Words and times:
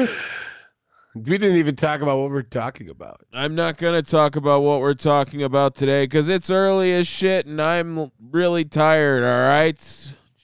We 1.12 1.38
didn't 1.38 1.56
even 1.56 1.74
talk 1.74 2.02
about 2.02 2.20
what 2.20 2.30
we're 2.30 2.42
talking 2.42 2.88
about. 2.88 3.26
I'm 3.32 3.56
not 3.56 3.78
going 3.78 4.00
to 4.00 4.08
talk 4.08 4.36
about 4.36 4.62
what 4.62 4.78
we're 4.78 4.94
talking 4.94 5.42
about 5.42 5.74
today 5.74 6.04
because 6.04 6.28
it's 6.28 6.50
early 6.50 6.92
as 6.92 7.08
shit 7.08 7.46
and 7.46 7.60
I'm 7.60 8.12
really 8.30 8.64
tired, 8.64 9.24
all 9.24 9.48
right? 9.48 9.74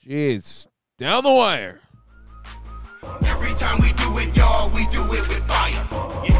Jeez. 0.05 0.67
Down 0.97 1.23
the 1.23 1.31
wire. 1.31 1.79
Every 3.25 3.53
time 3.53 3.79
we 3.81 3.93
do 3.93 4.17
it, 4.17 4.35
y'all, 4.35 4.69
we 4.71 4.85
do 4.87 5.03
it 5.05 5.29
with 5.29 5.45
fire. 5.45 5.71
Yeah, 6.25 6.36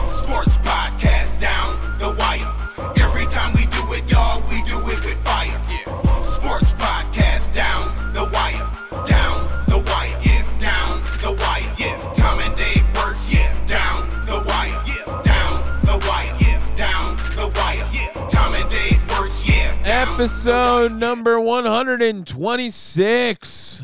Episode 20.20 20.96
number 20.96 21.40
126. 21.40 23.84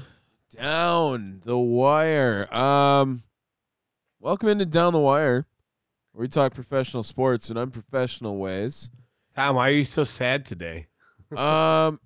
Down 0.50 1.42
the 1.46 1.60
wire. 1.60 2.52
Um 2.52 3.22
welcome 4.20 4.50
into 4.50 4.66
Down 4.66 4.94
the 4.94 5.00
Wire. 5.00 5.46
Where 6.12 6.24
we 6.24 6.28
talk 6.28 6.56
professional 6.56 7.04
sports 7.04 7.52
in 7.52 7.58
unprofessional 7.58 8.38
ways. 8.38 8.90
Tom, 9.36 9.58
why 9.58 9.70
are 9.70 9.74
you 9.74 9.86
so 9.86 10.04
sad 10.04 10.44
today? 10.44 10.88
um 11.38 12.00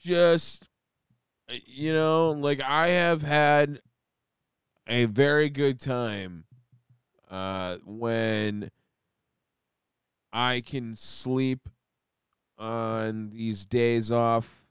just 0.00 0.66
you 1.66 1.92
know, 1.92 2.30
like 2.30 2.62
I 2.62 2.88
have 2.88 3.20
had 3.20 3.82
a 4.88 5.04
very 5.04 5.50
good 5.50 5.78
time 5.78 6.44
uh 7.30 7.76
when 7.84 8.70
I 10.32 10.62
can 10.64 10.96
sleep 10.96 11.68
on 12.62 13.30
these 13.30 13.66
days 13.66 14.10
off. 14.10 14.64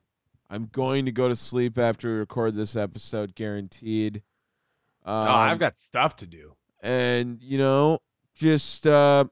I'm 0.50 0.66
going 0.72 1.06
to 1.06 1.12
go 1.12 1.28
to 1.30 1.36
sleep 1.36 1.78
after 1.78 2.10
we 2.10 2.16
record 2.16 2.56
this 2.56 2.76
episode, 2.76 3.36
guaranteed. 3.36 4.24
Um, 5.06 5.28
oh, 5.28 5.32
I've 5.32 5.60
got 5.60 5.78
stuff 5.78 6.16
to 6.18 6.26
do. 6.26 6.56
and 6.82 7.42
you 7.42 7.58
know, 7.58 8.00
just 8.34 8.86
uh, 8.88 9.26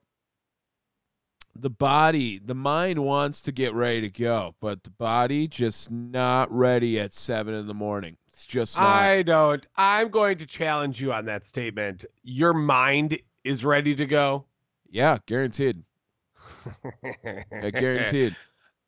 the 1.56 1.70
body, 1.70 2.40
the 2.40 2.56
mind 2.56 3.00
wants 3.04 3.42
to 3.42 3.52
get 3.52 3.74
ready 3.74 4.02
to 4.02 4.10
go, 4.10 4.56
but 4.60 4.84
the 4.84 4.90
body 4.90 5.48
just 5.48 5.92
not 5.92 6.52
ready 6.52 7.00
at 7.00 7.14
seven 7.14 7.54
in 7.54 7.68
the 7.68 7.74
morning. 7.74 8.18
It's 8.28 8.46
just 8.46 8.78
not. 8.78 8.86
I 8.86 9.22
don't. 9.24 9.66
I'm 9.76 10.10
going 10.10 10.38
to 10.38 10.46
challenge 10.46 11.02
you 11.02 11.12
on 11.12 11.26
that 11.26 11.46
statement. 11.46 12.06
Your 12.24 12.54
mind 12.54 13.20
is 13.44 13.66
ready 13.66 13.96
to 13.96 14.06
go. 14.06 14.46
yeah, 14.90 15.18
guaranteed. 15.26 15.84
Yeah, 17.24 17.70
guaranteed. 17.70 18.36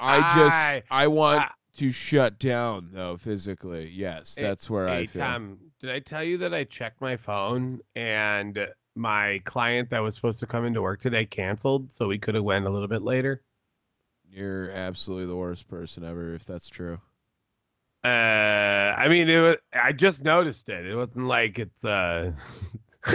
I 0.01 0.19
just 0.35 0.55
I- 0.55 0.83
I 0.89 1.07
want 1.07 1.41
I- 1.41 1.49
to 1.77 1.91
shut 1.91 2.37
down 2.39 2.89
though 2.93 3.17
physically. 3.17 3.87
Yes, 3.89 4.35
that's 4.35 4.69
where 4.69 4.89
I 4.89 4.99
Hey, 5.01 5.05
feel. 5.05 5.21
Tom, 5.23 5.57
did 5.79 5.89
I 5.89 5.99
tell 5.99 6.23
you 6.23 6.37
that 6.39 6.53
I 6.53 6.63
checked 6.65 6.99
my 7.01 7.15
phone 7.15 7.79
and 7.95 8.67
my 8.95 9.41
client 9.45 9.89
that 9.91 9.99
was 10.03 10.15
supposed 10.15 10.39
to 10.41 10.45
come 10.47 10.65
into 10.65 10.81
work 10.81 10.99
today 11.01 11.25
canceled, 11.25 11.93
so 11.93 12.07
we 12.07 12.17
could 12.19 12.35
have 12.35 12.43
went 12.43 12.65
a 12.65 12.69
little 12.69 12.89
bit 12.89 13.03
later? 13.03 13.41
You're 14.29 14.69
absolutely 14.71 15.27
the 15.27 15.35
worst 15.35 15.67
person 15.69 16.03
ever 16.03 16.33
if 16.33 16.45
that's 16.45 16.67
true. 16.69 16.99
Uh, 18.03 18.07
I 18.97 19.07
mean, 19.09 19.29
it 19.29 19.39
was, 19.39 19.55
I 19.73 19.91
just 19.93 20.23
noticed 20.23 20.67
it. 20.69 20.85
It 20.87 20.95
wasn't 20.95 21.27
like 21.27 21.59
it's 21.59 21.85
uh. 21.85 22.31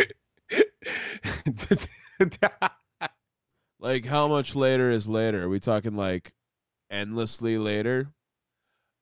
Like 3.78 4.06
how 4.06 4.26
much 4.26 4.54
later 4.56 4.90
is 4.90 5.06
later? 5.08 5.44
Are 5.44 5.48
we 5.48 5.60
talking 5.60 5.96
like 5.96 6.32
endlessly 6.90 7.58
later? 7.58 8.10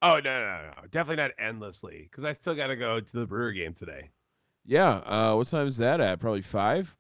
oh 0.03 0.21
no, 0.23 0.41
no, 0.41 0.61
no, 0.77 0.83
definitely 0.91 1.23
not 1.23 1.31
endlessly, 1.39 2.09
because 2.11 2.25
I 2.25 2.33
still 2.33 2.55
got 2.55 2.67
to 2.67 2.77
go 2.77 3.01
to 3.01 3.17
the 3.17 3.27
Brewer 3.27 3.53
game 3.53 3.73
today. 3.73 4.11
Yeah. 4.67 4.97
Uh 4.97 5.35
what 5.37 5.47
time 5.49 5.67
is 5.67 5.77
that 5.79 6.01
at? 6.01 6.21
Probably 6.21 6.43
five? 6.43 6.97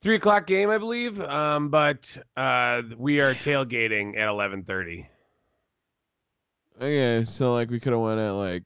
Three 0.00 0.14
o'clock 0.14 0.46
game, 0.46 0.70
I 0.70 0.78
believe. 0.78 1.20
Um, 1.20 1.70
but 1.70 2.16
uh, 2.36 2.82
we 2.96 3.20
are 3.20 3.34
tailgating 3.34 4.16
at 4.16 4.28
eleven 4.28 4.62
thirty. 4.62 5.08
Okay, 6.76 7.24
so 7.24 7.52
like 7.54 7.68
we 7.70 7.80
could 7.80 7.92
have 7.92 8.00
went 8.00 8.20
at 8.20 8.30
like 8.30 8.62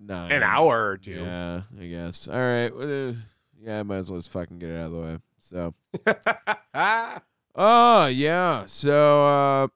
nine. 0.00 0.30
An 0.30 0.44
hour 0.44 0.90
or 0.90 0.98
two. 0.98 1.14
Yeah, 1.14 1.62
I 1.80 1.86
guess. 1.86 2.28
All 2.28 2.38
right. 2.38 2.72
well, 2.74 3.16
yeah, 3.60 3.80
I 3.80 3.82
might 3.82 3.96
as 3.98 4.10
well 4.10 4.20
just 4.20 4.30
fucking 4.30 4.60
get 4.60 4.70
it 4.70 4.78
out 4.78 4.86
of 4.86 4.92
the 4.92 4.98
way. 4.98 5.18
So 5.40 5.74
Oh 7.56 8.06
yeah. 8.12 8.64
So 8.66 9.26
uh 9.26 9.68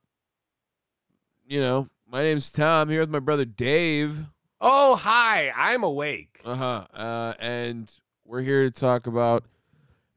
you 1.47 1.61
know, 1.61 1.89
my 2.11 2.23
name's 2.23 2.51
Tom 2.51 2.89
here 2.89 3.01
with 3.01 3.11
my 3.11 3.19
brother 3.21 3.45
Dave. 3.45 4.27
oh, 4.61 4.97
hi! 4.97 5.53
I'm 5.57 5.83
awake. 5.85 6.41
Uh-huh. 6.45 6.87
Uh 6.93 7.35
and 7.39 7.93
we're 8.25 8.43
here 8.43 8.65
to 8.65 8.71
talk 8.71 9.07
about 9.07 9.45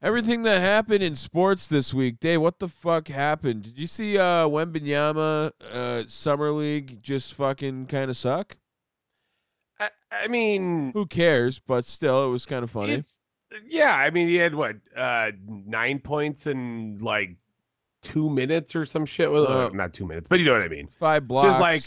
everything 0.02 0.42
that 0.42 0.60
happened 0.60 1.02
in 1.02 1.14
sports 1.14 1.66
this 1.66 1.92
week. 1.94 2.18
Dave, 2.20 2.40
what 2.40 2.58
the 2.58 2.68
fuck 2.68 3.08
happened? 3.08 3.64
Did 3.64 3.78
you 3.78 3.86
see 3.86 4.18
uh 4.18 4.46
Wembanyama 4.48 5.52
uh 5.72 6.04
summer 6.08 6.50
league 6.50 7.02
just 7.02 7.34
fucking 7.34 7.86
kind 7.86 8.10
of 8.10 8.16
suck? 8.16 8.56
I, 9.78 9.90
I 10.10 10.28
mean, 10.28 10.92
Who 10.92 11.06
cares? 11.06 11.58
But 11.58 11.84
still, 11.84 12.24
it 12.26 12.30
was 12.30 12.46
kind 12.46 12.62
of 12.64 12.70
funny. 12.70 13.02
Yeah. 13.66 13.94
I 13.96 14.10
mean, 14.10 14.28
he 14.28 14.36
had 14.36 14.54
what 14.54 14.76
uh 14.96 15.30
nine 15.46 15.98
points 16.00 16.46
and 16.46 17.00
like 17.02 17.36
two 18.02 18.30
minutes 18.30 18.74
or 18.76 18.84
some 18.86 19.06
shit. 19.06 19.30
Well, 19.30 19.46
uh, 19.46 19.68
not 19.70 19.92
two 19.94 20.06
minutes, 20.06 20.28
but 20.28 20.38
you 20.38 20.44
know 20.46 20.52
what 20.52 20.62
I 20.62 20.68
mean. 20.68 20.88
Five 20.98 21.26
blocks, 21.28 21.60
like- 21.60 21.82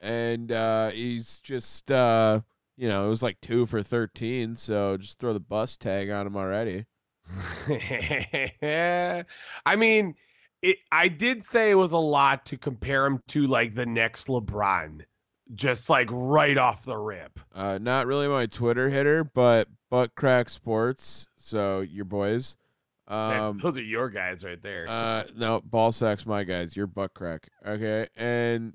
and 0.00 0.52
uh 0.52 0.90
he's 0.90 1.40
just 1.40 1.90
uh 1.90 2.40
you 2.76 2.86
know 2.86 3.06
it 3.06 3.08
was 3.08 3.22
like 3.22 3.40
two 3.40 3.66
for 3.66 3.82
thirteen. 3.82 4.54
So 4.56 4.96
just 4.96 5.18
throw 5.18 5.32
the 5.32 5.40
bus 5.40 5.76
tag 5.76 6.10
on 6.10 6.26
him 6.26 6.36
already. 6.36 6.86
I 8.62 9.76
mean, 9.76 10.14
it. 10.62 10.78
I 10.92 11.08
did 11.08 11.44
say 11.44 11.70
it 11.70 11.74
was 11.76 11.92
a 11.92 11.98
lot 11.98 12.46
to 12.46 12.56
compare 12.56 13.06
him 13.06 13.22
to 13.28 13.46
like 13.46 13.74
the 13.74 13.86
next 13.86 14.28
LeBron, 14.28 15.02
just 15.54 15.88
like 15.90 16.08
right 16.12 16.56
off 16.58 16.84
the 16.84 16.96
rip. 16.96 17.38
Uh, 17.54 17.78
not 17.80 18.06
really 18.06 18.28
my 18.28 18.46
Twitter 18.46 18.90
hitter, 18.90 19.24
but 19.24 19.68
butt 19.90 20.14
crack 20.14 20.48
sports. 20.48 21.28
So 21.36 21.80
your 21.80 22.04
boys. 22.04 22.56
Um, 23.08 23.58
those 23.58 23.78
are 23.78 23.82
your 23.82 24.08
guys 24.08 24.44
right 24.44 24.60
there. 24.60 24.86
uh, 24.88 25.24
no, 25.36 25.60
ball 25.60 25.92
sacks, 25.92 26.26
my 26.26 26.44
guys. 26.44 26.74
You're 26.74 26.86
butt 26.88 27.14
crack. 27.14 27.48
Okay, 27.64 28.08
and 28.16 28.74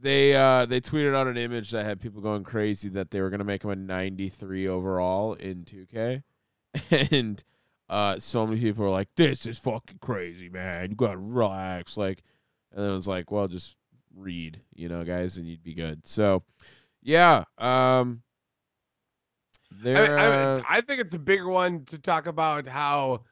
they 0.00 0.34
uh 0.34 0.66
they 0.66 0.80
tweeted 0.80 1.14
out 1.14 1.26
an 1.28 1.36
image 1.36 1.70
that 1.70 1.84
had 1.84 2.00
people 2.00 2.20
going 2.20 2.44
crazy 2.44 2.88
that 2.90 3.10
they 3.10 3.20
were 3.20 3.30
gonna 3.30 3.44
make 3.44 3.62
him 3.62 3.70
a 3.70 3.76
93 3.76 4.66
overall 4.68 5.34
in 5.34 5.64
2K, 5.64 6.22
and 7.12 7.44
uh 7.88 8.18
so 8.18 8.46
many 8.46 8.60
people 8.60 8.84
were 8.84 8.90
like, 8.90 9.08
"This 9.16 9.44
is 9.46 9.58
fucking 9.58 9.98
crazy, 10.00 10.48
man. 10.48 10.90
You 10.90 10.96
gotta 10.96 11.18
relax." 11.18 11.96
Like, 11.96 12.22
and 12.72 12.82
then 12.82 12.90
it 12.90 12.94
was 12.94 13.06
like, 13.08 13.30
"Well, 13.30 13.48
just 13.48 13.76
read, 14.16 14.62
you 14.74 14.88
know, 14.88 15.04
guys, 15.04 15.36
and 15.36 15.46
you'd 15.46 15.62
be 15.62 15.74
good." 15.74 16.06
So, 16.06 16.42
yeah, 17.02 17.44
um. 17.58 18.22
I, 19.70 19.84
There, 19.84 20.18
I, 20.18 20.26
uh, 20.26 20.62
I 20.68 20.80
think 20.82 21.00
it's 21.00 21.14
a 21.14 21.18
bigger 21.18 21.48
one 21.48 21.84
to 21.86 21.98
talk 21.98 22.26
about 22.26 22.66
how 22.66 23.22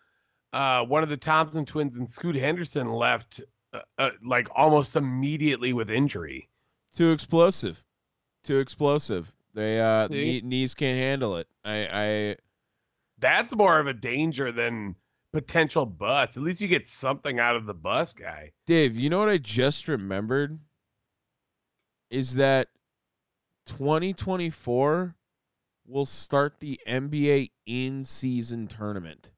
uh, 0.53 0.85
one 0.85 1.03
of 1.03 1.09
the 1.09 1.17
Thompson 1.17 1.65
twins 1.65 1.97
and 1.97 2.09
Scoot 2.09 2.37
Henderson 2.37 2.91
left 2.93 3.41
uh, 3.73 3.81
uh, 3.99 4.11
like 4.25 4.49
almost 4.55 4.97
immediately 4.97 5.73
with 5.73 5.91
injury. 5.91 6.49
too 6.95 7.13
explosive, 7.13 7.85
too 8.45 8.59
explosive. 8.59 9.33
They 9.55 9.81
uh 9.81 10.07
knee, 10.09 10.41
knees 10.45 10.75
can't 10.75 10.99
handle 10.99 11.37
it. 11.37 11.49
I 11.65 11.89
I 11.93 12.37
That's 13.19 13.55
more 13.55 13.79
of 13.79 13.87
a 13.87 13.93
danger 13.93 14.53
than 14.53 14.97
potential 15.33 15.87
bust. 15.87 16.37
At 16.37 16.43
least 16.43 16.61
you 16.61 16.69
get 16.69 16.87
something 16.87 17.39
out 17.39 17.57
of 17.57 17.67
the 17.67 17.75
bust 17.75 18.19
guy. 18.19 18.53
Dave, 18.67 18.97
you 18.97 19.11
know 19.11 19.21
what 19.21 19.29
I 19.29 19.39
just 19.39 19.89
remembered 19.89 20.59
is 22.11 22.35
that 22.35 22.69
2024 23.67 25.15
will 25.87 26.05
start 26.05 26.59
the 26.59 26.81
NBA 26.87 27.51
in-season 27.67 28.67
tournament. 28.67 29.31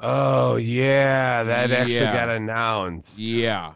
Oh 0.00 0.56
yeah, 0.56 1.42
that 1.44 1.70
actually 1.70 2.00
got 2.00 2.28
announced. 2.28 3.18
Yeah. 3.18 3.72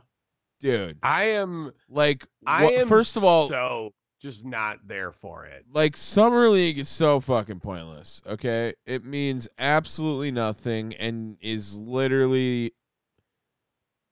Dude, 0.61 0.99
I 1.03 1.31
am. 1.31 1.73
like 1.89 2.27
I 2.47 2.65
wha- 2.65 2.71
am. 2.73 2.89
first 2.89 3.17
of 3.17 3.25
all, 3.25 3.49
so 3.49 3.95
just 4.21 4.45
not 4.45 4.87
there 4.87 5.13
for 5.13 5.47
it. 5.47 5.65
like 5.73 5.97
summer 5.97 6.51
league 6.51 6.79
is 6.79 6.91
so 6.91 7.21
fucking 7.21 7.59
pointless 7.59 8.21
okay 8.27 8.75
it 8.85 9.03
means 9.03 9.49
absolutely 9.59 10.31
nothing 10.31 10.93
and 10.97 11.39
is 11.41 11.81
literally 11.81 12.75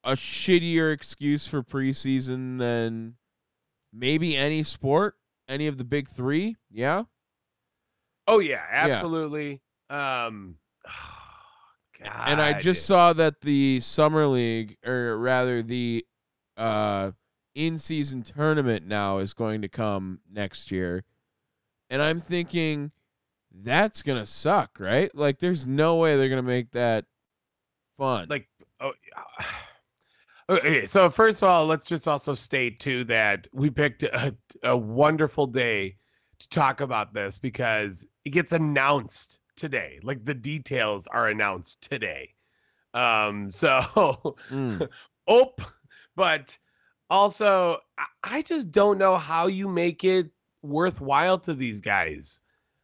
a 0.03 0.13
shittier 0.13 0.95
excuse 0.95 1.47
for 1.47 1.63
preseason 1.63 2.59
than 2.59 3.17
maybe 3.93 4.35
any 4.35 4.63
sport 4.63 5.17
any 5.47 5.67
of 5.67 5.77
the 5.77 5.85
big 5.85 6.09
three 6.09 6.57
yeah 6.71 7.03
Oh 8.27 8.39
yeah, 8.41 8.63
absolutely. 8.71 9.61
Um, 9.91 10.57
and 12.01 12.41
I 12.41 12.59
just 12.59 12.87
saw 12.87 13.13
that 13.15 13.41
the 13.41 13.81
summer 13.81 14.27
league, 14.27 14.77
or 14.87 15.17
rather 15.19 15.63
the 15.63 16.07
uh, 16.57 17.13
in-season 17.55 18.23
tournament, 18.23 18.87
now 18.87 19.19
is 19.19 19.35
going 19.35 19.63
to 19.63 19.69
come 19.69 20.21
next 20.31 20.71
year, 20.71 21.05
and 21.91 22.03
I'm 22.03 22.21
thinking 22.21 22.93
that's 23.53 24.03
gonna 24.03 24.27
suck, 24.27 24.79
right? 24.79 25.15
Like, 25.15 25.39
there's 25.39 25.67
no 25.67 25.97
way 25.97 26.17
they're 26.17 26.29
gonna 26.29 26.43
make 26.43 26.73
that 26.73 27.07
fun. 27.97 28.27
like 28.29 28.49
oh. 28.81 28.93
Okay, 30.51 30.87
so 30.87 31.11
first 31.11 31.43
of 31.43 31.49
all, 31.51 31.67
let's 31.67 31.85
just 31.85 32.09
also 32.09 32.33
state 32.33 32.81
too 32.81 33.05
that 33.05 33.47
we 33.53 33.69
picked 33.69 34.03
a, 34.03 34.35
a 34.63 34.75
wonderful 34.75 35.47
day 35.47 35.97
to 36.39 36.49
talk 36.49 36.81
about 36.81 37.13
this 37.13 37.39
because 37.39 38.07
it 38.25 38.31
gets 38.31 38.53
announced 38.53 39.41
today. 39.59 40.01
Like 40.03 40.25
the 40.25 40.35
details 40.35 41.07
are 41.09 41.29
announced 41.29 41.83
today. 41.83 42.35
Um, 42.95 43.53
so 43.53 44.37
Mm. 44.51 44.89
oh, 45.27 45.55
but 46.17 46.59
also 47.11 47.79
I- 47.99 48.05
I 48.39 48.43
just 48.43 48.73
don't 48.73 48.99
know 48.99 49.17
how 49.19 49.47
you 49.49 49.69
make 49.69 50.05
it 50.05 50.31
worthwhile 50.63 51.39
to 51.41 51.55
these 51.55 51.81
guys. 51.81 52.41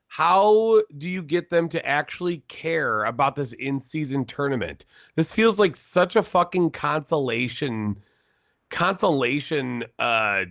How 0.09 0.83
do 0.99 1.09
you 1.09 1.23
get 1.25 1.51
them 1.51 1.69
to 1.71 1.85
actually 1.85 2.39
care 2.47 3.05
about 3.05 3.35
this 3.35 3.53
in-season 3.55 4.27
tournament? 4.27 4.85
This 5.17 5.33
feels 5.33 5.59
like 5.59 5.75
such 5.75 6.15
a 6.17 6.23
fucking 6.23 6.71
consolation 6.71 7.97
consolation 8.71 9.85
uh 9.99 10.45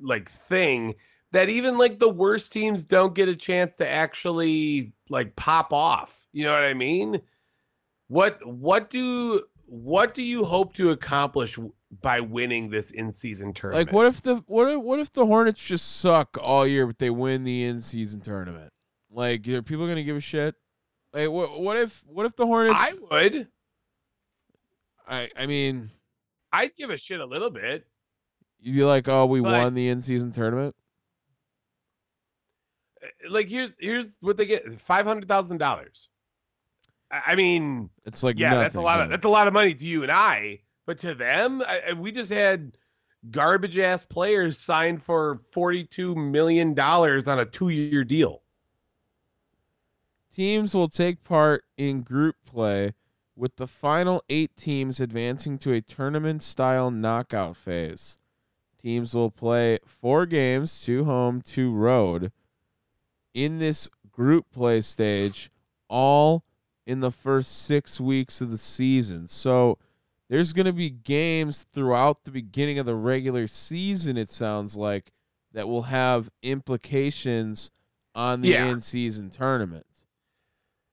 like 0.00 0.28
thing 0.28 0.94
that 1.34 1.48
even 1.48 1.76
like 1.76 1.98
the 1.98 2.08
worst 2.08 2.52
teams 2.52 2.84
don't 2.84 3.14
get 3.14 3.28
a 3.28 3.34
chance 3.36 3.76
to 3.76 3.88
actually 3.88 4.92
like 5.08 5.34
pop 5.36 5.72
off. 5.72 6.26
You 6.32 6.44
know 6.44 6.52
what 6.52 6.62
I 6.62 6.74
mean? 6.74 7.20
What 8.08 8.38
what 8.46 8.88
do 8.88 9.42
what 9.66 10.14
do 10.14 10.22
you 10.22 10.44
hope 10.44 10.74
to 10.74 10.90
accomplish 10.90 11.58
by 12.00 12.20
winning 12.20 12.68
this 12.70 12.90
in-season 12.92 13.52
tournament? 13.52 13.88
Like, 13.88 13.94
what 13.94 14.06
if 14.06 14.22
the 14.22 14.42
what 14.46 14.68
if, 14.70 14.80
what 14.80 15.00
if 15.00 15.12
the 15.12 15.26
Hornets 15.26 15.64
just 15.64 15.96
suck 16.00 16.36
all 16.40 16.66
year, 16.66 16.86
but 16.86 16.98
they 16.98 17.10
win 17.10 17.44
the 17.44 17.64
in-season 17.64 18.20
tournament? 18.20 18.72
Like, 19.10 19.46
are 19.48 19.62
people 19.62 19.86
gonna 19.88 20.02
give 20.04 20.16
a 20.16 20.20
shit? 20.20 20.54
Like, 21.12 21.30
what 21.30 21.60
what 21.60 21.76
if 21.76 22.04
what 22.06 22.26
if 22.26 22.36
the 22.36 22.46
Hornets? 22.46 22.78
I 22.78 22.92
would. 23.10 23.48
I 25.08 25.30
I 25.36 25.46
mean, 25.46 25.90
I'd 26.52 26.74
give 26.76 26.90
a 26.90 26.96
shit 26.96 27.20
a 27.20 27.26
little 27.26 27.50
bit. 27.50 27.86
you'd 28.60 28.76
be 28.76 28.84
like, 28.84 29.08
oh, 29.08 29.26
we 29.26 29.40
But- 29.40 29.52
won 29.52 29.74
the 29.74 29.88
in-season 29.88 30.30
tournament. 30.32 30.74
Uh, 33.04 33.30
Like 33.30 33.48
here's 33.48 33.76
here's 33.78 34.16
what 34.20 34.36
they 34.36 34.46
get: 34.46 34.80
five 34.80 35.06
hundred 35.06 35.28
thousand 35.28 35.58
dollars. 35.58 36.10
I 37.10 37.34
mean, 37.36 37.90
It's 38.04 38.22
like 38.22 38.38
yeah, 38.38 38.54
that's 38.54 38.74
a 38.74 38.78
nothing, 38.78 38.84
lot 38.84 39.00
of 39.00 39.10
that's 39.10 39.24
a 39.24 39.28
lot 39.28 39.46
of 39.46 39.52
money 39.52 39.74
to 39.74 39.86
you 39.86 40.02
and 40.02 40.10
I, 40.10 40.60
but 40.86 40.98
to 41.00 41.14
them, 41.14 41.62
I, 41.66 41.92
we 41.92 42.10
just 42.10 42.30
had 42.30 42.76
garbage 43.30 43.78
ass 43.78 44.04
players 44.04 44.58
signed 44.58 45.02
for 45.02 45.40
forty 45.52 45.84
two 45.84 46.14
million 46.14 46.74
dollars 46.74 47.28
on 47.28 47.38
a 47.38 47.44
two 47.44 47.68
year 47.68 48.04
deal. 48.04 48.42
Teams 50.34 50.74
will 50.74 50.88
take 50.88 51.22
part 51.22 51.62
in 51.76 52.02
group 52.02 52.34
play, 52.44 52.94
with 53.36 53.54
the 53.56 53.68
final 53.68 54.24
eight 54.28 54.56
teams 54.56 54.98
advancing 54.98 55.58
to 55.58 55.72
a 55.72 55.80
tournament-style 55.80 56.90
knockout 56.90 57.56
phase. 57.56 58.16
Teams 58.82 59.14
will 59.14 59.30
play 59.30 59.78
four 59.86 60.26
games, 60.26 60.82
two 60.82 61.04
home, 61.04 61.40
two 61.40 61.72
road, 61.72 62.32
in 63.34 63.58
this 63.58 63.90
group 64.10 64.46
play 64.52 64.80
stage, 64.80 65.50
all 65.88 66.44
in 66.86 67.00
the 67.00 67.10
first 67.10 67.64
six 67.66 68.00
weeks 68.00 68.40
of 68.40 68.50
the 68.50 68.58
season. 68.58 69.26
So 69.28 69.78
there's 70.30 70.52
going 70.52 70.66
to 70.66 70.72
be 70.72 70.88
games 70.90 71.66
throughout 71.74 72.24
the 72.24 72.30
beginning 72.30 72.78
of 72.78 72.86
the 72.86 72.94
regular 72.94 73.46
season, 73.46 74.16
it 74.16 74.30
sounds 74.30 74.76
like, 74.76 75.10
that 75.52 75.68
will 75.68 75.82
have 75.82 76.30
implications 76.42 77.70
on 78.14 78.40
the 78.40 78.48
Yeah. 78.50 78.66
in-season 78.70 79.30
tournament. 79.30 79.86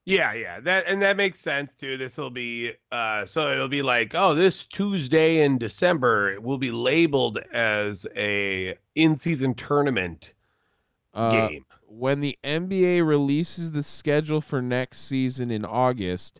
Yeah, 0.05 0.33
yeah, 0.33 0.59
that 0.61 0.85
and 0.87 0.99
that 1.03 1.15
makes 1.15 1.39
sense 1.39 1.75
too. 1.75 1.95
This 1.95 2.17
will 2.17 2.31
be 2.31 2.73
uh 2.91 3.23
so 3.25 3.51
it'll 3.51 3.67
be 3.67 3.83
like, 3.83 4.15
oh, 4.15 4.33
this 4.33 4.65
Tuesday 4.65 5.43
in 5.43 5.57
December 5.59 6.29
it 6.33 6.41
will 6.41 6.57
be 6.57 6.71
labeled 6.71 7.37
as 7.53 8.07
a 8.15 8.75
in-season 8.95 9.53
tournament 9.53 10.33
Uh, 11.13 11.47
game. 11.49 11.65
When 11.93 12.21
the 12.21 12.37
NBA 12.43 13.05
releases 13.05 13.71
the 13.71 13.83
schedule 13.83 14.39
for 14.39 14.61
next 14.61 15.01
season 15.01 15.51
in 15.51 15.65
August, 15.65 16.39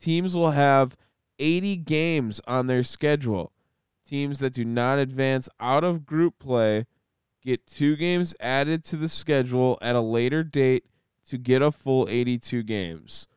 teams 0.00 0.34
will 0.34 0.50
have 0.50 0.96
80 1.38 1.76
games 1.76 2.40
on 2.46 2.66
their 2.66 2.82
schedule. 2.82 3.52
Teams 4.04 4.40
that 4.40 4.52
do 4.52 4.64
not 4.64 4.98
advance 4.98 5.48
out 5.60 5.84
of 5.84 6.04
group 6.04 6.38
play 6.40 6.86
get 7.40 7.66
two 7.66 7.94
games 7.94 8.34
added 8.40 8.84
to 8.84 8.96
the 8.96 9.08
schedule 9.08 9.78
at 9.80 9.94
a 9.94 10.00
later 10.00 10.42
date 10.42 10.84
to 11.26 11.38
get 11.38 11.62
a 11.62 11.70
full 11.70 12.08
82 12.08 12.64
games. 12.64 13.28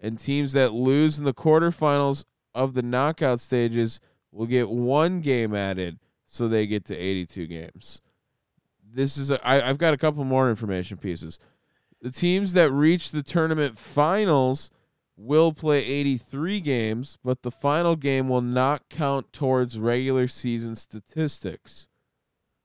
And 0.00 0.18
teams 0.18 0.52
that 0.52 0.72
lose 0.72 1.16
in 1.18 1.24
the 1.24 1.32
quarterfinals 1.32 2.24
of 2.54 2.74
the 2.74 2.82
knockout 2.82 3.38
stages 3.38 4.00
will 4.32 4.46
get 4.46 4.68
one 4.68 5.20
game 5.20 5.54
added 5.54 6.00
so 6.26 6.48
they 6.48 6.66
get 6.66 6.84
to 6.86 6.96
82 6.96 7.46
games 7.46 8.00
this 8.98 9.16
is 9.16 9.30
a, 9.30 9.46
I, 9.46 9.68
I've 9.68 9.78
got 9.78 9.94
a 9.94 9.98
couple 9.98 10.24
more 10.24 10.50
information 10.50 10.96
pieces. 10.96 11.38
The 12.02 12.10
teams 12.10 12.52
that 12.54 12.72
reach 12.72 13.12
the 13.12 13.22
tournament 13.22 13.78
finals 13.78 14.70
will 15.16 15.52
play 15.52 15.78
83 15.78 16.60
games, 16.60 17.16
but 17.22 17.42
the 17.42 17.50
final 17.52 17.94
game 17.94 18.28
will 18.28 18.40
not 18.40 18.88
count 18.88 19.32
towards 19.32 19.78
regular 19.78 20.26
season 20.26 20.74
statistics. 20.74 21.86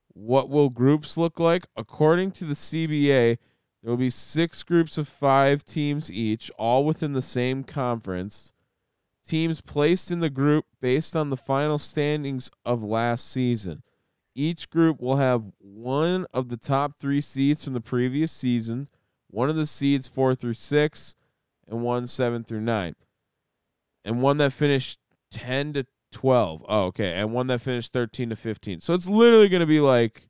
What 0.07 0.49
will 0.49 0.69
groups 0.69 1.17
look 1.17 1.39
like? 1.39 1.67
According 1.75 2.31
to 2.31 2.45
the 2.45 2.55
CBA, 2.55 3.37
there 3.81 3.89
will 3.91 3.97
be 3.97 4.09
six 4.09 4.63
groups 4.63 4.97
of 4.97 5.07
five 5.07 5.63
teams 5.63 6.11
each, 6.11 6.49
all 6.57 6.83
within 6.83 7.13
the 7.13 7.21
same 7.21 7.63
conference. 7.63 8.53
Teams 9.27 9.61
placed 9.61 10.11
in 10.11 10.19
the 10.19 10.31
group 10.31 10.65
based 10.81 11.15
on 11.15 11.29
the 11.29 11.37
final 11.37 11.77
standings 11.77 12.49
of 12.65 12.83
last 12.83 13.29
season. 13.31 13.83
Each 14.35 14.69
group 14.69 14.99
will 14.99 15.17
have 15.17 15.43
one 15.59 16.25
of 16.33 16.49
the 16.49 16.57
top 16.57 16.97
three 16.97 17.21
seeds 17.21 17.63
from 17.63 17.73
the 17.73 17.81
previous 17.81 18.31
season, 18.31 18.87
one 19.29 19.49
of 19.49 19.55
the 19.55 19.67
seeds 19.67 20.07
four 20.07 20.33
through 20.33 20.55
six, 20.55 21.15
and 21.67 21.81
one 21.81 22.07
seven 22.07 22.43
through 22.43 22.61
nine, 22.61 22.95
and 24.03 24.21
one 24.21 24.37
that 24.37 24.53
finished 24.53 24.99
ten 25.31 25.73
to 25.73 25.85
twelve. 26.11 26.65
Oh, 26.67 26.85
okay, 26.85 27.13
and 27.13 27.31
one 27.31 27.47
that 27.47 27.61
finished 27.61 27.93
thirteen 27.93 28.29
to 28.29 28.35
fifteen. 28.35 28.81
So 28.81 28.93
it's 28.93 29.09
literally 29.09 29.49
going 29.49 29.61
to 29.61 29.65
be 29.67 29.79
like 29.79 30.29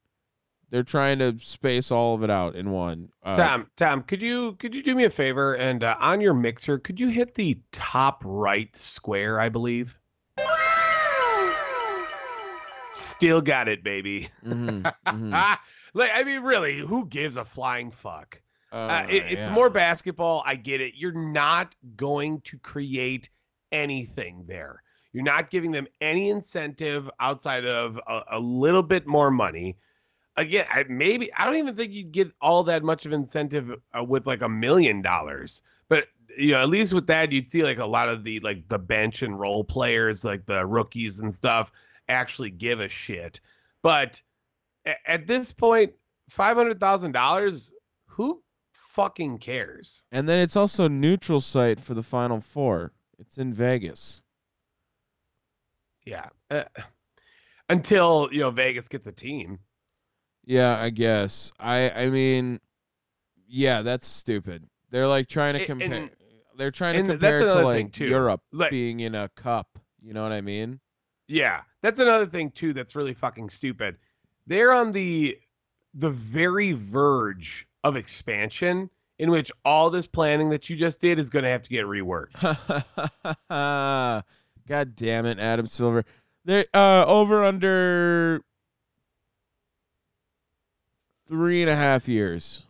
they're 0.69 0.81
trying 0.81 1.19
to 1.19 1.37
space 1.39 1.91
all 1.91 2.15
of 2.15 2.23
it 2.23 2.31
out 2.31 2.55
in 2.55 2.71
one. 2.71 3.09
Uh, 3.21 3.35
Tom, 3.35 3.67
Tom, 3.77 4.01
could 4.01 4.21
you 4.21 4.53
could 4.53 4.73
you 4.73 4.81
do 4.81 4.95
me 4.95 5.03
a 5.03 5.09
favor 5.09 5.53
and 5.53 5.83
uh, 5.83 5.95
on 5.99 6.19
your 6.19 6.33
mixer, 6.33 6.79
could 6.79 6.99
you 6.99 7.09
hit 7.09 7.35
the 7.35 7.61
top 7.71 8.23
right 8.25 8.75
square, 8.75 9.39
I 9.39 9.49
believe? 9.49 9.97
Still 12.93 13.41
got 13.41 13.67
it, 13.67 13.83
baby. 13.83 14.29
mhm, 14.45 14.81
mhm. 15.07 15.57
like 15.93 16.11
I 16.13 16.23
mean, 16.23 16.41
really, 16.41 16.79
who 16.79 17.05
gives 17.07 17.37
a 17.37 17.45
flying 17.45 17.91
fuck? 17.91 18.41
Uh, 18.71 18.75
Uh, 18.75 19.05
it- 19.09 19.23
it's 19.31 19.47
yeah. 19.47 19.53
more 19.53 19.69
basketball. 19.69 20.43
I 20.45 20.55
get 20.55 20.81
it. 20.81 20.93
You're 20.95 21.11
not 21.13 21.75
going 21.95 22.41
to 22.41 22.57
create 22.59 23.29
anything 23.71 24.45
there. 24.47 24.81
You're 25.11 25.23
not 25.23 25.49
giving 25.51 25.71
them 25.71 25.87
any 26.01 26.29
incentive 26.29 27.09
outside 27.19 27.65
of 27.65 27.99
a, 28.07 28.21
a 28.31 28.39
little 28.39 28.81
bit 28.83 29.05
more 29.05 29.29
money. 29.31 29.77
Again, 30.37 30.65
I, 30.71 30.83
maybe 30.89 31.31
I 31.33 31.45
don't 31.45 31.55
even 31.57 31.75
think 31.75 31.93
you'd 31.93 32.11
get 32.11 32.31
all 32.41 32.63
that 32.63 32.83
much 32.83 33.05
of 33.05 33.13
incentive 33.13 33.75
uh, 33.97 34.03
with 34.03 34.25
like 34.25 34.41
a 34.41 34.49
million 34.49 35.01
dollars. 35.03 35.61
But 35.89 36.05
you 36.35 36.51
know, 36.51 36.61
at 36.61 36.69
least 36.69 36.93
with 36.93 37.05
that, 37.07 37.31
you'd 37.31 37.47
see 37.47 37.63
like 37.63 37.77
a 37.77 37.85
lot 37.85 38.09
of 38.09 38.23
the 38.23 38.39
like 38.39 38.67
the 38.69 38.79
bench 38.79 39.21
and 39.21 39.39
role 39.39 39.63
players, 39.63 40.23
like 40.23 40.47
the 40.47 40.65
rookies 40.65 41.19
and 41.19 41.31
stuff, 41.31 41.71
actually 42.09 42.51
give 42.51 42.79
a 42.79 42.89
shit. 42.89 43.39
But 43.81 44.21
at 45.05 45.27
this 45.27 45.51
point, 45.51 45.93
five 46.29 46.55
hundred 46.57 46.79
thousand 46.79 47.11
dollars, 47.11 47.71
who 48.05 48.41
fucking 48.71 49.39
cares? 49.39 50.05
And 50.11 50.27
then 50.29 50.39
it's 50.39 50.55
also 50.55 50.87
neutral 50.87 51.41
site 51.41 51.79
for 51.79 51.93
the 51.93 52.03
final 52.03 52.39
four. 52.41 52.93
It's 53.19 53.37
in 53.37 53.53
Vegas. 53.53 54.21
Yeah. 56.05 56.27
Uh, 56.51 56.63
until 57.69 58.29
you 58.31 58.39
know 58.41 58.51
Vegas 58.51 58.87
gets 58.87 59.07
a 59.07 59.11
team. 59.11 59.59
Yeah, 60.45 60.77
I 60.79 60.89
guess. 60.89 61.51
I 61.59 61.89
I 61.91 62.09
mean, 62.09 62.59
yeah, 63.47 63.81
that's 63.81 64.07
stupid. 64.07 64.67
They're 64.89 65.07
like 65.07 65.27
trying 65.27 65.53
to 65.55 65.65
compare. 65.65 65.93
and- 65.93 66.09
they're 66.55 66.69
trying 66.71 67.03
to 67.03 67.11
compare 67.13 67.39
to 67.39 67.63
like. 67.63 67.97
Europe 67.99 68.41
Like- 68.51 68.69
being 68.69 68.99
in 68.99 69.15
a 69.15 69.27
cup. 69.29 69.79
You 70.01 70.13
know 70.13 70.21
what 70.21 70.31
I 70.33 70.41
mean? 70.41 70.81
Yeah, 71.27 71.61
that's 71.83 71.99
another 71.99 72.25
thing 72.25 72.49
too. 72.49 72.73
That's 72.73 72.95
really 72.95 73.13
fucking 73.13 73.49
stupid. 73.49 73.97
They're 74.47 74.73
on 74.73 74.91
the 74.91 75.37
the 75.93 76.09
very 76.09 76.71
verge 76.71 77.67
of 77.83 77.95
expansion, 77.95 78.89
in 79.19 79.29
which 79.29 79.51
all 79.63 79.91
this 79.91 80.07
planning 80.07 80.49
that 80.49 80.67
you 80.69 80.75
just 80.75 80.99
did 80.99 81.19
is 81.19 81.29
going 81.29 81.43
to 81.43 81.49
have 81.49 81.61
to 81.61 81.69
get 81.69 81.85
reworked. 81.85 82.33
God 84.67 84.95
damn 84.95 85.25
it, 85.27 85.37
Adam 85.39 85.67
Silver. 85.67 86.03
They 86.45 86.65
uh 86.73 87.05
over 87.05 87.43
under 87.43 88.41
three 91.27 91.61
and 91.61 91.69
a 91.69 91.75
half 91.75 92.07
years 92.07 92.63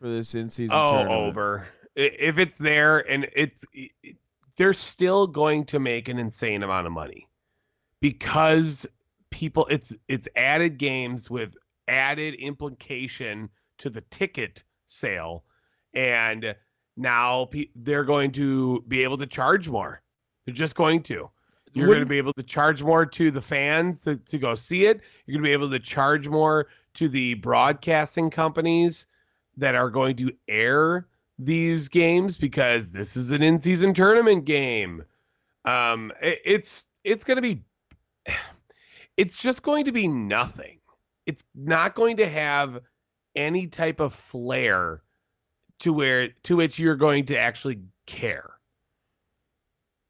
for 0.00 0.08
this 0.08 0.34
in 0.34 0.50
season. 0.50 0.76
Oh, 0.76 0.90
tournament. 0.92 1.12
over. 1.30 1.68
If 1.96 2.38
it's 2.38 2.58
there 2.58 2.98
and 3.10 3.28
it's, 3.34 3.64
it- 3.72 4.16
they're 4.56 4.72
still 4.72 5.26
going 5.26 5.64
to 5.66 5.80
make 5.80 6.08
an 6.08 6.18
insane 6.18 6.62
amount 6.62 6.86
of 6.86 6.92
money 6.92 7.26
because 8.04 8.86
people, 9.30 9.66
it's 9.70 9.96
it's 10.08 10.28
added 10.36 10.76
games 10.76 11.30
with 11.30 11.54
added 11.88 12.34
implication 12.34 13.48
to 13.78 13.88
the 13.88 14.02
ticket 14.10 14.62
sale, 14.86 15.44
and 15.94 16.54
now 16.98 17.46
pe- 17.46 17.70
they're 17.76 18.04
going 18.04 18.30
to 18.32 18.84
be 18.88 19.02
able 19.02 19.16
to 19.16 19.26
charge 19.26 19.70
more. 19.70 20.02
They're 20.44 20.54
just 20.54 20.76
going 20.76 21.02
to. 21.04 21.30
You're 21.72 21.86
going 21.86 22.00
to 22.00 22.06
be 22.06 22.18
able 22.18 22.34
to 22.34 22.42
charge 22.42 22.82
more 22.82 23.06
to 23.06 23.30
the 23.30 23.40
fans 23.40 24.00
to, 24.02 24.16
to 24.18 24.38
go 24.38 24.54
see 24.54 24.84
it. 24.84 25.00
You're 25.24 25.32
going 25.36 25.42
to 25.42 25.48
be 25.48 25.52
able 25.54 25.70
to 25.70 25.80
charge 25.80 26.28
more 26.28 26.68
to 26.94 27.08
the 27.08 27.34
broadcasting 27.34 28.28
companies 28.30 29.06
that 29.56 29.74
are 29.74 29.88
going 29.88 30.14
to 30.16 30.30
air 30.46 31.08
these 31.38 31.88
games 31.88 32.36
because 32.36 32.92
this 32.92 33.16
is 33.16 33.30
an 33.30 33.42
in-season 33.42 33.94
tournament 33.94 34.44
game. 34.44 35.02
Um, 35.64 36.12
it- 36.20 36.42
it's 36.44 36.88
it's 37.02 37.24
going 37.24 37.36
to 37.36 37.42
be, 37.42 37.62
it's 39.16 39.38
just 39.38 39.62
going 39.62 39.84
to 39.84 39.92
be 39.92 40.08
nothing. 40.08 40.78
It's 41.26 41.44
not 41.54 41.94
going 41.94 42.16
to 42.18 42.28
have 42.28 42.80
any 43.36 43.66
type 43.66 44.00
of 44.00 44.14
flair 44.14 45.02
to 45.80 45.92
where 45.92 46.28
to 46.44 46.56
which 46.56 46.78
you're 46.78 46.96
going 46.96 47.26
to 47.26 47.38
actually 47.38 47.80
care. 48.06 48.50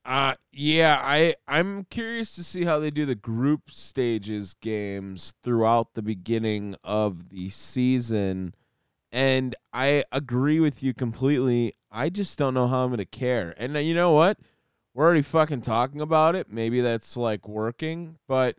Uh 0.05 0.35
yeah, 0.53 0.99
I 1.03 1.35
I'm 1.49 1.85
curious 1.85 2.35
to 2.35 2.45
see 2.45 2.65
how 2.65 2.79
they 2.79 2.91
do 2.91 3.07
the 3.07 3.15
group 3.15 3.71
stages 3.71 4.55
games 4.55 5.33
throughout 5.43 5.95
the 5.95 6.03
beginning 6.03 6.77
of 6.85 7.31
the 7.31 7.49
season. 7.49 8.55
And 9.11 9.55
I 9.73 10.05
agree 10.13 10.61
with 10.61 10.83
you 10.83 10.93
completely. 10.93 11.75
I 11.91 12.11
just 12.11 12.37
don't 12.37 12.53
know 12.53 12.67
how 12.67 12.83
I'm 12.83 12.91
going 12.91 12.99
to 12.99 13.05
care. 13.05 13.55
And 13.57 13.77
uh, 13.77 13.79
you 13.79 13.95
know 13.95 14.11
what? 14.11 14.39
We're 14.93 15.05
already 15.05 15.23
fucking 15.23 15.63
talking 15.63 16.01
about 16.01 16.35
it. 16.35 16.51
Maybe 16.51 16.81
that's 16.81 17.17
like 17.17 17.49
working, 17.49 18.19
but 18.27 18.57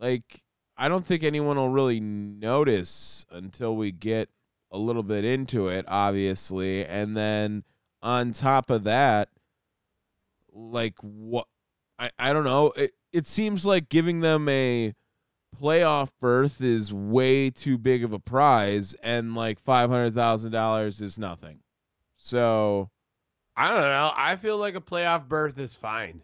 like 0.00 0.42
I 0.76 0.88
don't 0.88 1.04
think 1.04 1.22
anyone 1.22 1.56
will 1.56 1.68
really 1.68 2.00
notice 2.00 3.26
until 3.30 3.76
we 3.76 3.92
get 3.92 4.30
a 4.72 4.78
little 4.78 5.02
bit 5.02 5.24
into 5.24 5.68
it, 5.68 5.84
obviously. 5.86 6.84
And 6.86 7.16
then 7.16 7.64
on 8.02 8.32
top 8.32 8.70
of 8.70 8.84
that, 8.84 9.28
like 10.52 10.94
what 11.02 11.46
I, 11.98 12.10
I 12.18 12.32
don't 12.32 12.44
know. 12.44 12.72
It 12.76 12.92
it 13.12 13.26
seems 13.26 13.66
like 13.66 13.88
giving 13.88 14.20
them 14.20 14.48
a 14.48 14.94
playoff 15.60 16.10
berth 16.20 16.62
is 16.62 16.92
way 16.92 17.50
too 17.50 17.76
big 17.76 18.04
of 18.04 18.12
a 18.12 18.18
prize 18.18 18.94
and 19.02 19.34
like 19.34 19.58
five 19.58 19.90
hundred 19.90 20.14
thousand 20.14 20.52
dollars 20.52 21.00
is 21.00 21.18
nothing. 21.18 21.60
So 22.16 22.90
I 23.56 23.68
don't 23.68 23.80
know. 23.80 24.12
I 24.16 24.36
feel 24.36 24.56
like 24.56 24.76
a 24.76 24.80
playoff 24.80 25.28
berth 25.28 25.58
is 25.58 25.74
fine. 25.74 26.22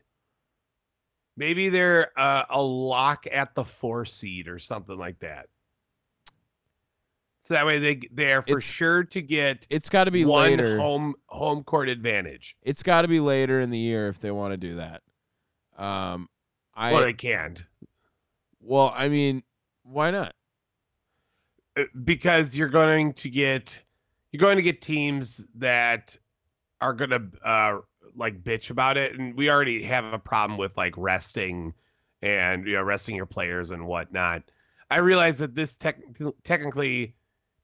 Maybe 1.37 1.69
they're 1.69 2.19
uh, 2.19 2.45
a 2.49 2.61
lock 2.61 3.26
at 3.31 3.55
the 3.55 3.64
four 3.64 4.05
seed 4.05 4.49
or 4.49 4.59
something 4.59 4.97
like 4.97 5.19
that. 5.21 5.49
So 7.43 7.55
that 7.55 7.64
way 7.66 7.78
they 7.78 8.00
they 8.11 8.33
are 8.33 8.43
for 8.43 8.59
It's- 8.59 8.64
sure 8.64 9.05
to 9.05 9.23
get 9.23 9.66
it's 9.71 9.88
gotta 9.88 10.11
be 10.11 10.25
one 10.25 10.50
later. 10.50 10.78
home 10.78 11.14
home 11.26 11.62
court 11.62 11.88
advantage. 11.88 12.57
It's 12.62 12.83
gotta 12.83 13.07
be 13.07 13.21
later 13.21 13.61
in 13.61 13.71
the 13.71 13.78
year 13.78 14.09
if 14.09 14.19
they 14.19 14.33
want 14.33 14.52
to 14.52 14.57
do 14.57 14.76
that. 14.76 15.02
Um 15.78 16.28
I 16.75 16.93
well, 16.93 17.02
they 17.02 17.12
can't 17.12 17.64
well, 18.61 18.93
I 18.97 19.09
mean, 19.09 19.45
why 19.85 20.11
not? 20.11 20.35
Uh, 21.76 21.85
because 22.05 22.57
you're 22.57 22.69
going 22.69 23.12
to 23.12 23.31
get 23.31 23.81
you're 24.33 24.40
going 24.40 24.57
to 24.57 24.62
get 24.62 24.83
teams 24.83 25.47
that 25.55 26.16
are 26.81 26.95
going 26.95 27.11
to 27.11 27.23
uh 27.49 27.78
like 28.16 28.42
bitch 28.42 28.70
about 28.70 28.96
it 28.96 29.18
and 29.18 29.35
we 29.37 29.50
already 29.50 29.82
have 29.82 30.04
a 30.12 30.18
problem 30.18 30.58
with 30.58 30.76
like 30.76 30.94
resting 30.96 31.75
and 32.23 32.66
you 32.66 32.75
know 32.75 32.82
resting 32.82 33.14
your 33.16 33.26
players 33.26 33.70
and 33.70 33.87
whatnot. 33.87 34.42
I 34.90 34.99
realize 34.99 35.38
that 35.38 35.54
this 35.54 35.76
tech 35.76 35.99
technically 36.44 37.14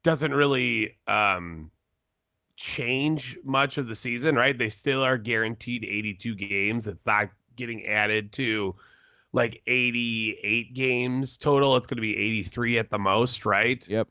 doesn't 0.02 0.32
really 0.34 0.98
um 1.06 1.70
change 2.56 3.38
much 3.44 3.78
of 3.78 3.88
the 3.88 3.94
season 3.94 4.36
right? 4.36 4.56
They 4.56 4.68
still 4.70 5.02
are 5.02 5.18
guaranteed 5.18 5.84
82 5.84 6.34
games. 6.34 6.86
It's 6.86 7.06
not 7.06 7.30
getting 7.56 7.86
added 7.86 8.32
to 8.32 8.74
like 9.32 9.62
88 9.66 10.74
games 10.74 11.38
total. 11.38 11.76
It's 11.76 11.86
going 11.86 11.96
to 11.96 12.02
be 12.02 12.16
83 12.16 12.78
at 12.78 12.90
the 12.90 12.98
most 12.98 13.46
right? 13.46 13.86
Yep. 13.88 14.08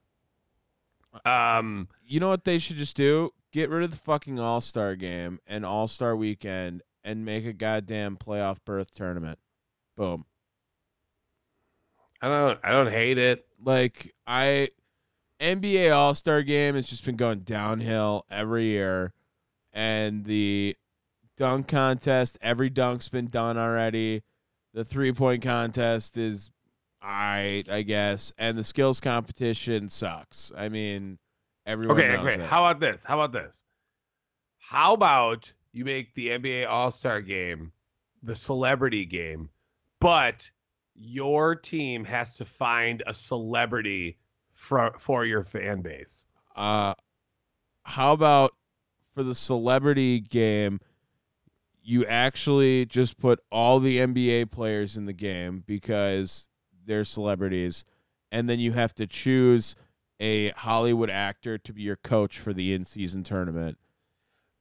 um 1.26 1.88
You 2.06 2.20
know 2.20 2.30
what 2.30 2.44
they 2.46 2.58
should 2.58 2.78
just 2.78 2.96
do? 2.98 3.32
Get 3.52 3.70
rid 3.70 3.84
of 3.84 3.92
the 3.92 3.98
fucking 3.98 4.40
All 4.40 4.62
Star 4.62 4.96
game 4.96 5.40
and 5.46 5.66
All 5.66 5.88
Star 5.88 6.16
weekend 6.16 6.82
and 7.04 7.26
make 7.26 7.46
a 7.46 7.54
goddamn 7.54 8.18
playoff 8.18 8.58
berth 8.66 8.94
tournament. 8.94 9.40
Boom. 9.98 10.26
i 12.22 12.28
don't 12.28 12.60
i 12.64 12.72
don't 12.72 12.92
hate 12.92 13.18
it 13.18 13.46
like 13.64 14.14
I 14.26 14.70
NBA 15.40 15.94
All 15.94 16.14
Star 16.14 16.44
Game 16.44 16.76
has 16.76 16.88
just 16.88 17.04
been 17.04 17.16
going 17.16 17.40
downhill 17.40 18.26
every 18.30 18.66
year, 18.66 19.14
and 19.74 20.26
the 20.26 20.76
dunk 21.36 21.68
contest, 21.68 22.38
every 22.42 22.70
dunk's 22.70 23.10
been 23.10 23.28
done 23.28 23.58
already. 23.58 24.22
The 24.74 24.86
three 24.86 25.12
point 25.12 25.42
contest 25.42 26.16
is, 26.16 26.52
I 27.02 27.64
I 27.70 27.82
guess, 27.82 28.32
and 28.38 28.58
the 28.58 28.64
skills 28.64 29.02
competition 29.02 29.90
sucks. 29.90 30.52
I 30.56 30.70
mean, 30.70 31.18
everyone 31.72 31.98
Okay, 31.98 32.18
okay. 32.18 32.44
it. 32.44 32.50
How 32.50 32.66
about 32.66 32.80
this? 32.80 33.04
How 33.04 33.20
about 33.20 33.32
this? 33.32 33.66
How 34.60 34.94
about 34.94 35.52
you 35.74 35.86
make 35.86 36.14
the 36.16 36.30
NBA 36.30 36.68
All 36.68 36.92
Star 36.92 37.22
game 37.22 37.72
the 38.24 38.36
celebrity 38.36 39.06
game, 39.06 39.50
but 40.00 40.50
your 40.96 41.56
team 41.56 42.06
has 42.06 42.36
to 42.36 42.46
find 42.46 43.02
a 43.08 43.14
celebrity 43.14 44.18
for 44.54 44.94
for 45.00 45.26
your 45.26 45.44
fan 45.44 45.82
base. 45.82 46.28
Uh, 46.56 46.94
how 47.84 48.14
about 48.14 48.52
for 49.14 49.24
the 49.24 49.36
celebrity 49.36 50.20
game? 50.20 50.80
You 51.84 52.06
actually 52.06 52.86
just 52.86 53.18
put 53.18 53.40
all 53.52 53.80
the 53.80 53.98
NBA 53.98 54.52
players 54.52 54.98
in 54.98 55.06
the 55.06 55.14
game 55.14 55.64
because 55.66 56.48
they're 56.86 57.06
celebrities, 57.06 57.84
and 58.32 58.48
then 58.48 58.60
you 58.60 58.74
have 58.74 58.94
to 58.96 59.08
choose 59.08 59.76
a 60.22 60.52
Hollywood 60.52 61.10
actor 61.10 61.58
to 61.58 61.74
be 61.74 61.82
your 61.82 61.98
coach 61.98 62.40
for 62.40 62.54
the 62.54 62.74
in-season 62.74 63.24
tournament. 63.24 63.78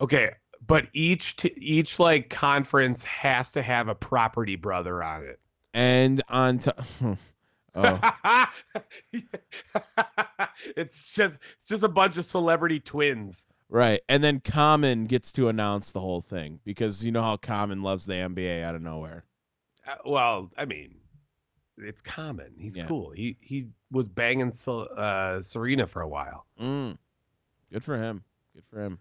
Okay, 0.00 0.30
but 0.66 0.86
each 0.92 1.36
t- 1.36 1.52
each 1.56 1.98
like 1.98 2.30
conference 2.30 3.04
has 3.04 3.52
to 3.52 3.62
have 3.62 3.88
a 3.88 3.94
property 3.94 4.56
brother 4.56 5.02
on 5.02 5.22
it. 5.22 5.38
And 5.74 6.22
on 6.28 6.58
top, 6.58 6.84
oh, 7.74 8.12
it's 10.76 11.14
just 11.14 11.38
it's 11.56 11.66
just 11.66 11.82
a 11.82 11.88
bunch 11.88 12.16
of 12.16 12.24
celebrity 12.24 12.80
twins. 12.80 13.46
right, 13.68 14.00
and 14.08 14.24
then 14.24 14.40
Common 14.40 15.04
gets 15.04 15.30
to 15.32 15.48
announce 15.48 15.90
the 15.90 16.00
whole 16.00 16.22
thing 16.22 16.60
because 16.64 17.04
you 17.04 17.12
know 17.12 17.22
how 17.22 17.36
Common 17.36 17.82
loves 17.82 18.06
the 18.06 18.14
NBA 18.14 18.64
out 18.64 18.74
of 18.74 18.82
nowhere. 18.82 19.24
Uh, 19.86 19.96
well, 20.06 20.50
I 20.56 20.64
mean, 20.64 20.96
it's 21.82 22.00
common. 22.00 22.52
He's 22.58 22.76
Yeah. 22.76 22.86
cool. 22.86 23.10
He 23.10 23.36
he 23.40 23.66
was 23.90 24.08
banging 24.08 24.52
uh, 24.66 25.42
Serena 25.42 25.86
for 25.86 26.02
a 26.02 26.08
while. 26.08 26.46
Mm. 26.60 26.96
Good 27.72 27.84
for 27.84 27.96
him. 27.96 28.22
Good 28.54 28.64
for 28.70 28.80
him. 28.80 28.98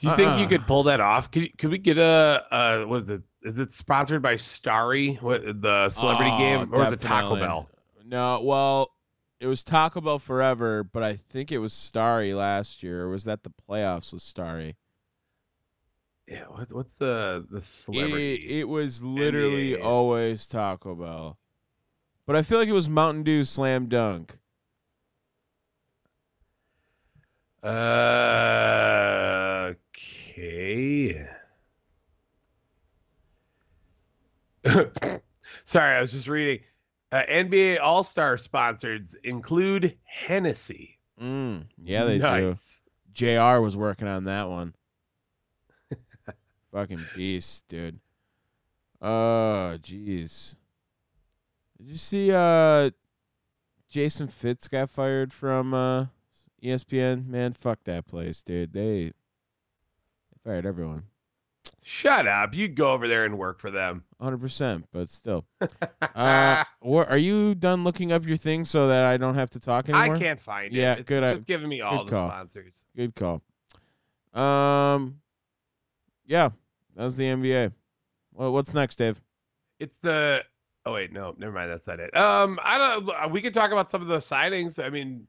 Do 0.00 0.08
you 0.08 0.14
think 0.16 0.28
you 0.36 0.42
Uh-uh. 0.44 0.48
could 0.48 0.66
pull 0.66 0.84
that 0.84 1.00
off? 1.00 1.30
Could 1.30 1.56
could 1.58 1.70
we 1.70 1.78
get 1.78 1.98
a 1.98 2.44
uh 2.52 2.84
what 2.84 3.02
is 3.02 3.10
it? 3.10 3.22
Is 3.42 3.58
it 3.58 3.72
sponsored 3.72 4.22
by 4.22 4.36
Starry? 4.36 5.14
What 5.14 5.60
the 5.62 5.88
celebrity 5.90 6.30
Oh, 6.34 6.38
game 6.38 6.74
or 6.74 6.84
is 6.86 6.92
it 6.92 7.00
Taco. 7.00 7.36
Bell? 7.36 7.68
No, 8.04 8.40
well, 8.42 8.90
it 9.40 9.46
was 9.46 9.62
Taco 9.64 10.00
Bell 10.00 10.18
forever, 10.18 10.82
but 10.84 11.02
I 11.02 11.14
think 11.16 11.50
it 11.52 11.58
was 11.58 11.72
Starry 11.72 12.32
last 12.34 12.82
year. 12.82 13.04
Or 13.04 13.10
was 13.10 13.24
that 13.24 13.42
the 13.42 13.50
playoffs 13.50 14.12
with 14.12 14.22
Starry? 14.22 14.76
Yeah. 16.30 16.44
What, 16.48 16.72
what's 16.72 16.94
the 16.96 17.46
the 17.50 17.60
celebrity? 17.62 18.34
It, 18.34 18.60
it 18.60 18.64
was 18.68 19.02
literally 19.02 19.72
NBAs. 19.72 19.84
always 19.84 20.46
Taco 20.46 20.94
Bell. 20.94 21.38
But 22.26 22.36
I 22.36 22.42
feel 22.42 22.58
like 22.58 22.68
it 22.68 22.72
was 22.72 22.88
Mountain 22.88 23.22
Dew 23.24 23.44
Slam 23.44 23.88
Dunk. 23.88 24.38
Uh, 28.38 29.72
okay. 29.96 31.26
Sorry, 35.64 35.96
I 35.96 36.00
was 36.00 36.12
just 36.12 36.28
reading. 36.28 36.60
Uh, 37.10 37.22
NBA 37.30 37.80
All 37.80 38.04
Star 38.04 38.36
sponsors 38.36 39.16
include 39.24 39.96
Hennessy, 40.04 40.98
Mm, 41.20 41.64
yeah, 41.82 42.04
they 42.04 42.18
nice. 42.18 42.82
do. 43.14 43.34
Jr. 43.36 43.60
was 43.60 43.76
working 43.76 44.06
on 44.06 44.24
that 44.24 44.48
one. 44.48 44.74
Fucking 46.78 47.06
beast, 47.16 47.64
dude. 47.66 47.98
Oh, 49.02 49.76
jeez. 49.82 50.54
Did 51.76 51.88
you 51.88 51.96
see 51.96 52.30
uh 52.32 52.90
Jason 53.88 54.28
Fitz 54.28 54.68
got 54.68 54.88
fired 54.88 55.32
from 55.32 55.74
uh 55.74 56.06
ESPN? 56.62 57.26
Man, 57.26 57.52
fuck 57.54 57.80
that 57.82 58.06
place, 58.06 58.44
dude. 58.44 58.72
They, 58.74 59.06
they 59.06 59.12
fired 60.44 60.66
everyone. 60.66 61.02
Shut 61.82 62.28
up. 62.28 62.54
You 62.54 62.68
go 62.68 62.92
over 62.92 63.08
there 63.08 63.24
and 63.24 63.36
work 63.38 63.58
for 63.58 63.72
them. 63.72 64.04
100%, 64.22 64.84
but 64.92 65.08
still. 65.08 65.46
uh 66.14 66.62
wha- 66.80 67.06
are 67.08 67.18
you 67.18 67.56
done 67.56 67.82
looking 67.82 68.12
up 68.12 68.24
your 68.24 68.36
thing 68.36 68.64
so 68.64 68.86
that 68.86 69.04
I 69.04 69.16
don't 69.16 69.34
have 69.34 69.50
to 69.50 69.58
talk 69.58 69.88
anymore? 69.88 70.14
I 70.14 70.18
can't 70.20 70.38
find 70.38 70.72
Yeah, 70.72 70.92
it. 70.92 70.98
Yeah, 70.98 71.02
good, 71.02 71.34
just 71.34 71.48
giving 71.48 71.68
me 71.68 71.80
all 71.80 72.04
the 72.04 72.12
call. 72.12 72.28
sponsors. 72.28 72.84
Good 72.94 73.16
call. 73.16 73.42
Um 74.32 75.22
Yeah, 76.24 76.50
that 76.98 77.04
was 77.04 77.16
the 77.16 77.24
NBA. 77.24 77.72
Well, 78.34 78.52
what's 78.52 78.74
next, 78.74 78.96
Dave? 78.96 79.22
It's 79.80 79.98
the. 80.00 80.42
Oh 80.84 80.92
wait, 80.92 81.12
no, 81.12 81.34
never 81.38 81.52
mind. 81.52 81.70
That's 81.70 81.86
not 81.86 82.00
it. 82.00 82.14
Um, 82.16 82.58
I 82.62 82.76
don't. 82.76 83.32
We 83.32 83.40
could 83.40 83.54
talk 83.54 83.70
about 83.70 83.88
some 83.88 84.02
of 84.02 84.08
the 84.08 84.16
signings. 84.18 84.84
I 84.84 84.90
mean, 84.90 85.26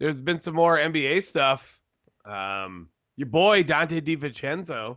there's 0.00 0.20
been 0.20 0.38
some 0.40 0.54
more 0.54 0.78
NBA 0.78 1.22
stuff. 1.24 1.78
Um, 2.24 2.88
your 3.16 3.26
boy 3.26 3.62
Donte 3.62 4.00
DiVincenzo 4.00 4.96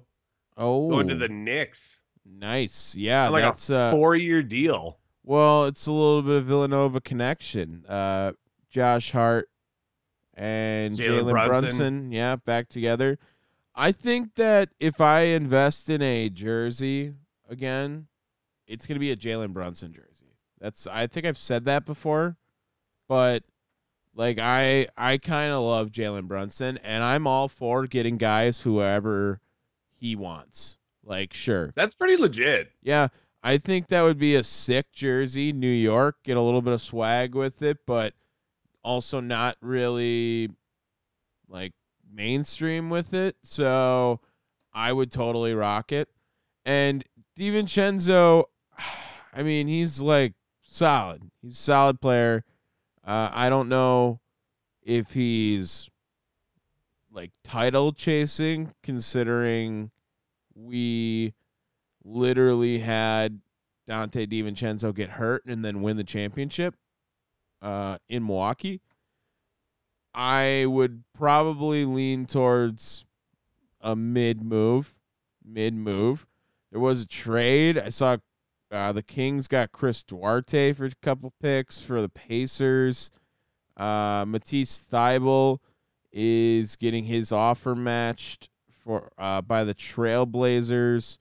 Oh, 0.58 0.90
going 0.90 1.08
to 1.10 1.16
the 1.16 1.28
Knicks. 1.28 2.04
nice. 2.26 2.96
Yeah, 2.96 3.28
like 3.28 3.44
that's 3.44 3.70
a 3.70 3.76
uh 3.78 3.92
four-year 3.92 4.42
deal. 4.42 5.00
Well, 5.24 5.66
it's 5.66 5.86
a 5.88 5.92
little 5.92 6.22
bit 6.22 6.36
of 6.38 6.46
Villanova 6.46 7.02
connection. 7.02 7.84
Uh, 7.90 8.34
Josh 8.70 9.12
Hart 9.12 9.50
and 10.36 10.98
Jalen 10.98 11.24
Jalen 11.24 11.32
Brunson. 11.32 11.50
Brunson. 11.78 12.12
yeah, 12.12 12.36
back 12.36 12.70
together. 12.70 13.18
I 13.75 13.91
think 13.91 14.36
that 14.36 14.70
if 14.79 15.01
I 15.01 15.22
invest 15.22 15.89
in 15.89 16.01
a 16.01 16.29
jersey 16.29 17.15
again, 17.50 18.08
it's 18.67 18.88
gonna 18.88 19.00
be 19.00 19.12
a 19.12 19.17
Jalen 19.17 19.53
Brunson 19.53 19.94
jersey. 19.94 20.38
That's 20.60 20.88
I 20.88 21.08
think 21.08 21.25
I've 21.25 21.38
said 21.38 21.65
that 21.65 21.86
before, 21.86 22.38
but 23.08 23.44
like 24.15 24.39
I 24.39 24.88
I 24.98 25.17
kind 25.17 25.51
of 25.51 25.62
love 25.63 25.91
Jalen 25.91 26.27
Brunson, 26.27 26.79
and 26.84 27.03
I'm 27.03 27.27
all 27.27 27.48
for 27.50 27.86
getting 27.86 28.17
guys 28.17 28.62
whoever 28.62 29.41
he 29.94 30.15
wants. 30.15 30.77
Like, 31.03 31.34
sure, 31.34 31.72
That's 31.75 31.94
pretty 31.94 32.17
legit. 32.17 32.72
yeah, 32.82 33.10
I 33.44 33.60
think 33.60 33.88
that 33.89 34.01
would 34.01 34.17
be 34.17 34.34
a 34.36 34.44
sick 34.44 34.91
jersey. 34.91 35.53
New 35.53 35.67
York, 35.67 36.15
get 36.24 36.36
a 36.36 36.41
little 36.41 36.63
bit 36.63 36.74
of 36.74 36.82
swag 36.82 37.36
with 37.36 37.62
it, 37.62 37.77
but 37.86 38.13
also 38.84 39.20
not 39.20 39.55
really 39.62 40.50
like 41.48 41.74
mainstream 42.16 42.90
with 42.90 43.14
it. 43.14 43.36
So 43.44 44.22
I 44.74 44.94
would 44.94 45.12
totally 45.12 45.54
rock 45.54 45.92
it. 45.92 46.10
And 46.66 47.04
DiVincenzo, 47.38 48.46
I 49.34 49.44
mean, 49.44 49.68
he's 49.68 50.02
like 50.02 50.34
solid. 50.64 51.30
He's 51.42 51.54
a 51.54 51.56
solid 51.56 52.00
player. 52.02 52.44
Uh, 53.06 53.30
I 53.32 53.50
don't 53.50 53.70
know 53.70 54.20
if 54.82 55.14
he's 55.14 55.90
like 57.12 57.32
title 57.44 57.92
chasing, 57.92 58.74
considering 58.82 59.92
we 60.56 61.34
literally 62.04 62.80
had 62.80 63.42
Donte 63.88 64.28
DiVincenzo 64.28 64.94
get 64.94 65.12
hurt 65.12 65.46
and 65.46 65.64
then 65.64 65.82
win 65.82 65.98
the 65.98 66.04
championship 66.04 66.76
uh, 67.62 67.98
in 68.10 68.26
Milwaukee. 68.26 68.82
I 70.16 70.66
would 70.66 71.04
probably 71.14 71.84
lean 71.84 72.26
towards 72.26 73.04
a 73.82 73.96
mid 73.96 74.42
move. 74.42 74.96
Mid 75.44 75.74
move. 75.74 76.26
There 76.72 76.80
was 76.80 77.02
a 77.02 77.08
trade. 77.08 77.78
I 77.78 77.90
saw 77.90 78.18
uh, 78.72 78.92
the 78.94 79.04
Kings 79.04 79.48
got 79.48 79.74
Chris 79.74 80.04
Duarte 80.04 80.74
for 80.74 80.86
a 80.86 80.92
couple 81.01 81.34
picks 81.42 81.82
for 81.82 82.01
the 82.01 82.10
Pacers. 82.10 83.12
Uh, 83.75 84.24
Matisse 84.25 84.82
Thybulle 84.82 85.60
is 86.14 86.78
getting 86.78 87.04
his 87.04 87.34
offer 87.34 87.75
matched 87.75 88.50
for 88.70 89.12
uh, 89.18 89.42
by 89.42 89.66
the 89.66 89.75
Trailblazers. 89.75 91.18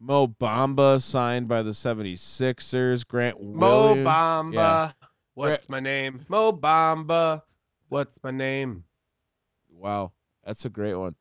Mo 0.00 0.26
Bamba 0.26 1.00
signed 1.02 1.46
by 1.46 1.62
the 1.62 1.72
76ers. 1.72 3.06
Grant 3.06 3.42
Mo 3.42 3.88
Williams. 3.88 4.08
Bamba. 4.08 4.54
yeah. 4.54 4.92
What's 5.34 5.68
my 5.68 5.80
name? 5.80 6.24
Mo 6.28 6.52
Bamba. 6.52 7.42
What's 7.90 8.22
my 8.22 8.30
name? 8.30 8.84
Wow, 9.68 10.12
that's 10.44 10.64
a 10.64 10.70
great 10.70 10.94
one. 10.94 11.16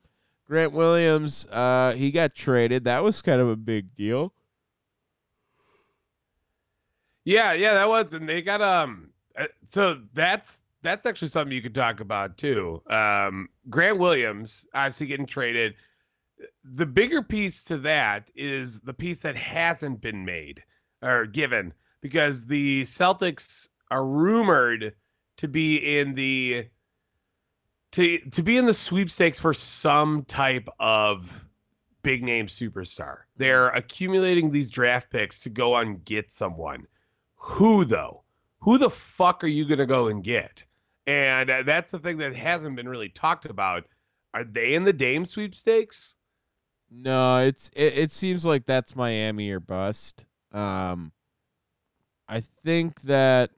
Grant 0.46 0.72
Williams, 0.72 1.48
uh, 1.48 1.94
he 1.94 2.12
got 2.12 2.36
traded. 2.36 2.84
That 2.84 3.04
was 3.04 3.24
kind 3.24 3.42
of 3.42 3.50
a 3.50 3.56
big 3.56 3.96
deal. 3.96 4.34
Yeah, 7.26 7.54
yeah, 7.54 7.74
that 7.74 7.90
was, 7.90 8.14
and 8.14 8.30
they 8.30 8.42
got 8.44 8.62
um. 8.62 9.10
uh, 9.38 9.46
So 9.66 10.02
that's 10.14 10.62
that's 10.84 11.08
actually 11.08 11.30
something 11.30 11.56
you 11.56 11.62
could 11.64 11.74
talk 11.76 12.02
about 12.02 12.38
too. 12.38 12.84
Um, 12.88 13.50
Grant 13.70 13.98
Williams 13.98 14.66
obviously 14.76 15.08
getting 15.08 15.26
traded. 15.26 15.74
The 16.64 16.86
bigger 16.86 17.24
piece 17.24 17.64
to 17.66 17.78
that 17.80 18.30
is 18.36 18.80
the 18.82 18.94
piece 18.94 19.24
that 19.24 19.36
hasn't 19.36 20.02
been 20.02 20.24
made 20.24 20.64
or 21.02 21.26
given 21.26 21.74
because 22.02 22.46
the 22.46 22.84
Celtics 22.84 23.68
are 23.90 24.06
rumored 24.06 24.94
to 25.40 25.48
be 25.48 25.98
in 25.98 26.14
the 26.16 26.68
to 27.94 28.18
to 28.18 28.44
be 28.44 28.58
in 28.58 28.66
the 28.66 28.74
sweepstakes 28.74 29.40
for 29.40 29.54
some 29.54 30.24
type 30.26 30.68
of 30.80 31.46
big 32.04 32.24
name 32.24 32.48
superstar. 32.48 33.20
They're 33.38 33.70
accumulating 33.70 34.52
these 34.52 34.70
draft 34.70 35.10
picks 35.10 35.42
to 35.44 35.50
go 35.50 35.78
and 35.78 36.04
get 36.04 36.30
someone. 36.30 36.86
Who 37.36 37.86
though? 37.86 38.24
Who 38.60 38.78
the 38.78 38.90
fuck 38.90 39.44
are 39.46 39.48
you 39.48 39.66
going 39.66 39.80
to 39.80 39.86
go 39.86 40.10
and 40.10 40.22
get? 40.22 40.66
And 41.08 41.50
uh, 41.50 41.64
that's 41.64 41.92
the 41.92 42.00
thing 42.00 42.18
that 42.18 42.36
hasn't 42.36 42.76
been 42.76 42.90
really 42.90 43.10
talked 43.10 43.46
about. 43.46 43.86
Are 44.34 44.44
they 44.44 44.74
in 44.74 44.84
the 44.84 44.92
Dame 44.92 45.24
sweepstakes? 45.24 46.18
No, 46.92 47.38
it's 47.38 47.72
it, 47.74 47.98
it 47.98 48.12
seems 48.12 48.46
like 48.46 48.66
that's 48.66 48.94
Miami 48.94 49.50
or 49.52 49.62
bust. 49.62 50.26
Um 50.52 51.14
I 52.28 52.42
think 52.42 53.02
that 53.04 53.52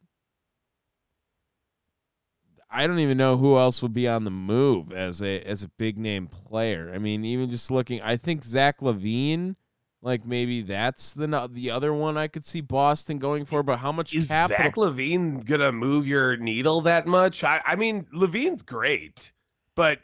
I 2.71 2.88
don't 2.88 2.99
even 2.99 3.17
know 3.17 3.38
who 3.38 3.57
else 3.57 3.81
would 3.81 3.93
be 3.93 4.07
on 4.07 4.23
the 4.23 4.31
move 4.31 4.93
as 4.93 5.21
a 5.21 5.41
as 5.41 5.63
a 5.63 5.67
big 5.67 5.97
name 5.97 6.27
player. 6.27 6.91
I 6.93 6.99
mean, 6.99 7.25
even 7.25 7.49
just 7.51 7.69
looking, 7.69 8.01
I 8.01 8.15
think 8.15 8.45
Zach 8.45 8.79
LaVine, 8.79 9.55
like 10.01 10.25
maybe 10.25 10.62
that's 10.62 11.12
the 11.12 11.49
the 11.51 11.69
other 11.69 11.93
one 11.93 12.17
I 12.17 12.27
could 12.27 12.45
see 12.45 12.62
Boston 12.62 13.19
going 13.19 13.43
for. 13.43 13.62
But 13.62 13.77
how 13.77 13.91
much 13.91 14.13
Is 14.13 14.29
capital? 14.29 14.63
Zach 14.63 14.75
LaVine 14.75 15.45
gonna 15.45 15.73
move 15.73 16.07
your 16.07 16.38
needle 16.38 16.81
that 16.81 17.07
much? 17.07 17.43
I, 17.43 17.62
I 17.65 17.75
mean, 17.75 18.05
LaVine's 18.13 18.62
great, 18.62 19.34
but 19.75 19.99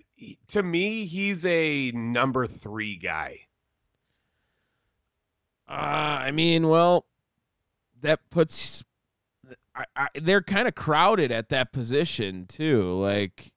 to 0.50 0.62
me, 0.62 1.06
he's 1.06 1.46
a 1.46 1.92
number 1.92 2.48
three 2.48 2.98
guy. 2.98 3.40
Uh, 5.70 6.20
I 6.22 6.32
mean, 6.32 6.68
well, 6.68 7.06
that 8.02 8.30
puts. 8.30 8.84
I, 9.78 9.86
I, 9.96 10.08
they're 10.16 10.42
kind 10.42 10.68
of 10.68 10.76
crowded 10.76 11.32
at 11.32 11.50
that 11.50 11.72
position 11.72 12.46
too, 12.48 12.94
like 13.00 13.52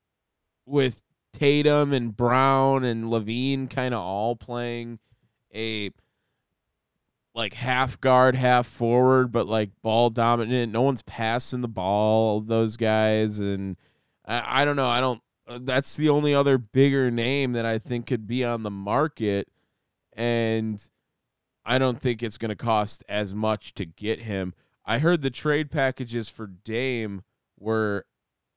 with 0.67 1.03
Tatum 1.33 1.93
and 1.93 2.17
Brown 2.17 2.85
and 2.85 3.05
LaVine 3.05 3.69
kind 3.71 3.95
of 3.95 4.01
all 4.01 4.37
playing 4.37 4.99
a 5.55 5.91
like 7.35 7.55
half 7.55 8.01
guard, 8.01 8.35
half 8.35 8.67
forward, 8.67 9.33
but 9.33 9.47
like 9.47 9.71
ball 9.83 10.11
dominant. 10.11 10.73
No 10.73 10.83
one's 10.83 11.03
passing 11.03 11.61
the 11.61 11.69
ball. 11.69 12.41
Those 12.41 12.77
guys, 12.77 13.39
and 13.39 13.77
I, 14.27 14.63
I 14.63 14.65
don't 14.65 14.77
know. 14.77 14.89
I 14.89 15.01
don't. 15.01 15.23
uh, 15.47 15.59
That's 15.63 15.97
the 15.97 16.09
only 16.09 16.35
other 16.35 16.59
bigger 16.59 17.11
name 17.11 17.53
that 17.53 17.65
I 17.65 17.79
think 17.79 18.07
could 18.07 18.27
be 18.27 18.45
on 18.45 18.63
the 18.63 18.71
market, 18.71 19.49
and 20.13 20.83
I 21.65 21.79
don't 21.79 22.01
think 22.01 22.23
it's 22.23 22.39
going 22.39 22.51
to 22.51 22.57
cost 22.57 23.05
as 23.09 23.33
much 23.33 23.75
to 23.75 23.87
get 23.87 24.23
him. 24.23 24.55
I 24.91 24.99
heard 24.99 25.23
the 25.23 25.31
trade 25.31 25.71
packages 25.71 26.29
for 26.29 26.49
Dame 26.49 27.23
were 27.59 28.07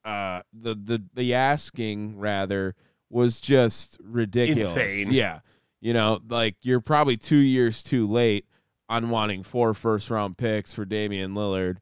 uh 0.03 0.41
the 0.51 0.73
the 0.73 1.03
the 1.13 1.33
asking 1.33 2.17
rather 2.17 2.75
was 3.09 3.39
just 3.39 3.97
ridiculous. 4.03 4.75
Insane. 4.75 5.13
Yeah. 5.13 5.39
You 5.79 5.93
know, 5.93 6.19
like 6.27 6.55
you're 6.63 6.81
probably 6.81 7.17
2 7.17 7.35
years 7.35 7.83
too 7.83 8.07
late 8.07 8.47
on 8.89 9.11
wanting 9.11 9.43
four 9.43 9.73
first 9.75 10.09
round 10.09 10.37
picks 10.37 10.73
for 10.73 10.85
Damian 10.85 11.35
Lillard 11.35 11.77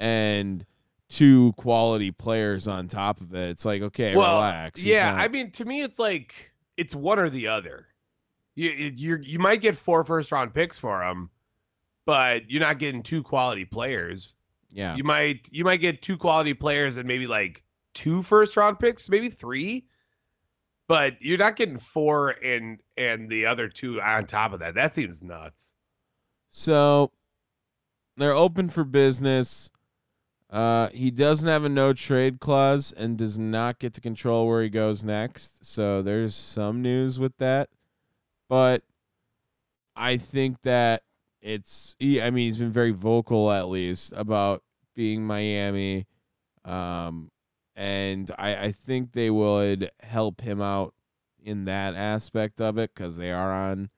and 0.00 0.66
two 1.08 1.52
quality 1.52 2.10
players 2.10 2.66
on 2.66 2.88
top 2.88 3.20
of 3.20 3.34
it. 3.34 3.50
It's 3.50 3.64
like, 3.64 3.82
okay, 3.82 4.16
well, 4.16 4.36
relax. 4.36 4.80
He's 4.80 4.92
yeah, 4.92 5.12
not- 5.12 5.20
I 5.20 5.28
mean, 5.28 5.52
to 5.52 5.64
me, 5.64 5.82
it's 5.82 5.98
like 6.00 6.52
it's 6.76 6.94
one 6.94 7.20
or 7.20 7.30
the 7.30 7.46
other. 7.46 7.86
You 8.56 8.70
you 8.70 9.18
you 9.22 9.38
might 9.38 9.60
get 9.60 9.76
four 9.76 10.02
first 10.04 10.32
round 10.32 10.52
picks 10.52 10.78
for 10.78 11.02
him, 11.02 11.30
but 12.06 12.50
you're 12.50 12.60
not 12.60 12.78
getting 12.78 13.02
two 13.02 13.22
quality 13.22 13.64
players. 13.64 14.36
yeah. 14.72 14.96
You 14.96 15.04
might 15.04 15.48
you 15.50 15.64
might 15.64 15.78
get 15.78 16.02
two 16.02 16.16
quality 16.16 16.54
players 16.54 16.96
and 16.96 17.06
maybe 17.06 17.26
like 17.26 17.62
two 17.94 18.22
first 18.22 18.56
round 18.56 18.78
picks, 18.78 19.08
maybe 19.08 19.28
three. 19.28 19.86
But 20.88 21.14
you're 21.20 21.38
not 21.38 21.56
getting 21.56 21.78
four 21.78 22.30
and 22.44 22.80
and 22.96 23.28
the 23.28 23.46
other 23.46 23.68
two 23.68 24.00
on 24.00 24.26
top 24.26 24.52
of 24.52 24.60
that. 24.60 24.74
That 24.74 24.92
seems 24.94 25.22
nuts. 25.22 25.74
So 26.50 27.12
they're 28.16 28.34
open 28.34 28.68
for 28.68 28.84
business. 28.84 29.70
Uh, 30.50 30.88
he 30.92 31.10
doesn't 31.10 31.48
have 31.48 31.64
a 31.64 31.68
no 31.68 31.94
trade 31.94 32.38
clause 32.38 32.92
and 32.92 33.16
does 33.16 33.38
not 33.38 33.78
get 33.78 33.94
to 33.94 34.02
control 34.02 34.46
where 34.46 34.62
he 34.62 34.68
goes 34.68 35.02
next. 35.02 35.64
So 35.64 36.02
there's 36.02 36.34
some 36.34 36.82
news 36.82 37.18
with 37.18 37.38
that. 37.38 37.70
But 38.50 38.82
I 39.96 40.18
think 40.18 40.60
that 40.62 41.04
it's, 41.42 41.96
he, 41.98 42.22
I 42.22 42.30
mean, 42.30 42.46
he's 42.46 42.58
been 42.58 42.70
very 42.70 42.92
vocal 42.92 43.50
at 43.50 43.68
least 43.68 44.12
about 44.16 44.62
being 44.94 45.26
Miami. 45.26 46.06
Um, 46.64 47.30
and 47.74 48.30
I, 48.38 48.66
I 48.66 48.72
think 48.72 49.12
they 49.12 49.30
would 49.30 49.90
help 50.00 50.40
him 50.40 50.60
out 50.60 50.94
in 51.44 51.64
that 51.64 51.94
aspect 51.94 52.60
of 52.60 52.78
it 52.78 52.94
because 52.94 53.16
they 53.16 53.32
are 53.32 53.52
on 53.52 53.90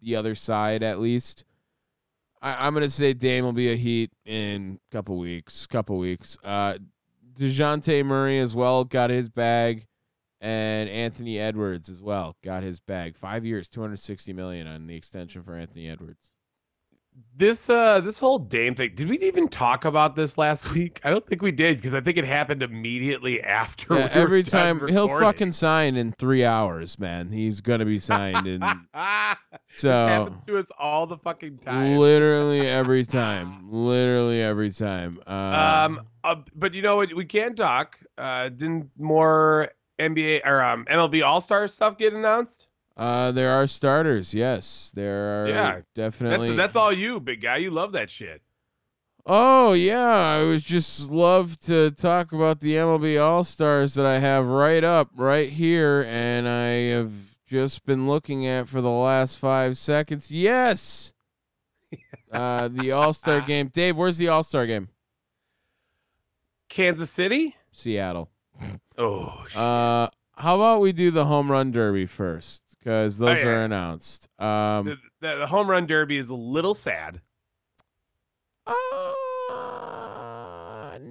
the 0.00 0.16
other 0.16 0.34
side 0.34 0.82
at 0.82 1.00
least. 1.00 1.44
I, 2.40 2.66
I'm 2.66 2.74
gonna 2.74 2.90
say 2.90 3.12
Dame 3.12 3.44
will 3.44 3.52
be 3.52 3.70
a 3.70 3.76
Heat 3.76 4.10
in 4.24 4.80
a 4.90 4.94
couple 4.94 5.16
weeks. 5.16 5.66
Couple 5.66 5.96
weeks. 5.98 6.36
Uh, 6.44 6.78
Dejounte 7.38 8.04
Murray 8.04 8.38
as 8.40 8.54
well 8.54 8.84
got 8.84 9.10
his 9.10 9.28
bag, 9.28 9.86
and 10.40 10.88
Anthony 10.90 11.38
Edwards 11.38 11.88
as 11.88 12.02
well 12.02 12.36
got 12.42 12.62
his 12.62 12.80
bag. 12.80 13.16
Five 13.16 13.44
years, 13.46 13.68
260 13.68 14.32
million 14.32 14.66
on 14.66 14.86
the 14.86 14.96
extension 14.96 15.42
for 15.42 15.54
Anthony 15.54 15.88
Edwards. 15.88 16.31
This 17.34 17.68
uh 17.70 17.98
this 18.00 18.18
whole 18.18 18.38
Dame 18.38 18.74
thing, 18.74 18.92
did 18.94 19.08
we 19.08 19.18
even 19.20 19.48
talk 19.48 19.84
about 19.84 20.14
this 20.16 20.38
last 20.38 20.70
week? 20.72 21.00
I 21.02 21.10
don't 21.10 21.26
think 21.26 21.42
we 21.42 21.50
did 21.50 21.76
because 21.78 21.94
I 21.94 22.00
think 22.00 22.16
it 22.18 22.24
happened 22.24 22.62
immediately 22.62 23.42
after. 23.42 23.94
Yeah, 23.98 24.14
we 24.14 24.20
every 24.20 24.42
time 24.42 24.78
he'll 24.88 25.04
recording. 25.04 25.26
fucking 25.28 25.52
sign 25.52 25.96
in 25.96 26.12
three 26.12 26.44
hours, 26.44 26.98
man. 26.98 27.32
He's 27.32 27.60
gonna 27.60 27.86
be 27.86 27.98
signed 27.98 28.46
in. 28.46 28.60
this 28.94 29.36
So 29.70 29.90
happens 29.90 30.44
to 30.44 30.58
us 30.58 30.68
all 30.78 31.06
the 31.06 31.16
fucking 31.16 31.58
time. 31.58 31.96
literally 31.96 32.66
every 32.68 33.04
time, 33.20 33.70
literally 33.72 34.40
every 34.42 34.70
time. 34.70 35.18
Um, 35.26 35.36
Um, 35.36 36.00
uh, 36.24 36.36
but 36.54 36.74
you 36.74 36.82
know 36.82 36.96
what? 36.96 37.12
We 37.14 37.24
can 37.24 37.56
talk. 37.56 37.98
Uh, 38.18 38.50
didn't 38.50 38.90
more 38.98 39.70
NBA 39.98 40.42
or 40.44 40.62
um, 40.62 40.84
MLB 40.84 41.24
All 41.24 41.40
Star 41.40 41.66
stuff 41.66 41.96
get 41.98 42.12
announced? 42.12 42.68
Uh, 42.96 43.32
there 43.32 43.50
are 43.52 43.66
starters. 43.66 44.34
Yes, 44.34 44.90
there 44.94 45.44
are. 45.44 45.48
Yeah, 45.48 45.80
definitely. 45.94 46.48
That's 46.48 46.56
that's 46.58 46.76
all 46.76 46.92
you, 46.92 47.20
big 47.20 47.40
guy. 47.40 47.58
You 47.58 47.70
love 47.70 47.92
that 47.92 48.10
shit. 48.10 48.42
Oh 49.24 49.72
yeah, 49.72 50.38
I 50.38 50.42
would 50.42 50.62
just 50.62 51.10
love 51.10 51.58
to 51.60 51.92
talk 51.92 52.32
about 52.32 52.60
the 52.60 52.74
MLB 52.74 53.22
All 53.22 53.44
Stars 53.44 53.94
that 53.94 54.04
I 54.04 54.18
have 54.18 54.46
right 54.46 54.82
up 54.82 55.10
right 55.16 55.48
here, 55.48 56.04
and 56.08 56.48
I 56.48 56.94
have 56.94 57.12
just 57.46 57.86
been 57.86 58.08
looking 58.08 58.46
at 58.46 58.68
for 58.68 58.80
the 58.80 58.90
last 58.90 59.38
five 59.38 59.78
seconds. 59.78 60.30
Yes, 60.30 61.12
uh, 62.32 62.68
the 62.68 62.90
All 62.90 63.12
Star 63.12 63.40
game. 63.40 63.68
Dave, 63.68 63.96
where's 63.96 64.18
the 64.18 64.28
All 64.28 64.42
Star 64.42 64.66
game? 64.66 64.88
Kansas 66.68 67.10
City. 67.10 67.54
Seattle. 67.70 68.30
Oh, 68.98 69.44
shit. 69.46 69.56
Uh, 69.56 70.08
how 70.36 70.56
about 70.56 70.80
we 70.80 70.92
do 70.92 71.10
the 71.10 71.26
home 71.26 71.50
run 71.50 71.70
derby 71.70 72.06
first? 72.06 72.61
Because 72.82 73.16
those 73.16 73.38
Oh, 73.38 73.40
yeah. 73.42 73.46
are 73.48 73.64
announced. 73.64 74.28
Um, 74.40 74.86
the, 74.86 74.96
the, 75.20 75.36
the 75.40 75.46
home 75.46 75.70
run 75.70 75.86
derby 75.86 76.16
is 76.16 76.30
a 76.30 76.34
little 76.34 76.74
sad. 76.74 77.20
uh, 78.66 79.12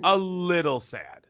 A 0.04 0.18
little 0.18 0.80
sad. 0.80 1.26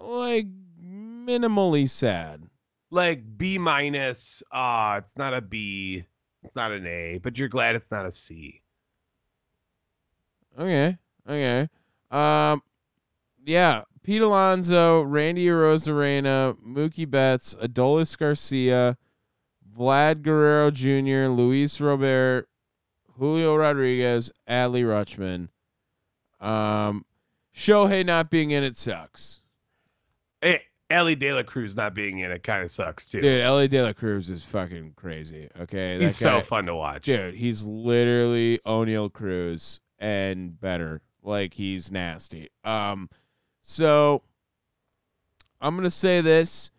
like 0.00 0.46
minimally 0.82 1.88
sad. 1.88 2.42
Like 2.90 3.22
B 3.38 3.56
minus. 3.58 4.42
Uh, 4.52 4.96
it's 5.02 5.16
not 5.16 5.32
a 5.34 5.40
B. 5.40 6.04
It's 6.42 6.56
not 6.56 6.72
an 6.72 6.86
A. 6.86 7.18
But 7.22 7.38
you're 7.38 7.48
glad 7.48 7.74
it's 7.76 7.90
not 7.90 8.04
a 8.06 8.10
C. 8.10 8.60
Okay. 10.58 10.98
Okay. 11.28 11.68
Um 12.10 12.62
yeah, 13.46 13.82
Pete 14.02 14.20
Alonso, 14.20 15.00
Randy 15.02 15.46
Arozarena, 15.46 16.56
Mookie 16.66 17.08
Betts, 17.10 17.54
Adolis 17.54 18.18
Garcia, 18.18 18.98
Vlad 19.76 20.22
Guerrero 20.22 20.70
Jr., 20.70 21.30
Luis 21.32 21.80
Robert, 21.80 22.48
Julio 23.18 23.54
Rodriguez, 23.56 24.30
Adley 24.48 24.84
Rutschman. 24.84 25.48
Um 26.44 27.04
Shohei 27.54 28.04
not 28.06 28.30
being 28.30 28.50
in 28.52 28.64
it 28.64 28.76
sucks. 28.76 29.42
Hey, 30.40 30.62
Elly 30.88 31.14
De 31.14 31.32
La 31.32 31.42
Cruz 31.42 31.76
not 31.76 31.94
being 31.94 32.20
in 32.20 32.30
it 32.30 32.42
kind 32.42 32.62
of 32.64 32.70
sucks 32.70 33.08
too. 33.08 33.20
Dude, 33.20 33.40
Elly 33.40 33.68
De 33.68 33.82
La 33.82 33.92
Cruz 33.92 34.30
is 34.30 34.44
fucking 34.44 34.94
crazy. 34.96 35.48
Okay. 35.60 35.98
He's 36.00 36.20
guy, 36.20 36.40
so 36.40 36.44
fun 36.44 36.66
to 36.66 36.74
watch. 36.74 37.04
Dude, 37.04 37.34
he's 37.34 37.64
literally 37.64 38.58
Oneil 38.66 39.12
Cruz 39.12 39.80
and 39.98 40.58
better. 40.58 41.02
Like 41.22 41.54
he's 41.54 41.92
nasty. 41.92 42.48
Um, 42.64 43.10
so 43.62 44.22
I'm 45.60 45.76
gonna 45.76 45.90
say 45.90 46.20
this. 46.20 46.70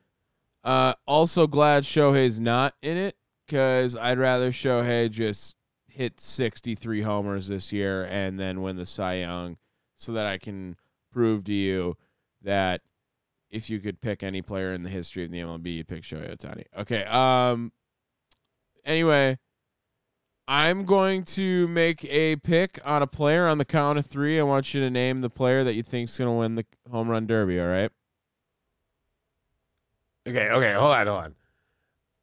Uh, 0.64 0.94
also 1.08 1.48
glad 1.48 1.84
Shohei's 1.84 2.40
not 2.40 2.76
in 2.82 2.98
it 2.98 3.16
because 3.46 3.98
I'd 3.98 4.20
rather 4.20 4.52
Shohei 4.52 5.10
just 5.10 5.56
hit 5.88 6.20
63 6.20 7.02
homers 7.02 7.48
this 7.48 7.72
year 7.72 8.06
and 8.06 8.40
then 8.40 8.62
win 8.62 8.78
the 8.78 8.86
Cy 8.86 9.16
Young, 9.16 9.58
so 9.98 10.14
that 10.14 10.26
I 10.26 10.38
can 10.38 10.76
prove 11.12 11.44
to 11.46 11.54
you 11.54 11.98
that 12.42 12.82
if 13.50 13.70
you 13.70 13.80
could 13.80 14.02
pick 14.02 14.24
any 14.24 14.42
player 14.42 14.74
in 14.74 14.84
the 14.84 14.90
history 14.90 15.26
of 15.26 15.32
the 15.32 15.40
MLB, 15.40 15.76
you'd 15.76 15.88
pick 15.88 16.04
Shohei 16.04 16.36
Ohtani. 16.36 16.64
Okay. 16.78 17.04
Um. 17.06 17.72
Anyway, 18.84 19.38
I'm 20.48 20.86
going 20.86 21.24
to 21.24 21.68
make 21.68 22.04
a 22.06 22.38
pick 22.38 22.80
on 22.84 23.02
a 23.02 23.08
player 23.08 23.48
on 23.48 23.58
the 23.58 23.66
count 23.66 24.00
of 24.00 24.06
three. 24.06 24.40
I 24.40 24.44
want 24.44 24.74
you 24.74 24.82
to 24.82 24.90
name 24.90 25.22
the 25.22 25.30
player 25.30 25.64
that 25.64 25.76
you 25.76 25.84
think's 25.84 26.18
going 26.18 26.30
to 26.30 26.32
win 26.32 26.56
the 26.56 26.66
home 26.90 27.10
run 27.10 27.28
derby. 27.28 27.60
All 27.60 27.68
right. 27.68 27.92
Okay, 30.28 30.50
okay, 30.50 30.74
hold 30.74 30.92
on, 30.92 31.08
hold 31.08 31.24
on. 31.24 31.36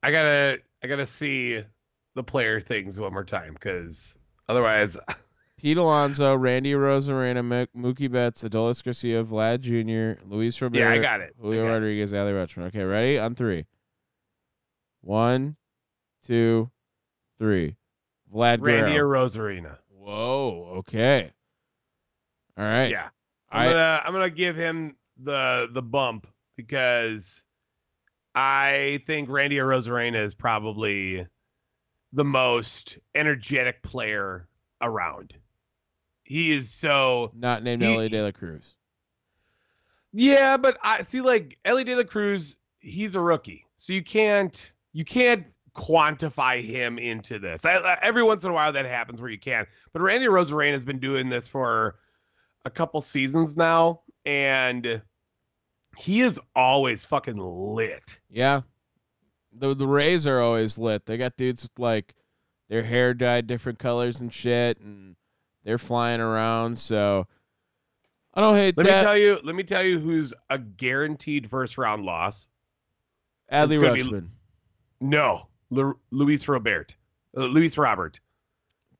I 0.02 0.10
gotta, 0.12 0.58
I 0.82 0.86
gotta 0.86 1.06
see 1.06 1.62
the 2.14 2.22
player 2.22 2.60
things 2.60 2.98
one 3.00 3.12
more 3.12 3.24
time 3.24 3.54
because 3.54 4.16
otherwise, 4.48 4.96
Pete 5.56 5.76
Alonso, 5.76 6.36
Randy 6.36 6.72
Arozarena, 6.72 7.44
Mo- 7.44 7.66
Mookie 7.76 8.10
Betts, 8.10 8.44
Adolis 8.44 8.82
Garcia, 8.84 9.24
Vlad 9.24 9.60
Jr., 9.60 10.22
Luis 10.24 10.60
Robert, 10.62 10.78
yeah, 10.78 10.90
I 10.90 10.98
got 10.98 11.20
it. 11.20 11.34
Julio 11.40 11.64
got. 11.66 11.72
Rodriguez, 11.72 12.14
Ali 12.14 12.32
Rutschman. 12.32 12.66
Okay, 12.68 12.84
ready? 12.84 13.18
On 13.18 13.34
three. 13.34 13.66
One, 15.00 15.56
two, 16.24 16.70
three. 17.38 17.76
Vlad 18.32 18.58
Randy 18.60 18.92
Guerrero. 18.92 19.22
or 19.22 19.28
Rosarina. 19.28 19.78
Whoa. 19.88 20.74
Okay. 20.78 21.32
All 22.56 22.64
right. 22.64 22.90
Yeah, 22.90 23.08
I'm 23.50 23.68
I 23.68 23.72
gonna, 23.72 24.02
I'm 24.04 24.12
gonna 24.12 24.30
give 24.30 24.54
him 24.56 24.96
the 25.22 25.68
the 25.72 25.82
bump 25.82 26.26
because 26.56 27.44
I 28.34 29.02
think 29.06 29.28
Randy 29.28 29.56
Arozarena 29.56 30.22
is 30.22 30.34
probably 30.34 31.26
the 32.12 32.24
most 32.24 32.98
energetic 33.14 33.82
player 33.82 34.48
around. 34.80 35.34
He 36.22 36.52
is 36.52 36.70
so 36.70 37.32
not 37.34 37.62
named 37.62 37.82
he- 37.82 37.94
Elly 37.94 38.08
De 38.08 38.22
La 38.22 38.30
Cruz. 38.30 38.74
Yeah, 40.12 40.56
but 40.56 40.78
I 40.82 41.02
see 41.02 41.20
like 41.20 41.58
Elly 41.64 41.84
De 41.84 41.94
La 41.94 42.04
Cruz, 42.04 42.58
he's 42.80 43.14
a 43.14 43.20
rookie. 43.20 43.66
So 43.76 43.92
you 43.92 44.02
can't 44.02 44.70
you 44.92 45.04
can't 45.04 45.46
quantify 45.74 46.62
him 46.62 46.98
into 46.98 47.38
this. 47.38 47.64
I, 47.64 47.74
I- 47.74 47.98
every 48.02 48.22
once 48.22 48.44
in 48.44 48.50
a 48.50 48.54
while 48.54 48.72
that 48.72 48.86
happens 48.86 49.20
where 49.20 49.30
you 49.30 49.38
can. 49.38 49.66
But 49.92 50.02
Randy 50.02 50.26
Arozarena 50.26 50.72
has 50.72 50.84
been 50.84 50.98
doing 50.98 51.28
this 51.28 51.46
for 51.46 51.96
a 52.64 52.70
couple 52.70 53.00
seasons 53.00 53.56
now 53.56 54.00
and 54.26 55.00
he 55.98 56.20
is 56.20 56.40
always 56.54 57.04
fucking 57.04 57.36
lit. 57.38 58.18
Yeah. 58.30 58.62
The 59.52 59.74
the 59.74 59.86
Rays 59.86 60.26
are 60.26 60.40
always 60.40 60.78
lit. 60.78 61.06
They 61.06 61.16
got 61.16 61.36
dudes 61.36 61.62
with 61.62 61.78
like 61.78 62.14
their 62.68 62.84
hair 62.84 63.14
dyed 63.14 63.46
different 63.46 63.78
colors 63.78 64.20
and 64.20 64.32
shit 64.32 64.78
and 64.80 65.16
they're 65.64 65.78
flying 65.78 66.20
around, 66.20 66.78
so 66.78 67.26
I 68.34 68.40
don't 68.40 68.54
hate 68.54 68.76
Let 68.76 68.86
me 68.86 68.92
tell 68.92 69.16
you, 69.16 69.40
let 69.42 69.54
me 69.54 69.62
tell 69.64 69.82
you 69.82 69.98
who's 69.98 70.32
a 70.48 70.58
guaranteed 70.58 71.50
first 71.50 71.76
round 71.76 72.04
loss. 72.04 72.48
Adley 73.52 73.70
it's 73.70 73.78
be- 73.78 74.10
Rutschman. 74.10 74.28
No, 75.00 75.48
Lu- 75.70 75.98
Luis 76.10 76.46
Robert. 76.46 76.94
Uh, 77.36 77.44
Luis 77.44 77.76
Robert. 77.76 78.20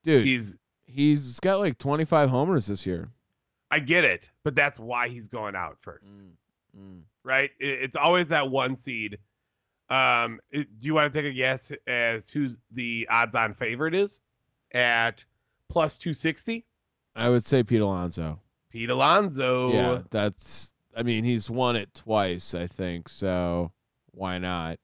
Dude, 0.03 0.27
He's 0.27 0.57
he's 0.85 1.39
got 1.41 1.59
like 1.61 1.79
25 1.79 2.31
homers 2.31 2.67
this 2.67 2.87
year. 2.87 3.11
I 3.71 3.81
get 3.81 4.05
it, 4.05 4.31
but 4.45 4.55
that's 4.55 4.81
why 4.81 5.09
he's 5.09 5.29
going 5.29 5.55
out 5.55 5.77
first. 5.81 6.19
Mm, 6.19 6.31
mm. 6.79 7.01
right? 7.25 7.51
It- 7.59 7.83
It's 7.83 7.97
always 7.97 8.29
that 8.29 8.49
one 8.51 8.77
seed. 8.77 9.19
Um, 9.91 10.41
it- 10.51 10.79
do 10.79 10.87
you 10.87 10.95
want 10.95 11.13
to 11.13 11.19
take 11.19 11.31
a 11.31 11.35
guess 11.35 11.73
as 11.87 12.31
who 12.31 12.51
the 12.73 13.07
odds-on 13.11 13.55
favorite 13.55 13.95
is 13.95 14.21
at 14.73 15.25
plus 15.69 15.97
two 15.99 16.13
sixty? 16.13 16.67
I 17.17 17.31
would 17.31 17.45
say 17.45 17.63
Pete 17.63 17.81
Alonso. 17.81 18.41
Pete 18.71 18.91
Alonso. 18.91 19.73
Yeah, 19.73 20.03
that's 20.11 20.75
I 20.97 21.03
mean, 21.03 21.25
he's 21.25 21.49
won 21.49 21.75
it 21.77 21.95
twice, 21.95 22.55
I 22.55 22.67
think. 22.67 23.09
So 23.09 23.73
why 24.11 24.39
not? 24.39 24.79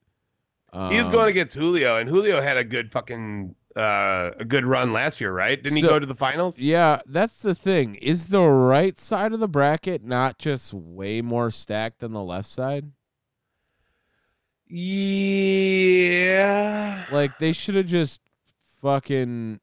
He's 0.89 1.05
Um, 1.05 1.11
going 1.11 1.29
against 1.29 1.53
Julio, 1.53 1.97
and 1.97 2.09
Julio 2.09 2.41
had 2.41 2.57
a 2.57 2.63
good 2.63 2.91
fucking 2.91 3.55
uh, 3.75 4.31
a 4.39 4.45
good 4.45 4.65
run 4.65 4.93
last 4.93 5.19
year, 5.19 5.33
right? 5.33 5.61
Didn't 5.61 5.75
he 5.75 5.81
go 5.81 5.99
to 5.99 6.05
the 6.05 6.15
finals? 6.15 6.59
Yeah, 6.59 7.01
that's 7.05 7.41
the 7.41 7.53
thing. 7.53 7.95
Is 7.95 8.27
the 8.27 8.43
right 8.43 8.97
side 8.99 9.33
of 9.33 9.39
the 9.39 9.47
bracket 9.47 10.03
not 10.03 10.37
just 10.37 10.73
way 10.73 11.21
more 11.21 11.51
stacked 11.51 11.99
than 11.99 12.13
the 12.13 12.23
left 12.23 12.47
side? 12.47 12.91
Yeah. 14.67 16.15
Like 17.11 17.37
they 17.39 17.51
should 17.51 17.75
have 17.75 17.87
just 17.87 18.21
fucking 18.81 19.59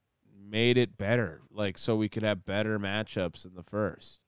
made 0.49 0.77
it 0.77 0.97
better, 0.99 1.43
like 1.51 1.79
so 1.79 1.97
we 1.97 2.09
could 2.09 2.23
have 2.23 2.45
better 2.45 2.79
matchups 2.79 3.45
in 3.45 3.55
the 3.55 3.63
first. 3.63 4.21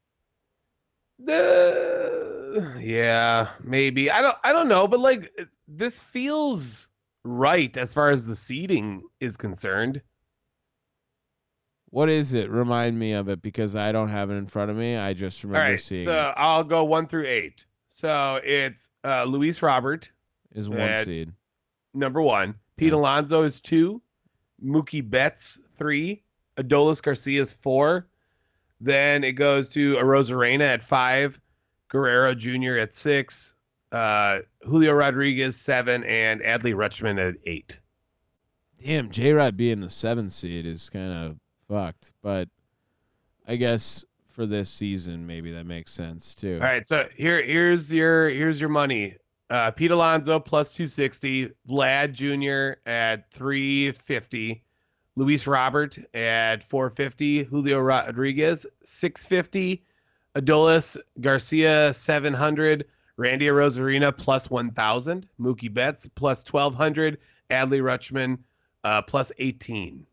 Uh, 1.20 2.76
yeah, 2.78 3.50
maybe. 3.62 4.10
I 4.10 4.20
don't 4.20 4.36
I 4.42 4.52
don't 4.52 4.68
know, 4.68 4.88
but 4.88 4.98
like 5.00 5.30
this 5.68 6.00
feels 6.00 6.88
right 7.24 7.76
as 7.76 7.92
far 7.94 8.10
as 8.10 8.26
the 8.26 8.36
seating 8.36 9.02
is 9.20 9.36
concerned. 9.36 10.00
What 11.90 12.08
is 12.08 12.34
it? 12.34 12.50
Remind 12.50 12.98
me 12.98 13.12
of 13.12 13.28
it 13.28 13.40
because 13.40 13.76
I 13.76 13.92
don't 13.92 14.08
have 14.08 14.30
it 14.30 14.34
in 14.34 14.46
front 14.46 14.70
of 14.70 14.76
me. 14.76 14.96
I 14.96 15.14
just 15.14 15.44
remember 15.44 15.70
right, 15.70 15.80
seeing 15.80 16.04
so 16.04 16.32
I'll 16.36 16.64
go 16.64 16.84
one 16.84 17.06
through 17.06 17.26
eight. 17.26 17.66
So 17.86 18.40
it's 18.42 18.90
uh, 19.04 19.24
Luis 19.24 19.62
Robert, 19.62 20.10
is 20.52 20.68
one 20.68 20.96
seed. 21.04 21.32
number 21.94 22.20
one. 22.20 22.56
Pete 22.76 22.88
Yeah. 22.88 22.98
Alonso 22.98 23.44
is 23.44 23.60
two. 23.60 24.02
Mookie 24.64 25.08
Betts 25.08 25.60
three. 25.76 26.22
Adolis 26.56 27.00
Garcia 27.00 27.42
is 27.42 27.52
four. 27.52 28.08
Then 28.80 29.22
it 29.22 29.32
goes 29.32 29.68
to 29.70 29.94
Arozarena 29.94 30.64
at 30.64 30.82
five. 30.82 31.38
Guerrero 31.88 32.34
Jr. 32.34 32.78
at 32.80 32.92
six. 32.92 33.53
Uh, 33.94 34.40
Julio 34.62 34.92
Rodriguez 34.92 35.56
seven, 35.56 36.02
and 36.02 36.40
Adley 36.40 36.74
Rutschman 36.74 37.28
at 37.28 37.36
eight. 37.46 37.78
Damn, 38.84 39.08
J 39.08 39.32
Rod 39.32 39.56
being 39.56 39.78
the 39.78 39.88
seventh 39.88 40.32
seed 40.32 40.66
is 40.66 40.90
kind 40.90 41.12
of 41.12 41.36
fucked, 41.68 42.10
but 42.20 42.48
I 43.46 43.54
guess 43.54 44.04
for 44.32 44.46
this 44.46 44.68
season 44.68 45.28
maybe 45.28 45.52
that 45.52 45.64
makes 45.64 45.92
sense 45.92 46.34
too. 46.34 46.58
All 46.60 46.66
right, 46.66 46.84
so 46.84 47.06
here 47.16 47.40
here's 47.40 47.92
your 47.92 48.28
here's 48.30 48.60
your 48.60 48.68
money. 48.68 49.16
Uh, 49.48 49.70
Pete 49.70 49.92
Alonso 49.92 50.40
plus 50.40 50.72
two 50.72 50.88
sixty. 50.88 51.50
Vlad 51.68 52.12
Jr. 52.12 52.80
at 52.90 53.30
three 53.30 53.92
fifty. 53.92 54.64
Luis 55.14 55.46
Robert 55.46 55.96
at 56.14 56.64
four 56.64 56.90
fifty. 56.90 57.44
Julio 57.44 57.78
Rodriguez 57.78 58.66
six 58.82 59.24
fifty. 59.24 59.84
Adolis 60.34 60.96
Garcia 61.20 61.94
seven 61.94 62.34
hundred. 62.34 62.86
Randy 63.16 63.46
Arozarena 63.46 64.16
plus 64.16 64.50
one 64.50 64.70
thousand. 64.70 65.28
Mookie 65.40 65.72
Betts 65.72 66.08
plus 66.14 66.42
twelve 66.42 66.74
hundred. 66.74 67.18
Adley 67.50 67.80
Rutschman 67.80 68.38
uh, 68.82 69.02
plus 69.02 69.32
eighteen. 69.38 70.06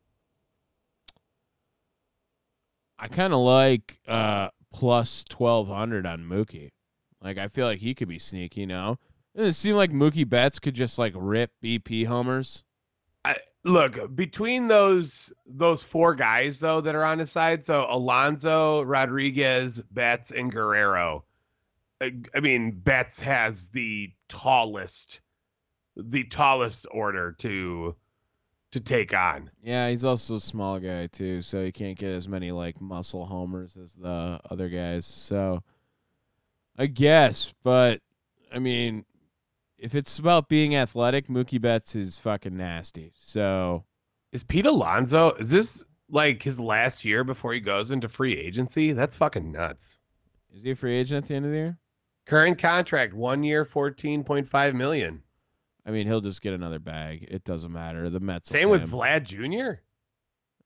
I 3.00 3.08
kind 3.08 3.34
of 3.34 3.40
like 3.40 4.00
uh 4.08 4.50
plus 4.74 5.24
twelve 5.24 5.68
hundred 5.68 6.06
on 6.06 6.24
Mookie. 6.24 6.70
Like 7.22 7.38
I 7.38 7.48
feel 7.48 7.66
like 7.66 7.80
he 7.80 7.96
could 7.96 8.08
be 8.08 8.20
sneaky 8.20 8.66
now. 8.66 8.98
Doesn't 9.36 9.50
it 9.50 9.54
seem 9.54 9.76
like 9.76 9.92
Mookie 9.92 10.28
Betts 10.28 10.60
could 10.60 10.76
just 10.76 11.00
like 11.00 11.14
rip 11.16 11.52
BP 11.64 12.06
homers? 12.06 12.64
look 13.64 14.16
between 14.16 14.68
those 14.68 15.32
those 15.46 15.84
four 15.84 16.16
guys 16.16 16.60
though 16.60 16.82
that 16.82 16.96
are 16.96 17.04
on 17.04 17.20
his 17.20 17.32
side 17.32 17.64
so 17.64 17.86
alonso 17.90 18.82
rodriguez 18.82 19.84
betts 19.92 20.32
and 20.32 20.52
guerrero 20.52 21.24
I, 22.02 22.40
mean 22.40 22.72
betts 22.72 23.20
has 23.20 23.68
the 23.70 24.12
tallest 24.28 25.22
the 25.96 26.24
tallest 26.26 26.88
order 26.92 27.34
to 27.40 27.96
to 28.72 28.80
take 28.80 29.14
on 29.14 29.52
Yeah, 29.62 29.90
he's 29.90 30.06
also 30.06 30.36
a 30.36 30.40
small 30.40 30.80
guy 30.80 31.08
too, 31.08 31.42
so 31.42 31.64
he 31.64 31.72
can't 31.72 31.98
get 31.98 32.12
as 32.12 32.28
many 32.28 32.52
like 32.52 32.80
muscle 32.82 33.26
homers 33.26 33.78
as 33.78 33.94
the 33.96 34.40
other 34.50 34.70
guys. 34.70 35.06
So 35.06 35.64
I 36.78 36.86
guess, 36.88 37.54
but 37.64 38.02
I 38.52 38.60
mean, 38.60 39.06
if 39.78 39.94
it's 39.94 40.18
about 40.18 40.48
being 40.48 40.76
athletic, 40.76 41.28
Mookie 41.28 41.62
Betts 41.62 41.96
is 41.96 42.18
fucking 42.18 42.56
nasty. 42.56 43.12
So 43.18 43.84
is 44.32 44.44
pete 44.44 44.66
alonso 44.66 45.32
is 45.34 45.52
this 45.52 45.84
like 46.10 46.42
his 46.42 46.60
last 46.60 47.04
year 47.04 47.24
before 47.24 47.54
he 47.54 47.60
goes 47.60 47.92
into 47.92 48.10
free 48.10 48.38
agency 48.38 48.92
that's 48.92 49.16
fucking 49.16 49.52
nuts 49.52 50.00
is 50.54 50.64
he 50.64 50.72
a 50.72 50.76
free 50.76 50.96
agent 50.96 51.26
at 51.26 51.28
the 51.28 51.36
end 51.36 51.46
of 51.46 51.52
the 51.52 51.58
year? 51.58 51.78
Current 52.26 52.58
contract 52.58 53.14
one 53.14 53.44
year 53.44 53.66
14.5 53.66 54.74
million 54.74 55.22
I 55.86 55.92
mean, 55.92 56.08
he'll 56.08 56.22
just 56.22 56.42
get 56.42 56.54
another 56.54 56.80
bag. 56.80 57.28
It 57.30 57.44
doesn't 57.44 57.72
matter. 57.72 58.10
The 58.10 58.20
Mets. 58.20 58.50
same 58.50 58.70
with 58.70 58.90
vlad 58.90 59.24
jr 59.24 59.82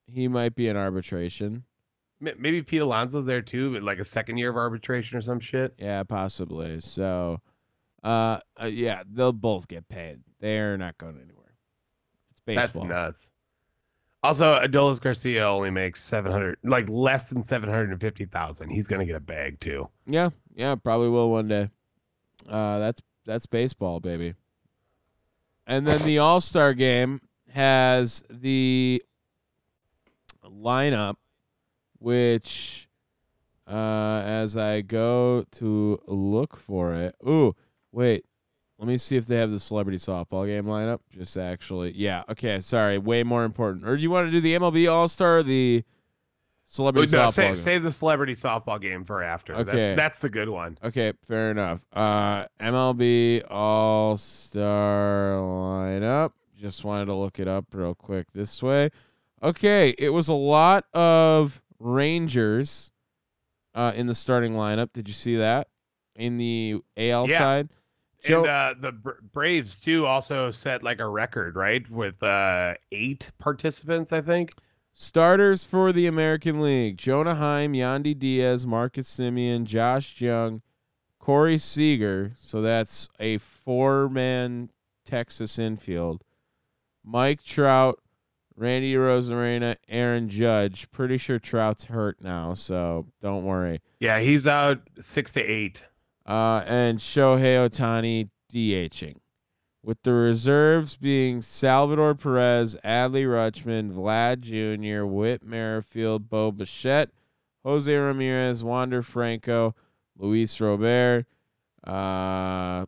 He 0.07 0.27
might 0.27 0.55
be 0.55 0.67
in 0.67 0.75
arbitration. 0.75 1.63
Maybe 2.19 2.61
Pete 2.63 2.81
Alonso's 2.81 3.25
there 3.25 3.41
too, 3.41 3.73
but 3.73 3.83
like 3.83 3.99
a 3.99 4.05
second 4.05 4.37
year 4.37 4.49
of 4.49 4.55
arbitration 4.55 5.17
or 5.17 5.21
some 5.21 5.39
shit. 5.39 5.73
Yeah, 5.77 6.03
possibly. 6.03 6.79
So, 6.79 7.41
uh, 8.03 8.39
uh 8.61 8.65
yeah, 8.65 9.03
they'll 9.09 9.33
both 9.33 9.67
get 9.67 9.87
paid. 9.89 10.21
They're 10.39 10.77
not 10.77 10.97
going 10.97 11.19
anywhere. 11.21 11.55
It's 12.31 12.41
baseball. 12.45 12.83
That's 12.83 12.89
nuts. 12.89 13.31
Also, 14.23 14.59
Adolis 14.59 14.99
Garcia 14.99 15.47
only 15.47 15.69
makes 15.69 16.03
seven 16.03 16.31
hundred, 16.31 16.57
like 16.63 16.89
less 16.89 17.29
than 17.29 17.43
seven 17.43 17.69
hundred 17.69 17.91
and 17.91 18.01
fifty 18.01 18.25
thousand. 18.25 18.69
He's 18.69 18.87
gonna 18.87 19.05
get 19.05 19.15
a 19.15 19.19
bag 19.19 19.59
too. 19.59 19.87
Yeah, 20.07 20.29
yeah, 20.55 20.75
probably 20.75 21.09
will 21.09 21.29
one 21.29 21.47
day. 21.47 21.69
Uh, 22.49 22.79
that's 22.79 23.01
that's 23.25 23.45
baseball, 23.45 23.99
baby. 23.99 24.33
And 25.67 25.85
then 25.85 25.99
the 26.03 26.19
All 26.19 26.41
Star 26.41 26.73
game 26.73 27.21
has 27.51 28.23
the 28.29 29.03
lineup, 30.43 31.15
which, 31.99 32.87
uh, 33.67 34.21
as 34.25 34.55
I 34.55 34.81
go 34.81 35.45
to 35.53 36.01
look 36.07 36.55
for 36.55 36.93
it, 36.93 37.15
ooh, 37.27 37.55
wait, 37.91 38.25
let 38.77 38.87
me 38.87 38.97
see 38.97 39.15
if 39.15 39.25
they 39.25 39.37
have 39.37 39.51
the 39.51 39.59
celebrity 39.59 39.97
softball 39.97 40.45
game 40.45 40.65
lineup. 40.65 40.99
Just 41.11 41.35
actually, 41.35 41.93
yeah, 41.95 42.23
okay, 42.29 42.59
sorry, 42.59 42.97
way 42.97 43.23
more 43.23 43.43
important. 43.43 43.87
Or 43.87 43.95
do 43.95 44.03
you 44.03 44.11
want 44.11 44.27
to 44.27 44.31
do 44.31 44.41
the 44.41 44.55
MLB 44.55 44.91
All 44.91 45.07
Star, 45.07 45.41
the 45.41 45.83
celebrity 46.65 47.11
No, 47.15 47.27
softball? 47.27 47.31
save, 47.33 47.47
game? 47.55 47.63
save 47.63 47.83
the 47.83 47.91
celebrity 47.91 48.33
softball 48.33 48.81
game 48.81 49.03
for 49.05 49.21
after. 49.23 49.53
That- 49.53 49.69
Okay. 49.69 49.95
that's 49.95 50.19
the 50.19 50.29
good 50.29 50.49
one. 50.49 50.77
Okay, 50.83 51.13
fair 51.27 51.51
enough. 51.51 51.85
Uh, 51.93 52.45
MLB 52.59 53.41
All 53.49 54.17
Star 54.17 55.33
lineup. 55.35 56.31
Just 56.57 56.83
wanted 56.83 57.05
to 57.05 57.13
look 57.13 57.39
it 57.39 57.47
up 57.47 57.65
real 57.73 57.93
quick 57.95 58.31
this 58.33 58.61
way. 58.63 58.89
Okay, 59.43 59.93
it 59.99 60.09
was 60.09 60.27
a 60.27 60.33
lot 60.33 60.85
of 60.93 61.61
Rangers 61.79 62.91
uh, 63.75 63.91
in 63.95 64.07
the 64.07 64.15
starting 64.15 64.53
lineup. 64.53 64.91
Did 64.93 65.07
you 65.07 65.13
see 65.13 65.35
that 65.35 65.67
in 66.15 66.37
the 66.37 66.77
AL 66.97 67.29
Yeah. 67.29 67.37
side? 67.37 67.69
Joe, 68.23 68.41
and 68.41 68.49
uh, 68.49 68.73
the 68.79 68.91
Braves 69.33 69.75
too 69.75 70.07
also 70.07 70.49
set 70.49 70.81
like 70.81 70.99
a 70.99 71.07
record, 71.07 71.55
right, 71.55 71.87
with 71.91 72.23
uh, 72.23 72.73
eight 72.91 73.29
participants, 73.37 74.11
I 74.11 74.21
think. 74.21 74.51
Starters 74.97 75.65
for 75.65 75.91
the 75.91 76.07
American 76.07 76.61
League: 76.61 76.97
Jonah 76.97 77.35
Heim, 77.35 77.73
Yandy 77.73 78.17
Diaz, 78.17 78.65
Marcus 78.65 79.13
Semien, 79.13 79.65
Josh 79.65 80.21
Jung, 80.21 80.61
Corey 81.19 81.57
Seager. 81.57 82.31
So 82.37 82.61
that's 82.61 83.09
a 83.19 83.37
four-man 83.39 84.69
Texas 85.03 85.59
infield. 85.59 86.23
Mike 87.03 87.43
Trout, 87.43 87.99
Randy 88.55 88.93
Arozarena, 88.93 89.75
Aaron 89.89 90.29
Judge. 90.29 90.89
Pretty 90.91 91.17
sure 91.17 91.39
Trout's 91.39 91.85
hurt 91.85 92.21
now, 92.21 92.53
so 92.53 93.07
don't 93.19 93.43
worry. 93.43 93.81
Yeah, 93.99 94.21
he's 94.21 94.47
out 94.47 94.79
six 95.01 95.33
to 95.33 95.41
eight. 95.41 95.83
Uh, 96.25 96.63
and 96.65 96.99
Shohei 96.99 97.69
Ohtani 97.69 98.29
DHing. 98.49 99.17
With 99.85 100.01
the 100.01 100.13
reserves 100.13 100.95
being 100.97 101.43
Salvador 101.43 102.15
Perez, 102.15 102.75
Adley 102.83 103.23
Rutschman, 103.23 103.93
Vlad 103.93 104.41
Jr., 104.41 105.05
Whit 105.05 105.43
Merrifield, 105.43 106.27
Bo 106.27 106.51
Bichette, 106.51 107.11
Jose 107.63 107.95
Ramirez, 107.95 108.63
Wander 108.63 109.03
Franco, 109.03 109.75
Luis 110.17 110.59
Robert, 110.59 111.27
uh, 111.83 112.87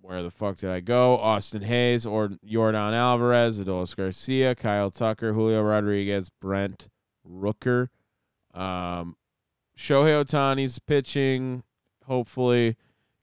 where 0.00 0.22
the 0.22 0.30
fuck 0.30 0.58
did 0.58 0.70
I 0.70 0.78
go? 0.78 1.16
Austin 1.18 1.62
Hays 1.62 2.06
or 2.06 2.28
Yordan 2.48 2.92
Alvarez, 2.92 3.60
Adolis 3.60 3.96
Garcia, 3.96 4.54
Kyle 4.54 4.92
Tucker, 4.92 5.32
Julio 5.32 5.60
Rodriguez, 5.60 6.30
Brent 6.30 6.86
Rooker. 7.28 7.88
Um, 8.54 9.16
Shohei 9.76 10.24
Ohtani's 10.24 10.78
pitching, 10.78 11.64
hopefully. 12.06 12.76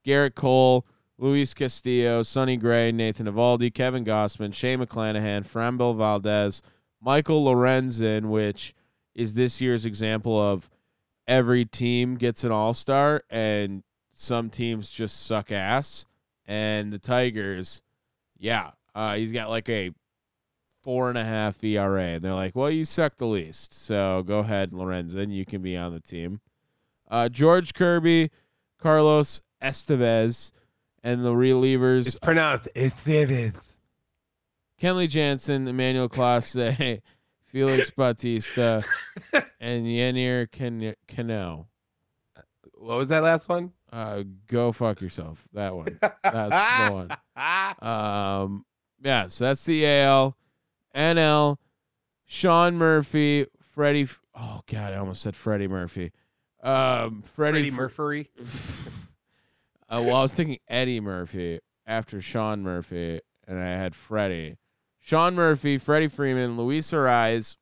Gerrit 0.06 0.36
Cole, 0.36 0.86
Luis 1.20 1.54
Castillo, 1.54 2.22
Sonny 2.24 2.58
Gray, 2.58 2.92
Nathan 2.92 3.26
Eovaldi, 3.26 3.74
Kevin 3.74 4.06
Gausman, 4.06 4.54
Shea 4.54 4.78
McClanahan, 4.78 5.46
Framber 5.46 5.96
Valdez, 5.96 6.62
Michael 7.02 7.46
Lorenzen, 7.46 8.26
which 8.26 8.76
is 9.16 9.34
this 9.34 9.60
year's 9.60 9.86
example 9.86 10.40
of 10.40 10.70
every 11.28 11.66
team 11.66 12.16
gets 12.16 12.44
an 12.44 12.52
all 12.52 12.74
star 12.74 13.22
and 13.30 13.84
some 14.14 14.50
teams 14.50 14.90
just 14.90 15.26
suck 15.26 15.52
ass, 15.52 16.06
and 16.46 16.92
the 16.92 17.00
Tigers, 17.00 17.82
yeah, 18.38 18.72
uh, 18.96 19.16
he's 19.16 19.32
got 19.32 19.50
like 19.50 19.70
a 19.70 19.92
four 20.82 21.10
and 21.10 21.18
a 21.18 21.24
half 21.24 21.64
ERA, 21.64 22.02
and 22.02 22.24
they're 22.24 22.34
like, 22.34 22.56
"Well, 22.56 22.72
you 22.72 22.84
suck 22.84 23.18
the 23.18 23.28
least, 23.28 23.74
so 23.74 24.24
go 24.26 24.40
ahead, 24.40 24.72
Lorenzen, 24.72 25.32
you 25.32 25.46
can 25.46 25.62
be 25.62 25.78
on 25.78 25.94
the 25.94 26.00
team." 26.00 26.42
Uh, 27.10 27.30
George 27.30 27.74
Kirby, 27.74 28.32
Carlos 28.80 29.42
Estevez, 29.62 30.52
and 31.04 31.24
the 31.24 31.34
relievers 31.34 32.08
It's 32.08 32.20
pronounced 32.20 32.68
Estevez. 32.76 33.56
Kenley 34.82 35.10
Jansen, 35.10 35.68
Emmanuel 35.68 36.10
Clase, 36.10 37.02
Felix 37.46 37.90
Bautista, 37.96 38.84
and 39.60 39.86
Yenir 39.86 40.52
Ken- 40.52 40.96
Cano. 41.08 41.68
What 42.74 42.98
was 42.98 43.10
that 43.10 43.24
last 43.24 43.50
one? 43.50 43.72
Uh, 43.92 44.24
go 44.48 44.72
fuck 44.72 45.02
yourself. 45.02 45.48
That 45.54 45.76
one. 45.76 45.98
That's 46.22 46.88
the 46.90 46.94
one. 46.94 47.12
Um, 47.82 48.66
yeah, 49.02 49.28
so 49.28 49.46
that's 49.46 49.64
the 49.64 49.86
AL. 49.88 50.36
NL, 50.96 51.58
Sean 52.26 52.76
Murphy, 52.76 53.48
Freddie. 53.74 54.08
Oh, 54.36 54.62
God, 54.72 54.94
I 54.94 54.98
almost 54.98 55.22
said 55.22 55.36
Freddie 55.36 55.68
Murphy. 55.68 56.12
Um, 56.62 57.24
Freddie, 57.24 57.70
Freddie 57.70 57.72
Murphy. 57.72 58.30
Uh, 59.90 60.04
well, 60.06 60.18
I 60.18 60.22
was 60.22 60.34
thinking 60.34 60.58
Eddie 60.68 61.00
Murphy 61.00 61.60
after 61.86 62.22
Sean 62.22 62.62
Murphy, 62.62 63.22
and 63.48 63.60
I 63.60 63.68
had 63.68 63.96
Freddie. 63.96 64.58
Sean 65.00 65.36
Murphy, 65.36 65.78
Freddie 65.78 66.10
Freeman, 66.10 66.58
Luis 66.58 66.92
Arraez, 66.92 67.56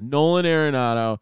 Nolan 0.00 0.44
Arenado, 0.44 1.18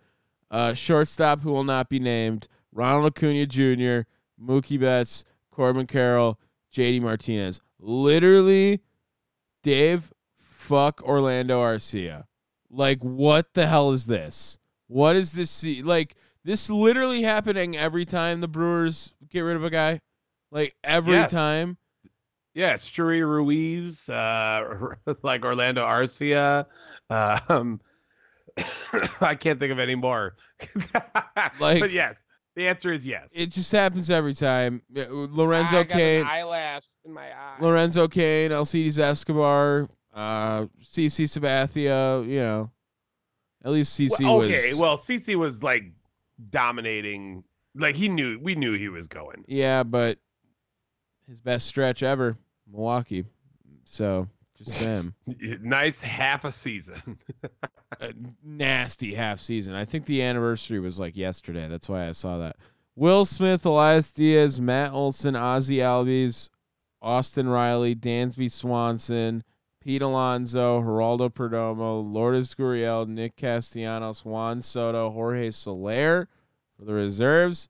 uh, 0.50 0.74
shortstop 0.74 1.40
who 1.40 1.50
will 1.50 1.64
not 1.64 1.88
be 1.88 1.98
named, 1.98 2.48
Ronald 2.72 3.06
Acuna 3.06 3.46
Jr., 3.46 4.08
Mookie 4.38 4.78
Betts, 4.78 5.24
Corbin 5.50 5.86
Carroll, 5.86 6.38
JD 6.74 7.00
Martinez. 7.00 7.62
Literally, 7.78 8.82
Dave, 9.62 10.12
fuck 10.38 11.02
Orlando 11.02 11.62
Arcia. 11.62 12.24
Like, 12.68 13.02
what 13.02 13.54
the 13.54 13.66
hell 13.66 13.92
is 13.92 14.04
this? 14.04 14.58
What 14.86 15.16
is 15.16 15.32
this? 15.32 15.64
Like, 15.82 16.16
this 16.44 16.68
literally 16.68 17.22
happening 17.22 17.76
every 17.76 18.04
time 18.04 18.40
the 18.40 18.48
Brewers 18.48 19.14
get 19.36 19.42
rid 19.42 19.56
of 19.56 19.64
a 19.64 19.70
guy? 19.70 20.00
Like, 20.50 20.74
every 20.84 21.14
Yes. 21.14 21.30
time? 21.30 21.76
Yeah, 22.54 22.74
Sturi 22.74 23.20
Ruiz, 23.20 24.08
uh, 24.08 24.94
like 25.22 25.44
Orlando 25.44 25.84
Arcia. 25.84 26.64
Um, 27.10 27.80
I 29.20 29.34
can't 29.34 29.60
think 29.60 29.72
of 29.72 29.78
any 29.78 29.94
more. 29.94 30.36
Like- 31.60 31.80
but 31.80 31.90
yes, 31.90 32.24
the 32.54 32.66
answer 32.66 32.92
is 32.92 33.06
yes. 33.06 33.28
It 33.34 33.50
just 33.50 33.70
happens 33.72 34.08
every 34.10 34.32
time. 34.34 34.80
Yeah, 34.90 35.04
Lorenzo 35.10 35.80
I 35.80 35.82
got 35.84 35.92
an 35.92 35.98
Cain. 35.98 36.26
eyelash 36.26 36.84
in 37.04 37.12
my 37.12 37.26
eye. 37.26 37.56
Lorenzo 37.60 38.08
Cain, 38.08 38.52
Alcides 38.52 38.98
Escobar, 38.98 39.88
uh, 40.14 40.66
CC 40.82 41.24
Sabathia, 41.24 42.26
you 42.26 42.40
know. 42.40 42.70
At 43.64 43.72
least 43.72 43.98
CC 43.98 44.20
Well, 44.22 44.38
was 44.38 44.50
okay, 44.50 44.74
well, 44.74 44.96
CC 44.96 45.34
was 45.34 45.62
like 45.62 45.82
dominating. 46.50 47.44
Like 47.76 47.94
he 47.94 48.08
knew, 48.08 48.38
we 48.40 48.54
knew 48.54 48.72
he 48.72 48.88
was 48.88 49.08
going. 49.08 49.44
Yeah, 49.46 49.82
but 49.82 50.18
his 51.28 51.40
best 51.40 51.66
stretch 51.66 52.02
ever, 52.02 52.36
Milwaukee. 52.70 53.24
So 53.84 54.28
just 54.56 54.72
saying. 54.78 55.14
nice 55.62 56.02
half 56.02 56.44
a 56.44 56.52
season. 56.52 57.18
a 58.00 58.12
nasty 58.42 59.14
half 59.14 59.40
season. 59.40 59.74
I 59.74 59.84
think 59.84 60.06
the 60.06 60.22
anniversary 60.22 60.80
was 60.80 60.98
like 60.98 61.16
yesterday. 61.16 61.68
That's 61.68 61.88
why 61.88 62.08
I 62.08 62.12
saw 62.12 62.38
that. 62.38 62.56
Will 62.94 63.26
Smith, 63.26 63.66
Elias 63.66 64.12
Diaz, 64.12 64.60
Matt 64.60 64.92
Olson, 64.92 65.36
Ozzie 65.36 65.78
Albies, 65.78 66.48
Austin 67.02 67.46
Riley, 67.46 67.94
Dansby 67.94 68.50
Swanson, 68.50 69.44
Pete 69.82 70.00
Alonso, 70.00 70.80
Geraldo 70.80 71.28
Perdomo, 71.28 72.02
Lourdes 72.02 72.54
Gurriel, 72.54 73.06
Nick 73.06 73.36
Castellanos, 73.36 74.24
Juan 74.24 74.62
Soto, 74.62 75.10
Jorge 75.10 75.50
Soler 75.50 76.28
for 76.78 76.84
the 76.84 76.94
reserves, 76.94 77.68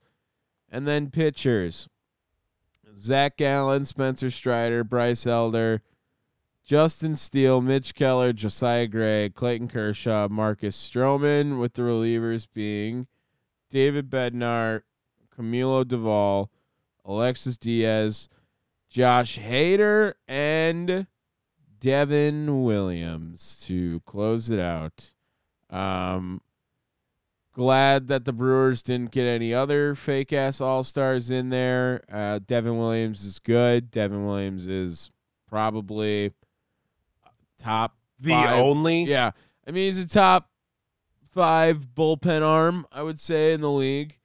and 0.70 0.86
then 0.86 1.10
pitchers. 1.10 1.88
Zach 2.98 3.40
Allen, 3.40 3.84
Spencer 3.84 4.30
Strider, 4.30 4.82
Bryce 4.82 5.26
Elder, 5.26 5.82
Justin 6.64 7.14
Steele, 7.14 7.60
Mitch 7.60 7.94
Keller, 7.94 8.32
Josiah 8.32 8.86
Gray, 8.86 9.30
Clayton 9.30 9.68
Kershaw, 9.68 10.28
Marcus 10.28 10.76
Stroman, 10.76 11.60
with 11.60 11.74
the 11.74 11.82
relievers 11.82 12.46
being 12.52 13.06
David 13.70 14.10
Bednar, 14.10 14.82
Camilo 15.36 15.84
Doval, 15.84 16.48
Alexis 17.04 17.56
Diaz, 17.56 18.28
Josh 18.88 19.38
Hader, 19.38 20.14
and 20.26 21.06
Devin 21.78 22.64
Williams 22.64 23.60
to 23.66 24.00
close 24.00 24.50
it 24.50 24.58
out. 24.58 25.12
Um, 25.70 26.40
glad 27.56 28.06
that 28.08 28.26
the 28.26 28.34
Brewers 28.34 28.82
didn't 28.82 29.12
get 29.12 29.24
any 29.24 29.54
other 29.54 29.94
fake 29.94 30.30
ass 30.30 30.60
All 30.60 30.84
Stars 30.84 31.30
in 31.30 31.48
there. 31.48 32.04
Uh, 32.12 32.38
Devin 32.46 32.76
Williams 32.76 33.24
is 33.24 33.38
good. 33.38 33.90
Devin 33.90 34.26
Williams 34.26 34.68
is 34.68 35.10
probably 35.48 36.32
top 37.58 37.96
the 38.20 38.32
Five. 38.32 38.58
only. 38.58 39.04
yeah, 39.04 39.30
I 39.66 39.70
mean 39.70 39.86
he's 39.86 39.96
a 39.96 40.06
top 40.06 40.50
five 41.32 41.88
bullpen 41.94 42.42
arm, 42.42 42.86
I 42.92 43.02
would 43.02 43.18
say, 43.18 43.54
in 43.54 43.62
the 43.62 43.70
league. 43.70 44.18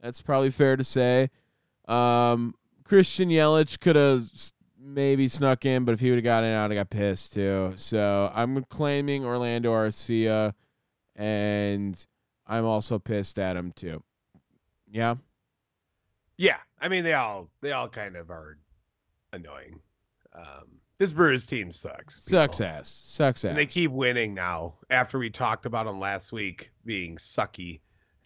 That's 0.00 0.20
probably 0.20 0.50
fair 0.50 0.76
to 0.76 0.82
say. 0.82 1.30
Um, 1.86 2.56
Christian 2.82 3.28
Yelich 3.28 3.78
could 3.78 3.94
have 3.94 4.24
maybe 4.76 5.28
snuck 5.28 5.64
in, 5.64 5.84
but 5.84 5.92
if 5.92 6.00
he 6.00 6.10
would 6.10 6.16
have 6.16 6.24
gotten 6.24 6.50
out, 6.50 6.72
I 6.72 6.74
got 6.74 6.90
pissed 6.90 7.34
too. 7.34 7.74
So 7.76 8.32
I'm 8.34 8.64
claiming 8.64 9.24
Orlando 9.24 9.72
Arcia, 9.72 10.54
and 11.14 12.04
I'm 12.46 12.64
also 12.64 12.98
pissed 12.98 13.38
at 13.38 13.56
him 13.56 13.72
too. 13.72 14.02
Yeah, 14.90 15.14
Yeah, 16.36 16.58
I 16.80 16.88
mean 16.88 17.04
they 17.04 17.14
all 17.14 17.48
they 17.60 17.72
all 17.72 17.88
kind 17.88 18.16
of 18.16 18.30
are 18.30 18.58
annoying. 19.32 19.80
Um, 20.34 20.80
this 20.98 21.12
Brewers 21.12 21.46
team 21.46 21.72
sucks. 21.72 22.22
sucks 22.22 22.60
ass, 22.60 22.88
sucks 22.88 23.44
ass. 23.44 23.50
And 23.50 23.58
they 23.58 23.66
keep 23.66 23.90
winning 23.90 24.34
now. 24.34 24.74
After 24.90 25.18
we 25.18 25.30
talked 25.30 25.66
about 25.66 25.86
them 25.86 25.98
last 25.98 26.32
week 26.32 26.70
being 26.84 27.16
sucky, 27.16 27.80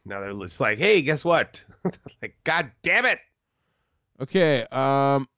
now 0.04 0.20
they're 0.20 0.34
just 0.34 0.60
like, 0.60 0.78
hey, 0.78 1.02
guess 1.02 1.24
what? 1.24 1.62
like, 2.22 2.36
god 2.44 2.70
damn 2.82 3.06
it! 3.06 3.18
Okay, 4.20 4.64
um 4.72 5.28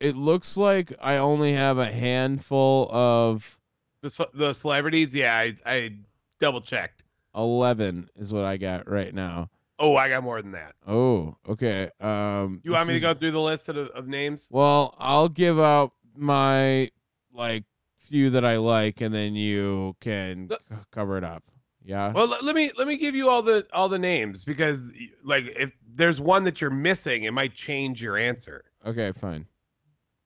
it 0.00 0.16
looks 0.16 0.56
like 0.56 0.92
I 1.00 1.16
only 1.16 1.52
have 1.52 1.78
a 1.78 1.86
handful 1.86 2.88
of 2.90 3.58
The 4.02 4.28
the 4.34 4.52
celebrities, 4.52 5.14
yeah, 5.14 5.36
I 5.36 5.54
I 5.64 5.96
double 6.40 6.60
checked. 6.60 7.02
11 7.38 8.10
is 8.16 8.32
what 8.32 8.44
I 8.44 8.56
got 8.56 8.88
right 8.90 9.14
now. 9.14 9.48
Oh, 9.78 9.96
I 9.96 10.08
got 10.08 10.24
more 10.24 10.42
than 10.42 10.52
that. 10.52 10.74
Oh, 10.86 11.36
okay. 11.48 11.88
Um 12.00 12.60
You 12.64 12.72
want 12.72 12.88
me 12.88 12.94
to 12.94 13.00
go 13.00 13.14
through 13.14 13.30
the 13.30 13.40
list 13.40 13.68
of, 13.68 13.76
of 13.76 14.08
names? 14.08 14.48
Well, 14.50 14.94
I'll 14.98 15.28
give 15.28 15.58
out 15.60 15.92
my 16.16 16.90
like 17.32 17.64
few 17.98 18.30
that 18.30 18.44
I 18.44 18.56
like 18.56 19.00
and 19.00 19.14
then 19.14 19.34
you 19.36 19.94
can 20.00 20.48
cover 20.90 21.16
it 21.16 21.24
up. 21.24 21.44
Yeah. 21.84 22.12
Well, 22.12 22.26
let, 22.26 22.42
let 22.44 22.56
me 22.56 22.72
let 22.76 22.86
me 22.88 22.96
give 22.96 23.14
you 23.14 23.30
all 23.30 23.40
the 23.40 23.66
all 23.72 23.88
the 23.88 23.98
names 23.98 24.44
because 24.44 24.92
like 25.24 25.44
if 25.56 25.70
there's 25.94 26.20
one 26.20 26.44
that 26.44 26.60
you're 26.60 26.70
missing, 26.70 27.24
it 27.24 27.32
might 27.32 27.54
change 27.54 28.02
your 28.02 28.18
answer. 28.18 28.64
Okay, 28.84 29.12
fine. 29.12 29.46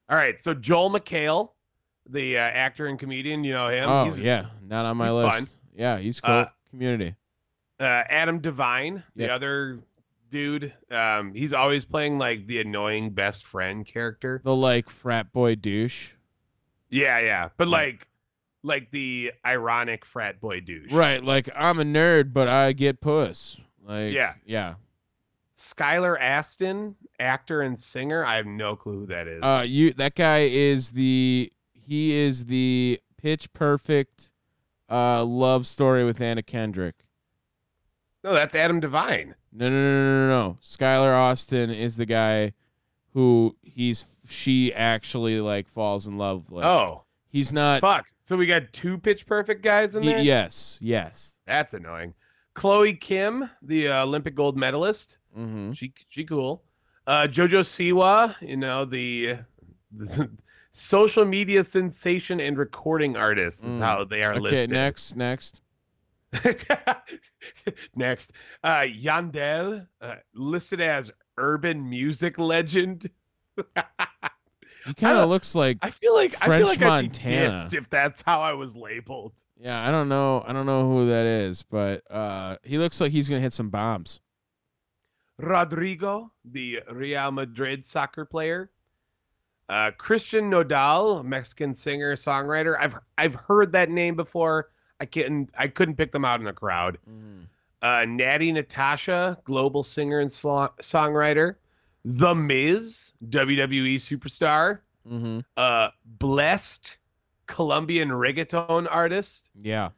All 0.09 0.16
right, 0.16 0.42
so 0.42 0.55
Joel 0.55 0.90
McHale, 0.90 1.51
the 2.09 2.37
uh, 2.37 2.40
actor 2.40 2.87
and 2.87 2.98
comedian, 2.98 3.44
you 3.44 3.53
know 3.53 3.68
him. 3.68 3.88
oh, 3.88 4.05
He's- 4.05 4.18
yeah. 4.18 4.46
Not 4.66 4.85
on 4.87 4.96
my 4.96 5.11
list. 5.11 5.33
fun. 5.38 5.46
Yeah, 5.75 5.98
he's 5.98 6.20
cool. 6.20 6.35
Uh, 6.35 6.46
Community. 6.72 7.14
uh, 7.78 7.85
Adam 8.08 8.40
Devine, 8.40 9.02
the 9.16 9.30
other 9.32 9.78
dude. 10.30 10.72
Um, 10.90 11.32
he's 11.34 11.53
always 11.53 11.84
playing 11.84 12.18
like 12.18 12.47
the 12.47 12.61
annoying 12.61 13.11
best 13.11 13.44
friend 13.44 13.86
character. 13.86 14.40
The 14.44 14.55
like 14.57 14.88
frat 14.90 15.32
boy 15.32 15.55
douche. 15.57 16.11
Yeah, 16.88 17.18
yeah, 17.20 17.49
but 17.57 17.68
Yeah. 17.68 17.72
like, 17.72 18.09
like 18.62 18.90
the 18.90 19.32
ironic 19.44 20.05
frat 20.05 20.40
boy 20.40 20.61
douche. 20.61 20.92
Right, 20.92 21.22
like 21.22 21.49
I'm 21.55 21.78
a 21.80 21.84
nerd 21.84 22.32
but 22.32 22.49
I 22.49 22.72
get 22.72 23.01
puss. 23.01 23.59
Like 23.84 24.12
Yeah. 24.12 24.34
Yeah. 24.47 24.74
Skylar 25.57 26.18
Astin, 26.20 26.97
actor 27.20 27.62
and 27.62 27.78
singer. 27.78 28.24
I 28.24 28.36
have 28.36 28.47
no 28.47 28.74
clue 28.74 29.01
who 29.01 29.07
that 29.07 29.28
is. 29.28 29.42
Uh, 29.42 29.64
you 29.66 29.92
that 29.94 30.14
guy 30.14 30.40
is 30.40 30.90
the 30.90 31.53
he 31.72 32.14
is 32.14 32.47
the 32.47 33.01
pitch 33.16 33.53
perfect 33.53 34.30
uh 34.91 35.24
love 35.24 35.66
story 35.66 36.05
with 36.05 36.20
Anna 36.20 36.43
Kendrick. 36.43 36.97
no, 38.24 38.33
that's 38.35 38.55
Adam 38.55 38.80
Devine. 38.80 39.35
No, 39.53 39.68
no, 39.68 39.74
no, 39.74 39.83
no, 39.93 40.28
no, 40.28 40.28
no. 40.28 40.59
Skylar 40.62 41.12
Astin 41.12 41.70
is 41.70 41.97
the 41.97 42.07
guy 42.07 42.53
who 43.12 43.57
he's 43.62 44.07
she 44.28 44.72
actually 44.72 45.41
like 45.41 45.68
falls 45.68 46.07
in 46.07 46.16
love 46.18 46.51
with. 46.51 46.64
Oh, 46.64 47.05
he's 47.28 47.53
not. 47.53 47.80
fuck. 47.80 48.07
So 48.18 48.37
we 48.37 48.47
got 48.47 48.72
two 48.72 48.97
Pitch 48.99 49.26
Perfect 49.26 49.62
guys 49.62 49.95
in 49.97 50.03
he- 50.03 50.11
there. 50.11 50.20
yes, 50.20 50.78
yes. 50.80 51.35
That's 51.47 51.74
annoying. 51.74 52.14
Chloe 52.55 52.95
Kim, 52.95 53.49
the 53.62 53.89
uh, 53.89 54.03
Olympic 54.05 54.35
gold 54.35 54.57
medalist. 54.59 55.18
Mm-hmm. 55.37 55.72
She 55.72 55.93
she 56.09 56.24
cool. 56.24 56.62
Uh, 57.07 57.26
Jojo 57.26 57.61
Siwa, 57.64 58.35
you 58.41 58.57
know 58.57 58.85
the, 58.85 59.39
the 59.97 60.30
social 60.73 61.25
media 61.25 61.62
sensation 61.62 62.41
and 62.41 62.59
recording 62.59 63.16
artist 63.16 63.64
is 63.64 63.79
Mm. 63.79 63.83
how 63.83 64.05
they 64.05 64.23
are 64.25 64.33
Okay, 64.33 64.41
listed. 64.41 64.70
Okay, 64.70 64.73
next, 64.73 65.16
next. 65.16 65.61
Next, 67.95 68.33
uh, 68.64 68.81
Yandel, 68.89 69.87
uh, 70.01 70.14
listed 70.35 70.81
as 70.81 71.11
urban 71.39 71.89
music 71.89 72.39
legend. 72.39 73.11
He 74.85 74.95
kind 74.95 75.16
of 75.16 75.29
looks 75.29 75.55
like 75.55 75.79
I 75.81 75.91
feel 75.91 76.12
like 76.12 76.35
I 76.43 76.47
French 76.47 76.61
feel 76.61 76.66
like 76.66 76.81
Montana. 76.81 77.68
if 77.73 77.89
that's 77.89 78.20
how 78.20 78.41
I 78.41 78.53
was 78.55 78.75
labeled. 78.75 79.33
yeah. 79.57 79.87
I 79.87 79.93
don't 79.93 80.09
know. 80.09 80.43
I 80.45 80.53
don't 80.53 80.66
know 80.66 80.89
who 80.89 81.07
that 81.09 81.25
is, 81.25 81.62
but 81.62 82.03
uh, 82.11 82.57
he 82.64 82.79
looks 82.79 83.01
like 83.01 83.12
he's 83.12 83.29
gonna 83.29 83.41
hit 83.41 83.53
some 83.53 83.70
bombs. 83.70 84.20
Rodrigo, 85.39 86.33
the 86.45 86.81
Real 86.91 87.31
Madrid 87.31 87.85
soccer 87.85 88.25
player. 88.25 88.70
Uh, 89.73 89.91
Christian 89.97 90.51
Nodal, 90.51 91.23
Mexican 91.23 91.73
singer 91.73 92.14
songwriter. 92.14 92.77
I've 92.79 92.99
I've 93.16 93.35
heard 93.35 93.73
that 93.73 93.89
name 93.89 94.14
before. 94.14 94.68
I 95.01 95.07
couldn't 95.07 95.49
I 95.57 95.66
couldn't 95.68 95.97
pick 95.97 96.12
them 96.12 96.25
out 96.27 96.41
in 96.41 96.45
the 96.45 96.53
crowd. 96.53 96.99
Uh, 97.83 97.87
Natti 98.05 98.53
Natasha, 98.53 99.39
global 99.45 99.83
singer 99.83 100.20
and 100.20 100.31
slo- 100.31 100.73
songwriter. 100.83 101.57
The 102.05 102.35
Miz, 102.35 103.14
WWE 103.31 103.97
superstar. 103.97 104.81
Mm-hmm. 105.11 105.41
Uh, 105.57 105.89
Blessd, 106.18 106.97
Colombian 107.47 108.11
reggaeton 108.11 108.87
artist. 108.91 109.51
Yeah. 109.62 109.89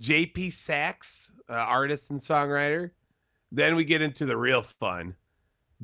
JP 0.00 0.52
Saxe, 0.52 1.32
uh, 1.50 1.52
artist 1.52 2.10
and 2.10 2.18
songwriter. 2.18 2.90
Then 3.52 3.76
we 3.76 3.84
get 3.84 4.00
into 4.02 4.24
the 4.24 4.36
real 4.36 4.62
fun. 4.62 5.14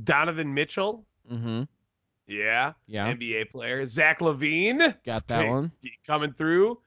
Donovan 0.02 0.54
Mitchell, 0.54 1.04
Mm-hmm. 1.30 1.64
Yeah, 2.28 2.74
Yeah. 2.86 3.08
NBA 3.12 3.46
player. 3.50 3.84
Zach 3.86 4.20
LaVine 4.20 5.02
Got 5.04 5.26
that 5.28 5.40
Okay. 5.40 5.48
one. 5.48 5.72
coming 6.06 6.32
through. 6.32 6.78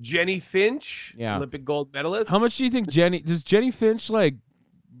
Jennie 0.00 0.40
Finch, 0.40 1.14
Yeah. 1.16 1.36
Olympic 1.36 1.64
gold 1.64 1.92
medalist. 1.92 2.30
How 2.30 2.38
much 2.38 2.56
do 2.56 2.64
you 2.64 2.70
think 2.70 2.88
Jennie 2.88 3.20
does 3.20 3.42
Jennie 3.42 3.70
Finch 3.70 4.08
like 4.10 4.36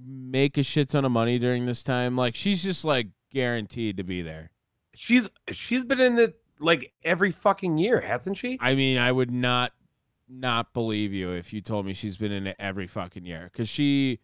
make 0.04 0.58
a 0.58 0.62
shit 0.62 0.88
ton 0.88 1.04
of 1.04 1.12
money 1.12 1.38
during 1.38 1.66
this 1.66 1.82
time? 1.82 2.16
Like 2.16 2.34
she's 2.34 2.62
just 2.62 2.84
like 2.84 3.08
guaranteed 3.30 3.96
to 3.98 4.02
be 4.04 4.22
there. 4.22 4.50
she's 4.94 5.28
she's 5.52 5.84
been 5.84 6.00
in 6.00 6.16
the 6.16 6.34
like 6.58 6.92
every 7.04 7.30
fucking 7.30 7.78
year, 7.78 8.00
hasn't 8.00 8.36
she? 8.36 8.58
I 8.60 8.74
mean, 8.74 8.98
I 8.98 9.10
would 9.12 9.30
not 9.30 9.72
not 10.28 10.72
believe 10.74 11.12
you 11.12 11.30
if 11.30 11.52
you 11.52 11.60
told 11.60 11.84
me 11.86 11.92
she's 11.94 12.16
been 12.16 12.32
in 12.32 12.46
it 12.46 12.56
every 12.58 12.86
fucking 12.86 13.24
year 13.24 13.48
because 13.52 13.68
she 13.68 14.20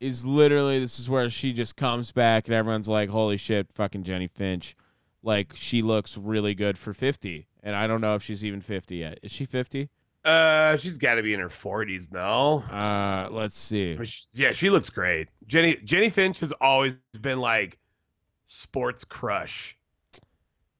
is 0.00 0.24
literally 0.26 0.78
this 0.78 1.00
is 1.00 1.08
where 1.08 1.28
she 1.30 1.52
just 1.52 1.74
comes 1.76 2.12
back 2.12 2.46
and 2.46 2.54
everyone's 2.54 2.88
like, 2.88 3.08
"Holy 3.08 3.36
shit, 3.36 3.72
fucking 3.72 4.02
Jennie 4.04 4.28
Finch!" 4.28 4.76
Like 5.22 5.52
she 5.56 5.82
looks 5.82 6.16
really 6.16 6.54
good 6.54 6.78
for 6.78 6.94
fifty, 6.94 7.48
and 7.62 7.74
I 7.74 7.86
don't 7.86 8.00
know 8.00 8.14
if 8.14 8.22
she's 8.22 8.44
even 8.44 8.60
fifty 8.60 8.96
yet. 8.96 9.18
Is 9.22 9.32
she 9.32 9.44
fifty? 9.44 9.90
Uh, 10.24 10.76
she's 10.76 10.98
got 10.98 11.14
to 11.14 11.22
be 11.22 11.32
in 11.32 11.40
her 11.40 11.48
forties 11.48 12.10
now. 12.12 12.58
Uh, 12.70 13.28
let's 13.30 13.58
see. 13.58 13.98
Yeah, 14.34 14.52
she 14.52 14.70
looks 14.70 14.90
great. 14.90 15.28
Jennie 15.46 15.76
Jennie 15.84 16.10
Finch 16.10 16.40
has 16.40 16.52
always 16.60 16.94
been 17.20 17.40
like 17.40 17.78
sports 18.44 19.04
crush. 19.04 19.76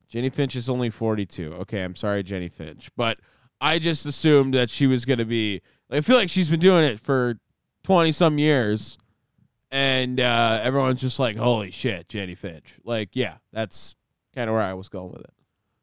Jennie 0.09 0.31
Finch 0.31 0.57
is 0.57 0.71
only 0.71 0.91
42. 0.91 1.53
Okay, 1.55 1.83
I'm 1.83 1.95
sorry, 1.95 2.23
Jennie 2.23 2.49
Finch. 2.49 2.91
But 2.97 3.19
I 3.61 3.79
just 3.79 4.07
assumed 4.07 4.55
that 4.55 4.71
she 4.71 4.87
was 4.87 5.05
going 5.05 5.19
to 5.19 5.25
be. 5.25 5.61
I 5.91 6.01
feel 6.01 6.17
like 6.17 6.31
she's 6.31 6.49
been 6.49 6.61
doing 6.61 6.85
it 6.85 6.99
for 7.01 7.39
20 7.85 8.13
some 8.13 8.39
years. 8.39 8.99
And 9.71 10.19
uh, 10.19 10.61
everyone's 10.63 11.03
just 11.03 11.19
like, 11.19 11.37
holy 11.37 11.71
shit, 11.71 12.09
Jennie 12.09 12.35
Finch. 12.35 12.79
Like, 12.85 13.11
yeah, 13.13 13.37
that's 13.53 13.95
kind 14.39 14.49
of 14.49 14.55
where 14.55 14.63
I 14.63 14.75
was 14.75 14.89
going 14.89 15.11
with 15.11 15.23
it. 15.23 15.33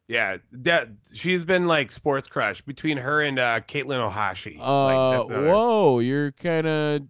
Yeah, 0.07 0.37
that 0.53 0.87
she's 1.13 1.43
been 1.43 1.65
like 1.65 1.91
sports 1.91 2.29
crush 2.29 2.61
between 2.61 2.95
her 2.95 3.21
and 3.21 3.37
uh 3.37 3.59
Katelyn 3.61 3.99
Ohashi. 4.09 4.57
Uh, 4.59 5.23
like, 5.23 5.29
whoa, 5.29 5.99
you're 5.99 6.31
kind 6.31 6.65
of 6.65 7.01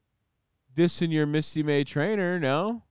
dissing 0.75 1.11
your 1.11 1.27
Misty 1.27 1.61
May-Treanor, 1.61 2.41
no? 2.41 2.81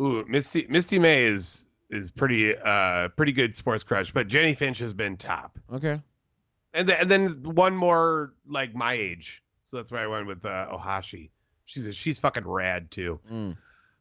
Ooh, 0.00 0.24
Misty 0.28 0.66
Misty 0.68 1.00
May 1.00 1.24
is 1.24 1.66
is 1.90 2.08
pretty 2.08 2.54
uh 2.56 3.08
pretty 3.08 3.32
good 3.32 3.52
sports 3.52 3.82
crush, 3.82 4.12
but 4.12 4.28
Jennie 4.28 4.54
Finch 4.54 4.78
has 4.78 4.92
been 4.92 5.16
top. 5.16 5.58
Okay. 5.72 6.00
And 6.72 6.88
then 6.88 6.96
and 7.00 7.10
then 7.10 7.42
one 7.42 7.74
more 7.74 8.34
like 8.46 8.76
my 8.76 8.92
age, 8.92 9.42
so 9.64 9.76
that's 9.76 9.90
why 9.90 10.04
I 10.04 10.06
went 10.06 10.28
with 10.28 10.44
uh, 10.44 10.68
Ohashi. 10.72 11.30
She's 11.64 11.96
she's 11.96 12.18
fucking 12.20 12.46
rad 12.46 12.92
too. 12.92 13.18
Mm. 13.32 13.56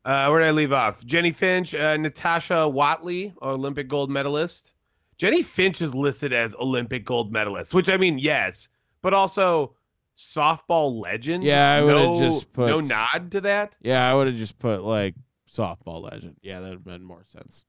Uh, 0.05 0.27
where 0.27 0.39
did 0.39 0.47
I 0.47 0.51
leave 0.51 0.71
off? 0.71 1.03
Jennie 1.03 1.31
Finch, 1.31 1.73
uh, 1.73 1.97
Natasha 1.97 2.69
Watley, 2.69 3.33
Olympic 3.41 3.87
gold 3.87 4.11
medalist. 4.11 4.73
Jennie 5.17 5.41
Finch 5.41 5.81
is 5.81 5.95
listed 5.95 6.31
as 6.31 6.53
Olympic 6.55 7.05
gold 7.05 7.31
medalist, 7.31 7.73
which 7.73 7.89
I 7.89 7.97
mean, 7.97 8.19
yes, 8.19 8.69
but 9.01 9.15
also 9.15 9.75
softball 10.15 11.01
legend. 11.01 11.43
Yeah, 11.43 11.73
I 11.73 11.81
would've 11.81 12.01
no, 12.01 12.19
just 12.19 12.53
put 12.53 12.67
no 12.67 12.81
nod 12.81 13.31
to 13.31 13.41
that. 13.41 13.75
Yeah, 13.81 14.09
I 14.09 14.13
would 14.13 14.27
have 14.27 14.35
just 14.35 14.59
put 14.59 14.83
like 14.83 15.15
softball 15.51 16.03
legend. 16.03 16.35
Yeah, 16.41 16.59
that 16.59 16.69
would 16.69 16.77
have 16.79 16.85
made 16.85 17.01
more 17.01 17.23
sense. 17.25 17.65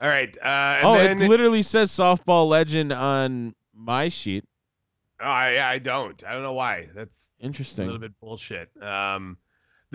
All 0.00 0.08
right. 0.08 0.34
Uh, 0.42 0.46
and 0.46 0.86
oh, 0.86 0.94
then, 0.94 1.22
it 1.22 1.28
literally 1.28 1.62
says 1.62 1.90
softball 1.90 2.48
legend 2.48 2.92
on 2.92 3.54
my 3.74 4.08
sheet. 4.08 4.44
Oh, 5.20 5.24
I, 5.24 5.72
I 5.72 5.78
don't. 5.78 6.22
I 6.24 6.32
don't 6.32 6.42
know 6.42 6.52
why. 6.52 6.88
That's 6.94 7.32
interesting. 7.40 7.84
a 7.84 7.86
little 7.86 8.00
bit 8.00 8.18
bullshit. 8.20 8.70
Um, 8.82 9.38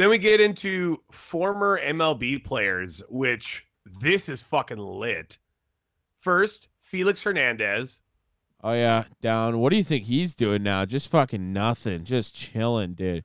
then 0.02 0.10
we 0.10 0.18
get 0.18 0.40
into 0.40 0.98
former 1.12 1.80
MLB 1.80 2.44
players, 2.44 3.04
which 3.10 3.68
this 4.02 4.30
is 4.30 4.42
fucking 4.42 4.78
lit. 4.78 5.38
First, 6.20 6.70
Felix 6.82 7.22
Hernandez. 7.22 8.02
Oh 8.64 8.74
yeah, 8.74 9.04
down. 9.22 9.60
What 9.60 9.72
do 9.72 9.78
you 9.78 9.84
think 9.84 10.06
he's 10.06 10.34
doing 10.34 10.64
now? 10.64 10.86
Just 10.86 11.10
fucking 11.10 11.54
nothing. 11.54 12.04
Just 12.04 12.36
chilling, 12.36 12.94
dude. 12.94 13.24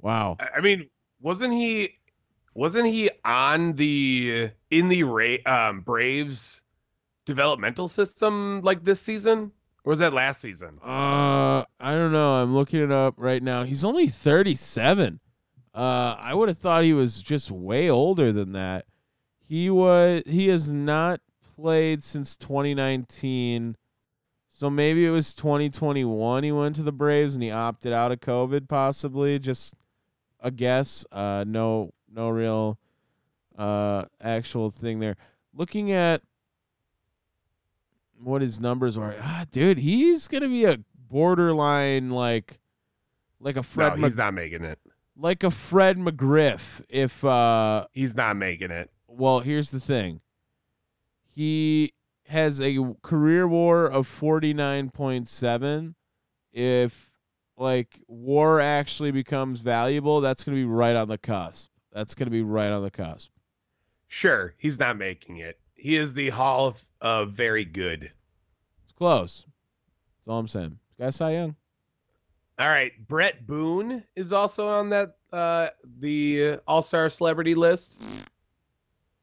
Wow. 0.00 0.36
I 0.54 0.60
mean, 0.60 0.88
wasn't 1.20 1.54
he? 1.54 1.98
Wasn't 2.54 2.86
he 2.86 3.10
on 3.24 3.74
the 3.74 4.50
in 4.70 4.88
the 4.88 5.04
Ra- 5.04 5.36
um, 5.46 5.80
Braves 5.80 6.62
developmental 7.24 7.88
system 7.88 8.60
like 8.62 8.84
this 8.84 9.00
season, 9.00 9.52
or 9.84 9.90
was 9.90 9.98
that 10.00 10.12
last 10.12 10.40
season? 10.40 10.78
Uh, 10.82 11.64
I 11.80 11.94
don't 11.94 12.12
know. 12.12 12.32
I'm 12.34 12.54
looking 12.54 12.80
it 12.80 12.92
up 12.92 13.14
right 13.16 13.42
now. 13.42 13.62
He's 13.64 13.84
only 13.84 14.08
37. 14.08 15.20
Uh, 15.74 16.16
I 16.18 16.34
would 16.34 16.48
have 16.48 16.58
thought 16.58 16.84
he 16.84 16.92
was 16.92 17.22
just 17.22 17.50
way 17.50 17.88
older 17.88 18.32
than 18.32 18.52
that. 18.52 18.86
He 19.38 19.70
was. 19.70 20.22
He 20.26 20.48
has 20.48 20.70
not 20.70 21.20
played 21.56 22.02
since 22.02 22.36
2019. 22.36 23.76
So 24.48 24.68
maybe 24.68 25.06
it 25.06 25.10
was 25.10 25.34
2021 25.34 26.44
he 26.44 26.52
went 26.52 26.76
to 26.76 26.82
the 26.82 26.92
Braves 26.92 27.34
and 27.34 27.42
he 27.42 27.50
opted 27.50 27.94
out 27.94 28.12
of 28.12 28.20
COVID 28.20 28.68
possibly 28.68 29.38
just 29.38 29.74
a 30.38 30.50
guess 30.50 31.04
uh 31.12 31.44
no 31.46 31.92
no 32.12 32.28
real 32.28 32.78
uh 33.56 34.04
actual 34.20 34.70
thing 34.70 35.00
there 35.00 35.16
looking 35.54 35.92
at 35.92 36.20
what 38.22 38.42
his 38.42 38.60
numbers 38.60 38.98
are 38.98 39.14
ah 39.22 39.46
dude 39.50 39.78
he's 39.78 40.28
going 40.28 40.42
to 40.42 40.48
be 40.48 40.64
a 40.64 40.78
borderline 41.08 42.10
like 42.10 42.58
like 43.40 43.56
a 43.56 43.62
Fred 43.62 43.94
no, 43.94 43.96
Mc- 43.96 44.04
he's 44.10 44.18
not 44.18 44.34
making 44.34 44.64
it. 44.64 44.78
Like 45.20 45.44
a 45.44 45.50
Fred 45.50 45.98
McGriff 45.98 46.82
if 46.88 47.24
uh 47.24 47.86
He's 47.92 48.16
not 48.16 48.36
making 48.36 48.70
it. 48.70 48.90
well, 49.06 49.40
here's 49.40 49.70
the 49.70 49.80
thing. 49.80 50.20
He 51.22 51.92
has 52.26 52.60
a 52.60 52.94
career 53.02 53.46
war 53.46 53.86
of 53.86 54.08
49.7. 54.08 55.94
If 56.52 57.12
like 57.56 58.00
war 58.08 58.60
actually 58.60 59.10
becomes 59.10 59.60
valuable, 59.60 60.20
that's 60.20 60.42
going 60.44 60.56
to 60.56 60.60
be 60.60 60.66
right 60.66 60.96
on 60.96 61.08
the 61.08 61.18
cusp. 61.18 61.70
That's 61.92 62.14
going 62.14 62.26
to 62.26 62.30
be 62.30 62.42
right 62.42 62.70
on 62.70 62.82
the 62.82 62.90
cusp. 62.90 63.30
Sure, 64.08 64.54
he's 64.58 64.78
not 64.78 64.96
making 64.96 65.36
it. 65.38 65.58
He 65.74 65.96
is 65.96 66.14
the 66.14 66.30
Hall 66.30 66.66
of, 66.66 66.84
of 67.00 67.30
Very 67.32 67.64
Good. 67.64 68.12
It's 68.82 68.92
close. 68.92 69.46
That's 70.18 70.32
all 70.32 70.38
I'm 70.38 70.48
saying. 70.48 70.78
Guy 70.98 71.10
Cy 71.10 71.32
Young. 71.32 71.56
All 72.60 72.68
right, 72.68 72.92
Bret 73.08 73.46
Boone 73.46 74.04
is 74.16 74.32
also 74.34 74.68
on 74.68 74.90
that 74.90 75.16
uh 75.32 75.68
the 75.98 76.58
All 76.66 76.82
Star 76.82 77.08
celebrity 77.08 77.54
list. 77.54 78.02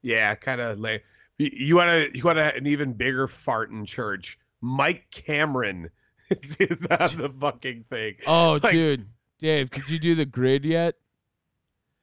Yeah, 0.02 0.34
kind 0.34 0.60
of 0.60 0.80
like 0.80 1.04
you- 1.38 1.76
want 1.76 1.90
to 1.90 2.10
you 2.18 2.24
want 2.24 2.38
an 2.40 2.66
even 2.66 2.92
bigger 2.94 3.28
fart 3.28 3.70
in 3.70 3.84
church. 3.84 4.38
Mike 4.60 5.06
Cameron 5.12 5.88
is, 6.30 6.56
is 6.56 6.86
on 6.86 6.98
the 7.16 7.32
fucking 7.40 7.84
thing. 7.88 8.16
Oh, 8.26 8.58
Like- 8.62 8.72
dude. 8.72 9.06
Dave, 9.40 9.70
did 9.70 9.88
you 9.88 10.00
do 10.00 10.16
the 10.16 10.26
grid 10.26 10.64
yet? 10.64 10.96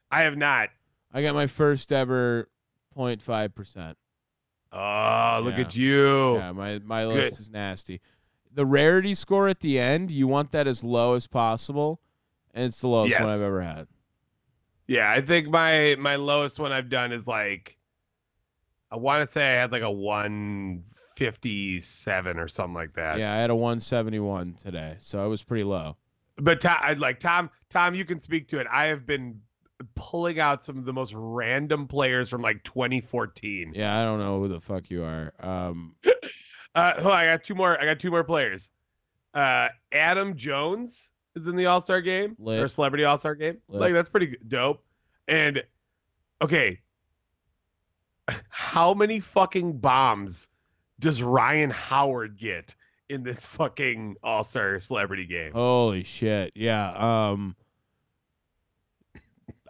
I 0.09 0.21
have 0.21 0.37
not. 0.37 0.69
I 1.13 1.21
got 1.21 1.35
my 1.35 1.47
first 1.47 1.91
ever 1.91 2.47
0.5%. 2.95 3.95
Oh, 4.71 5.41
look 5.43 5.55
Yeah. 5.55 5.59
at 5.65 5.75
you. 5.75 6.35
Yeah, 6.37 6.53
my 6.53 6.79
my 6.79 7.03
Good. 7.03 7.15
list 7.15 7.39
is 7.41 7.49
nasty. 7.49 7.99
The 8.55 8.65
rarity 8.65 9.13
score 9.13 9.47
at 9.47 9.59
the 9.59 9.77
end, 9.77 10.09
you 10.09 10.27
want 10.27 10.51
that 10.51 10.65
as 10.65 10.83
low 10.83 11.13
as 11.13 11.27
possible, 11.27 12.01
and 12.53 12.65
it's 12.65 12.79
the 12.79 12.87
lowest 12.87 13.19
one 13.19 13.29
I've 13.29 13.41
ever 13.41 13.61
had. 13.61 13.87
Yeah, 14.87 15.11
I 15.11 15.21
think 15.21 15.49
my 15.49 15.95
my 15.99 16.15
lowest 16.15 16.59
one 16.59 16.71
I've 16.71 16.89
done 16.89 17.11
is 17.11 17.27
like 17.27 17.77
I 18.91 18.95
want 18.95 19.19
to 19.21 19.27
say 19.27 19.57
I 19.57 19.61
had 19.61 19.73
like 19.73 19.81
a 19.81 19.91
157 19.91 22.39
or 22.39 22.47
something 22.47 22.73
like 22.73 22.93
that. 22.93 23.19
Yeah, 23.19 23.33
I 23.33 23.37
had 23.37 23.49
a 23.49 23.55
171 23.55 24.53
today, 24.53 24.95
so 24.99 25.21
I 25.21 25.25
was 25.27 25.43
pretty 25.43 25.65
low. 25.65 25.97
But 26.37 26.61
Tom, 26.61 26.77
I'd 26.81 26.99
like 26.99 27.19
Tom. 27.19 27.49
Tom, 27.69 27.93
you 27.93 28.05
can 28.05 28.19
speak 28.19 28.47
to 28.49 28.59
it. 28.59 28.67
I 28.71 28.85
have 28.85 29.05
been 29.05 29.41
pulling 29.95 30.39
out 30.39 30.63
some 30.63 30.77
of 30.77 30.85
the 30.85 30.93
most 30.93 31.13
random 31.15 31.87
players 31.87 32.29
from 32.29 32.41
like 32.41 32.63
2014. 32.63 33.73
Yeah, 33.75 33.99
I 33.99 34.03
don't 34.03 34.19
know 34.19 34.39
who 34.39 34.47
the 34.47 34.61
fuck 34.61 34.89
you 34.89 35.03
are. 35.03 35.33
Um, 35.39 35.95
Uh, 36.75 36.93
hold 37.01 37.13
I 37.13 37.25
got 37.25 37.43
two 37.43 37.55
more. 37.55 37.81
I 37.81 37.85
got 37.85 37.99
two 37.99 38.11
more 38.11 38.23
players. 38.23 38.69
Uh, 39.33 39.69
Adam 39.91 40.35
Jones 40.35 41.11
is 41.35 41.47
in 41.47 41.55
the 41.55 41.65
All 41.65 41.81
Star 41.81 42.01
game 42.01 42.35
Lit. 42.37 42.61
or 42.61 42.67
Celebrity 42.67 43.05
All 43.05 43.17
Star 43.17 43.33
game. 43.35 43.57
Lit. 43.69 43.81
Like 43.81 43.93
that's 43.93 44.09
pretty 44.09 44.37
dope. 44.47 44.83
And 45.27 45.63
okay, 46.41 46.79
how 48.49 48.93
many 48.93 49.19
fucking 49.19 49.77
bombs 49.77 50.49
does 50.99 51.21
Ryan 51.21 51.69
Howard 51.71 52.37
get 52.37 52.75
in 53.09 53.23
this 53.23 53.45
fucking 53.45 54.15
All 54.23 54.43
Star 54.43 54.79
Celebrity 54.79 55.25
game? 55.25 55.51
Holy 55.53 56.03
shit. 56.03 56.53
Yeah. 56.55 56.91
Um 57.31 57.55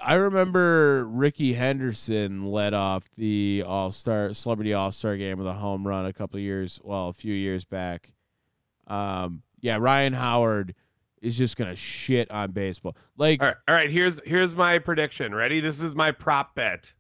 I 0.02 0.16
remember 0.16 1.06
Rickey 1.06 1.54
Henderson 1.54 2.46
led 2.52 2.74
off 2.74 3.10
the 3.18 3.64
All 3.66 3.92
Star 3.92 4.34
Celebrity 4.34 4.74
All 4.74 4.92
Star 4.92 5.16
game 5.18 5.38
with 5.38 5.48
a 5.48 5.54
home 5.54 5.88
run 5.88 6.06
a 6.06 6.14
couple 6.14 6.38
of 6.38 6.44
years, 6.44 6.80
well, 6.84 7.08
a 7.10 7.14
few 7.14 7.34
years 7.34 7.64
back. 7.66 8.14
Um, 8.88 9.42
yeah, 9.62 9.78
Ryan 9.78 10.14
Howard 10.14 10.76
is 11.22 11.38
just 11.38 11.58
gonna 11.58 11.76
shit 11.76 12.30
on 12.30 12.52
baseball. 12.52 12.96
Like, 13.18 13.42
All 13.42 13.48
right, 13.48 13.58
all 13.68 13.76
right. 13.76 13.90
Here's 13.90 14.20
here's 14.26 14.56
my 14.56 14.78
prediction. 14.80 15.34
Ready? 15.34 15.60
This 15.60 15.80
is 15.80 15.96
my 15.96 16.12
prop 16.12 16.56
bet. 16.56 16.94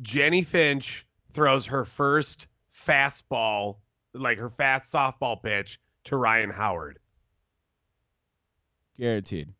Jennie 0.00 0.42
Finch 0.42 1.06
throws 1.30 1.66
her 1.66 1.84
first 1.84 2.48
fastball, 2.72 3.76
like 4.14 4.38
her 4.38 4.50
fast 4.50 4.92
softball 4.92 5.42
pitch, 5.42 5.78
to 6.04 6.16
Ryan 6.16 6.50
Howard. 6.50 6.98
guaranteed, 8.98 9.52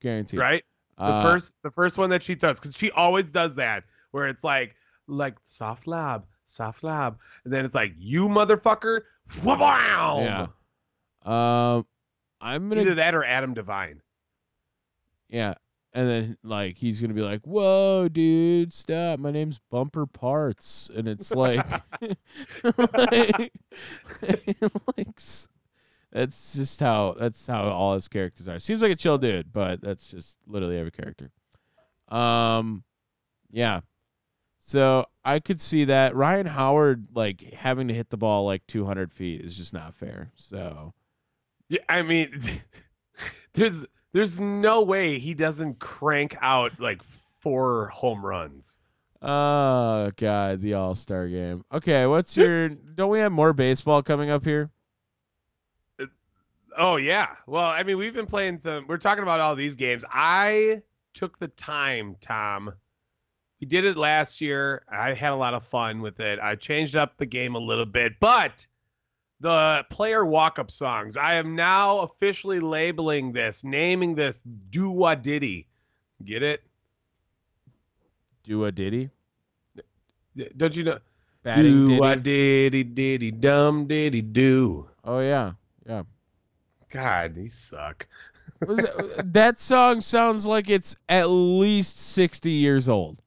guaranteed. 0.00 0.38
Right? 0.38 0.64
The 0.96 1.04
Uh, 1.04 1.22
first 1.22 1.54
the 1.62 1.70
first 1.70 1.98
one 1.98 2.10
that 2.10 2.22
she 2.22 2.34
does, 2.34 2.58
because 2.60 2.76
she 2.76 2.90
always 2.92 3.30
does 3.30 3.54
that, 3.56 3.84
where 4.12 4.28
it's 4.28 4.44
like 4.44 4.76
like 5.06 5.38
soft 5.42 5.86
lab, 5.86 6.24
soft 6.44 6.84
lab, 6.84 7.18
and 7.44 7.52
then 7.52 7.64
it's 7.64 7.74
like 7.74 7.92
you 7.96 8.28
motherfucker, 8.28 9.02
wow. 9.44 10.18
Yeah. 10.20 10.46
Um, 11.24 11.86
I'm 12.40 12.68
gonna 12.68 12.82
Either 12.82 12.94
that 12.96 13.14
or 13.14 13.24
Adam 13.24 13.54
Devine. 13.54 14.02
Yeah. 15.28 15.54
And 15.96 16.08
then 16.08 16.36
like 16.42 16.76
he's 16.76 17.00
gonna 17.00 17.14
be 17.14 17.22
like, 17.22 17.42
Whoa, 17.42 18.08
dude, 18.08 18.72
stop. 18.72 19.18
My 19.18 19.30
name's 19.30 19.60
Bumper 19.70 20.06
Parts. 20.06 20.90
And 20.94 21.08
it's 21.08 21.30
like, 21.32 21.66
like, 22.78 23.52
like 24.96 25.20
that's 26.14 26.54
just 26.54 26.78
how 26.78 27.16
that's 27.18 27.44
how 27.46 27.64
all 27.64 27.94
his 27.94 28.06
characters 28.06 28.48
are. 28.48 28.60
Seems 28.60 28.80
like 28.80 28.92
a 28.92 28.96
chill 28.96 29.18
dude, 29.18 29.52
but 29.52 29.80
that's 29.80 30.06
just 30.06 30.38
literally 30.46 30.78
every 30.78 30.92
character. 30.92 31.30
Um 32.08 32.84
yeah. 33.50 33.80
So 34.58 35.06
I 35.24 35.40
could 35.40 35.60
see 35.60 35.84
that. 35.86 36.14
Ryan 36.14 36.46
Howard 36.46 37.08
like 37.14 37.52
having 37.52 37.88
to 37.88 37.94
hit 37.94 38.10
the 38.10 38.16
ball 38.16 38.46
like 38.46 38.66
two 38.68 38.86
hundred 38.86 39.12
feet 39.12 39.40
is 39.40 39.56
just 39.56 39.74
not 39.74 39.94
fair. 39.94 40.30
So 40.36 40.94
Yeah, 41.68 41.80
I 41.88 42.02
mean, 42.02 42.40
there's 43.54 43.84
there's 44.12 44.38
no 44.38 44.82
way 44.82 45.18
he 45.18 45.34
doesn't 45.34 45.80
crank 45.80 46.36
out 46.40 46.78
like 46.78 47.02
four 47.40 47.88
home 47.88 48.24
runs. 48.24 48.78
Oh 49.20 50.12
god, 50.16 50.60
the 50.60 50.74
All 50.74 50.94
Star 50.94 51.26
game. 51.26 51.64
Okay, 51.72 52.06
what's 52.06 52.36
your? 52.36 52.68
don't 52.68 53.10
we 53.10 53.18
have 53.18 53.32
more 53.32 53.52
baseball 53.52 54.02
coming 54.02 54.30
up 54.30 54.44
here? 54.44 54.70
Oh 56.76 56.96
yeah. 56.96 57.28
Well, 57.46 57.66
I 57.66 57.82
mean, 57.82 57.98
we've 57.98 58.14
been 58.14 58.26
playing 58.26 58.58
some. 58.58 58.86
We're 58.88 58.98
talking 58.98 59.22
about 59.22 59.40
all 59.40 59.54
these 59.54 59.74
games. 59.74 60.04
I 60.10 60.82
took 61.14 61.38
the 61.38 61.48
time, 61.48 62.16
Tom. 62.20 62.72
We 63.60 63.66
did 63.66 63.84
it 63.84 63.96
last 63.96 64.40
year. 64.40 64.84
I 64.90 65.14
had 65.14 65.32
a 65.32 65.36
lot 65.36 65.54
of 65.54 65.64
fun 65.64 66.02
with 66.02 66.20
it. 66.20 66.38
I 66.40 66.56
changed 66.56 66.96
up 66.96 67.16
the 67.16 67.26
game 67.26 67.54
a 67.54 67.58
little 67.58 67.86
bit, 67.86 68.12
but 68.20 68.66
the 69.40 69.84
player 69.90 70.24
walk-up 70.24 70.70
songs. 70.70 71.16
I 71.16 71.34
am 71.34 71.54
now 71.54 72.00
officially 72.00 72.60
labeling 72.60 73.32
this, 73.32 73.64
naming 73.64 74.14
this 74.14 74.42
"Do 74.70 74.90
What 74.90 75.22
Diddy." 75.22 75.68
Get 76.24 76.42
it? 76.42 76.62
Do 78.42 78.64
a 78.64 78.72
Diddy? 78.72 79.10
Don't 80.56 80.74
you 80.74 80.84
know? 80.84 80.98
Batting 81.42 81.86
Diddy? 81.86 82.20
diddy 82.20 82.84
diddy 82.84 83.30
dum 83.30 83.86
diddy 83.86 84.22
do. 84.22 84.88
Oh 85.04 85.20
yeah, 85.20 85.52
yeah. 85.86 86.02
God, 86.94 87.36
you 87.36 87.48
suck. 87.50 88.06
That 88.60 89.58
song 89.58 90.00
sounds 90.00 90.46
like 90.46 90.70
it's 90.70 90.94
at 91.08 91.24
least 91.28 91.98
sixty 92.00 92.52
years 92.52 92.88
old. 92.88 93.20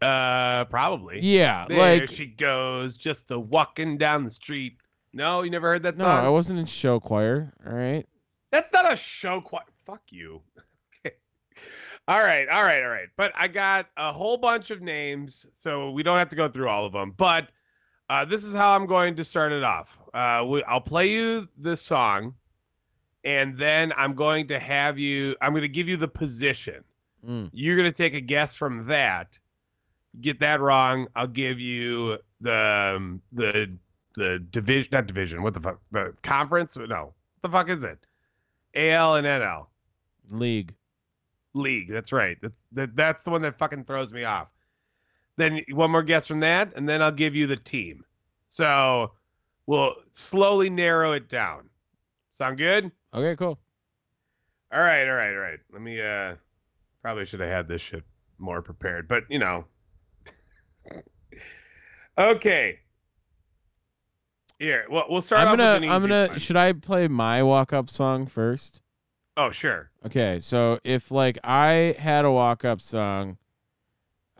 Uh, 0.00 0.64
probably. 0.66 1.18
Yeah, 1.20 1.66
There 1.68 1.76
like 1.76 2.08
she 2.08 2.26
goes, 2.26 2.96
just 2.96 3.32
a 3.32 3.38
walking 3.38 3.98
down 3.98 4.22
the 4.22 4.30
street. 4.30 4.76
No, 5.12 5.42
you 5.42 5.50
never 5.50 5.68
heard 5.68 5.82
that 5.82 5.98
song. 5.98 6.06
no. 6.22 6.26
I 6.26 6.28
wasn't 6.28 6.60
in 6.60 6.66
show 6.66 7.00
choir. 7.00 7.52
All 7.66 7.74
right. 7.74 8.06
That's 8.52 8.72
not 8.72 8.90
a 8.92 8.96
show. 8.96 9.40
Quite. 9.40 9.64
Fuck 9.84 10.02
you. 10.10 10.40
Okay. 11.06 11.14
All 12.08 12.22
right, 12.22 12.48
all 12.48 12.64
right, 12.64 12.82
all 12.82 12.88
right. 12.88 13.08
But 13.16 13.32
I 13.34 13.48
got 13.48 13.86
a 13.96 14.12
whole 14.12 14.36
bunch 14.38 14.70
of 14.70 14.80
names, 14.80 15.44
so 15.52 15.90
we 15.90 16.02
don't 16.02 16.16
have 16.18 16.28
to 16.30 16.36
go 16.36 16.48
through 16.48 16.68
all 16.68 16.86
of 16.86 16.92
them. 16.92 17.12
But 17.16 17.50
uh, 18.08 18.24
this 18.24 18.44
is 18.44 18.54
how 18.54 18.70
I'm 18.72 18.86
going 18.86 19.14
to 19.16 19.24
start 19.24 19.52
it 19.52 19.62
off. 19.62 19.98
Uh, 20.14 20.44
we, 20.48 20.62
I'll 20.64 20.80
play 20.80 21.08
you 21.10 21.46
the 21.58 21.76
song, 21.76 22.34
and 23.24 23.58
then 23.58 23.92
I'm 23.96 24.14
going 24.14 24.48
to 24.48 24.58
have 24.58 24.98
you. 24.98 25.34
I'm 25.40 25.52
going 25.52 25.62
to 25.62 25.68
give 25.68 25.88
you 25.88 25.96
the 25.96 26.08
position. 26.08 26.84
Mm. 27.26 27.50
You're 27.52 27.76
going 27.76 27.90
to 27.90 27.96
take 27.96 28.14
a 28.14 28.20
guess 28.20 28.54
from 28.54 28.86
that. 28.86 29.38
Get 30.20 30.40
that 30.40 30.60
wrong, 30.60 31.06
I'll 31.14 31.26
give 31.26 31.60
you 31.60 32.18
the 32.40 32.94
um, 32.96 33.22
the 33.32 33.76
the 34.16 34.44
division, 34.50 34.90
not 34.92 35.06
division. 35.06 35.42
What 35.42 35.54
the 35.54 35.60
fuck? 35.60 35.80
The 35.92 36.12
conference? 36.22 36.76
No, 36.76 36.86
what 36.86 37.42
the 37.42 37.48
fuck 37.48 37.68
is 37.68 37.84
it? 37.84 37.98
AL 38.74 39.16
and 39.16 39.26
NL 39.26 39.66
League. 40.30 40.74
league. 41.54 41.88
That's 41.88 42.12
right. 42.12 42.36
That's 42.40 42.64
that, 42.72 42.96
that's 42.96 43.24
the 43.24 43.30
one 43.30 43.42
that 43.42 43.58
fucking 43.58 43.84
throws 43.84 44.12
me 44.12 44.24
off. 44.24 44.48
Then 45.36 45.62
one 45.70 45.90
more 45.90 46.02
guess 46.02 46.26
from 46.26 46.40
that, 46.40 46.72
and 46.76 46.88
then 46.88 47.00
I'll 47.00 47.12
give 47.12 47.34
you 47.36 47.46
the 47.46 47.56
team. 47.56 48.04
So 48.48 49.12
we'll 49.66 49.94
slowly 50.12 50.70
narrow 50.70 51.12
it 51.12 51.28
down. 51.28 51.68
Sound 52.32 52.58
good? 52.58 52.90
Okay, 53.14 53.36
cool. 53.36 53.58
All 54.72 54.80
right, 54.80 55.08
all 55.08 55.14
right, 55.14 55.32
all 55.32 55.40
right. 55.40 55.58
Let 55.72 55.82
me 55.82 56.00
uh 56.00 56.34
probably 57.02 57.26
should 57.26 57.40
have 57.40 57.48
had 57.48 57.68
this 57.68 57.80
shit 57.80 58.04
more 58.38 58.62
prepared, 58.62 59.08
but 59.08 59.24
you 59.28 59.38
know. 59.38 59.64
okay. 62.18 62.80
Here, 64.58 64.86
well, 64.90 65.06
we'll 65.08 65.22
start 65.22 65.46
I'm 65.46 65.56
gonna. 65.56 65.74
with 65.74 65.82
an 65.84 65.88
I'm 65.90 66.00
gonna. 66.02 66.26
one. 66.28 66.38
Should 66.38 66.56
I 66.56 66.72
play 66.72 67.06
my 67.06 67.42
walk 67.42 67.72
up 67.72 67.88
song 67.88 68.26
first? 68.26 68.82
Oh, 69.36 69.52
sure. 69.52 69.90
Okay, 70.04 70.40
so 70.40 70.80
if 70.82 71.12
like 71.12 71.38
I 71.44 71.94
had 71.96 72.24
a 72.24 72.30
walk 72.30 72.64
up 72.64 72.80
song, 72.80 73.38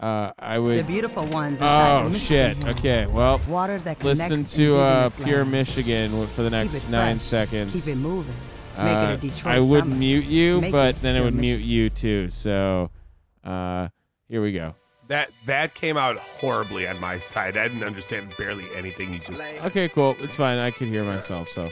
uh, 0.00 0.32
I 0.36 0.58
would. 0.58 0.80
The 0.80 0.82
beautiful 0.82 1.24
ones 1.26 1.60
Oh 1.62 2.10
shit. 2.12 2.62
Okay, 2.66 3.06
well, 3.06 3.40
Water 3.48 3.78
that 3.78 4.02
listen 4.02 4.28
connects 4.28 4.54
to 4.56 4.78
uh, 4.78 5.04
indigenous 5.04 5.16
Pure 5.24 5.38
land. 5.38 5.50
Michigan 5.52 6.26
for 6.26 6.42
the 6.42 6.50
next 6.50 6.88
nine 6.88 7.18
fresh. 7.18 7.26
seconds. 7.26 7.72
Keep 7.72 7.94
it 7.94 7.96
moving. 7.96 8.34
Make 8.78 8.86
Uh, 8.96 9.10
it 9.12 9.14
a 9.14 9.16
Detroit 9.28 9.54
I 9.54 9.60
would 9.60 9.82
summer. 9.84 9.94
mute 9.96 10.24
you, 10.24 10.60
Make 10.60 10.72
but 10.72 10.94
it 10.94 11.02
then 11.02 11.14
it 11.16 11.18
Pure 11.18 11.24
would 11.24 11.34
mute 11.34 11.60
you 11.62 11.90
too. 11.90 12.28
So, 12.28 12.90
uh, 13.44 13.88
here 14.28 14.40
we 14.40 14.52
go. 14.52 14.74
That 15.08 15.30
that 15.46 15.74
came 15.74 15.96
out 15.96 16.16
horribly 16.18 16.86
on 16.86 17.00
my 17.00 17.18
side. 17.18 17.56
I 17.56 17.66
didn't 17.66 17.82
understand 17.82 18.32
barely 18.38 18.66
anything 18.76 19.12
you 19.14 19.18
just 19.20 19.42
said. 19.42 19.64
Okay, 19.64 19.88
cool. 19.88 20.14
It's 20.20 20.34
fine. 20.36 20.58
I 20.58 20.70
can 20.70 20.88
hear 20.88 21.02
myself. 21.02 21.48
So, 21.48 21.70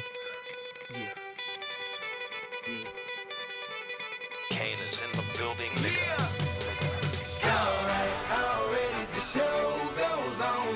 Kane 4.51 4.79
is 4.89 5.01
in 5.01 5.13
the 5.13 5.25
building, 5.39 5.71
nigga. 5.77 6.33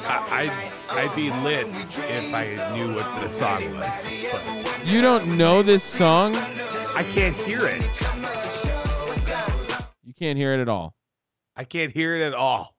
I, 0.06 0.42
I'd, 0.42 0.69
I'd 0.92 1.14
be 1.14 1.30
lit 1.30 1.66
if 1.66 2.34
I 2.34 2.74
knew 2.74 2.94
what 2.94 3.20
the 3.20 3.28
song 3.28 3.64
was. 3.76 4.12
But 4.32 4.86
you 4.86 5.00
don't 5.00 5.36
know 5.36 5.62
this 5.62 5.84
song? 5.84 6.34
I 6.36 7.04
can't 7.12 7.36
hear 7.36 7.60
it. 7.64 7.82
You 10.02 10.14
can't 10.14 10.36
hear 10.36 10.54
it 10.54 10.60
at 10.60 10.68
all. 10.68 10.94
I 11.56 11.64
can't 11.64 11.92
hear 11.92 12.16
it 12.16 12.26
at 12.26 12.34
all. 12.34 12.74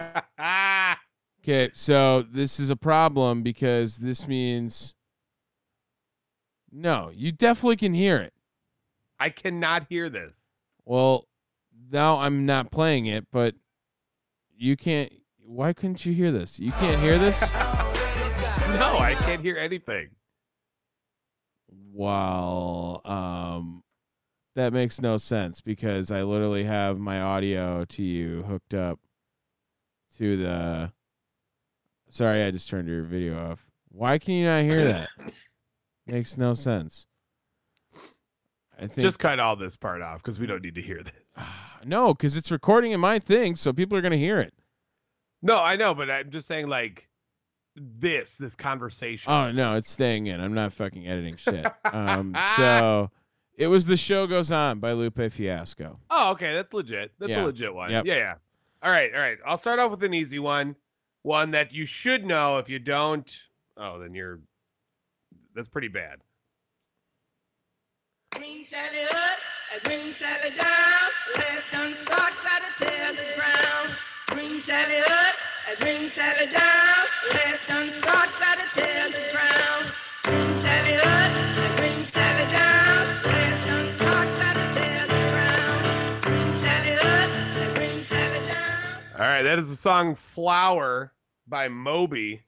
Okay, 1.44 1.70
so 1.74 2.22
this 2.22 2.58
is 2.58 2.70
a 2.70 2.76
problem 2.76 3.42
because 3.42 3.98
this 3.98 4.26
means 4.26 4.94
no, 6.72 7.10
you 7.14 7.32
definitely 7.32 7.76
can 7.76 7.92
hear 7.92 8.16
it. 8.16 8.32
I 9.20 9.28
cannot 9.28 9.86
hear 9.90 10.08
this. 10.08 10.50
Well, 10.86 11.28
now 11.92 12.20
I'm 12.20 12.46
not 12.46 12.72
playing 12.72 13.04
it, 13.06 13.26
but 13.30 13.54
you 14.56 14.76
can't. 14.76 15.12
Why 15.46 15.72
couldn't 15.72 16.06
you 16.06 16.14
hear 16.14 16.32
this? 16.32 16.58
You 16.58 16.72
can't 16.72 17.00
hear 17.00 17.18
this. 17.18 17.50
No, 18.78 18.98
I 18.98 19.14
can't 19.14 19.42
hear 19.42 19.56
anything. 19.56 20.08
Well, 21.92 23.02
um, 23.04 23.84
that 24.56 24.72
makes 24.72 25.00
no 25.00 25.16
sense 25.16 25.60
because 25.60 26.10
I 26.10 26.22
literally 26.22 26.64
have 26.64 26.98
my 26.98 27.20
audio 27.20 27.84
to 27.84 28.02
you 28.02 28.42
hooked 28.44 28.74
up 28.74 28.98
to 30.18 30.36
the. 30.36 30.92
Sorry, 32.08 32.42
I 32.42 32.50
just 32.50 32.68
turned 32.68 32.88
your 32.88 33.02
video 33.02 33.50
off. 33.50 33.64
Why 33.90 34.18
can 34.18 34.34
you 34.34 34.46
not 34.46 34.62
hear 34.62 34.84
that? 34.84 35.08
makes 36.06 36.36
no 36.36 36.54
sense. 36.54 37.06
I 38.76 38.86
think 38.86 39.04
Just 39.04 39.20
cut 39.20 39.38
all 39.38 39.54
this 39.54 39.76
part 39.76 40.02
off 40.02 40.22
because 40.22 40.40
we 40.40 40.46
don't 40.46 40.62
need 40.62 40.74
to 40.74 40.82
hear 40.82 41.02
this. 41.02 41.44
no, 41.84 42.12
because 42.12 42.36
it's 42.36 42.50
recording 42.50 42.90
in 42.92 43.00
my 43.00 43.18
thing, 43.20 43.54
so 43.54 43.72
people 43.72 43.96
are 43.96 44.02
gonna 44.02 44.16
hear 44.16 44.40
it. 44.40 44.52
No, 45.44 45.58
I 45.60 45.76
know, 45.76 45.94
but 45.94 46.10
I'm 46.10 46.30
just 46.30 46.46
saying 46.48 46.68
like 46.68 47.06
this, 47.76 48.36
this 48.38 48.56
conversation. 48.56 49.30
Oh 49.30 49.52
no, 49.52 49.74
it's 49.76 49.90
staying 49.90 50.26
in. 50.26 50.40
I'm 50.40 50.54
not 50.54 50.72
fucking 50.72 51.06
editing 51.06 51.36
shit. 51.36 51.66
um, 51.84 52.34
so 52.56 53.10
it 53.56 53.66
was 53.66 53.84
the 53.86 53.96
show 53.98 54.26
goes 54.26 54.50
on 54.50 54.80
by 54.80 54.92
Lupe 54.92 55.30
Fiasco. 55.30 56.00
Oh, 56.10 56.32
okay, 56.32 56.54
that's 56.54 56.72
legit. 56.72 57.12
That's 57.18 57.30
Yeah. 57.30 57.44
a 57.44 57.46
legit 57.46 57.74
one. 57.74 57.90
Yep. 57.90 58.06
Yeah, 58.06 58.14
yeah. 58.16 58.34
All 58.82 58.90
right, 58.90 59.14
all 59.14 59.20
right. 59.20 59.38
I'll 59.46 59.58
start 59.58 59.78
off 59.80 59.90
with 59.90 60.02
an 60.02 60.14
easy 60.14 60.38
one, 60.38 60.76
one 61.22 61.50
that 61.50 61.72
you 61.74 61.84
should 61.86 62.24
know. 62.24 62.56
If 62.58 62.68
you 62.70 62.78
don't, 62.78 63.30
oh, 63.76 63.98
then 63.98 64.14
you're. 64.14 64.40
That's 65.54 65.68
pretty 65.68 65.88
bad. 65.88 66.20
Green 68.34 68.66
Sally 68.70 69.02
up, 69.10 69.84
green 69.84 70.14
Sally 70.18 70.50
down. 70.56 71.10
Last 71.36 71.64
done 71.72 71.94
Sally 74.64 74.96
up, 74.96 75.34
Sally 76.12 76.46
down. 76.46 77.06
Tear 77.30 77.58
the 87.52 87.76
green 87.76 88.06
Sally 88.06 88.46
down. 88.46 88.98
All 89.12 89.26
right, 89.26 89.42
that 89.42 89.58
is 89.58 89.68
the 89.68 89.76
song 89.76 90.14
"Flower" 90.14 91.12
by 91.46 91.68
Moby, 91.68 92.42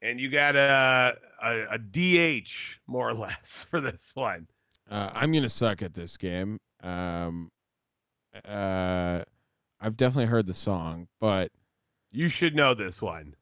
and 0.00 0.18
you 0.18 0.30
got 0.30 0.56
a 0.56 1.18
a, 1.42 1.66
a 1.72 1.78
DH 1.78 2.78
more 2.86 3.10
or 3.10 3.14
less 3.14 3.66
for 3.70 3.82
this 3.82 4.12
one. 4.14 4.46
Uh, 4.90 5.10
I'm 5.12 5.32
gonna 5.32 5.50
suck 5.50 5.82
at 5.82 5.92
this 5.92 6.16
game. 6.16 6.56
Um, 6.82 7.50
uh, 8.42 9.24
I've 9.82 9.96
definitely 9.96 10.26
heard 10.26 10.46
the 10.46 10.54
song, 10.54 11.08
but 11.20 11.50
You 12.12 12.28
should 12.28 12.54
know 12.54 12.72
this 12.72 13.02
one. 13.02 13.34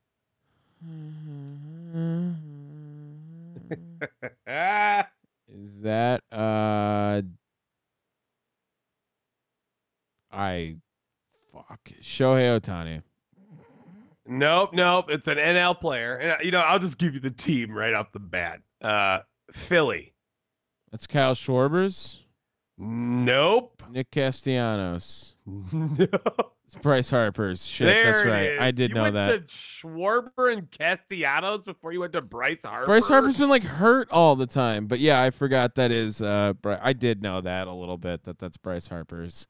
Is 5.53 5.83
that 5.83 6.23
uh, 6.33 7.21
I 10.33 10.77
fuck 11.53 11.81
Shohei 12.01 12.59
Ohtani. 12.61 13.03
nope, 14.27 14.71
nope. 14.73 15.07
It's 15.11 15.27
an 15.27 15.37
NL 15.37 15.79
player, 15.79 16.17
and 16.17 16.33
uh, 16.33 16.37
you 16.43 16.51
know 16.51 16.61
I'll 16.61 16.79
just 16.79 16.97
give 16.99 17.15
you 17.15 17.21
the 17.21 17.31
team 17.31 17.73
right 17.73 17.93
off 17.93 18.13
the 18.13 18.21
bat. 18.21 18.61
Uh, 18.81 19.21
Philly. 19.53 20.15
That's 20.91 21.07
Kyle 21.07 21.35
Schwarbers, 21.35 22.21
Nope. 22.81 23.83
Nick 23.91 24.11
Castellanos. 24.11 25.35
no. 25.47 26.07
It's 26.73 26.81
Bryce 26.81 27.11
Harper's. 27.11 27.67
Shit, 27.67 27.89
there 27.89 28.05
that's 28.05 28.25
right. 28.25 28.61
I 28.61 28.71
did 28.71 28.91
you 28.91 28.95
know 28.95 29.03
went 29.03 29.15
that. 29.15 29.49
To 29.49 29.53
Schwarber 29.53 30.53
and 30.53 30.71
Castellanos 30.71 31.65
before 31.65 31.93
you 31.93 31.99
went 31.99 32.13
to 32.13 32.23
Bryce 32.23 32.63
Harper. 32.63 32.87
Bryce 32.87 33.09
Harper's 33.09 33.39
been 33.39 33.49
like 33.49 33.65
hurt 33.65 34.09
all 34.13 34.37
the 34.37 34.47
time, 34.47 34.87
but 34.87 35.01
yeah, 35.01 35.21
I 35.21 35.31
forgot 35.31 35.75
that 35.75 35.91
is. 35.91 36.23
Uh, 36.23 36.53
I 36.65 36.93
did 36.93 37.23
know 37.23 37.41
that 37.41 37.67
a 37.67 37.73
little 37.73 37.99
bit 37.99 38.23
that 38.23 38.39
that's 38.39 38.57
Bryce 38.57 38.87
Harper's 38.87 39.49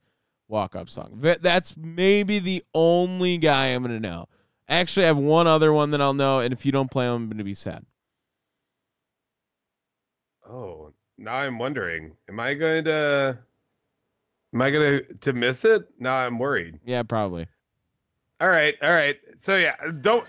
walk-up 0.48 0.88
song. 0.88 1.18
That's 1.20 1.76
maybe 1.76 2.38
the 2.38 2.64
only 2.72 3.36
guy 3.36 3.66
I'm 3.66 3.82
gonna 3.82 4.00
know. 4.00 4.26
Actually, 4.66 5.04
I 5.04 5.08
have 5.08 5.18
one 5.18 5.46
other 5.46 5.74
one 5.74 5.90
that 5.90 6.00
I'll 6.00 6.14
know, 6.14 6.40
and 6.40 6.54
if 6.54 6.64
you 6.64 6.72
don't 6.72 6.90
play 6.90 7.04
him, 7.04 7.12
I'm 7.16 7.28
gonna 7.28 7.44
be 7.44 7.52
sad. 7.52 7.84
Oh, 10.48 10.89
now 11.20 11.34
I'm 11.34 11.58
wondering. 11.58 12.16
Am 12.28 12.40
I 12.40 12.54
going 12.54 12.84
to? 12.84 13.38
Am 14.52 14.62
I 14.62 14.70
going 14.70 15.04
to 15.04 15.14
to 15.14 15.32
miss 15.32 15.64
it? 15.64 15.88
Now 15.98 16.14
I'm 16.16 16.38
worried. 16.38 16.80
Yeah, 16.84 17.02
probably. 17.02 17.46
All 18.40 18.48
right, 18.48 18.74
all 18.82 18.92
right. 18.92 19.16
So 19.36 19.56
yeah, 19.56 19.76
don't. 20.00 20.26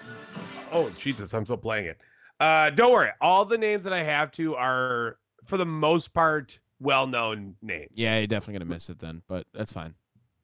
Oh 0.72 0.90
Jesus, 0.92 1.34
I'm 1.34 1.46
still 1.46 1.58
playing 1.58 1.86
it. 1.86 1.98
Uh, 2.40 2.70
don't 2.72 2.92
worry. 2.92 3.10
All 3.22 3.46
the 3.46 3.58
names 3.58 3.84
that 3.86 3.94
I 3.94 4.04
have 4.04 4.32
to 4.34 4.56
are, 4.56 5.18
for 5.46 5.58
the 5.58 5.66
most 5.66 6.14
part, 6.14 6.60
well-known 6.80 7.56
names. 7.62 7.92
Yeah, 7.94 8.18
you're 8.18 8.28
definitely 8.28 8.60
gonna 8.60 8.74
miss 8.74 8.90
it 8.90 9.00
then, 9.00 9.22
but 9.28 9.48
that's 9.54 9.72
fine. 9.72 9.94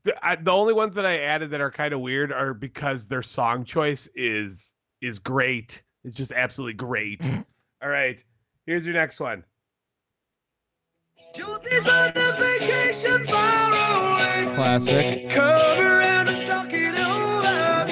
The, 0.03 0.15
I, 0.25 0.35
the 0.35 0.51
only 0.51 0.73
ones 0.73 0.95
that 0.95 1.05
I 1.05 1.19
added 1.19 1.49
that 1.51 1.59
are 1.59 1.71
kind 1.71 1.93
of 1.93 1.99
weird 1.99 2.31
are 2.31 2.53
because 2.53 3.07
their 3.07 3.23
song 3.23 3.65
choice 3.65 4.07
is 4.15 4.75
is 5.01 5.19
great. 5.19 5.83
It's 6.05 6.15
just 6.15 6.31
absolutely 6.31 6.75
great. 6.75 7.21
all 7.83 7.89
right, 7.89 8.23
here's 8.65 8.85
your 8.85 8.95
next 8.95 9.19
one. 9.19 9.43
Classic. 14.55 15.29
Come 15.29 15.79
around 15.79 16.29
and 16.29 16.47
talk 16.47 16.69
it 16.71 16.95
over. 16.97 17.87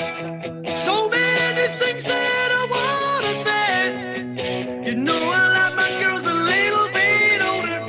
So 0.83 1.07
many 1.09 1.67
things 1.77 2.03
that 2.05 2.51
I 2.51 2.65
wanna 2.75 3.43
say. 3.45 4.87
You 4.87 4.95
know 4.95 5.29
I 5.31 5.47
like 5.49 5.75
my 5.75 5.89
girls 6.01 6.25
a 6.25 6.33
little 6.33 6.87
bit 6.91 7.41
older. 7.43 7.83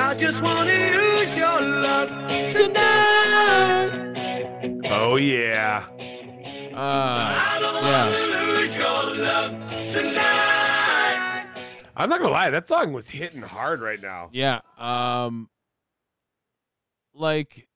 I 0.00 0.14
just 0.14 0.42
wanna 0.42 0.74
use 0.74 1.36
your 1.36 1.60
love 1.60 2.08
tonight. 2.52 3.90
Oh 4.90 5.16
yeah. 5.16 5.86
Uh, 6.72 6.76
I 6.76 7.58
don't 7.60 7.82
yeah. 7.84 8.30
I'm 12.00 12.08
not 12.08 12.18
gonna 12.20 12.32
lie, 12.32 12.50
that 12.50 12.66
song 12.66 12.92
was 12.92 13.08
hitting 13.08 13.42
hard 13.42 13.80
right 13.80 14.00
now. 14.00 14.30
Yeah. 14.32 14.60
Um, 14.78 15.48
like 17.14 17.68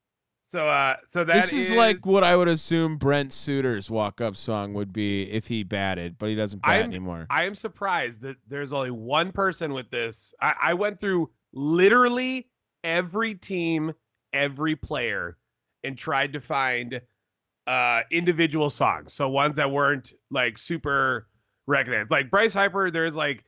So 0.46 0.68
uh, 0.68 0.96
so 1.04 1.24
that 1.24 1.34
this 1.34 1.52
is, 1.52 1.74
like 1.74 2.06
what 2.06 2.24
I 2.24 2.36
would 2.36 2.48
assume 2.48 2.96
Brent 2.96 3.32
Suter's 3.32 3.90
walk-up 3.90 4.36
song 4.36 4.72
would 4.74 4.92
be 4.92 5.24
if 5.30 5.46
he 5.46 5.62
batted, 5.64 6.16
but 6.18 6.28
he 6.28 6.34
doesn't 6.34 6.62
bat 6.62 6.70
I'm- 6.70 6.84
anymore. 6.84 7.26
I 7.30 7.44
am 7.44 7.54
surprised 7.54 8.22
that 8.22 8.36
there's 8.48 8.72
only 8.72 8.90
one 8.90 9.32
person 9.32 9.72
with 9.72 9.90
this. 9.90 10.32
I, 10.40 10.54
I 10.62 10.74
went 10.74 11.00
through 11.00 11.30
literally 11.52 12.48
every 12.84 13.34
team, 13.34 13.92
every 14.32 14.76
player, 14.76 15.36
and 15.82 15.98
tried 15.98 16.32
to 16.32 16.40
find 16.40 17.00
uh 17.66 18.02
individual 18.10 18.70
songs. 18.70 19.12
So 19.14 19.28
ones 19.28 19.56
that 19.56 19.70
weren't 19.70 20.12
like 20.30 20.58
super 20.58 21.28
recognized. 21.66 22.10
Like 22.10 22.30
Bryce 22.30 22.52
Harper, 22.52 22.90
there's 22.90 23.16
like 23.16 23.42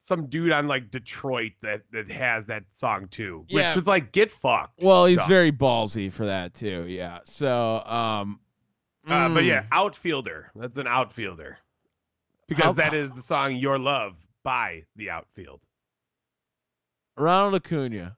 some 0.00 0.26
dude 0.26 0.52
on 0.52 0.68
like 0.68 0.90
Detroit 0.90 1.52
that 1.62 1.82
that 1.92 2.10
has 2.10 2.46
that 2.46 2.62
song 2.72 3.08
too. 3.08 3.44
Which 3.50 3.62
Yeah. 3.62 3.74
was 3.74 3.86
like 3.86 4.12
get 4.12 4.30
fucked. 4.32 4.82
Well, 4.84 5.06
he's 5.06 5.22
very 5.26 5.50
ballsy 5.52 6.10
for 6.10 6.24
that 6.26 6.54
too. 6.54 6.86
Yeah. 6.88 7.18
So, 7.24 7.82
um, 7.84 8.40
Uh, 9.06 9.28
but 9.30 9.42
mm, 9.42 9.46
yeah, 9.46 9.64
outfielder. 9.72 10.50
That's 10.54 10.76
an 10.78 10.86
outfielder. 10.86 11.58
Because 12.46 12.76
How- 12.76 12.82
that 12.84 12.94
is 12.94 13.12
the 13.14 13.22
song 13.22 13.56
Your 13.56 13.78
Love 13.78 14.16
by 14.44 14.84
the 14.96 15.10
outfield. 15.10 15.62
Ronald 17.16 17.54
Acuna. 17.56 18.16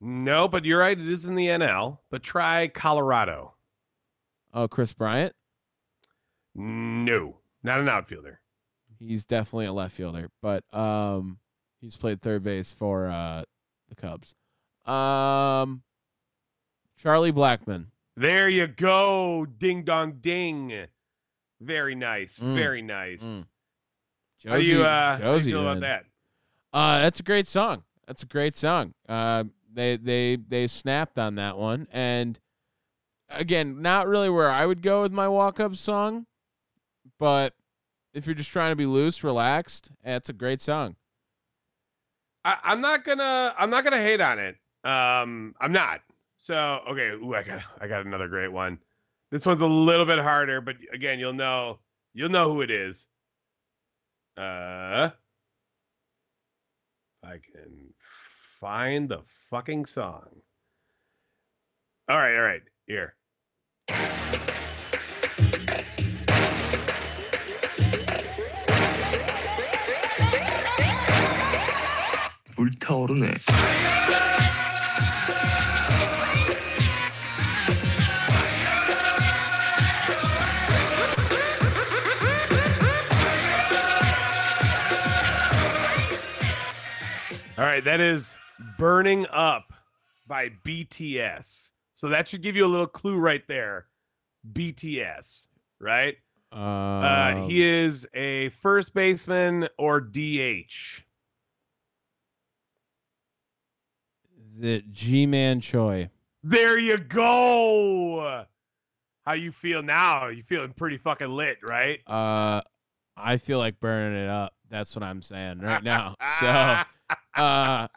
No, 0.00 0.48
but 0.48 0.64
you're 0.64 0.78
right. 0.80 0.98
It 0.98 1.08
is 1.08 1.24
in 1.26 1.34
the 1.34 1.48
NL. 1.48 1.98
But 2.10 2.22
try 2.22 2.68
Colorado. 2.68 3.54
Oh, 4.52 4.68
Kris 4.68 4.92
Bryant. 4.92 5.34
No, 6.54 7.38
not 7.62 7.80
an 7.80 7.88
outfielder. 7.88 8.40
He's 9.00 9.24
definitely 9.24 9.66
a 9.66 9.72
left 9.72 9.96
fielder, 9.96 10.28
but 10.42 10.62
um, 10.74 11.38
he's 11.80 11.96
played 11.96 12.20
third 12.20 12.42
base 12.42 12.72
for 12.72 13.08
uh 13.08 13.44
the 13.88 13.94
Cubs. 13.96 14.34
Um, 14.86 15.82
Charlie 17.02 17.32
Blackmon. 17.32 17.86
There 18.16 18.48
you 18.48 18.66
go. 18.66 19.46
Ding 19.46 19.84
dong 19.84 20.18
ding. 20.20 20.86
Very 21.60 21.94
nice. 21.94 22.38
Mm. 22.38 22.54
Very 22.54 22.82
nice. 22.82 23.22
Mm. 23.22 23.46
How 24.46 24.56
do 24.56 24.62
you 24.62 24.84
uh 24.84 25.12
how 25.12 25.18
do 25.18 25.24
you 25.24 25.32
Josie, 25.38 25.50
feel 25.52 25.62
about 25.62 25.80
that? 25.80 26.04
Uh, 26.72 27.00
that's 27.00 27.20
a 27.20 27.22
great 27.22 27.48
song. 27.48 27.84
That's 28.06 28.22
a 28.22 28.26
great 28.26 28.56
song. 28.56 28.94
Uh, 29.08 29.44
they 29.72 29.96
they 29.96 30.36
they 30.36 30.66
snapped 30.66 31.18
on 31.18 31.36
that 31.36 31.56
one, 31.56 31.86
and 31.92 32.38
again, 33.28 33.82
not 33.82 34.08
really 34.08 34.30
where 34.30 34.50
I 34.50 34.66
would 34.66 34.82
go 34.82 35.02
with 35.02 35.12
my 35.12 35.28
walk 35.28 35.60
up 35.60 35.76
song, 35.76 36.26
but 37.18 37.54
if 38.12 38.26
you're 38.26 38.34
just 38.34 38.50
trying 38.50 38.72
to 38.72 38.76
be 38.76 38.86
loose, 38.86 39.22
relaxed, 39.24 39.90
that's 40.04 40.28
a 40.28 40.32
great 40.32 40.60
song. 40.60 40.96
I, 42.44 42.56
I'm 42.62 42.80
not 42.80 43.04
gonna 43.04 43.54
I'm 43.58 43.70
not 43.70 43.84
gonna 43.84 43.98
hate 43.98 44.20
on 44.20 44.38
it. 44.38 44.56
Um 44.84 45.54
I'm 45.60 45.72
not. 45.72 46.00
So 46.36 46.80
okay, 46.90 47.10
ooh, 47.10 47.34
I 47.34 47.42
got 47.42 47.62
I 47.80 47.86
got 47.86 48.06
another 48.06 48.28
great 48.28 48.52
one. 48.52 48.78
This 49.30 49.46
one's 49.46 49.60
a 49.60 49.66
little 49.66 50.06
bit 50.06 50.18
harder, 50.18 50.60
but 50.60 50.76
again, 50.92 51.18
you'll 51.18 51.32
know 51.32 51.78
you'll 52.14 52.30
know 52.30 52.52
who 52.52 52.62
it 52.62 52.70
is. 52.70 53.06
Uh, 54.36 55.10
I 57.22 57.32
can 57.52 57.92
find 58.58 59.08
the 59.08 59.20
fucking 59.50 59.86
song. 59.86 60.28
All 62.08 62.16
right, 62.16 62.34
all 62.34 62.42
right, 62.42 62.62
here. 62.86 63.14
불타오르네. 72.59 73.35
All 87.57 87.63
right, 87.63 87.83
that 87.85 88.01
is 88.01 88.35
Burning 88.77 89.25
Up 89.31 89.71
by 90.27 90.49
BTS. 90.65 91.71
So 91.93 92.09
that 92.09 92.27
should 92.27 92.41
give 92.41 92.57
you 92.57 92.65
a 92.65 92.67
little 92.67 92.85
clue 92.87 93.17
right 93.17 93.43
there. 93.47 93.85
BTS, 94.51 95.47
right? 95.79 96.15
Uh, 96.51 96.57
Um, 97.37 97.49
he 97.49 97.65
is 97.65 98.05
a 98.13 98.49
first 98.49 98.93
baseman 98.93 99.69
or 99.77 100.01
DH. 100.01 101.01
Is 104.60 104.68
it 104.68 104.92
Ji-Man 104.92 105.60
Choi? 105.62 106.10
There 106.42 106.78
you 106.78 106.98
go. 106.98 108.44
How 109.24 109.32
you 109.32 109.52
feel 109.52 109.82
now? 109.82 110.28
You 110.28 110.42
feeling 110.42 110.74
pretty 110.74 110.98
fucking 110.98 111.30
lit, 111.30 111.56
right? 111.62 112.00
Uh, 112.06 112.60
I 113.16 113.38
feel 113.38 113.58
like 113.58 113.80
burning 113.80 114.22
it 114.22 114.28
up. 114.28 114.54
That's 114.68 114.94
what 114.94 115.02
I'm 115.02 115.22
saying 115.22 115.60
right 115.60 115.82
now. 115.82 116.14
So, 116.40 117.42
uh, 117.42 117.88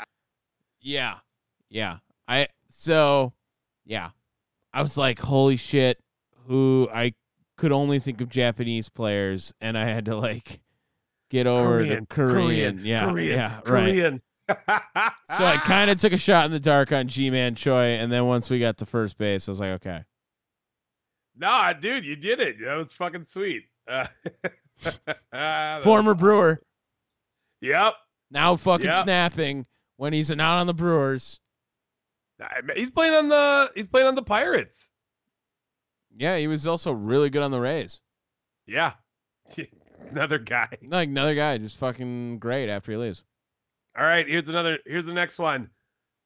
yeah, 0.80 1.16
yeah. 1.70 1.98
I 2.30 2.48
so, 2.70 3.34
yeah. 3.86 4.12
I 4.74 4.82
was 4.82 4.98
like, 4.98 5.20
holy 5.20 5.58
shit. 5.58 6.00
Who 6.48 6.88
I 6.94 7.14
could 7.58 7.74
only 7.74 8.00
think 8.00 8.22
of 8.22 8.30
Japanese 8.30 8.88
players, 8.88 9.54
and 9.60 9.78
I 9.78 9.86
had 9.86 10.06
to 10.06 10.16
like 10.16 10.62
get 11.30 11.46
over 11.46 11.80
Korean, 11.80 12.00
to 12.00 12.06
Korean. 12.06 12.34
Korean, 12.34 12.80
yeah, 12.86 13.10
Korean, 13.10 13.38
yeah, 13.38 13.60
right. 13.66 14.22
So 14.50 15.46
I 15.46 15.58
kind 15.66 15.90
of 15.90 16.00
took 16.00 16.14
a 16.14 16.18
shot 16.18 16.46
in 16.46 16.52
the 16.52 16.60
dark 16.60 16.92
on 16.92 17.08
Ji-Man 17.08 17.56
Choi, 17.56 17.84
and 17.98 18.12
then 18.12 18.26
once 18.28 18.50
we 18.50 18.60
got 18.60 18.78
to 18.80 18.86
first 18.86 19.18
base, 19.18 19.48
I 19.48 19.52
was 19.52 19.60
like, 19.60 19.72
okay. 19.72 20.04
No, 21.36 21.72
dude, 21.80 22.06
you 22.06 22.16
did 22.16 22.40
it. 22.40 22.58
That 22.64 22.76
was 22.76 22.92
fucking 22.94 23.26
sweet. 23.26 23.64
Uh, 24.86 24.96
was 25.32 25.84
Former. 25.84 26.14
Brewer, 26.14 26.62
Yep. 27.62 27.94
now 28.32 28.56
fucking 28.58 28.88
Yeah. 28.88 29.04
snapping 29.04 29.66
when 29.98 30.12
he's 30.14 30.30
not 30.30 30.60
on 30.60 30.68
the 30.68 30.74
Brewers. 30.74 31.40
He's 32.76 32.90
playing 32.90 33.14
on 33.14 33.30
the 33.30 33.72
he's 33.76 33.88
playing 33.88 34.08
on 34.08 34.16
the 34.16 34.24
Pirates. 34.24 34.90
Yeah, 36.18 36.38
he 36.38 36.48
was 36.48 36.68
also 36.68 36.92
really 36.92 37.30
good 37.30 37.44
on 37.44 37.52
the 37.52 37.62
Rays. 37.62 38.02
Yeah. 38.68 38.94
Another 40.10 40.38
guy. 40.40 40.68
Like 40.86 41.08
another 41.10 41.36
guy, 41.36 41.58
just 41.60 41.78
fucking 41.78 42.40
great 42.40 42.70
after 42.70 42.92
he 42.92 42.98
leaves. 42.98 43.24
All 43.96 44.06
right, 44.06 44.28
here's 44.28 44.50
another 44.50 44.80
here's 44.88 45.06
the 45.06 45.14
next 45.14 45.38
one. 45.38 45.70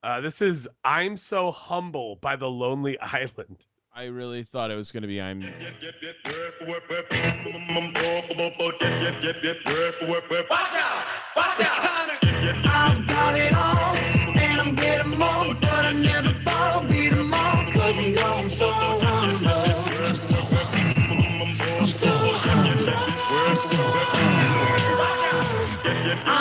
Uh, 0.02 0.22
this 0.22 0.42
is 0.42 0.70
I'm 0.86 1.18
So 1.18 1.52
Humble 1.52 2.16
by 2.22 2.38
the 2.38 2.50
Lonely 2.50 2.98
Island. 3.02 3.68
I 3.94 4.06
really 4.06 4.44
thought 4.44 4.72
it 4.72 4.76
was 4.76 4.90
gonna 4.92 5.08
be 5.08 5.20
I'm. 5.20 5.42
I've 12.66 13.08
got 13.08 13.38
it 13.38 13.54
all, 13.54 13.96
and 14.38 14.62
I'm 14.62 14.76
getting 14.76 15.18
more, 15.18 15.54
but 15.56 15.86
I 15.86 15.92
never 15.92 16.37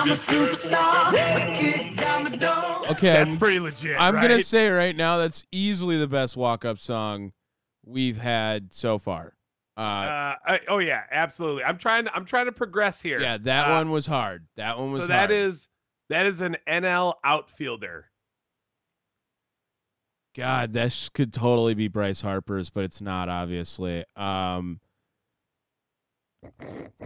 I'm 0.06 0.12
a 0.12 0.14
superstar, 0.14 1.58
kick 1.58 1.96
down 1.96 2.24
the 2.24 2.36
door. 2.36 2.90
Okay, 2.92 3.12
That's 3.12 3.30
I'm, 3.32 3.38
pretty 3.38 3.58
legit. 3.58 4.00
I'm 4.00 4.14
gonna 4.14 4.40
say 4.40 4.68
right 4.68 4.94
now 4.94 5.18
that's 5.18 5.44
easily 5.50 5.98
the 5.98 6.06
best 6.06 6.36
walk-up 6.36 6.78
song 6.78 7.32
we've 7.84 8.16
had 8.16 8.72
so 8.72 8.98
far. 8.98 9.32
Uh, 9.76 9.80
Uh, 9.80 10.34
I- 10.46 10.60
oh 10.68 10.78
yeah, 10.78 11.02
absolutely. 11.10 11.64
I'm 11.64 11.76
trying. 11.76 12.06
I'm 12.14 12.24
trying 12.24 12.46
to 12.46 12.52
progress 12.52 13.02
here. 13.02 13.20
yeah, 13.20 13.36
that 13.38 13.66
uh, 13.68 13.72
one 13.72 13.90
was 13.90 14.06
hard. 14.06 14.46
That 14.56 14.78
one 14.78 14.92
was 14.92 15.02
So 15.02 15.08
that 15.08 15.18
hard. 15.18 15.30
is 15.32 15.68
that 16.08 16.26
is 16.26 16.40
an 16.40 16.56
NL 16.68 17.14
outfielder. 17.24 18.06
God, 20.36 20.74
that 20.74 20.92
sh- 20.92 21.08
could 21.08 21.32
totally 21.32 21.74
be 21.74 21.88
Bryce 21.88 22.20
Harper's, 22.20 22.70
but 22.70 22.84
it's 22.84 23.00
not 23.00 23.28
obviously. 23.28 24.04
Um, 24.14 24.80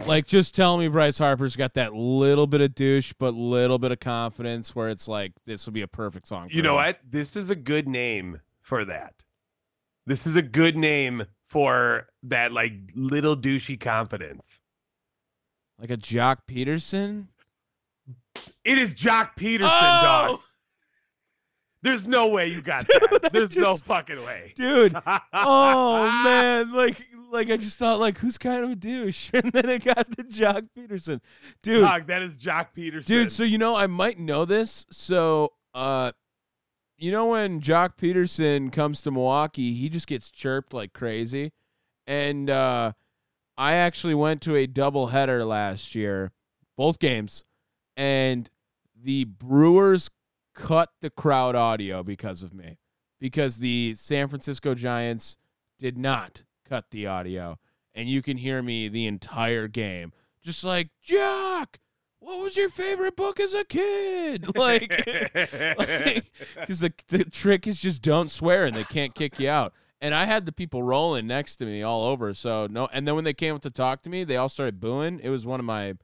like 0.07 0.25
just 0.27 0.55
tell 0.55 0.77
me 0.77 0.87
Bryce 0.87 1.17
Harper's 1.17 1.55
got 1.55 1.73
that 1.75 1.93
little 1.93 2.47
bit 2.47 2.61
of 2.61 2.73
douche, 2.75 3.13
but 3.17 3.33
little 3.33 3.77
bit 3.79 3.91
of 3.91 3.99
confidence, 3.99 4.75
where 4.75 4.89
it's 4.89 5.07
like 5.07 5.31
this 5.45 5.65
would 5.65 5.73
be 5.73 5.81
a 5.81 5.87
perfect 5.87 6.27
song. 6.27 6.49
For 6.49 6.55
You 6.55 6.61
know 6.61 6.71
him. 6.77 6.85
what? 6.85 6.99
This 7.09 7.35
is 7.35 7.49
a 7.49 7.55
good 7.55 7.87
name 7.87 8.39
for 8.61 8.85
that. 8.85 9.13
This 10.07 10.25
is 10.25 10.35
a 10.35 10.41
good 10.41 10.75
name 10.75 11.23
for 11.47 12.07
that 12.23 12.51
like 12.51 12.73
little 12.95 13.35
douchey 13.37 13.79
confidence. 13.79 14.61
Like 15.79 15.91
a 15.91 15.97
Joc 15.97 16.37
Pederson. 16.47 17.25
It 18.63 18.77
is 18.77 18.93
Joc 18.93 19.31
Pederson, 19.37 19.61
Oh! 19.63 20.27
dog. 20.31 20.39
There's 21.83 22.05
no 22.05 22.27
way 22.27 22.47
you 22.47 22.61
got 22.61 22.87
Dude, 23.09 23.21
that. 23.23 23.33
There's 23.33 23.55
no 23.57 23.75
fucking 23.75 24.23
way. 24.23 24.53
dude. 24.55 24.95
Oh 25.33 26.03
man, 26.23 26.71
like 26.73 27.03
like 27.31 27.49
I 27.49 27.57
just 27.57 27.77
thought 27.77 27.99
like 27.99 28.17
who's 28.17 28.37
kind 28.37 28.63
of 28.63 28.71
a 28.71 28.75
douche, 28.75 29.31
and 29.33 29.51
then 29.51 29.69
I 29.69 29.77
got 29.77 30.15
the 30.15 30.23
Joc 30.23 30.67
Pederson, 30.77 31.21
dude. 31.63 31.83
Dog, 31.83 32.07
that 32.07 32.21
is 32.21 32.37
Joc 32.37 32.67
Pederson. 32.75 33.05
Dude, 33.05 33.31
so 33.31 33.43
you 33.43 33.57
know 33.57 33.75
I 33.75 33.87
might 33.87 34.19
know 34.19 34.45
this. 34.45 34.85
So, 34.91 35.53
uh, 35.73 36.11
you 36.97 37.11
know 37.11 37.27
when 37.27 37.61
Joc 37.61 37.97
Pederson 37.97 38.71
comes 38.71 39.01
to 39.03 39.11
Milwaukee, 39.11 39.73
he 39.73 39.89
just 39.89 40.07
gets 40.07 40.29
chirped 40.29 40.73
like 40.73 40.93
crazy, 40.93 41.53
and 42.05 42.49
uh, 42.49 42.93
I 43.57 43.73
actually 43.73 44.15
went 44.15 44.41
to 44.43 44.55
a 44.55 44.67
doubleheader 44.67 45.47
last 45.47 45.95
year, 45.95 46.31
both 46.77 46.99
games, 46.99 47.43
and 47.95 48.49
the 48.95 49.23
Brewers 49.25 50.09
cut 50.53 50.89
the 50.99 51.09
crowd 51.09 51.55
audio 51.55 52.03
because 52.03 52.43
of 52.43 52.53
me, 52.53 52.77
because 53.19 53.57
the 53.57 53.93
San 53.95 54.27
Francisco 54.27 54.75
Giants 54.75 55.37
did 55.79 55.97
not 55.97 56.43
cut 56.71 56.85
the 56.91 57.05
audio, 57.05 57.59
and 57.93 58.07
you 58.07 58.21
can 58.21 58.37
hear 58.37 58.63
me 58.63 58.87
the 58.87 59.05
entire 59.05 59.67
game, 59.67 60.13
just 60.41 60.63
like 60.63 60.89
Jack, 61.03 61.81
what 62.19 62.39
was 62.39 62.55
your 62.55 62.69
favorite 62.69 63.17
book 63.17 63.41
as 63.41 63.53
a 63.53 63.65
kid? 63.65 64.45
Like, 64.55 64.89
because 64.89 66.79
the, 66.79 66.93
the 67.09 67.25
trick 67.25 67.67
is 67.67 67.81
just 67.81 68.01
don't 68.01 68.31
swear 68.31 68.63
and 68.63 68.73
they 68.73 68.85
can't 68.85 69.13
kick 69.13 69.37
you 69.37 69.49
out. 69.49 69.73
And 69.99 70.15
I 70.15 70.25
had 70.25 70.45
the 70.45 70.53
people 70.53 70.81
rolling 70.81 71.27
next 71.27 71.57
to 71.57 71.65
me 71.65 71.83
all 71.83 72.05
over. 72.05 72.33
So, 72.33 72.67
no. 72.71 72.87
And 72.93 73.05
then 73.05 73.15
when 73.15 73.25
they 73.25 73.33
came 73.33 73.53
up 73.55 73.61
to 73.63 73.69
talk 73.69 74.01
to 74.03 74.09
me, 74.09 74.23
they 74.23 74.37
all 74.37 74.49
started 74.49 74.79
booing. 74.79 75.19
It 75.21 75.29
was 75.29 75.45
one 75.45 75.59
of 75.59 75.65
my 75.65 75.95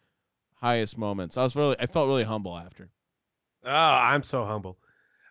highest 0.55 0.97
moments. 0.97 1.37
I 1.37 1.43
was 1.43 1.55
really, 1.55 1.77
I 1.79 1.85
felt 1.85 2.07
really 2.07 2.25
humble 2.25 2.57
after. 2.57 2.89
oh, 3.63 3.71
I'm 3.71 4.23
so 4.23 4.43
humble. 4.43 4.77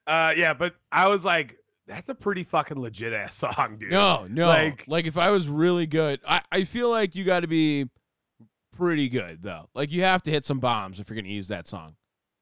Uh, 0.07 0.32
yeah, 0.34 0.55
but 0.55 0.76
I 0.91 1.09
was 1.09 1.24
like, 1.24 1.59
that's 1.87 2.09
a 2.09 2.14
pretty 2.14 2.45
fucking 2.45 2.80
legit 2.80 3.12
ass 3.12 3.37
song, 3.39 3.76
dude. 3.78 3.91
No, 3.91 4.26
no. 4.30 4.49
Like, 4.49 4.84
Like- 4.87 5.07
if 5.07 5.16
I 5.16 5.30
was 5.30 5.49
really 5.49 5.87
good, 5.87 6.20
I, 6.26 6.43
I 6.51 6.64
feel 6.64 6.91
like 6.91 7.14
you 7.14 7.24
got 7.24 7.41
to 7.41 7.49
be 7.49 7.87
pretty 8.76 9.09
good, 9.09 9.43
though. 9.43 9.68
Like, 9.74 9.93
you 9.93 10.03
have 10.03 10.22
to 10.24 10.30
hit 10.30 10.45
some 10.45 10.59
bombs 10.61 11.01
if 11.01 11.09
you're 11.09 11.14
going 11.14 11.24
to 11.26 11.30
use 11.30 11.49
that 11.49 11.66
song. 11.66 11.97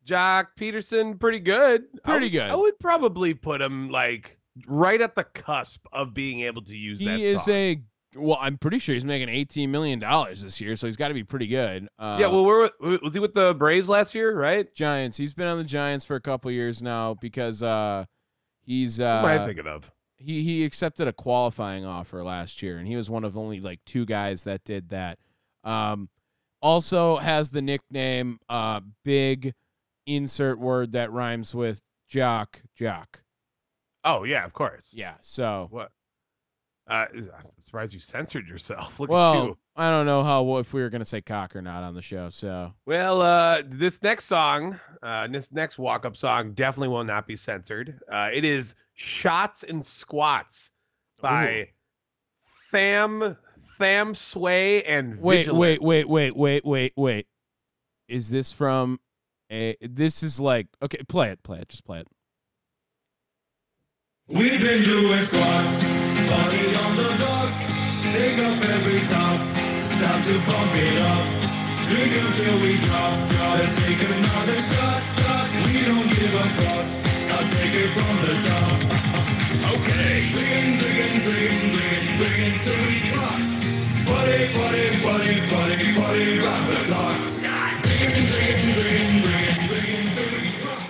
Joc 0.06 0.48
Pederson, 0.58 1.18
pretty 1.18 1.40
good. 1.40 1.84
I 2.04 2.10
Pretty 2.10 2.26
would- 2.26 2.32
good. 2.32 2.50
I 2.50 2.54
would 2.56 2.78
probably 2.78 3.32
put 3.34 3.60
him 3.62 3.88
like 3.90 4.38
right 4.68 5.00
at 5.00 5.14
the 5.14 5.24
cusp 5.24 5.84
of 5.92 6.12
being 6.14 6.42
able 6.42 6.62
to 6.62 6.76
use 6.76 6.98
that 7.00 7.16
He 7.18 7.24
is 7.24 7.42
song. 7.44 7.54
a, 7.54 7.76
well, 8.16 8.38
I'm 8.40 8.58
pretty 8.58 8.78
sure 8.78 8.94
he's 8.94 9.04
making 9.04 9.28
$18 9.28 9.68
million 9.70 9.98
this 10.00 10.60
year, 10.60 10.76
so 10.76 10.86
he's 10.86 10.96
got 10.96 11.08
to 11.08 11.14
be 11.14 11.24
pretty 11.24 11.46
good. 11.46 11.88
Uh, 11.98 12.18
yeah. 12.20 12.26
Well, 12.28 12.44
where 12.44 12.70
was 12.80 13.14
he 13.14 13.18
with 13.18 13.32
the 13.34 13.54
Braves 13.54 13.88
last 13.88 14.14
year? 14.14 14.38
Right? 14.38 14.72
Giants. 14.74 15.16
He's 15.16 15.32
been 15.34 15.46
on 15.48 15.58
the 15.58 15.64
Giants 15.64 16.04
for 16.04 16.16
a 16.16 16.20
couple 16.20 16.50
years 16.50 16.82
now 16.82 17.14
because 17.14 17.62
uh, 17.62 18.04
he's 18.64 18.98
Who 18.98 19.04
am 19.04 19.24
I 19.24 19.38
uh, 19.38 19.46
thinking 19.46 19.66
of? 19.66 19.90
he 20.16 20.42
he 20.42 20.64
accepted 20.64 21.08
a 21.08 21.12
qualifying 21.12 21.84
offer 21.84 22.22
last 22.24 22.62
year, 22.62 22.78
and 22.78 22.88
he 22.88 22.96
was 22.96 23.10
one 23.10 23.24
of 23.24 23.36
only 23.36 23.60
like 23.60 23.80
two 23.84 24.06
guys 24.06 24.44
that 24.44 24.64
did 24.64 24.88
that. 24.90 25.18
Um, 25.62 26.08
also 26.62 27.16
has 27.16 27.50
the 27.50 27.62
nickname 27.62 28.38
uh, 28.48 28.80
Big 29.04 29.54
insert 30.06 30.58
word 30.58 30.92
that 30.92 31.12
rhymes 31.12 31.54
with 31.54 31.80
Jock 32.08 32.62
Jock. 32.74 33.22
Oh 34.04 34.24
yeah, 34.24 34.44
of 34.44 34.52
course. 34.52 34.92
Yeah. 34.94 35.14
So 35.20 35.68
What? 35.70 35.90
Uh, 36.86 37.06
I'm 37.12 37.50
surprised 37.60 37.94
you 37.94 38.00
censored 38.00 38.46
yourself. 38.46 39.00
Look 39.00 39.08
at 39.08 39.12
well, 39.12 39.46
you. 39.46 39.58
I 39.76 39.90
don't 39.90 40.06
know 40.06 40.22
how 40.22 40.56
if 40.58 40.72
we 40.72 40.82
were 40.82 40.88
gonna 40.90 41.04
say 41.04 41.20
cock 41.20 41.56
or 41.56 41.62
not 41.62 41.82
on 41.82 41.94
the 41.94 42.02
show. 42.02 42.30
So 42.30 42.72
Well, 42.86 43.22
uh, 43.22 43.62
this 43.66 44.02
next 44.02 44.26
song, 44.26 44.78
uh, 45.02 45.26
this 45.26 45.52
next 45.52 45.78
walk-up 45.78 46.16
song, 46.16 46.52
definitely 46.52 46.88
will 46.88 47.04
not 47.04 47.26
be 47.26 47.34
censored. 47.36 47.98
Uh, 48.10 48.30
it 48.32 48.44
is 48.44 48.74
"Shots 48.94 49.64
and 49.64 49.84
Squats" 49.84 50.70
by 51.20 51.70
Tham 52.70 53.36
Tham 53.78 54.14
Sway 54.14 54.82
and 54.84 55.20
wait, 55.20 55.38
Vigilant. 55.46 55.58
wait, 55.60 55.82
wait, 55.82 56.08
wait, 56.08 56.36
wait, 56.36 56.64
wait, 56.64 56.92
wait. 56.96 57.26
Is 58.06 58.30
this 58.30 58.52
from 58.52 59.00
a? 59.50 59.74
This 59.80 60.22
is 60.22 60.38
like 60.38 60.68
okay. 60.82 60.98
Play 61.08 61.30
it. 61.30 61.42
Play 61.42 61.58
it. 61.58 61.68
Just 61.68 61.84
play 61.84 62.00
it. 62.00 62.06
We've 64.28 64.60
been 64.60 64.84
doing 64.84 65.20
squats, 65.22 65.82
body 65.84 66.74
on 66.76 66.96
the 66.96 67.14
block, 67.18 67.52
take 68.12 68.38
off 68.38 68.64
every 68.64 69.00
top, 69.00 69.53
time 70.04 70.22
to 70.22 70.38
pump 70.44 70.72
it 70.76 71.00
up, 71.00 71.24
drink 71.88 72.12
until 72.12 72.60
we 72.60 72.76
drop, 72.84 73.16
gotta 73.32 73.64
take 73.72 74.00
another 74.04 74.60
shot, 74.68 75.00
shot, 75.16 75.48
we 75.64 75.80
don't 75.88 76.08
give 76.12 76.34
a 76.34 76.46
fuck, 76.60 76.84
I'll 77.32 77.48
take 77.48 77.72
it 77.72 77.88
from 77.96 78.14
the 78.20 78.34
top. 78.44 78.78
Okay. 79.72 80.28
Drinking, 80.28 80.76
drinking, 80.76 81.24
drinking, 81.24 81.72
drinking, 81.72 82.16
drinking 82.20 82.56
till 82.64 82.80
we 82.84 83.00
rock. 83.16 83.40
Buddy, 84.04 84.52
buddy, 84.52 84.86
buddy, 85.00 85.36
buddy, 85.48 85.88
buddy, 85.96 86.38
rock 86.44 86.62
the 86.68 86.76
clock. 86.84 87.16
Drinking, 87.82 88.26
drinking, 88.28 88.72
drinking, 88.76 89.22
drinking, 89.24 89.64
drinking 89.72 90.44
we 90.44 90.52
rock. 90.68 90.84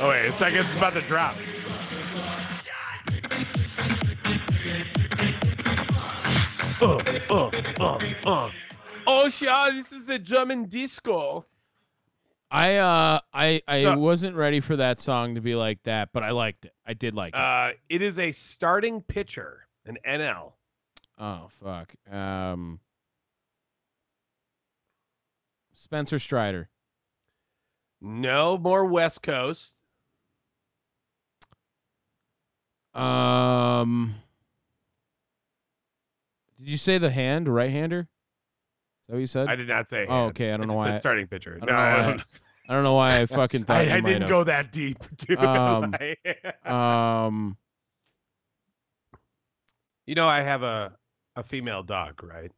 Oh 0.00 0.08
wait, 0.08 0.26
it's 0.26 0.40
like 0.40 0.54
it's 0.54 0.76
about 0.76 0.94
to 0.94 1.02
drop. 1.02 1.36
Uh, 6.80 6.96
uh, 7.30 7.50
uh, 7.80 7.98
uh. 8.24 8.50
Oh, 9.06 9.28
Sean, 9.30 9.76
this 9.76 9.90
is 9.92 10.08
a 10.08 10.18
German 10.18 10.66
disco. 10.66 11.44
I 12.50 12.76
uh 12.76 13.20
I 13.32 13.60
I 13.68 13.82
So- 13.82 13.98
wasn't 13.98 14.34
ready 14.36 14.60
for 14.60 14.76
that 14.76 14.98
song 14.98 15.34
to 15.34 15.40
be 15.40 15.54
like 15.54 15.82
that, 15.82 16.10
but 16.14 16.22
I 16.22 16.30
liked 16.30 16.64
it. 16.64 16.72
I 16.86 16.94
did 16.94 17.14
like 17.14 17.34
it. 17.34 17.40
Uh, 17.40 17.72
it 17.90 18.00
is 18.00 18.18
a 18.18 18.32
starting 18.32 19.02
pitcher, 19.02 19.66
an 19.84 19.98
NL. 20.06 20.52
oh 21.18 21.48
fuck. 21.62 21.94
Um 22.10 22.80
Spencer 25.74 26.18
Strider. 26.18 26.70
No 28.00 28.56
more 28.56 28.84
West 28.86 29.22
Coast. 29.22 29.76
Um 32.94 34.14
Did 36.58 36.68
you 36.68 36.76
say 36.76 36.98
the 36.98 37.10
hand, 37.10 37.48
right 37.48 37.70
hander? 37.70 38.00
Is 39.02 39.06
that 39.08 39.12
what 39.14 39.20
you 39.20 39.26
said? 39.26 39.48
I 39.48 39.56
did 39.56 39.68
not 39.68 39.88
say. 39.88 40.06
Oh, 40.08 40.12
hand. 40.14 40.30
okay, 40.30 40.52
I 40.52 40.56
don't 40.56 40.66
know 40.66 40.74
just 40.74 40.78
why 40.78 40.84
said 40.86 40.94
I- 40.94 40.98
starting 40.98 41.26
pitcher. 41.28 41.58
I 41.62 41.64
no, 41.66 41.72
know 41.72 41.78
I 41.78 41.96
don't. 42.06 42.22
I 42.70 42.74
don't 42.74 42.84
know 42.84 42.94
why 42.94 43.20
I 43.20 43.26
fucking 43.26 43.64
thought 43.64 43.76
I, 43.88 43.96
I 43.96 44.00
didn't 44.00 44.22
have. 44.22 44.28
go 44.30 44.44
that 44.44 44.72
deep, 44.72 44.98
dude. 45.16 45.38
Um, 45.38 45.94
Um 46.64 47.56
you 50.06 50.14
know, 50.14 50.26
I 50.28 50.40
have 50.42 50.62
a 50.62 50.92
a 51.36 51.42
female 51.42 51.82
dog, 51.82 52.22
right? 52.22 52.50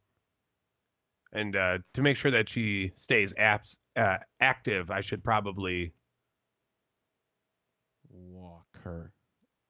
And 1.33 1.55
uh, 1.55 1.77
to 1.93 2.01
make 2.01 2.17
sure 2.17 2.31
that 2.31 2.49
she 2.49 2.91
stays 2.95 3.33
apps, 3.35 3.77
uh, 3.95 4.17
active, 4.41 4.91
I 4.91 4.99
should 5.01 5.23
probably. 5.23 5.93
Walker. 8.09 9.13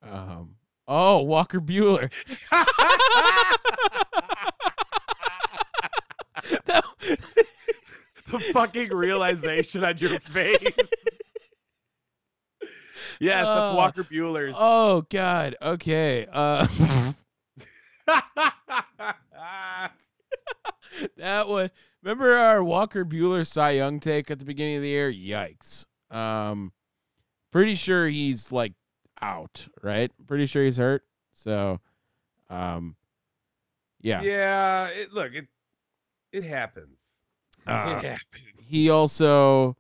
Um 0.02 0.56
Oh, 0.88 1.20
Walker 1.22 1.62
Buehler. 1.62 2.12
The 8.32 8.40
fucking 8.54 8.94
realization 8.94 9.84
on 9.84 9.98
your 9.98 10.20
face. 10.20 10.58
yes, 13.20 13.44
that's 13.46 13.72
Oh. 13.72 13.76
Walker 13.76 14.04
Buehler's. 14.04 14.56
oh 14.58 15.06
god. 15.10 15.56
Okay. 15.62 16.28
Uh 16.32 16.68
that 21.18 21.48
one. 21.48 21.70
Remember 22.04 22.36
our 22.36 22.64
Walker 22.64 23.06
Buehler 23.06 23.46
Cy 23.46 23.72
Young 23.72 24.00
take 24.00 24.32
at 24.32 24.40
the 24.40 24.46
beginning 24.46 24.78
of 24.78 24.82
the 24.82 24.90
year? 24.90 25.12
Yikes. 25.12 25.86
Um, 26.10 26.72
pretty 27.52 27.76
sure 27.76 28.08
he's 28.08 28.52
like 28.52 28.74
out, 29.22 29.68
right? 29.84 30.12
Pretty 30.28 30.48
sure 30.48 30.64
he's 30.64 30.78
hurt. 30.78 31.04
So, 31.34 31.80
um, 32.50 32.96
yeah. 34.02 34.22
yeah, 34.24 34.88
it, 34.88 35.14
look, 35.14 35.34
it 35.34 35.48
it 36.32 36.44
happens. 36.44 37.00
Uh, 37.68 37.72
happens. 38.02 38.20
he 38.58 38.90
also, 38.90 39.78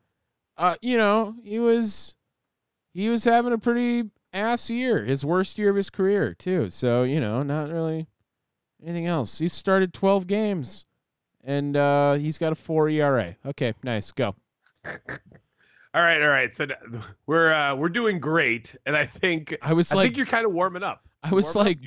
uh, 0.57 0.75
you 0.81 0.97
know, 0.97 1.35
he 1.43 1.59
was 1.59 2.15
he 2.93 3.09
was 3.09 3.23
having 3.23 3.53
a 3.53 3.57
pretty 3.57 4.09
ass 4.33 4.69
year, 4.69 5.03
his 5.03 5.25
worst 5.25 5.57
year 5.57 5.69
of 5.69 5.75
his 5.75 5.89
career 5.89 6.33
too. 6.33 6.69
So 6.69 7.03
you 7.03 7.19
know, 7.19 7.43
not 7.43 7.69
really 7.69 8.07
anything 8.83 9.07
else. 9.07 9.39
He 9.39 9.47
started 9.47 9.93
twelve 9.93 10.27
games, 10.27 10.85
and 11.43 11.75
uh, 11.75 12.13
he's 12.13 12.37
got 12.37 12.51
a 12.51 12.55
four 12.55 12.89
ERA. 12.89 13.35
Okay, 13.45 13.73
nice, 13.83 14.11
go. 14.11 14.35
All 15.93 16.01
right, 16.01 16.21
all 16.21 16.29
right. 16.29 16.55
So 16.55 16.67
we're 17.25 17.53
uh, 17.53 17.75
we're 17.75 17.89
doing 17.89 18.17
great, 18.21 18.73
and 18.85 18.95
I 18.95 19.05
think 19.05 19.57
I 19.61 19.73
was 19.73 19.91
I 19.91 19.95
like, 19.97 20.05
think 20.05 20.17
you're 20.17 20.25
kind 20.25 20.45
of 20.45 20.53
warming 20.53 20.83
up. 20.83 21.05
I 21.21 21.33
was 21.33 21.49
up, 21.49 21.65
like, 21.65 21.79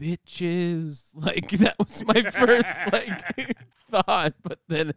bitches, 0.00 1.10
like 1.14 1.48
that 1.52 1.78
was 1.78 2.04
my 2.04 2.22
first 2.22 2.80
like 2.92 3.56
thought, 3.88 4.34
but 4.42 4.58
then 4.66 4.92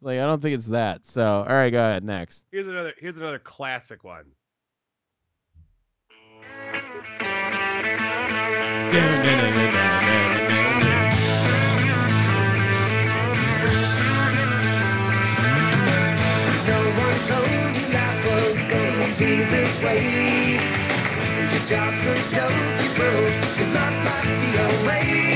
like 0.00 0.18
I 0.18 0.24
don't 0.26 0.40
think 0.40 0.54
it's 0.54 0.66
that. 0.66 1.06
So 1.06 1.24
all 1.24 1.44
right, 1.44 1.70
go 1.70 1.78
ahead 1.78 2.04
next. 2.04 2.44
here's 2.50 2.66
another 2.66 2.92
here's 2.98 3.16
another 3.16 3.38
classic 3.38 4.04
one. 4.04 4.24
No 16.66 16.78
one 16.96 17.18
told 17.26 17.48
you 17.76 17.86
life 17.92 18.26
was 18.26 18.56
gonna 18.56 19.14
be 19.18 19.44
this 19.44 19.82
way. 19.82 20.54
Your 21.52 21.64
job's 21.66 22.06
a 22.06 22.16
joke, 22.34 22.82
you 22.82 22.90
broke. 22.94 23.58
Your 23.58 23.68
love 23.74 24.04
life's 24.04 24.34
the 24.42 24.84
away. 24.84 25.35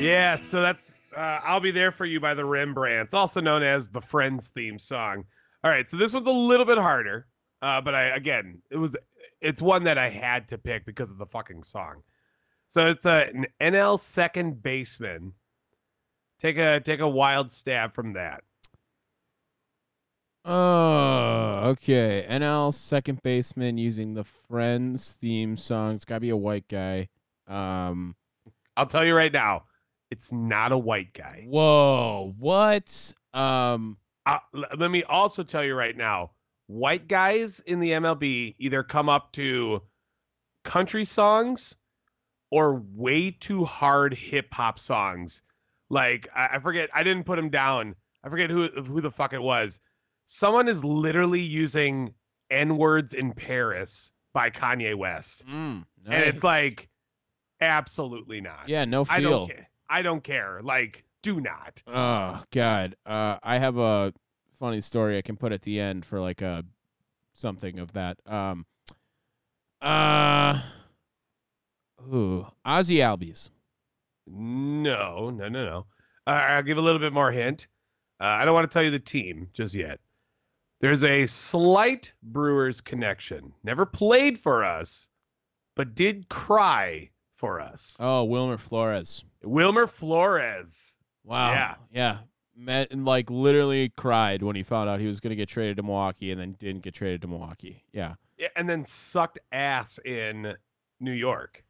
Yeah, 0.00 0.36
so 0.36 0.60
that's 0.60 0.94
uh, 1.16 1.40
"I'll 1.44 1.60
Be 1.60 1.70
There 1.70 1.90
for 1.90 2.04
You" 2.04 2.20
by 2.20 2.34
the 2.34 2.44
Rembrandts, 2.44 3.14
also 3.14 3.40
known 3.40 3.62
as 3.62 3.88
the 3.88 4.00
Friends 4.00 4.48
theme 4.48 4.78
song. 4.78 5.24
All 5.64 5.70
right, 5.70 5.88
so 5.88 5.96
this 5.96 6.12
one's 6.12 6.26
a 6.26 6.32
little 6.32 6.66
bit 6.66 6.78
harder, 6.78 7.26
uh, 7.62 7.80
but 7.80 7.94
I 7.94 8.14
again, 8.14 8.62
it 8.70 8.76
was 8.76 8.96
it's 9.40 9.60
one 9.60 9.84
that 9.84 9.98
I 9.98 10.08
had 10.10 10.48
to 10.48 10.58
pick 10.58 10.84
because 10.84 11.10
of 11.10 11.18
the 11.18 11.26
fucking 11.26 11.62
song. 11.62 12.02
So 12.68 12.86
it's 12.86 13.06
a, 13.06 13.30
an 13.34 13.46
NL 13.60 13.98
second 13.98 14.62
baseman. 14.62 15.32
Take 16.38 16.58
a 16.58 16.80
take 16.80 17.00
a 17.00 17.08
wild 17.08 17.50
stab 17.50 17.94
from 17.94 18.12
that. 18.14 18.42
Oh, 20.44 21.60
okay. 21.70 22.24
NL 22.28 22.72
second 22.72 23.22
baseman 23.22 23.78
using 23.78 24.14
the 24.14 24.24
Friends 24.24 25.10
theme 25.20 25.56
song. 25.56 25.94
It's 25.96 26.04
gotta 26.04 26.20
be 26.20 26.30
a 26.30 26.36
white 26.36 26.68
guy. 26.68 27.08
Um, 27.48 28.14
I'll 28.76 28.86
tell 28.86 29.04
you 29.04 29.16
right 29.16 29.32
now, 29.32 29.64
it's 30.10 30.32
not 30.32 30.70
a 30.72 30.78
white 30.78 31.12
guy. 31.14 31.46
whoa, 31.48 32.34
what? 32.38 33.12
Um, 33.34 33.96
Uh, 34.24 34.38
let 34.76 34.90
me 34.90 35.02
also 35.04 35.42
tell 35.42 35.64
you 35.64 35.74
right 35.74 35.96
now, 35.96 36.30
white 36.66 37.08
guys 37.08 37.60
in 37.66 37.80
the 37.80 37.90
MLB 37.92 38.54
either 38.58 38.82
come 38.82 39.08
up 39.08 39.32
to 39.32 39.82
country 40.64 41.04
songs 41.04 41.76
or 42.50 42.82
way 42.94 43.30
too 43.30 43.64
hard 43.64 44.14
hip 44.14 44.52
hop 44.52 44.78
songs. 44.78 45.42
Like 45.90 46.28
I, 46.34 46.48
I 46.54 46.58
forget, 46.58 46.88
I 46.94 47.02
didn't 47.02 47.24
put 47.24 47.38
him 47.38 47.48
down. 47.48 47.94
I 48.24 48.28
forget 48.28 48.50
who 48.50 48.68
who 48.68 49.00
the 49.00 49.10
fuck 49.10 49.32
it 49.32 49.42
was. 49.42 49.80
Someone 50.24 50.68
is 50.68 50.84
literally 50.84 51.40
using 51.40 52.12
N 52.50 52.76
words 52.76 53.14
in 53.14 53.32
Paris 53.32 54.12
by 54.32 54.50
Kanye 54.50 54.94
West, 54.96 55.46
mm, 55.46 55.84
and 56.04 56.24
it's 56.24 56.42
like, 56.42 56.88
absolutely 57.60 58.40
not. 58.40 58.68
yeah, 58.68 58.84
no 58.84 59.06
I 59.08 59.20
feel. 59.20 59.30
don't 59.30 59.48
care. 59.48 59.68
I 59.88 60.02
don't 60.02 60.24
care. 60.24 60.60
Like, 60.62 61.04
do 61.22 61.40
not. 61.40 61.82
Oh 61.86 62.42
God. 62.50 62.96
Uh, 63.06 63.38
I 63.42 63.58
have 63.58 63.78
a 63.78 64.12
funny 64.58 64.80
story 64.80 65.18
I 65.18 65.22
can 65.22 65.36
put 65.36 65.52
at 65.52 65.62
the 65.62 65.78
end 65.80 66.04
for 66.04 66.20
like 66.20 66.42
a 66.42 66.64
something 67.32 67.78
of 67.78 67.92
that. 67.92 68.18
Um, 68.26 68.66
uh, 69.80 70.60
ooh, 72.12 72.46
Ozzie 72.64 72.96
Albies. 72.96 73.50
No, 74.26 75.30
no, 75.30 75.48
no, 75.48 75.64
no. 75.64 75.86
Uh, 76.26 76.30
I'll 76.30 76.62
give 76.62 76.78
a 76.78 76.82
little 76.82 76.98
bit 76.98 77.12
more 77.12 77.30
hint. 77.30 77.68
Uh, 78.20 78.24
I 78.24 78.44
don't 78.44 78.54
want 78.54 78.68
to 78.68 78.72
tell 78.72 78.82
you 78.82 78.90
the 78.90 78.98
team 78.98 79.48
just 79.52 79.74
yet. 79.74 80.00
There's 80.80 81.04
a 81.04 81.26
slight 81.26 82.12
Brewers 82.22 82.80
connection. 82.80 83.52
Never 83.64 83.86
played 83.86 84.38
for 84.38 84.64
us, 84.64 85.08
but 85.74 85.94
did 85.94 86.28
cry 86.28 87.10
for 87.36 87.60
us. 87.60 87.96
Oh, 88.00 88.24
Wilmer 88.24 88.58
Flores. 88.58 89.24
Wilmer 89.42 89.86
Flores. 89.86 90.94
Wow. 91.24 91.52
Yeah. 91.52 91.74
Yeah. 91.92 92.18
Met 92.58 92.90
and 92.90 93.04
like 93.04 93.30
literally 93.30 93.90
cried 93.96 94.42
when 94.42 94.56
he 94.56 94.62
found 94.62 94.88
out 94.88 94.98
he 94.98 95.06
was 95.06 95.20
going 95.20 95.30
to 95.30 95.36
get 95.36 95.48
traded 95.48 95.76
to 95.76 95.82
Milwaukee 95.82 96.30
and 96.30 96.40
then 96.40 96.56
didn't 96.58 96.82
get 96.82 96.94
traded 96.94 97.20
to 97.22 97.28
Milwaukee. 97.28 97.82
Yeah. 97.92 98.14
Yeah, 98.38 98.48
and 98.56 98.68
then 98.68 98.84
sucked 98.84 99.38
ass 99.52 99.98
in 100.04 100.54
New 101.00 101.12
York. 101.12 101.62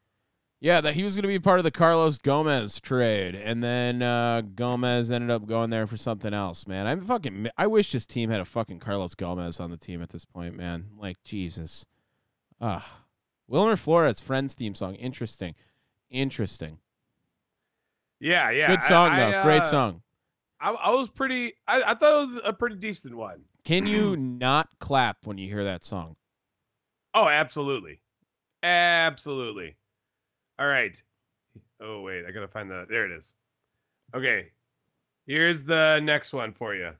Yeah, 0.67 0.81
that 0.81 0.95
he 0.95 1.05
was 1.05 1.15
going 1.15 1.23
to 1.23 1.29
be 1.29 1.39
part 1.39 1.61
of 1.61 1.65
the 1.65 1.71
Carlos 1.71 2.19
Gomez 2.19 2.81
trade, 2.81 3.37
and 3.37 3.63
then 3.63 4.03
uh, 4.03 4.41
Gomez 4.41 5.13
ended 5.13 5.31
up 5.31 5.47
going 5.47 5.71
there 5.71 5.87
for 5.87 5.97
something 5.97 6.35
else. 6.35 6.67
Man, 6.67 6.89
I'm 6.89 7.07
fucking. 7.07 7.51
I 7.57 7.69
wish 7.69 7.93
this 7.93 8.05
team 8.05 8.31
had 8.31 8.41
a 8.41 8.45
fucking 8.45 8.81
Carlos 8.81 9.15
Gomez 9.15 9.61
on 9.61 9.71
the 9.71 9.77
team 9.77 10.03
at 10.03 10.09
this 10.09 10.25
point, 10.25 10.57
man. 10.57 10.87
Like 10.99 11.23
Jesus. 11.23 11.87
Ah, 12.61 13.05
Wilmer 13.47 13.77
Flores, 13.77 14.19
Friends 14.19 14.55
theme 14.55 14.75
song. 14.75 14.97
Interesting, 14.97 15.55
interesting. 16.11 16.79
Yeah, 18.19 18.51
yeah. 18.51 18.67
Good 18.67 18.83
song 18.83 19.13
I, 19.13 19.19
though. 19.21 19.43
Great 19.45 19.63
uh, 19.63 19.71
song. 19.71 20.03
I, 20.61 20.71
I 20.73 20.91
was 20.91 21.09
pretty. 21.09 21.53
I, 21.69 21.81
I 21.81 21.95
thought 21.95 22.13
it 22.13 22.27
was 22.27 22.41
a 22.45 22.53
pretty 22.53 22.75
decent 22.75 23.15
one. 23.15 23.43
Can 23.63 23.87
you 23.87 24.17
not 24.17 24.69
clap 24.81 25.19
when 25.27 25.39
you 25.39 25.49
hear 25.49 25.63
that 25.63 25.85
song? 25.85 26.17
Oh, 27.15 27.29
absolutely, 27.29 28.01
absolutely. 28.65 29.77
All 30.59 30.67
right. 30.67 31.01
Oh 31.81 32.01
wait, 32.01 32.25
I 32.27 32.31
gotta 32.31 32.49
find 32.49 32.71
the. 32.71 32.87
There 32.89 33.05
it 33.05 33.13
is. 33.13 33.35
Okay, 34.15 34.47
here's 35.27 35.65
the 35.65 36.01
next 36.01 36.33
one 36.33 36.53
for 36.53 36.75
you. 36.75 36.93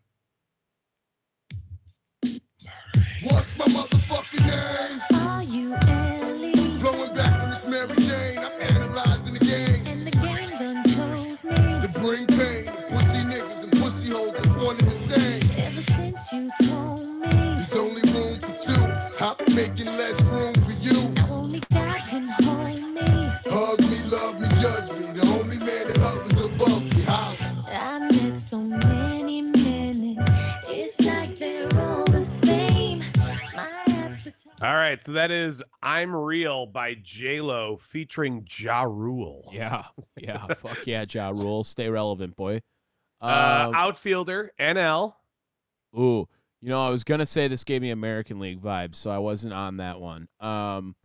What's 3.23 3.57
my 3.57 3.65
motherfucking 3.67 4.47
name? 4.47 5.01
Are 5.23 5.43
you 5.43 5.75
Ellie? 5.75 6.79
Blowing 6.79 7.15
back 7.15 7.43
on 7.43 7.51
this 7.51 7.67
Mary 7.67 7.97
Jane. 8.03 8.39
I'm 8.39 8.53
analyzing 8.61 9.33
the 9.33 9.45
game. 9.45 9.87
And 9.87 10.07
the 10.07 10.11
game 10.11 10.51
done 10.59 10.85
chose 10.85 11.43
me. 11.43 11.81
To 11.81 11.89
bring 12.01 12.27
pain 12.27 12.67
to 12.67 12.87
pussy 12.91 13.23
niggas 13.25 13.63
and 13.63 13.73
pussy 13.73 14.11
hoes 14.11 14.33
that 14.33 14.47
one 14.63 14.79
and 14.79 14.87
the 14.87 14.91
same. 14.91 15.43
Ever 15.57 15.81
since 15.81 16.33
you 16.33 16.51
told 16.67 17.01
me, 17.07 17.29
There's 17.31 17.75
only 17.75 18.03
room 18.13 18.39
for 18.39 18.53
two. 18.59 19.25
I'm 19.25 19.37
making 19.55 19.87
less 19.87 20.21
room 20.25 20.56
All 34.63 34.75
right, 34.75 35.03
so 35.05 35.13
that 35.13 35.31
is 35.31 35.63
"I'm 35.83 36.15
Real" 36.17 36.67
by 36.67 36.95
J 37.03 37.41
Lo 37.43 37.77
featuring 37.77 38.47
Ja 38.59 38.83
Rule. 38.85 39.51
Yeah, 39.53 39.85
yeah. 40.19 40.47
fuck 40.55 40.87
yeah, 40.87 41.05
Ja 41.09 41.29
Rule. 41.31 41.63
Stay 41.63 41.91
relevant, 41.91 42.37
boy. 42.37 42.63
Uh, 43.21 43.67
Um, 43.69 43.75
outfielder 43.75 44.51
NL. 44.59 45.15
Ooh, 45.99 46.27
you 46.63 46.69
know, 46.71 46.87
I 46.87 46.89
was 46.91 47.05
gonna 47.05 47.27
say 47.27 47.49
this 47.49 47.65
gave 47.65 47.83
me 47.83 47.91
American 47.91 48.39
League 48.41 48.63
vibes, 48.63 48.95
so 48.95 49.11
I 49.11 49.19
wasn't 49.19 49.53
on 49.53 49.77
that 49.77 50.01
one. 50.01 50.27
Um, 50.41 50.97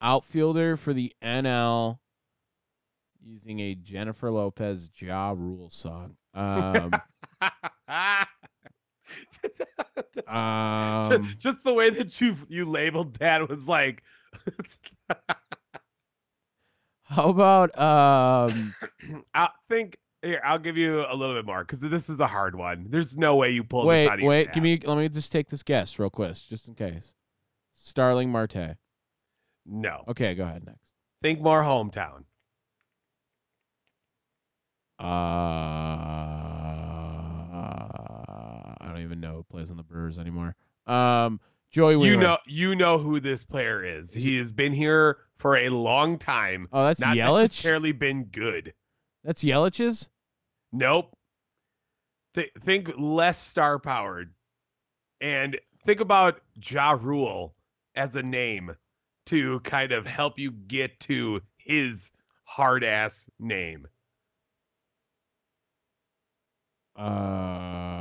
outfielder 0.00 0.78
for 0.78 0.94
the 0.94 1.12
NL 1.22 1.98
using 3.20 3.60
a 3.60 3.74
Jennifer 3.74 4.30
Lopez 4.30 4.88
Ja 4.98 5.34
Rule 5.36 5.68
song. 5.70 6.16
Um, 6.34 6.90
um, 10.28 11.34
Just 11.38 11.64
the 11.64 11.74
way 11.74 11.90
that 11.90 12.20
you 12.20 12.36
you 12.48 12.64
labeled 12.64 13.14
that 13.14 13.48
was 13.48 13.68
like, 13.68 14.02
how 17.04 17.28
about 17.28 17.78
um, 17.78 18.74
I 19.34 19.48
think 19.68 19.98
here 20.22 20.40
I'll 20.44 20.58
give 20.58 20.76
you 20.76 21.04
a 21.08 21.14
little 21.14 21.34
bit 21.34 21.44
more 21.44 21.64
because 21.64 21.80
this 21.80 22.08
is 22.08 22.20
a 22.20 22.26
hard 22.26 22.54
one. 22.54 22.86
There's 22.88 23.16
no 23.16 23.36
way 23.36 23.50
you 23.50 23.64
pull 23.64 23.82
this 23.82 23.88
wait, 23.88 24.08
out 24.08 24.18
of 24.20 24.24
wait, 24.24 24.52
give 24.52 24.62
me, 24.62 24.78
let 24.84 24.96
me 24.96 25.08
just 25.08 25.32
take 25.32 25.48
this 25.48 25.62
guess 25.62 25.98
real 25.98 26.10
quick, 26.10 26.36
just 26.48 26.68
in 26.68 26.74
case. 26.74 27.14
Starling 27.72 28.30
Marte. 28.30 28.76
No, 29.66 30.04
Okay, 30.08 30.34
go 30.34 30.44
ahead 30.44 30.64
next. 30.66 30.92
think 31.22 31.40
more 31.40 31.62
hometown. 31.62 32.24
Uh, 34.98 36.41
even 39.02 39.20
know 39.20 39.34
who 39.36 39.42
plays 39.44 39.70
on 39.70 39.76
the 39.76 39.82
Brewers 39.82 40.18
anymore. 40.18 40.54
Um, 40.86 41.40
Joey 41.70 41.94
Wiemer. 41.94 42.06
You 42.06 42.16
know, 42.16 42.38
you 42.46 42.74
know 42.76 42.98
who 42.98 43.18
this 43.20 43.44
player 43.44 43.84
is. 43.84 44.12
He 44.12 44.36
has 44.38 44.52
been 44.52 44.72
here 44.72 45.18
for 45.36 45.56
a 45.56 45.68
long 45.70 46.18
time. 46.18 46.68
Oh, 46.72 46.84
that's 46.84 47.00
not 47.00 47.16
Yelich. 47.16 47.42
necessarily 47.42 47.92
been 47.92 48.24
good. 48.24 48.74
That's 49.24 49.42
Yelich's. 49.42 50.08
Nope. 50.72 51.16
Th- 52.34 52.52
think 52.60 52.90
less 52.98 53.38
star 53.38 53.78
powered, 53.78 54.32
and 55.20 55.58
think 55.84 56.00
about 56.00 56.40
Ja 56.64 56.96
Rule 57.00 57.54
as 57.94 58.16
a 58.16 58.22
name 58.22 58.74
to 59.26 59.60
kind 59.60 59.92
of 59.92 60.06
help 60.06 60.38
you 60.38 60.50
get 60.50 60.98
to 61.00 61.40
his 61.58 62.10
hard 62.44 62.84
ass 62.84 63.28
name. 63.38 63.86
Uh, 66.96 67.91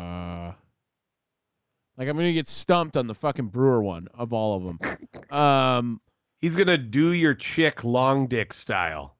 like 2.02 2.10
I'm 2.10 2.16
gonna 2.16 2.34
get 2.34 2.48
stumped 2.48 2.98
on 2.98 3.06
the 3.06 3.14
fucking 3.14 3.50
Brewer 3.50 3.84
one 3.84 4.08
of 4.16 4.34
all 4.34 4.58
of 4.58 4.64
them. 4.64 4.80
Um, 5.38 6.02
He's 6.40 6.56
gonna 6.58 6.78
do 6.80 7.14
your 7.14 7.36
chick 7.36 7.84
long 7.84 8.26
dick 8.26 8.52
style. 8.54 9.16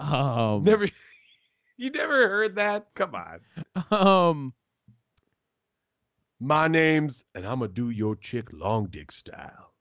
um, 0.00 0.64
Never, 0.64 0.88
you 1.78 1.90
never 1.90 2.28
heard 2.28 2.56
that? 2.56 2.88
Come 2.94 3.14
on. 3.14 3.40
um, 3.92 4.54
My 6.40 6.66
name's 6.66 7.24
and 7.36 7.46
I'm 7.46 7.60
gonna 7.60 7.72
do 7.72 7.90
your 7.90 8.16
chick 8.16 8.52
long 8.52 8.88
dick 8.88 9.12
style. 9.12 9.72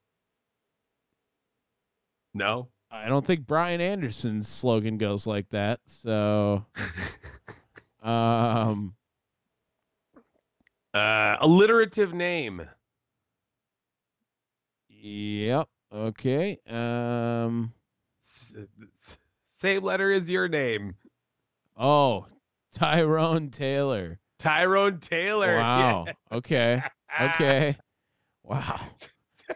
No. 2.36 2.70
I 2.92 3.10
don't 3.10 3.26
think 3.26 3.48
Brian 3.48 3.82
Anderson's 3.82 4.48
slogan 4.48 4.98
goes 5.00 5.26
like 5.26 5.50
that. 5.50 5.80
So, 5.88 6.66
um, 8.04 8.94
Uh, 10.96 11.36
alliterative 11.42 12.14
name. 12.14 12.62
yep. 14.88 15.68
Okay. 15.94 16.58
Um. 16.68 17.74
S- 18.22 18.56
s- 18.94 19.18
same 19.44 19.84
letter 19.84 20.12
as 20.12 20.30
your 20.30 20.48
name. 20.48 20.96
Oh, 21.78 22.26
Tyrone 22.74 23.50
Taylor. 23.50 24.20
Tyrone 24.40 25.00
Taylor. 25.00 25.58
Wow. 25.58 26.06
Okay. 26.32 26.82
Okay. 27.22 27.78
Wow. 28.48 28.80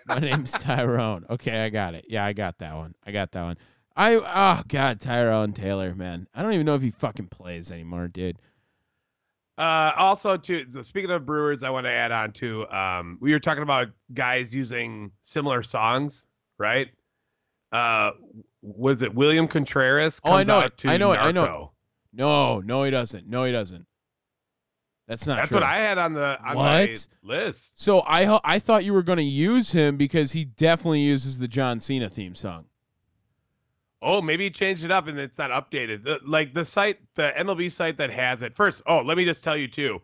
My 0.08 0.18
name's 0.18 0.52
Tyrone. 0.52 1.24
Okay, 1.30 1.64
I 1.64 1.70
got 1.70 1.94
it. 1.94 2.06
Yeah, 2.10 2.26
I 2.26 2.34
got 2.34 2.58
that 2.58 2.76
one. 2.76 2.96
I 3.06 3.12
got 3.12 3.32
that 3.34 3.44
one. 3.44 3.58
I 3.96 4.16
oh 4.16 4.64
god, 4.68 5.00
Tyrone 5.00 5.54
Taylor, 5.54 5.94
man. 5.94 6.28
I 6.34 6.42
don't 6.42 6.54
even 6.54 6.66
know 6.66 6.74
if 6.74 6.82
he 6.82 6.90
fucking 6.90 7.28
plays 7.28 7.72
anymore, 7.72 8.08
dude. 8.08 8.40
Uh, 9.60 9.92
also, 9.98 10.38
to 10.38 10.84
speaking 10.84 11.12
of 11.12 11.26
Brewers, 11.26 11.64
I 11.64 11.70
want 11.70 11.86
to 11.86 11.92
add 11.92 12.14
on 12.14 12.32
to 12.34 12.66
um, 12.76 13.18
we 13.20 13.34
were 13.34 13.40
talking 13.42 13.62
about 13.62 13.90
guys 14.14 14.56
using 14.56 15.12
similar 15.20 15.62
songs, 15.64 16.28
right? 16.58 16.88
Uh, 17.74 18.12
was 18.62 19.02
it 19.02 19.14
William 19.14 19.50
Contreras? 19.50 20.22
Oh, 20.24 20.32
I 20.32 20.44
know 20.44 20.62
it. 20.62 20.78
to 20.78 20.90
I 20.90 20.96
know 20.96 21.12
it. 21.12 21.18
I 21.18 21.32
know 21.34 21.44
it. 21.44 22.18
No, 22.18 22.62
no, 22.62 22.84
he 22.84 22.92
doesn't. 22.92 23.28
No, 23.28 23.44
he 23.44 23.52
doesn't. 23.52 23.86
That's 25.10 25.28
not 25.28 25.36
That's 25.38 25.50
true. 25.50 25.56
what 25.58 25.64
I 25.64 25.78
had 25.78 25.98
on 25.98 26.14
the 26.14 26.40
on 26.42 26.56
my 26.56 26.86
What? 26.86 27.08
list. 27.22 27.82
So 27.82 28.00
I 28.02 28.40
I 28.46 28.60
thought 28.60 28.86
you 28.86 28.94
were 28.94 29.04
going 29.04 29.18
to 29.18 29.24
use 29.24 29.74
him 29.74 29.98
because 29.98 30.32
he 30.32 30.46
definitely 30.46 31.02
uses 31.02 31.40
the 31.40 31.48
John 31.50 31.80
Cena 31.82 32.10
theme 32.10 32.34
song. 32.36 32.66
Oh, 34.02 34.22
maybe 34.22 34.46
he 34.46 34.50
changed 34.50 34.84
it 34.86 34.92
up 34.92 35.08
and 35.08 35.20
it's 35.20 35.38
not 35.38 35.52
updated. 35.52 36.04
The- 36.04 36.20
like 36.26 36.54
the 36.54 36.64
site, 36.66 37.00
the 37.16 37.34
MLB 37.38 37.70
site 37.72 37.98
that 37.98 38.10
has 38.12 38.44
it. 38.44 38.56
First, 38.56 38.82
oh, 38.88 39.02
let 39.02 39.18
me 39.18 39.26
just 39.26 39.44
tell 39.44 39.58
you 39.58 39.68
too. 39.68 40.02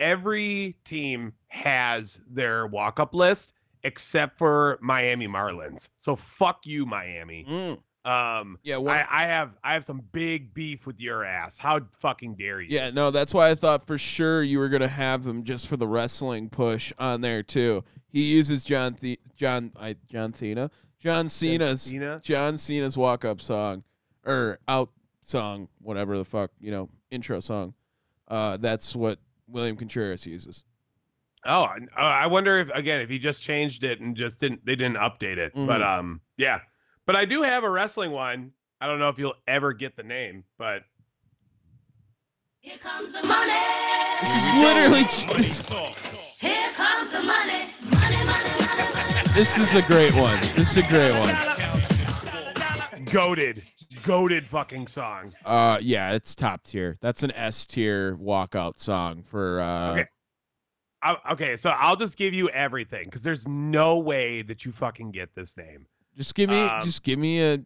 Every 0.00 0.76
team 0.84 1.32
has 1.48 2.20
their 2.28 2.66
walk-up 2.66 3.14
list 3.14 3.54
except 3.82 4.36
for 4.36 4.78
Miami 4.82 5.26
Marlins. 5.28 5.88
So 5.96 6.16
fuck 6.16 6.66
you, 6.66 6.84
Miami. 6.86 7.46
Mm. 7.48 7.78
Um, 8.10 8.58
Yeah, 8.62 8.76
one- 8.76 8.96
I, 8.96 9.06
I 9.10 9.26
have 9.26 9.52
I 9.64 9.74
have 9.74 9.84
some 9.84 10.02
big 10.12 10.52
beef 10.54 10.86
with 10.86 11.00
your 11.00 11.24
ass. 11.24 11.58
How 11.58 11.80
fucking 11.98 12.34
dare 12.36 12.60
you? 12.60 12.68
Yeah, 12.70 12.90
no, 12.90 13.10
that's 13.10 13.32
why 13.34 13.50
I 13.50 13.54
thought 13.54 13.86
for 13.86 13.98
sure 13.98 14.42
you 14.42 14.58
were 14.58 14.68
gonna 14.68 14.86
have 14.88 15.26
him 15.26 15.42
just 15.44 15.66
for 15.66 15.76
the 15.76 15.88
wrestling 15.88 16.48
push 16.50 16.92
on 16.98 17.20
there 17.20 17.42
too. 17.42 17.82
He 18.08 18.22
uses 18.22 18.62
John 18.64 18.96
the 19.00 19.18
John 19.36 19.72
I 19.76 19.96
John 20.10 20.34
Cena 20.34 20.70
John 21.06 21.28
Cena's 21.28 21.82
Cena? 21.82 22.20
John 22.22 22.58
Cena's 22.58 22.96
walk 22.96 23.24
up 23.24 23.40
song 23.40 23.84
or 24.26 24.58
out 24.66 24.90
song 25.22 25.68
whatever 25.80 26.18
the 26.18 26.24
fuck 26.24 26.50
you 26.60 26.70
know 26.72 26.88
intro 27.10 27.38
song. 27.40 27.74
Uh, 28.28 28.56
that's 28.56 28.94
what 28.96 29.18
William 29.46 29.76
Contreras 29.76 30.26
uses. 30.26 30.64
Oh, 31.44 31.62
I- 31.96 32.24
I 32.24 32.26
wonder 32.26 32.58
if 32.58 32.70
again 32.70 33.00
if 33.00 33.08
he 33.08 33.18
just 33.20 33.40
changed 33.40 33.84
it 33.84 34.00
and 34.00 34.16
just 34.16 34.40
didn't 34.40 34.66
they 34.66 34.74
didn't 34.74 34.96
update 34.96 35.36
it. 35.38 35.52
But 35.54 35.80
Mhm. 35.80 35.98
um, 35.98 36.20
yeah. 36.36 36.58
But 37.06 37.14
I 37.14 37.24
do 37.24 37.42
have 37.42 37.62
a 37.62 37.70
wrestling 37.70 38.10
one. 38.10 38.50
I 38.80 38.86
don't 38.88 38.98
know 38.98 39.08
if 39.08 39.18
you'll 39.18 39.36
ever 39.46 39.72
get 39.72 39.96
the 39.96 40.02
name, 40.02 40.42
but 40.58 40.82
Here 42.60 42.78
comes 42.78 43.12
the 43.12 43.22
money. 43.22 43.60
This 44.22 44.32
is 44.34 44.52
literally 44.54 45.04
Here 46.40 46.70
comes 46.72 47.10
the 47.12 47.22
money. 47.22 47.70
Money, 47.80 48.16
money, 48.16 48.24
money, 48.24 48.50
money. 48.58 48.65
This 49.34 49.56
is 49.58 49.74
a 49.74 49.82
great 49.82 50.14
one. 50.14 50.40
This 50.54 50.70
is 50.72 50.76
a 50.78 50.82
great 50.88 51.12
one. 51.18 51.34
goaded, 53.10 53.62
goaded 54.02 54.46
fucking 54.46 54.86
song. 54.86 55.32
Uh, 55.44 55.78
yeah, 55.80 56.12
it's 56.14 56.34
top 56.34 56.62
tier. 56.64 56.96
That's 57.00 57.22
an 57.22 57.32
S 57.32 57.66
tier 57.66 58.16
walkout 58.16 58.78
song 58.78 59.22
for 59.22 59.60
uh. 59.60 59.92
Okay. 59.92 60.06
I, 61.02 61.16
okay, 61.32 61.56
so 61.56 61.70
I'll 61.70 61.94
just 61.96 62.16
give 62.16 62.34
you 62.34 62.48
everything 62.48 63.04
because 63.04 63.22
there's 63.22 63.46
no 63.46 63.98
way 63.98 64.42
that 64.42 64.64
you 64.64 64.72
fucking 64.72 65.12
get 65.12 65.34
this 65.34 65.56
name. 65.56 65.86
Just 66.16 66.34
give 66.34 66.48
me, 66.50 66.62
Um, 66.62 66.82
just 66.82 67.02
give 67.02 67.18
me 67.18 67.42
a, 67.42 67.58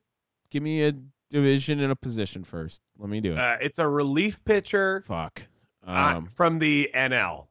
give 0.51 0.63
me 0.63 0.85
a 0.85 0.93
division 1.31 1.81
and 1.81 1.91
a 1.93 1.97
position 1.97 2.43
first. 2.45 2.83
Let 2.99 3.09
me 3.09 3.21
do 3.21 3.33
it. 3.33 3.39
Uh, 3.39 3.57
it's 3.61 3.79
a 3.79 3.87
relief 3.89 4.45
pitcher 4.45 5.05
Fuck. 5.07 5.47
uh, 5.87 6.15
Um. 6.17 6.27
from 6.27 6.59
the 6.59 6.91
NL. 6.95 7.47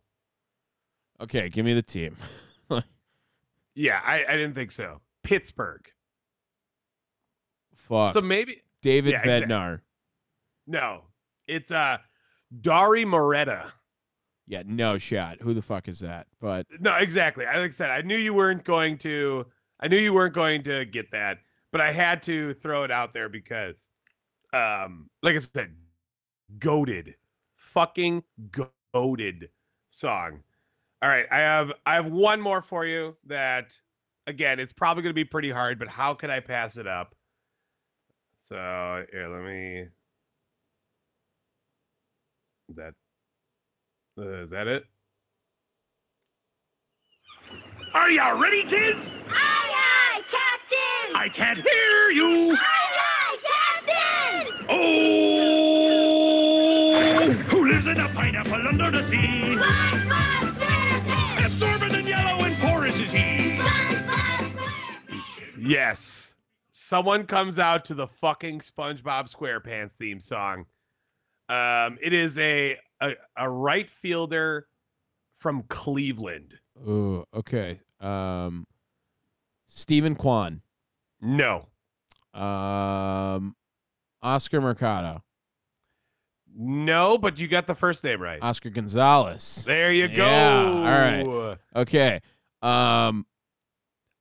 Okay, 1.21 1.49
give 1.49 1.65
me 1.65 1.73
the 1.73 1.81
team. 1.81 2.15
Yeah, 3.79 4.01
I, 4.05 4.25
I 4.27 4.35
didn't 4.35 4.55
think 4.55 4.73
so. 4.73 4.99
Pittsburgh. 5.23 5.89
Fuck. 7.73 8.13
So 8.13 8.19
maybe 8.19 8.61
David 8.81 9.11
yeah, 9.11 9.23
Bednar. 9.23 9.79
no. 10.67 11.03
It's 11.47 11.71
uh 11.71 11.99
Dauri 12.59 13.07
Moreta. 13.07 13.71
Yeah, 14.47 14.63
no 14.65 14.97
shot. 14.97 15.37
Who 15.41 15.53
the 15.53 15.61
fuck 15.61 15.87
is 15.87 15.99
that? 15.99 16.27
But 16.41 16.67
No, 16.81 16.95
exactly. 16.95 17.45
I 17.45 17.57
like 17.59 17.71
I 17.71 17.73
said, 17.73 17.89
I 17.89 18.01
knew 18.01 18.17
you 18.17 18.33
weren't 18.33 18.65
going 18.65 18.97
to 18.97 19.45
I 19.79 19.87
knew 19.87 19.97
you 19.97 20.13
weren't 20.13 20.33
going 20.33 20.61
to 20.63 20.83
get 20.83 21.09
that, 21.11 21.37
but 21.71 21.79
I 21.79 21.93
had 21.93 22.21
to 22.23 22.53
throw 22.55 22.83
it 22.83 22.91
out 22.91 23.13
there 23.13 23.29
because 23.29 23.89
um 24.51 25.09
like 25.23 25.37
I 25.37 25.39
said, 25.39 25.73
goaded. 26.59 27.15
Fucking 27.55 28.23
goaded 28.93 29.47
song. 29.89 30.43
All 31.01 31.09
right, 31.09 31.25
I 31.31 31.37
have 31.37 31.71
I 31.85 31.95
have 31.95 32.07
one 32.07 32.41
more 32.41 32.61
for 32.61 32.85
you 32.85 33.15
that 33.27 33.77
again 34.27 34.59
is 34.59 34.73
probably 34.73 35.01
gonna 35.03 35.13
be 35.13 35.23
pretty 35.23 35.49
hard, 35.49 35.79
but 35.79 35.87
how 35.87 36.13
could 36.13 36.29
I 36.29 36.41
pass 36.41 36.75
it 36.75 36.87
up? 36.87 37.15
So 38.41 38.55
here, 39.11 39.29
let 39.29 39.43
me 39.43 39.85
is 42.69 42.75
that 42.75 42.93
uh, 44.17 44.43
is 44.43 44.49
that 44.49 44.67
it? 44.67 44.83
Are 47.93 48.11
you 48.11 48.21
ready, 48.41 48.63
kids? 48.63 48.99
Aye, 49.29 49.71
aye, 49.73 50.21
Captain. 50.29 51.15
I 51.15 51.29
can't 51.29 51.57
hear 51.57 52.11
you. 52.11 52.55
Aye, 52.55 52.97
aye, 52.99 53.37
Captain. 54.45 54.65
Oh! 54.69 55.39
Who 57.49 57.67
lives 57.69 57.87
in 57.87 57.99
a 57.99 58.07
pineapple 58.09 58.67
under 58.67 58.91
the 58.91 59.01
sea? 59.03 59.17
SpongeBob 59.17 59.57
SquarePants. 59.57 60.28
Yes. 65.61 66.35
Someone 66.71 67.25
comes 67.25 67.59
out 67.59 67.83
to 67.85 67.93
the 67.93 68.07
fucking 68.07 68.59
SpongeBob 68.59 69.33
SquarePants 69.33 69.93
theme 69.93 70.19
song. 70.19 70.65
Um, 71.49 71.97
it 72.01 72.13
is 72.13 72.37
a, 72.37 72.77
a 73.01 73.11
a 73.37 73.49
right 73.49 73.89
fielder 73.89 74.67
from 75.35 75.63
Cleveland. 75.69 76.57
ooh, 76.87 77.25
okay. 77.33 77.79
Um, 77.99 78.65
Steven 79.67 80.15
Kwan. 80.15 80.61
No, 81.21 81.67
Um, 82.33 83.55
Oscar 84.21 84.61
Mercado. 84.61 85.23
no, 86.55 87.17
but 87.17 87.39
you 87.39 87.47
got 87.47 87.67
the 87.67 87.75
first 87.75 88.03
name 88.03 88.21
right. 88.21 88.39
Oscar 88.41 88.69
Gonzalez. 88.69 89.63
there 89.65 89.91
you 89.91 90.07
go. 90.07 90.25
Yeah, 90.25 91.25
all 91.25 91.45
right. 91.47 91.57
Okay. 91.75 92.19
Um, 92.61 93.25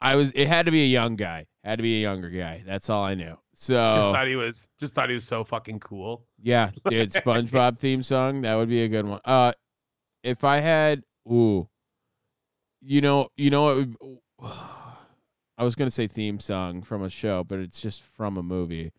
I 0.01 0.16
was. 0.16 0.32
It 0.32 0.49
had 0.49 0.66
to 0.66 0.72
be 0.72 0.82
a 0.84 0.86
young 0.88 1.16
guy. 1.16 1.46
Had 1.64 1.76
to 1.76 1.82
be 1.82 1.99
a 1.99 2.03
younger 2.03 2.30
guy. 2.30 2.62
That's 2.66 2.88
all 2.88 3.05
I 3.05 3.14
knew. 3.14 3.36
So 3.55 3.74
Just 3.74 4.12
thought 4.12 4.26
he 4.28 4.36
was 4.36 4.68
just 4.78 4.94
thought 4.94 5.09
he 5.09 5.14
was 5.16 5.24
so 5.24 5.42
fucking 5.42 5.80
cool. 5.80 6.24
yeah, 6.40 6.70
dude, 6.88 7.11
SpongeBob 7.11 7.76
theme 7.78 8.03
song. 8.03 8.42
That 8.42 8.55
would 8.55 8.68
be 8.68 8.82
a 8.82 8.88
good 8.88 9.05
one. 9.07 9.20
Uh, 9.24 9.53
if 10.22 10.44
I 10.44 10.59
had, 10.59 11.03
ooh, 11.28 11.68
you 12.80 13.01
know, 13.01 13.28
you 13.36 13.51
know, 13.51 13.64
what 13.64 13.76
would, 13.76 13.96
I 15.59 15.64
was 15.64 15.74
gonna 15.74 15.90
say 15.90 16.07
theme 16.07 16.38
song 16.38 16.82
from 16.82 17.03
a 17.03 17.11
show, 17.11 17.42
but 17.42 17.59
it's 17.59 17.80
just 17.80 18.01
from 18.03 18.36
a 18.36 18.42
movie. 18.44 18.92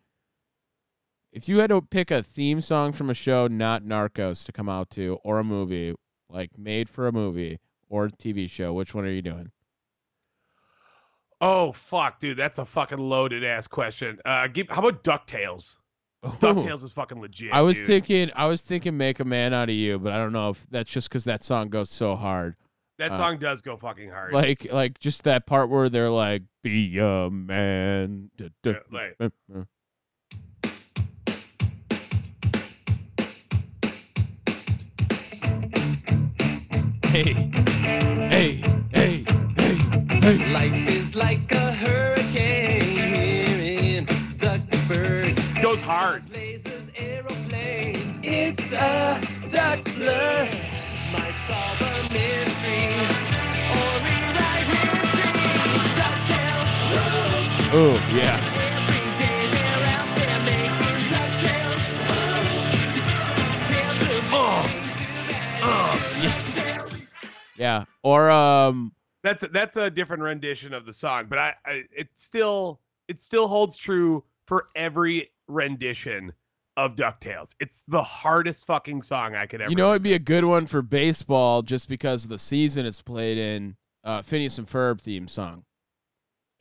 If 1.32 1.48
you 1.48 1.60
had 1.60 1.70
to 1.70 1.80
pick 1.80 2.10
a 2.10 2.22
theme 2.22 2.60
song 2.60 2.92
from 2.92 3.08
a 3.08 3.14
show, 3.14 3.46
not 3.46 3.82
Narcos, 3.82 4.44
to 4.44 4.52
come 4.52 4.68
out 4.68 4.90
to, 4.90 5.18
or 5.24 5.38
a 5.38 5.44
movie 5.44 5.94
like 6.28 6.58
made 6.58 6.88
for 6.88 7.06
a 7.06 7.12
movie 7.12 7.58
or 7.88 8.06
a 8.06 8.10
TV 8.10 8.50
show, 8.50 8.74
which 8.74 8.94
one 8.94 9.04
are 9.06 9.10
you 9.10 9.22
doing? 9.22 9.52
Oh 11.40 11.72
fuck, 11.72 12.20
dude, 12.20 12.36
that's 12.36 12.58
a 12.58 12.64
fucking 12.64 12.98
loaded 12.98 13.44
ass 13.44 13.66
question. 13.66 14.18
Uh, 14.24 14.46
give, 14.46 14.68
how 14.68 14.86
about 14.86 15.02
Ducktales? 15.02 15.76
Ooh. 16.26 16.28
Ducktales 16.32 16.84
is 16.84 16.92
fucking 16.92 17.18
legit. 17.20 17.52
I 17.52 17.62
was 17.62 17.78
dude. 17.78 17.86
thinking, 17.86 18.30
I 18.36 18.44
was 18.46 18.60
thinking, 18.60 18.96
make 18.98 19.20
a 19.20 19.24
man 19.24 19.54
out 19.54 19.70
of 19.70 19.74
you, 19.74 19.98
but 19.98 20.12
I 20.12 20.18
don't 20.18 20.32
know 20.32 20.50
if 20.50 20.66
that's 20.70 20.90
just 20.92 21.08
because 21.08 21.24
that 21.24 21.42
song 21.42 21.70
goes 21.70 21.88
so 21.90 22.14
hard. 22.14 22.56
that 22.98 23.12
uh, 23.12 23.16
song 23.16 23.38
does 23.38 23.62
go 23.62 23.78
fucking 23.78 24.10
hard. 24.10 24.34
Like, 24.34 24.70
like 24.70 24.98
just 24.98 25.22
that 25.24 25.46
part 25.46 25.70
where 25.70 25.88
they're 25.88 26.10
like, 26.10 26.42
"Be 26.62 26.98
a 26.98 27.30
man." 27.30 28.30
Yeah, 28.36 28.74
like- 28.92 29.16
uh, 29.18 29.30
uh. 29.56 29.64
Hey, 37.04 37.32
hey, 38.30 38.62
hey, 38.92 39.24
hey. 40.20 40.52
Life 40.52 40.88
is 40.88 41.14
like 41.16 41.50
a 41.52 41.72
hurricane 41.72 43.14
here 43.14 43.58
in 43.98 44.06
Duckburg. 44.36 45.36
goes 45.62 45.82
hard. 45.82 46.24
Lasers, 46.30 46.88
aeroplanes, 46.96 48.18
it's 48.22 48.72
a 48.72 49.20
duck 49.50 49.84
blur. 49.84 50.48
Might 51.12 51.34
solve 51.48 51.80
a 51.80 52.02
mystery 52.12 52.86
or 53.76 53.92
rewrite 54.06 54.66
history. 54.70 55.32
DuckTales, 55.98 57.74
Ooh, 57.74 57.98
yeah. 58.16 58.36
every 58.54 59.04
day 59.18 59.40
they're 59.50 59.84
out 59.96 60.08
there 60.16 60.40
making 60.44 61.04
DuckTales. 61.14 61.84
Tales 63.68 64.02
of 64.16 64.30
Yeah. 67.56 67.84
Or 68.02 68.30
um 68.30 68.92
That's 69.22 69.42
a, 69.42 69.48
that's 69.48 69.76
a 69.76 69.90
different 69.90 70.22
rendition 70.22 70.72
of 70.72 70.86
the 70.86 70.92
song, 70.94 71.26
but 71.28 71.38
I, 71.38 71.54
I 71.66 71.82
it 71.94 72.08
still 72.14 72.80
it 73.08 73.20
still 73.20 73.48
holds 73.48 73.76
true 73.76 74.24
for 74.46 74.68
every 74.74 75.30
rendition 75.46 76.32
of 76.76 76.94
Ducktales. 76.96 77.54
It's 77.60 77.82
the 77.82 78.02
hardest 78.02 78.64
fucking 78.66 79.02
song 79.02 79.34
I 79.34 79.46
could 79.46 79.60
ever. 79.60 79.70
you 79.70 79.76
know 79.76 79.90
it'd 79.90 80.02
be 80.02 80.14
a 80.14 80.18
good 80.18 80.44
one 80.44 80.66
for 80.66 80.80
baseball 80.80 81.62
just 81.62 81.88
because 81.88 82.24
of 82.24 82.30
the 82.30 82.38
season 82.38 82.86
it's 82.86 83.02
played 83.02 83.36
in. 83.38 83.76
Uh 84.02 84.22
Phineas 84.22 84.56
and 84.56 84.66
Ferb 84.66 85.00
theme 85.00 85.28
song. 85.28 85.64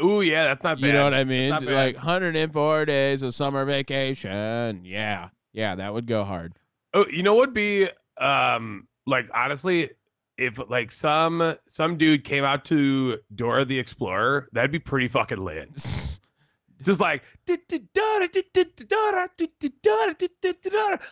Ooh, 0.03 0.21
yeah, 0.21 0.45
that's 0.45 0.63
not 0.63 0.79
bad. 0.79 0.87
You 0.87 0.93
know 0.93 1.03
what 1.03 1.13
I 1.13 1.23
mean? 1.25 1.51
Like 1.51 1.95
104 1.95 2.85
days 2.85 3.21
of 3.21 3.33
summer 3.35 3.65
vacation. 3.65 4.81
Yeah. 4.85 5.29
Yeah, 5.53 5.75
that 5.75 5.93
would 5.93 6.05
go 6.05 6.23
hard. 6.23 6.53
Oh, 6.93 7.05
you 7.11 7.23
know 7.23 7.33
what 7.33 7.49
would 7.49 7.53
be 7.53 7.87
um 8.19 8.87
like 9.05 9.29
honestly, 9.33 9.89
if 10.39 10.57
like 10.69 10.91
some 10.91 11.55
some 11.67 11.97
dude 11.97 12.23
came 12.23 12.43
out 12.43 12.65
to 12.65 13.19
Dora 13.35 13.65
the 13.65 13.77
Explorer, 13.77 14.49
that'd 14.53 14.71
be 14.71 14.79
pretty 14.79 15.07
fucking 15.07 15.37
lit. 15.37 15.69
Just 16.83 16.99
like 16.99 17.23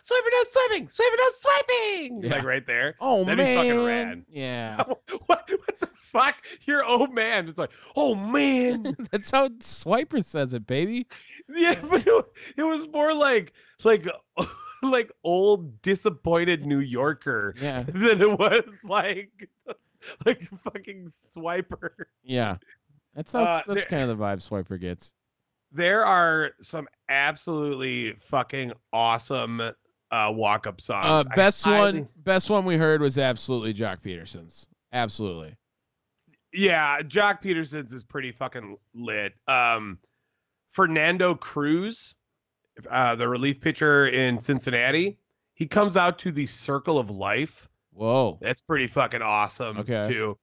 swiping 0.02 0.32
out 0.34 0.46
swiping, 0.46 0.88
swiping 0.88 1.18
out 1.22 1.32
swiping. 1.34 2.22
Yeah. 2.22 2.30
Like 2.34 2.44
right 2.44 2.66
there. 2.66 2.94
Oh 3.00 3.24
That'd 3.24 3.38
be 3.38 3.44
man. 3.44 3.56
fucking 3.56 3.84
rad. 3.84 4.24
Yeah. 4.28 4.82
what, 4.86 4.98
what 5.26 5.46
the 5.48 5.86
fuck? 5.86 5.94
fuck? 5.96 6.34
You're 6.64 6.84
oh 6.86 7.06
man. 7.08 7.48
It's 7.48 7.58
like, 7.58 7.70
oh 7.96 8.14
man. 8.14 8.96
That's 9.10 9.30
how 9.30 9.48
Swiper 9.48 10.24
says 10.24 10.54
it, 10.54 10.66
baby. 10.66 11.06
yeah, 11.54 11.78
but 11.88 12.06
it, 12.06 12.24
it 12.56 12.62
was 12.62 12.86
more 12.88 13.12
like 13.14 13.52
like 13.84 14.06
like 14.82 15.12
old 15.24 15.82
disappointed 15.82 16.64
New 16.66 16.78
Yorker 16.80 17.54
Yeah. 17.60 17.82
than 17.82 18.22
it 18.22 18.38
was 18.38 18.64
like 18.84 19.48
like 20.24 20.42
fucking 20.62 21.06
swiper. 21.08 21.90
Yeah. 22.22 22.56
That's 23.14 23.32
how, 23.32 23.40
Uh, 23.42 23.62
that's 23.66 23.80
there- 23.80 23.82
kind 24.00 24.08
of 24.10 24.16
the 24.16 24.22
vibe 24.24 24.38
Swiper 24.48 24.80
gets. 24.80 25.12
There 25.72 26.04
are 26.04 26.52
some 26.60 26.88
absolutely 27.08 28.12
fucking 28.14 28.72
awesome 28.92 29.60
uh 30.10 30.32
walk 30.32 30.66
up 30.66 30.80
songs. 30.80 31.06
Uh, 31.06 31.24
best 31.36 31.64
highly- 31.64 32.00
one, 32.00 32.08
best 32.16 32.50
one 32.50 32.64
we 32.64 32.76
heard 32.76 33.00
was 33.00 33.18
absolutely 33.18 33.74
Joc 33.74 34.02
Pederson's. 34.02 34.66
Absolutely. 34.92 35.56
Yeah, 36.52 37.00
Joc 37.02 37.42
Pederson's 37.42 37.92
is 37.92 38.02
pretty 38.04 38.32
fucking 38.32 38.78
lit. 38.94 39.34
Um, 39.46 39.98
Fernando 40.70 41.34
Cruz, 41.34 42.14
uh, 42.90 43.14
the 43.16 43.28
relief 43.28 43.60
pitcher 43.60 44.08
in 44.08 44.38
Cincinnati, 44.38 45.18
he 45.54 45.66
comes 45.66 45.96
out 45.96 46.18
to 46.20 46.32
the 46.32 46.46
Circle 46.46 46.98
of 46.98 47.10
Life. 47.10 47.68
Whoa. 47.92 48.38
That's 48.40 48.62
pretty 48.62 48.86
fucking 48.86 49.22
awesome. 49.22 49.78
Okay. 49.78 50.08
Too. 50.10 50.38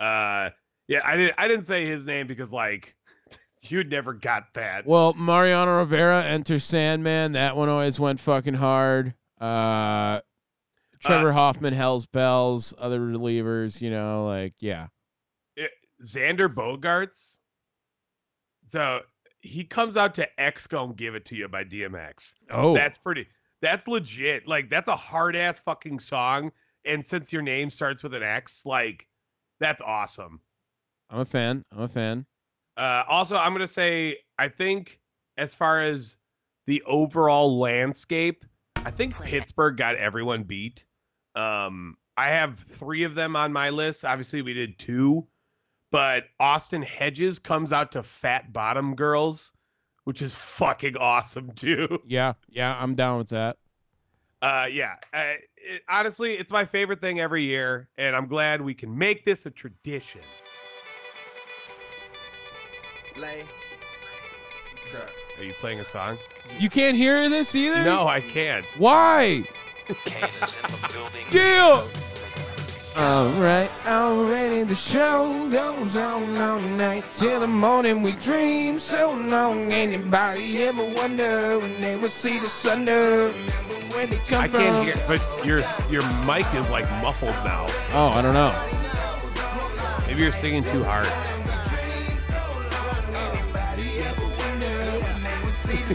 Uh, 0.00 0.50
yeah, 0.88 1.00
I 1.04 1.16
didn't. 1.16 1.34
I 1.38 1.48
didn't 1.48 1.64
say 1.66 1.86
his 1.86 2.06
name 2.06 2.26
because 2.26 2.52
like 2.52 2.96
you 3.70 3.84
never 3.84 4.12
got 4.12 4.54
that. 4.54 4.86
Well, 4.86 5.14
Mariano 5.14 5.78
Rivera, 5.78 6.22
Enter 6.24 6.58
Sandman. 6.58 7.32
That 7.32 7.56
one 7.56 7.68
always 7.68 7.98
went 8.00 8.20
fucking 8.20 8.54
hard. 8.54 9.14
Uh, 9.40 10.20
Trevor 11.00 11.32
Hoffman, 11.32 11.74
Hell's 11.74 12.06
Bells, 12.06 12.72
other 12.78 13.00
relievers. 13.00 13.80
You 13.80 13.90
know, 13.90 14.26
like 14.26 14.54
yeah. 14.60 14.86
It- 15.56 15.70
Xander 16.02 16.52
Bogaerts. 16.52 17.38
So 18.66 19.00
he 19.40 19.64
comes 19.64 19.96
out 19.96 20.14
to 20.14 20.40
X 20.40 20.66
Gon 20.66 20.94
Give 20.94 21.14
It 21.14 21.24
To 21.26 21.36
You 21.36 21.48
by 21.48 21.64
DMX. 21.64 22.32
Oh, 22.50 22.74
That's 22.74 22.96
pretty. 22.98 23.26
That's 23.60 23.86
legit. 23.88 24.46
Like 24.48 24.68
that's 24.70 24.88
a 24.88 24.96
hard 24.96 25.36
ass 25.36 25.60
fucking 25.60 26.00
song. 26.00 26.50
And 26.84 27.04
since 27.04 27.32
your 27.32 27.42
name 27.42 27.70
starts 27.70 28.02
with 28.02 28.14
an 28.14 28.22
X, 28.22 28.62
like 28.66 29.06
that's 29.60 29.80
awesome. 29.80 30.40
I'm 31.10 31.20
a 31.20 31.24
fan. 31.24 31.64
I'm 31.72 31.80
a 31.82 31.88
fan. 31.88 32.26
Uh, 32.76 33.02
also, 33.08 33.36
I'm 33.36 33.52
gonna 33.52 33.66
say 33.66 34.18
I 34.38 34.48
think 34.48 35.00
as 35.36 35.54
far 35.54 35.82
as 35.82 36.18
the 36.66 36.82
overall 36.82 37.58
landscape, 37.58 38.44
I 38.76 38.90
think 38.90 39.18
Pittsburgh 39.20 39.76
got 39.76 39.96
everyone 39.96 40.44
beat. 40.44 40.84
Um, 41.34 41.96
I 42.16 42.28
have 42.28 42.58
three 42.58 43.04
of 43.04 43.14
them 43.14 43.36
on 43.36 43.52
my 43.52 43.70
list. 43.70 44.04
Obviously, 44.04 44.42
we 44.42 44.54
did 44.54 44.78
two, 44.78 45.26
but 45.90 46.24
Austin 46.38 46.82
Hedges 46.82 47.38
comes 47.38 47.72
out 47.72 47.92
to 47.92 48.02
Fat 48.02 48.52
Bottom 48.52 48.94
Girls, 48.94 49.52
which 50.04 50.22
is 50.22 50.34
fucking 50.34 50.96
awesome 50.96 51.52
too. 51.56 52.00
Yeah, 52.06 52.34
yeah, 52.48 52.76
I'm 52.80 52.94
down 52.94 53.18
with 53.18 53.30
that. 53.30 53.56
Uh, 54.42 54.66
yeah. 54.70 54.96
Uh, 55.12 55.34
it, 55.56 55.82
honestly, 55.88 56.34
it's 56.34 56.52
my 56.52 56.64
favorite 56.64 57.00
thing 57.00 57.18
every 57.18 57.42
year, 57.44 57.88
and 57.96 58.14
I'm 58.14 58.26
glad 58.26 58.60
we 58.60 58.74
can 58.74 58.96
make 58.96 59.24
this 59.24 59.46
a 59.46 59.50
tradition. 59.50 60.20
Lay. 63.16 63.44
Are 65.38 65.42
you 65.44 65.52
playing 65.54 65.80
a 65.80 65.84
song? 65.84 66.18
You 66.58 66.70
can't 66.70 66.96
hear 66.96 67.28
this 67.28 67.54
either. 67.54 67.84
No, 67.84 68.06
I 68.06 68.20
can't. 68.20 68.64
Why? 68.76 69.44
Kane 70.04 70.28
is 70.42 70.54
in 70.54 70.70
the 70.70 70.88
building. 70.92 71.90
All 72.96 73.28
right, 73.40 73.68
already 73.86 74.62
the 74.62 74.74
show 74.76 75.48
goes 75.50 75.96
on 75.96 76.36
all 76.36 76.60
night 76.60 77.04
till 77.14 77.40
the 77.40 77.46
morning. 77.48 78.02
We 78.02 78.12
dream 78.12 78.78
so 78.78 79.12
long. 79.12 79.72
Anybody 79.72 80.62
ever 80.62 80.84
wonder 80.84 81.58
when 81.58 81.80
they 81.80 81.96
will 81.96 82.08
see 82.08 82.38
the 82.38 82.48
sun? 82.48 82.86
Remember 82.86 83.32
where 83.92 84.06
they 84.06 84.18
come 84.18 84.42
I 84.44 84.48
can't 84.48 84.76
from? 84.76 84.84
hear, 84.84 84.94
but 85.08 85.44
your 85.44 85.64
your 85.90 86.08
mic 86.24 86.46
is 86.54 86.70
like 86.70 86.88
muffled 87.02 87.34
now. 87.44 87.66
Oh, 87.94 88.12
I 88.14 88.22
don't 88.22 88.34
know. 88.34 88.54
Maybe 90.06 90.22
you're 90.22 90.30
singing 90.30 90.62
too 90.62 90.84
hard. 90.84 91.08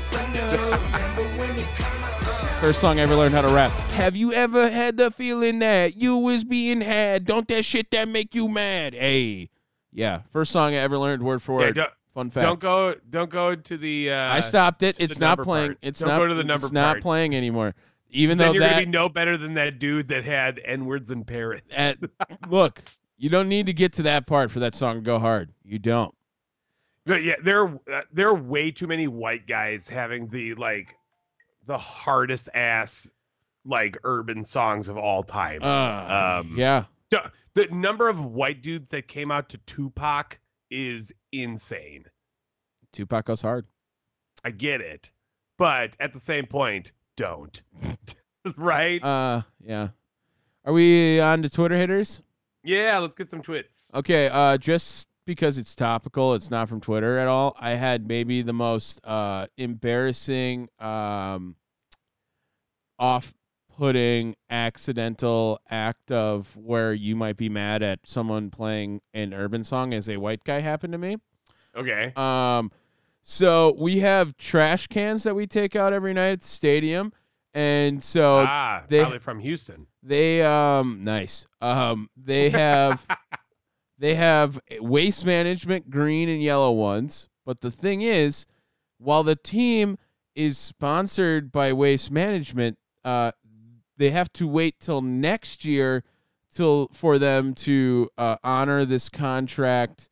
First 2.62 2.80
song 2.82 3.00
I 3.00 3.04
ever 3.04 3.16
learned 3.16 3.34
how 3.34 3.42
to 3.42 3.48
rap. 3.48 3.72
Have 3.94 4.16
you 4.16 4.32
ever 4.34 4.70
had 4.70 4.98
the 4.98 5.10
feeling 5.10 5.60
that 5.60 5.96
you 5.98 6.18
was 6.18 6.44
being 6.44 6.82
had? 6.82 7.26
Don't 7.26 7.48
that 7.48 7.64
shit 7.66 7.90
that 7.92 8.08
make 8.08 8.36
you 8.36 8.48
mad? 8.48 8.94
Hey, 8.94 9.50
yeah. 9.92 10.22
First 10.32 10.52
song 10.52 10.74
I 10.74 10.78
ever 10.78 10.98
learned 11.00 11.24
word 11.24 11.42
for 11.42 11.56
word. 11.56 11.76
don't, 11.76 11.90
Fun 12.14 12.30
fact. 12.30 12.44
don't 12.46 12.60
go 12.60 12.96
don't 13.10 13.30
go 13.32 13.56
to 13.56 13.78
the. 13.78 14.12
Uh, 14.12 14.34
I 14.34 14.42
stopped 14.42 14.84
it. 14.84 14.98
It's 15.00 15.20
not 15.20 15.40
playing. 15.40 15.70
part. 15.70 15.78
It's 15.82 16.00
Don't 16.02 16.10
not. 16.10 16.18
go 16.18 16.28
to 16.28 16.34
the 16.36 16.44
number 16.44 16.68
It's 16.68 16.74
not 16.74 17.00
playing 17.02 17.36
anymore. 17.36 17.74
Even 18.12 18.38
Then 18.38 18.48
though 18.48 18.54
you're 18.54 18.60
that. 18.62 18.72
gonna 18.74 18.86
be 18.86 18.92
no 18.92 19.10
better 19.10 19.38
than 19.38 19.54
that 19.56 19.80
dude 19.80 20.10
that 20.10 20.24
had 20.26 20.60
n 20.66 20.86
words 20.86 21.10
in 21.12 21.24
Paris. 21.24 21.62
at, 21.76 21.98
look, 22.50 22.84
you 23.18 23.30
don't 23.30 23.48
need 23.50 23.66
to 23.68 23.74
get 23.74 23.94
to 23.94 24.04
that 24.04 24.28
part 24.28 24.52
for 24.52 24.60
that 24.60 24.76
song 24.76 24.96
to 24.96 25.02
go 25.02 25.18
hard. 25.18 25.52
You 25.64 25.80
don't. 25.80 26.14
But 27.10 27.24
yeah, 27.24 27.34
there 27.44 27.66
uh, 27.92 28.02
there 28.14 28.28
are 28.28 28.36
way 28.36 28.70
too 28.70 28.86
many 28.86 29.08
white 29.08 29.48
guys 29.48 29.90
having 29.90 30.28
the 30.28 30.54
like 30.54 30.96
the 31.66 31.76
hardest 31.78 32.50
ass 32.54 33.10
like 33.66 33.98
urban 34.04 34.44
songs 34.44 34.90
of 34.90 34.96
all 34.96 35.24
time. 35.24 35.62
Uh, 35.64 36.42
Um, 36.42 36.54
yeah. 36.56 36.84
the, 37.10 37.32
the 37.56 37.66
number 37.72 38.10
of 38.10 38.24
white 38.24 38.62
dudes 38.62 38.92
that 38.92 39.08
came 39.08 39.32
out 39.32 39.50
to 39.50 39.58
Tupac 39.66 40.40
is 40.70 41.12
insane. 41.32 42.06
Tupac 42.94 43.26
goes 43.26 43.42
hard. 43.42 43.66
I 44.44 44.52
get 44.52 44.80
it, 44.80 45.10
but 45.58 45.96
at 46.00 46.14
the 46.14 46.20
same 46.20 46.46
point, 46.46 46.92
don't. 47.18 47.60
right? 48.56 49.04
Uh, 49.04 49.42
yeah. 49.60 49.88
Are 50.64 50.74
we 50.74 51.20
on 51.20 51.42
to 51.42 51.50
Twitter 51.50 51.76
hitters? 51.76 52.22
yeah, 52.64 53.00
let's 53.00 53.16
get 53.16 53.32
some 53.32 53.42
twits. 53.42 53.90
Okay, 53.96 54.30
uh, 54.30 54.58
just 54.60 55.09
because 55.30 55.60
it's 55.60 55.76
topical, 55.76 56.34
it's 56.34 56.50
not 56.50 56.68
from 56.68 56.82
Twitter 56.82 57.20
at 57.20 57.28
all. 57.28 57.56
I 57.60 57.72
had 57.72 58.08
maybe 58.08 58.42
the 58.42 58.52
most 58.52 59.00
uh, 59.06 59.46
embarrassing, 59.58 60.70
um, 60.80 61.56
off-putting, 62.98 64.36
accidental 64.50 65.60
act 65.70 66.12
of 66.12 66.56
where 66.58 66.94
you 66.94 67.16
might 67.16 67.38
be 67.38 67.48
mad 67.48 67.84
at 67.84 68.00
someone 68.06 68.50
playing 68.50 69.02
an 69.14 69.34
urban 69.34 69.64
song 69.64 69.94
as 69.94 70.10
a 70.10 70.18
white 70.18 70.44
guy 70.44 70.60
happened 70.62 70.94
to 70.94 70.98
me. 70.98 71.18
Okay. 71.76 72.12
Um, 72.16 72.72
so 73.22 73.76
we 73.78 74.00
have 74.00 74.36
trash 74.38 74.88
cans 74.88 75.22
that 75.24 75.36
we 75.36 75.46
take 75.46 75.76
out 75.76 75.94
every 75.94 76.14
night 76.14 76.32
at 76.32 76.42
the 76.42 76.48
stadium, 76.48 77.14
and 77.54 78.04
so 78.04 78.46
ah, 78.48 78.84
they- 78.90 79.02
probably 79.02 79.20
from 79.20 79.40
Houston. 79.40 79.86
they 80.02 80.42
um 80.42 81.04
nice. 81.04 81.46
Um 81.62 82.10
they 82.18 82.50
have 82.50 83.06
they 84.00 84.16
have 84.16 84.60
waste 84.80 85.26
management 85.26 85.90
green 85.92 86.30
and 86.30 86.42
yellow 86.42 86.72
ones, 86.72 87.28
but 87.46 87.62
the 87.62 87.72
thing 87.72 88.02
is 88.02 88.46
while 88.98 89.24
the 89.24 89.36
team 89.36 89.98
is 90.36 90.58
sponsored 90.58 91.52
by 91.52 91.74
waste 91.74 92.10
management, 92.10 92.78
uh 93.04 93.32
they 93.98 94.12
have 94.12 94.32
to 94.34 94.48
wait 94.48 94.80
till 94.80 95.02
next 95.02 95.66
year 95.66 96.04
till 96.52 96.88
for 96.94 97.20
them 97.20 97.54
to 97.54 98.10
uh, 98.18 98.38
honor 98.44 98.86
this 98.86 99.10
contract 99.10 100.10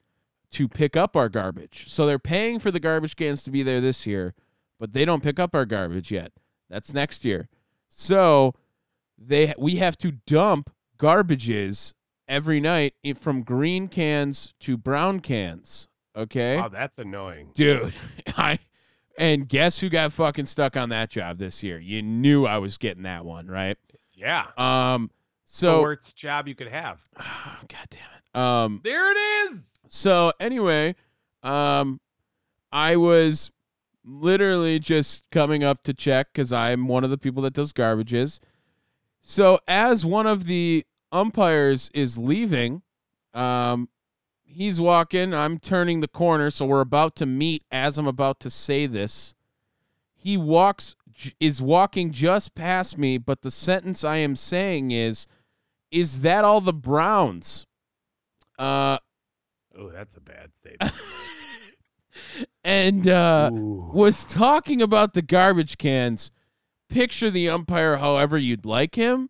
to 0.52 0.68
pick 0.68 0.96
up 0.96 1.16
our 1.16 1.30
garbage. 1.30 1.86
So 1.88 2.06
they're 2.06 2.20
paying 2.20 2.60
for 2.60 2.70
the 2.70 2.80
garbage 2.80 3.16
cans 3.16 3.44
to 3.44 3.52
be 3.52 3.64
there 3.64 3.82
this 3.82 4.06
year, 4.06 4.36
but 4.80 4.94
they 4.94 5.06
don't 5.06 5.24
pick 5.24 5.40
up 5.40 5.56
our 5.56 5.66
garbage 5.66 6.12
yet. 6.12 6.34
That's 6.70 6.94
next 6.94 7.26
year. 7.26 7.50
So 7.88 8.54
they 9.18 9.54
we 9.58 9.78
have 9.78 9.98
to 10.00 10.12
dump 10.12 10.70
garbages 10.98 11.94
every 12.28 12.60
night 12.60 12.94
from 13.20 13.44
green 13.44 13.88
cans 13.88 14.54
to 14.62 14.78
brown 14.78 15.20
cans. 15.20 15.88
Okay, 16.16 16.58
Oh, 16.60 16.70
that's 16.70 16.98
annoying. 17.00 17.52
dude, 17.54 17.94
I 18.38 18.60
and 19.20 19.48
guess 19.48 19.80
who 19.80 19.90
got 19.90 20.14
fucking 20.14 20.46
stuck 20.46 20.76
on 20.76 20.90
that 20.90 21.10
job 21.12 21.38
this 21.38 21.62
year? 21.64 21.80
You 21.80 22.02
knew 22.02 22.46
I 22.46 22.58
was 22.58 22.78
getting 22.78 23.04
that 23.04 23.24
one, 23.26 23.48
right? 23.48 23.78
Yeah. 24.14 24.46
Um, 24.58 25.12
the 25.46 25.52
so 25.54 25.82
worst 25.82 26.16
job 26.18 26.48
you 26.48 26.56
could 26.56 26.68
have. 26.70 27.00
God 27.18 27.88
damn 27.90 28.02
it. 28.02 28.40
Um, 28.40 28.82
There 28.84 29.12
it 29.12 29.18
is. 29.52 29.62
so 29.88 30.34
anyway, 30.40 30.96
um, 31.44 32.00
I 32.72 32.96
was 32.96 33.52
literally 34.04 34.80
just 34.80 35.24
coming 35.32 35.64
up 35.64 35.84
to 35.84 35.94
check 35.94 36.28
because 36.34 36.52
I'm 36.52 36.88
one 36.88 37.04
of 37.04 37.10
the 37.10 37.18
people 37.18 37.44
that 37.44 37.54
does 37.54 37.74
garbages. 37.74 38.40
So 39.22 39.60
as 39.68 40.06
one 40.06 40.26
of 40.28 40.46
the 40.46 40.86
umpires 41.12 41.90
is 41.94 42.18
leaving, 42.18 42.82
um, 43.34 43.90
he's 44.44 44.80
walking. 44.80 45.34
I'm 45.34 45.60
turning 45.60 46.02
the 46.02 46.08
corner, 46.08 46.50
so 46.50 46.66
we're 46.66 46.82
about 46.82 47.16
to 47.18 47.26
meet. 47.26 47.64
As 47.72 47.98
I'm 47.98 48.08
about 48.08 48.40
to 48.42 48.50
say 48.50 48.86
this, 48.88 49.34
he 50.14 50.38
walks 50.38 50.96
is 51.40 51.62
walking 51.62 52.12
just 52.12 52.54
past 52.56 52.98
me, 52.98 53.18
but 53.18 53.42
the 53.42 53.52
sentence 53.52 54.04
I 54.04 54.18
am 54.18 54.36
saying 54.36 54.92
is, 54.92 55.28
"Is 55.92 56.22
that 56.22 56.44
all 56.44 56.62
the 56.62 56.74
Browns?" 56.74 57.66
Uh, 58.58 58.98
Oh, 59.78 59.90
that's 59.90 60.16
a 60.16 60.22
bad 60.22 60.56
statement. 60.56 60.92
and 62.64 63.08
uh, 63.08 63.52
was 63.54 64.26
talking 64.26 64.82
about 64.82 65.14
the 65.14 65.22
garbage 65.22 65.78
cans. 65.78 66.32
Picture 66.90 67.30
the 67.30 67.50
umpire 67.50 67.98
however 67.98 68.38
you'd 68.38 68.66
like 68.66 68.96
him 68.96 69.30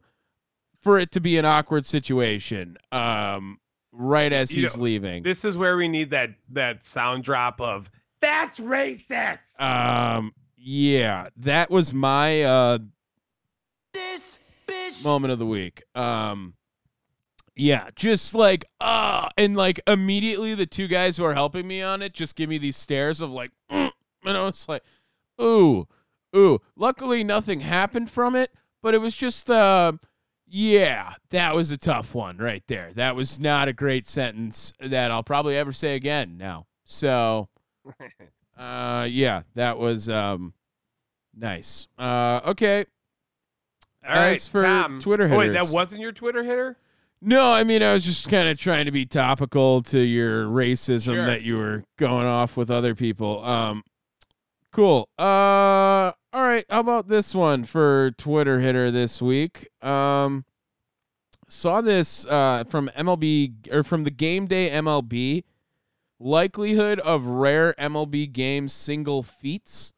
for 0.88 0.98
it 0.98 1.12
to 1.12 1.20
be 1.20 1.38
an 1.38 1.44
awkward 1.44 1.86
situation. 1.86 2.78
Um, 2.94 3.60
right 3.92 4.32
as 4.32 4.56
You 4.56 4.62
he's 4.62 4.78
know, 4.78 4.84
leaving. 4.84 5.22
This 5.22 5.44
is 5.44 5.58
where 5.58 5.76
we 5.76 5.90
need 5.90 6.12
that 6.12 6.30
that 6.52 6.82
sound 6.82 7.26
drop 7.26 7.60
of 7.60 7.92
that's 8.22 8.58
racist. 8.58 9.40
Um, 9.60 10.34
yeah, 10.56 11.28
that 11.36 11.70
was 11.70 11.94
my 11.94 12.44
uh 12.44 12.78
moment 15.04 15.34
of 15.34 15.40
the 15.40 15.46
week. 15.46 15.84
Um, 15.94 16.54
yeah, 17.54 17.90
just 17.98 18.34
like 18.34 18.64
ah, 18.80 19.30
and 19.38 19.58
like 19.58 19.82
immediately 19.88 20.56
the 20.56 20.66
two 20.66 20.88
guys 20.88 21.18
who 21.18 21.26
are 21.26 21.34
helping 21.34 21.68
me 21.68 21.82
on 21.82 22.02
it 22.02 22.14
just 22.14 22.38
give 22.38 22.48
me 22.48 22.58
these 22.58 22.78
stares 22.78 23.20
of 23.20 23.30
like, 23.30 23.52
mm, 23.70 23.92
and 24.24 24.38
I 24.38 24.46
was 24.46 24.70
like, 24.70 24.84
ooh, 25.42 25.86
ooh. 26.34 26.62
Luckily, 26.78 27.26
nothing 27.26 27.60
happened 27.60 28.10
from 28.10 28.38
it, 28.38 28.52
but 28.82 28.94
it 28.94 29.02
was 29.02 29.18
just 29.18 29.50
uh. 29.50 29.92
Yeah, 30.50 31.14
that 31.32 31.56
was 31.56 31.72
a 31.72 31.78
tough 31.78 32.16
one 32.16 32.38
right 32.38 32.64
there. 32.68 32.92
That 32.96 33.16
was 33.16 33.40
not 33.40 33.68
a 33.68 33.74
great 33.74 34.08
sentence 34.08 34.74
that 34.80 35.12
I'll 35.12 35.24
probably 35.24 35.58
ever 35.58 35.74
say 35.74 35.96
again 35.96 36.38
now. 36.38 36.68
So, 36.86 37.50
uh, 38.58 39.08
yeah, 39.10 39.42
that 39.56 39.78
was 39.78 40.08
um, 40.08 40.54
nice. 41.36 41.88
Uh, 42.00 42.40
okay. 42.46 42.86
All 44.08 44.16
right, 44.16 44.38
As 44.38 44.48
for 44.48 44.64
Tom. 44.64 45.02
Twitter 45.02 45.28
Oh, 45.30 45.38
wait, 45.38 45.50
that 45.50 45.68
wasn't 45.68 46.00
your 46.00 46.14
Twitter 46.14 46.44
hitter? 46.44 46.78
No, 47.20 47.52
I 47.52 47.64
mean 47.64 47.82
I 47.84 47.94
was 47.94 48.06
just 48.06 48.30
kind 48.30 48.48
of 48.48 48.58
trying 48.60 48.86
to 48.86 48.92
be 48.92 49.06
topical 49.06 49.82
to 49.82 50.00
your 50.00 50.46
racism 50.46 51.16
Sure. 51.16 51.26
that 51.26 51.42
you 51.42 51.58
were 51.58 51.84
going 51.98 52.26
off 52.26 52.56
with 52.56 52.70
other 52.70 52.96
people. 52.96 53.44
Um, 53.44 53.84
cool. 54.72 55.10
Uh, 55.18 56.12
all 56.34 56.44
right. 56.44 56.66
How 56.70 56.80
about 56.80 57.08
this 57.08 57.34
one 57.34 57.64
for 57.64 58.12
Twitter 58.12 58.60
hitter 58.60 58.92
this 58.92 59.22
week? 59.22 59.70
Um, 59.82 60.46
saw 61.50 61.82
this 61.82 62.26
uh 62.26 62.66
from 62.68 62.90
MLB 62.96 63.72
or 63.72 63.84
from 63.84 64.04
the 64.04 64.12
Game 64.12 64.48
Day 64.48 64.70
MLB. 64.70 65.44
Likelihood 66.20 67.00
of 67.02 67.26
rare 67.26 67.76
MLB 67.78 68.32
game 68.32 68.70
single 68.70 69.22
feats. 69.22 69.94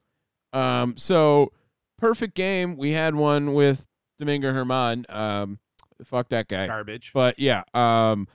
Um, 0.51 0.97
so 0.97 1.53
perfect 1.97 2.35
game. 2.35 2.75
We 2.75 2.91
had 2.91 3.15
one 3.15 3.53
with 3.53 3.87
Domingo 4.17 4.51
Germán. 4.51 5.09
Um, 5.13 5.59
fuck 6.03 6.29
that 6.29 6.47
guy. 6.47 6.67
Garbage. 6.67 7.11
But 7.13 7.39
yeah, 7.39 7.63
um, 7.73 8.27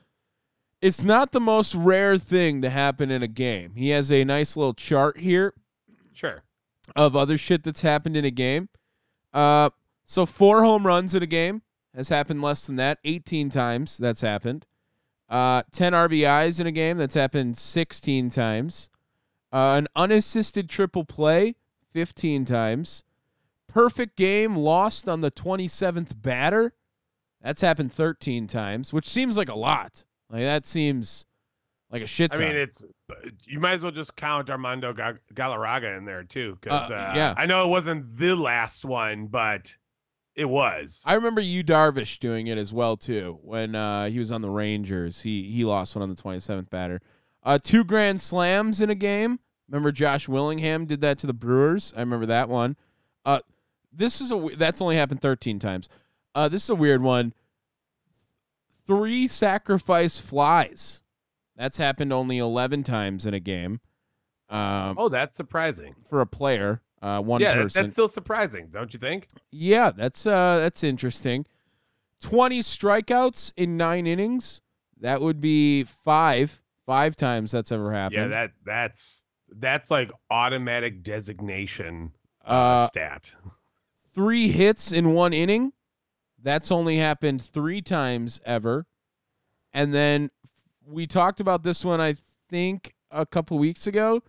it's 0.81 1.05
not 1.05 1.33
the 1.33 1.41
most 1.41 1.75
rare 1.75 2.17
thing 2.17 2.63
to 2.63 2.71
happen 2.71 3.11
in 3.11 3.23
a 3.23 3.29
game. 3.29 3.75
He 3.75 3.91
has 3.91 4.11
a 4.11 4.25
nice 4.25 4.57
little 4.57 4.75
chart 4.75 5.19
here 5.19 5.53
Sure. 6.15 6.43
of 6.97 7.15
other 7.15 7.37
shit 7.37 7.65
that's 7.65 7.83
happened 7.83 8.17
in 8.17 8.25
a 8.25 8.31
game. 8.31 8.69
Uh, 9.33 9.71
so 10.07 10.25
four 10.25 10.63
home 10.63 10.87
runs 10.87 11.15
in 11.15 11.23
a 11.23 11.27
game 11.27 11.63
has 11.95 12.09
happened 12.09 12.41
less 12.41 12.67
than 12.67 12.77
that. 12.77 12.99
18 13.05 13.51
times 13.51 13.99
that's 13.99 14.21
happened. 14.21 14.67
Uh, 15.29 15.63
10 15.73 15.93
RBIs 15.93 16.61
in 16.61 16.67
a 16.67 16.73
game 16.73 16.97
that's 16.99 17.15
happened 17.15 17.57
16 17.57 18.31
times. 18.31 18.91
Uh, 19.53 19.75
an 19.79 19.89
unassisted 19.97 20.69
triple 20.69 21.05
play 21.05 21.55
15 21.93 22.45
times. 22.45 23.05
Perfect 23.69 24.17
game 24.17 24.57
lost 24.57 25.09
on 25.09 25.21
the 25.21 25.31
27th 25.31 26.21
batter. 26.21 26.75
That's 27.41 27.61
happened 27.61 27.93
13 27.93 28.47
times, 28.47 28.93
which 28.93 29.09
seems 29.09 29.37
like 29.37 29.49
a 29.49 29.55
lot. 29.55 30.05
Like 30.31 30.43
that 30.43 30.67
seems 30.67 31.27
like 31.91 32.03
a 32.03 32.07
shit 32.07 32.35
I 32.35 32.39
mean, 32.39 32.57
it's 32.57 32.85
you 33.47 33.61
might 33.61 33.75
as 33.75 33.83
well 33.83 33.93
just 33.93 34.17
count 34.17 34.51
Armando 34.51 34.93
Ga- 34.93 35.19
Galarraga 35.35 35.97
in 35.97 36.05
there 36.05 36.25
too, 36.25 36.57
because 36.61 36.91
Uh, 36.91 36.95
uh, 36.95 37.13
yeah. 37.15 37.35
I 37.37 37.47
know 37.47 37.65
it 37.65 37.69
wasn't 37.69 38.17
the 38.17 38.35
last 38.35 38.85
one, 38.85 39.27
but 39.27 39.75
it 40.35 40.47
was. 40.47 41.03
I 41.07 41.15
remember 41.15 41.41
you 41.41 41.63
Darvish 41.63 42.19
doing 42.19 42.47
it 42.47 42.59
as 42.59 42.73
well 42.73 42.97
too 42.97 43.39
when 43.43 43.75
uh, 43.75 44.07
he 44.09 44.19
was 44.19 44.33
on 44.33 44.43
the 44.43 44.51
Rangers. 44.51 45.21
He 45.23 45.51
he 45.51 45.65
lost 45.65 45.95
one 45.95 46.03
on 46.03 46.09
the 46.15 46.21
27th 46.21 46.71
batter. 46.71 47.01
Uh, 47.43 47.59
two 47.63 47.85
grand 47.85 48.21
slams 48.21 48.81
in 48.81 48.89
a 48.91 48.95
game. 48.95 49.39
Remember 49.69 49.93
Josh 49.93 50.29
Willingham 50.29 50.87
did 50.87 51.01
that 51.03 51.19
to 51.19 51.27
the 51.27 51.35
Brewers. 51.35 51.93
I 51.97 52.01
remember 52.01 52.27
that 52.27 52.49
one. 52.49 52.77
Uh, 53.25 53.41
this 53.93 54.21
is 54.21 54.33
a 54.33 54.49
that's 54.57 54.81
only 54.81 54.97
happened 54.97 55.21
13 55.21 55.59
times. 55.59 55.89
Uh, 56.35 56.49
this 56.49 56.65
is 56.65 56.71
a 56.71 56.75
weird 56.75 57.03
one. 57.03 57.33
Three 58.87 59.27
sacrifice 59.27 60.19
flies. 60.19 61.01
That's 61.57 61.77
happened 61.77 62.13
only 62.13 62.39
11 62.39 62.83
times 62.83 63.27
in 63.27 63.35
a 63.35 63.41
game. 63.41 63.81
Um, 64.51 64.97
oh, 64.99 65.09
that's 65.09 65.35
surprising. 65.35 65.95
for 66.11 66.21
a 66.21 66.27
player, 66.27 66.83
uh, 67.01 67.21
one 67.21 67.41
yeah, 67.41 67.55
person. 67.55 67.83
that's 67.85 67.93
still 67.95 68.09
surprising, 68.09 68.69
don't 68.71 68.93
you 68.93 68.99
think? 69.01 69.29
Yeah, 69.51 69.91
that's 69.91 70.27
uh 70.27 70.59
that's 70.59 70.85
interesting. 70.85 71.47
20 72.21 72.61
strikeouts 72.61 73.53
in 73.57 73.77
9 73.77 74.07
innings. 74.07 74.61
That 75.01 75.21
would 75.21 75.41
be 75.41 75.85
5 75.85 76.61
5 76.87 77.17
times 77.17 77.51
that's 77.53 77.73
ever 77.73 77.93
happened. 77.93 78.21
Yeah, 78.23 78.29
that 78.29 78.53
that's 78.65 79.25
that's 79.57 79.91
like 79.91 80.11
automatic 80.31 81.03
designation 81.03 82.13
uh, 82.47 82.51
Uh, 82.51 82.87
stat. 82.89 83.33
3 84.15 84.49
hits 84.49 84.93
in 84.93 85.13
1 85.15 85.33
inning. 85.33 85.73
That's 86.43 86.71
only 86.71 86.99
happened 86.99 87.41
3 87.43 87.81
times 87.83 88.41
ever. 88.45 88.87
And 89.73 89.93
then 89.95 90.31
we 90.87 91.07
talked 91.07 91.41
about 91.41 91.63
this 91.63 91.85
one 91.85 92.01
I 92.01 92.15
think 92.49 92.95
a 93.11 93.27
couple 93.27 93.59
weeks 93.59 93.87
ago. 93.87 94.23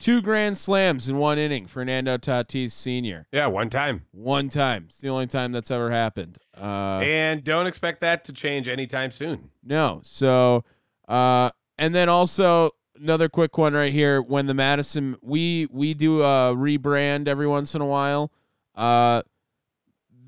Two 0.00 0.20
grand 0.20 0.58
slams 0.58 1.08
in 1.08 1.18
one 1.18 1.38
inning, 1.38 1.66
Fernando 1.66 2.18
Tatis 2.18 2.72
Sr. 2.72 3.26
Yeah, 3.32 3.46
one 3.46 3.70
time. 3.70 4.02
One 4.10 4.48
time. 4.48 4.86
It's 4.88 4.98
the 4.98 5.08
only 5.08 5.28
time 5.28 5.52
that's 5.52 5.70
ever 5.70 5.90
happened. 5.90 6.36
Uh, 6.60 7.00
and 7.02 7.44
don't 7.44 7.66
expect 7.66 8.00
that 8.00 8.24
to 8.24 8.32
change 8.32 8.68
anytime 8.68 9.12
soon. 9.12 9.50
No. 9.62 10.00
So, 10.02 10.64
uh, 11.08 11.50
and 11.78 11.94
then 11.94 12.08
also 12.08 12.70
another 13.00 13.28
quick 13.28 13.56
one 13.56 13.72
right 13.72 13.92
here. 13.92 14.20
When 14.20 14.46
the 14.46 14.54
Madison, 14.54 15.16
we 15.22 15.68
we 15.70 15.94
do 15.94 16.22
a 16.22 16.54
rebrand 16.54 17.28
every 17.28 17.46
once 17.46 17.74
in 17.74 17.80
a 17.80 17.86
while. 17.86 18.32
Uh, 18.74 19.22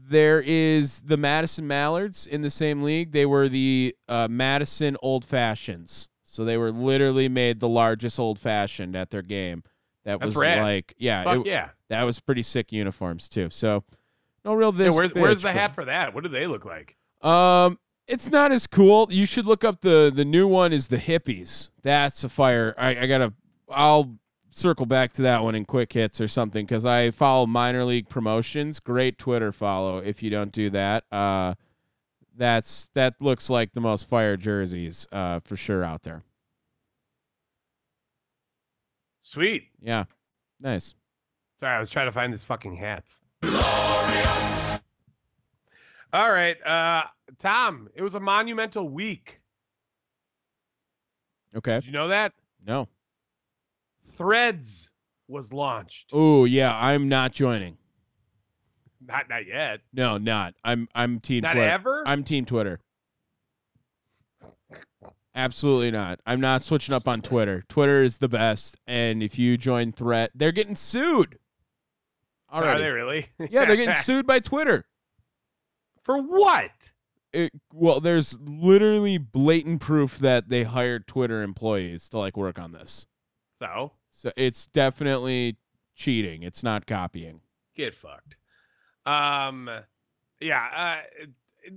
there 0.09 0.43
is 0.45 1.01
the 1.01 1.17
Madison 1.17 1.67
Mallards 1.67 2.27
in 2.27 2.43
the 2.43 2.51
same 2.51 2.83
league. 2.83 3.13
They 3.13 3.27
were 3.27 3.49
the 3.49 3.95
uh, 4.09 4.29
Madison 4.31 4.97
Old 5.03 5.25
Fashions. 5.25 6.09
So 6.23 6.45
they 6.45 6.57
were 6.59 6.71
literally 6.73 7.29
made 7.29 7.61
the 7.61 7.69
largest 7.69 8.19
old 8.19 8.39
fashioned 8.39 8.95
at 8.95 9.11
their 9.11 9.23
game. 9.23 9.63
That 10.05 10.21
That's 10.21 10.35
was 10.35 10.37
rad. 10.37 10.63
like, 10.63 10.95
yeah, 10.99 11.35
it- 11.39 11.47
yeah. 11.47 11.71
that 11.89 12.03
was 12.03 12.21
pretty 12.21 12.43
sick 12.43 12.73
uniforms 12.73 13.29
too. 13.29 13.49
So 13.51 13.85
no 14.45 14.55
real 14.55 14.73
Yeah, 14.73 14.85
this. 14.87 14.97
where's, 14.97 15.15
where's 15.15 15.39
bitch, 15.39 15.43
the 15.43 15.49
but- 15.49 15.55
hat 15.55 15.75
for 15.75 15.85
that? 15.87 16.15
What 16.15 16.23
do 16.25 16.29
they 16.31 16.47
look 16.47 16.65
like? 16.65 16.97
um, 17.23 17.79
it's 18.07 18.31
not 18.31 18.53
as 18.53 18.69
cool. 18.69 19.09
You 19.11 19.27
should 19.27 19.47
look 19.47 19.65
up 19.65 19.81
the 19.81 20.13
the 20.15 20.25
new 20.25 20.47
one 20.47 20.73
is 20.73 20.87
the 20.87 20.97
hippies. 20.99 21.71
That's 21.83 22.23
a 22.23 22.29
fire. 22.29 22.73
I, 22.79 22.91
I 23.01 23.07
gotta. 23.09 23.33
I'll 23.69 24.17
circle 24.51 24.87
back 24.87 25.13
to 25.15 25.23
that 25.23 25.43
one 25.43 25.55
in 25.55 25.65
quick 25.65 25.93
hits 25.93 26.21
or 26.21 26.29
something 26.29 26.65
because 26.65 26.85
I 26.85 27.11
follow 27.11 27.47
minor 27.47 27.85
league 27.85 28.09
promotions. 28.09 28.81
Great 28.81 29.19
Twitter 29.19 29.53
follow 29.53 29.99
if 29.99 30.23
you 30.23 30.31
don't 30.31 30.53
do 30.53 30.71
that. 30.71 31.05
Uh, 31.13 31.55
that's 32.37 32.89
that 32.95 33.15
looks 33.21 33.49
like 33.49 33.73
the 33.73 33.81
most 33.81 34.09
fire 34.09 34.37
jerseys 34.37 35.07
uh 35.11 35.41
for 35.41 35.57
sure 35.57 35.83
out 35.83 36.03
there. 36.03 36.23
Sweet. 39.21 39.65
Yeah, 39.81 40.05
nice. 40.61 40.95
Sorry, 41.59 41.75
I 41.75 41.81
was 41.81 41.91
trying 41.91 42.07
to 42.07 42.13
find 42.13 42.33
these 42.33 42.45
fucking 42.45 42.77
hats. 42.77 43.23
All 46.13 46.31
right, 46.31 46.57
uh, 46.65 47.03
Tom. 47.39 47.89
It 47.95 48.03
was 48.03 48.15
a 48.15 48.21
monumental 48.21 48.89
week. 48.89 49.41
Okay. 51.57 51.77
Did 51.77 51.87
you 51.87 51.93
know 51.93 52.09
that? 52.09 52.33
No. 52.65 52.89
Threads 54.07 54.91
was 55.29 55.53
launched. 55.53 56.11
Oh 56.13 56.45
yeah, 56.45 56.77
I'm 56.79 57.09
not 57.09 57.33
joining. 57.33 57.77
Not 59.07 59.29
not 59.29 59.47
yet. 59.47 59.81
No, 59.93 60.19
not. 60.19 60.55
I'm 60.65 60.89
I'm 60.95 61.21
team 61.21 61.43
Not 61.43 61.53
Twitter. 61.53 61.69
ever? 61.69 62.03
I'm 62.07 62.25
team 62.25 62.45
Twitter. 62.45 62.81
Absolutely 65.35 65.91
not. 65.91 66.19
I'm 66.27 66.41
not 66.41 66.63
switching 66.63 66.95
up 66.95 67.07
on 67.07 67.21
Twitter. 67.21 67.63
Twitter 67.69 68.03
is 68.03 68.19
the 68.19 68.29
best, 68.29 68.79
and 68.87 69.23
if 69.23 69.39
you 69.39 69.59
join 69.59 69.93
Threat, 69.93 70.31
they're 70.35 70.51
getting 70.51 70.77
sued. 70.77 71.39
Are 72.49 72.79
they 72.79 72.89
really? 72.89 73.27
Yeah, 73.51 73.67
they're 73.67 73.77
getting 73.77 73.95
sued 74.03 74.27
by 74.27 74.39
Twitter. 74.39 74.87
For 76.05 76.23
what? 76.23 76.71
It, 77.33 77.53
well, 77.73 78.01
there's 78.01 78.39
literally 78.41 79.19
blatant 79.19 79.83
proof 79.83 80.19
that 80.19 80.49
they 80.49 80.63
hired 80.63 81.07
Twitter 81.07 81.43
employees 81.43 82.09
to 82.11 82.19
like 82.19 82.37
work 82.37 82.59
on 82.59 82.73
this. 82.73 83.07
So 83.61 83.93
So 84.11 84.31
it's 84.37 84.67
definitely 84.67 85.57
cheating. 85.95 86.43
It's 86.43 86.63
not 86.63 86.87
copying. 86.87 87.41
get 87.75 87.95
fucked. 87.95 88.37
Um, 89.07 89.71
yeah. 90.41 90.69
Uh, 90.75 91.27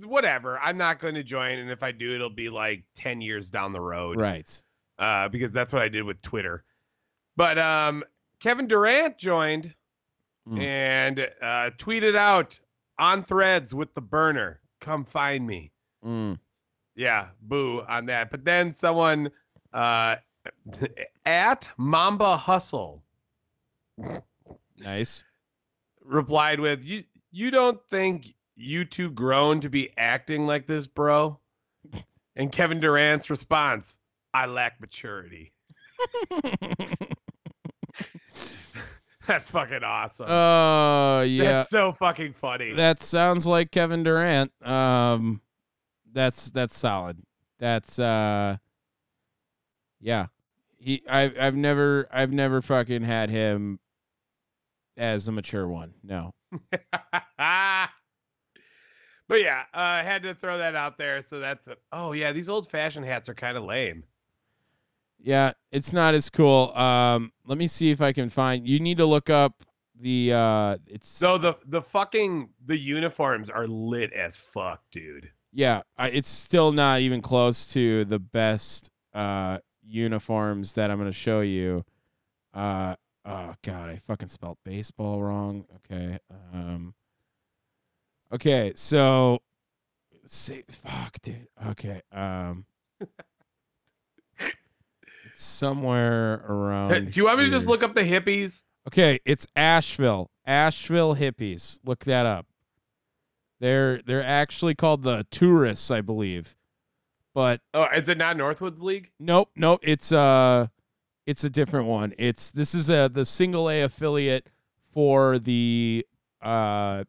whatever. 0.06 0.58
I'm 0.58 0.76
not 0.78 0.98
going 1.00 1.14
to 1.14 1.22
join, 1.22 1.58
and 1.58 1.70
if 1.70 1.82
I 1.82 1.92
do, 1.92 2.14
it'll 2.14 2.28
be 2.30 2.48
like 2.48 2.84
ten 2.94 3.20
years 3.20 3.50
down 3.50 3.72
the 3.72 3.80
road. 3.80 4.18
Right. 4.20 4.62
uh, 4.98 5.28
because 5.28 5.52
that's 5.52 5.72
what 5.72 5.82
I 5.82 5.88
did 5.88 6.02
with 6.04 6.20
Twitter. 6.22 6.64
But 7.36 7.58
um, 7.58 8.04
Kevin 8.40 8.66
Durant 8.66 9.18
joined 9.18 9.74
Mm. 10.48 10.58
and 10.62 11.20
uh, 11.42 11.70
tweeted 11.76 12.16
out 12.16 12.58
on 12.98 13.22
threads 13.22 13.74
with 13.74 13.92
the 13.92 14.00
burner, 14.00 14.60
come 14.80 15.04
find 15.04 15.46
me. 15.46 15.70
Mm. 16.04 16.38
Yeah, 16.96 17.28
boo 17.42 17.82
on 17.86 18.06
that. 18.06 18.30
But 18.30 18.44
then 18.46 18.72
someone 18.72 19.30
uh, 19.74 20.16
at 21.24 21.70
Mamba 21.76 22.36
Hustle 22.36 23.02
Nice. 24.78 25.22
replied 26.04 26.60
with, 26.60 26.84
"You 26.84 27.04
you 27.30 27.50
don't 27.50 27.80
think 27.90 28.34
you 28.56 28.84
two 28.84 29.10
grown 29.10 29.60
to 29.60 29.68
be 29.68 29.90
acting 29.98 30.46
like 30.46 30.66
this, 30.66 30.86
bro?" 30.86 31.38
And 32.36 32.50
Kevin 32.52 32.80
Durant's 32.80 33.28
response, 33.30 33.98
"I 34.32 34.46
lack 34.46 34.80
maturity." 34.80 35.52
That's 39.26 39.50
fucking 39.50 39.84
awesome. 39.84 40.26
Oh 40.28 41.20
yeah. 41.22 41.44
That's 41.44 41.70
so 41.70 41.92
fucking 41.92 42.32
funny. 42.32 42.72
That 42.72 43.02
sounds 43.02 43.46
like 43.46 43.70
Kevin 43.70 44.02
Durant. 44.02 44.50
Um, 44.66 45.40
that's 46.12 46.50
that's 46.50 46.76
solid. 46.76 47.22
That's 47.58 47.98
uh, 47.98 48.56
yeah. 50.00 50.26
He 50.78 51.02
I've 51.08 51.38
I've 51.38 51.54
never 51.54 52.08
I've 52.10 52.32
never 52.32 52.62
fucking 52.62 53.02
had 53.02 53.28
him 53.30 53.80
as 54.96 55.28
a 55.28 55.32
mature 55.32 55.68
one. 55.68 55.94
No. 56.02 56.34
but 56.70 56.80
yeah, 59.40 59.62
uh, 59.72 59.78
I 59.78 60.02
had 60.02 60.22
to 60.24 60.34
throw 60.34 60.58
that 60.58 60.74
out 60.74 60.98
there. 60.98 61.22
So 61.22 61.38
that's 61.38 61.68
a, 61.68 61.76
oh 61.92 62.12
yeah, 62.12 62.32
these 62.32 62.48
old 62.48 62.68
fashioned 62.70 63.06
hats 63.06 63.28
are 63.28 63.34
kind 63.34 63.56
of 63.56 63.64
lame. 63.64 64.04
Yeah, 65.18 65.52
it's 65.70 65.92
not 65.92 66.14
as 66.14 66.30
cool. 66.30 66.74
Um, 66.76 67.32
let 67.46 67.58
me 67.58 67.66
see 67.66 67.90
if 67.90 68.00
I 68.00 68.12
can 68.12 68.30
find. 68.30 68.66
You 68.66 68.80
need 68.80 68.96
to 68.98 69.06
look 69.06 69.28
up 69.28 69.62
the 70.00 70.32
uh, 70.32 70.76
it's 70.86 71.08
So 71.10 71.36
the 71.36 71.56
the 71.66 71.82
fucking 71.82 72.48
the 72.64 72.78
uniforms 72.78 73.50
are 73.50 73.66
lit 73.66 74.12
as 74.14 74.38
fuck, 74.38 74.82
dude. 74.90 75.30
yeah, 75.52 75.82
I, 75.98 76.08
it's 76.08 76.30
still 76.30 76.72
not 76.72 77.00
even 77.00 77.20
close 77.20 77.66
to 77.74 78.04
the 78.06 78.18
best 78.18 78.90
uh 79.12 79.58
uniforms 79.82 80.74
that 80.74 80.90
I'm 80.90 80.98
gonna 80.98 81.12
show 81.12 81.40
you. 81.40 81.84
Uh 82.54 82.96
oh 83.24 83.54
god, 83.62 83.90
I 83.90 83.96
fucking 83.96 84.28
spelled 84.28 84.58
baseball 84.64 85.22
wrong. 85.22 85.66
Okay. 85.76 86.18
Um 86.52 86.94
Okay, 88.32 88.72
so 88.74 89.40
see 90.26 90.62
fuck 90.70 91.20
dude. 91.22 91.48
Okay. 91.68 92.02
Um 92.12 92.66
somewhere 95.34 96.44
around 96.46 97.10
Do 97.10 97.20
you 97.20 97.24
want 97.24 97.38
me 97.38 97.44
to 97.44 97.50
just 97.50 97.66
look 97.66 97.82
up 97.82 97.94
the 97.94 98.02
hippies? 98.02 98.64
Okay, 98.88 99.20
it's 99.24 99.46
Asheville. 99.56 100.30
Asheville 100.46 101.16
hippies. 101.16 101.78
Look 101.84 102.04
that 102.04 102.26
up. 102.26 102.46
They're 103.60 104.00
they're 104.02 104.24
actually 104.24 104.74
called 104.74 105.02
the 105.02 105.26
tourists, 105.30 105.90
I 105.90 106.00
believe. 106.00 106.56
But 107.34 107.60
Oh, 107.74 107.84
is 107.94 108.08
it 108.08 108.18
not 108.18 108.36
Northwoods 108.36 108.80
League? 108.82 109.10
nope, 109.20 109.50
nope, 109.56 109.80
it's 109.82 110.10
uh 110.12 110.66
it's 111.26 111.44
a 111.44 111.50
different 111.50 111.86
one. 111.86 112.12
It's 112.18 112.50
this 112.50 112.74
is 112.74 112.90
a 112.90 113.08
the 113.12 113.24
single 113.24 113.68
A 113.70 113.82
affiliate 113.82 114.48
for 114.92 115.38
the 115.38 116.06
uh 116.42 117.04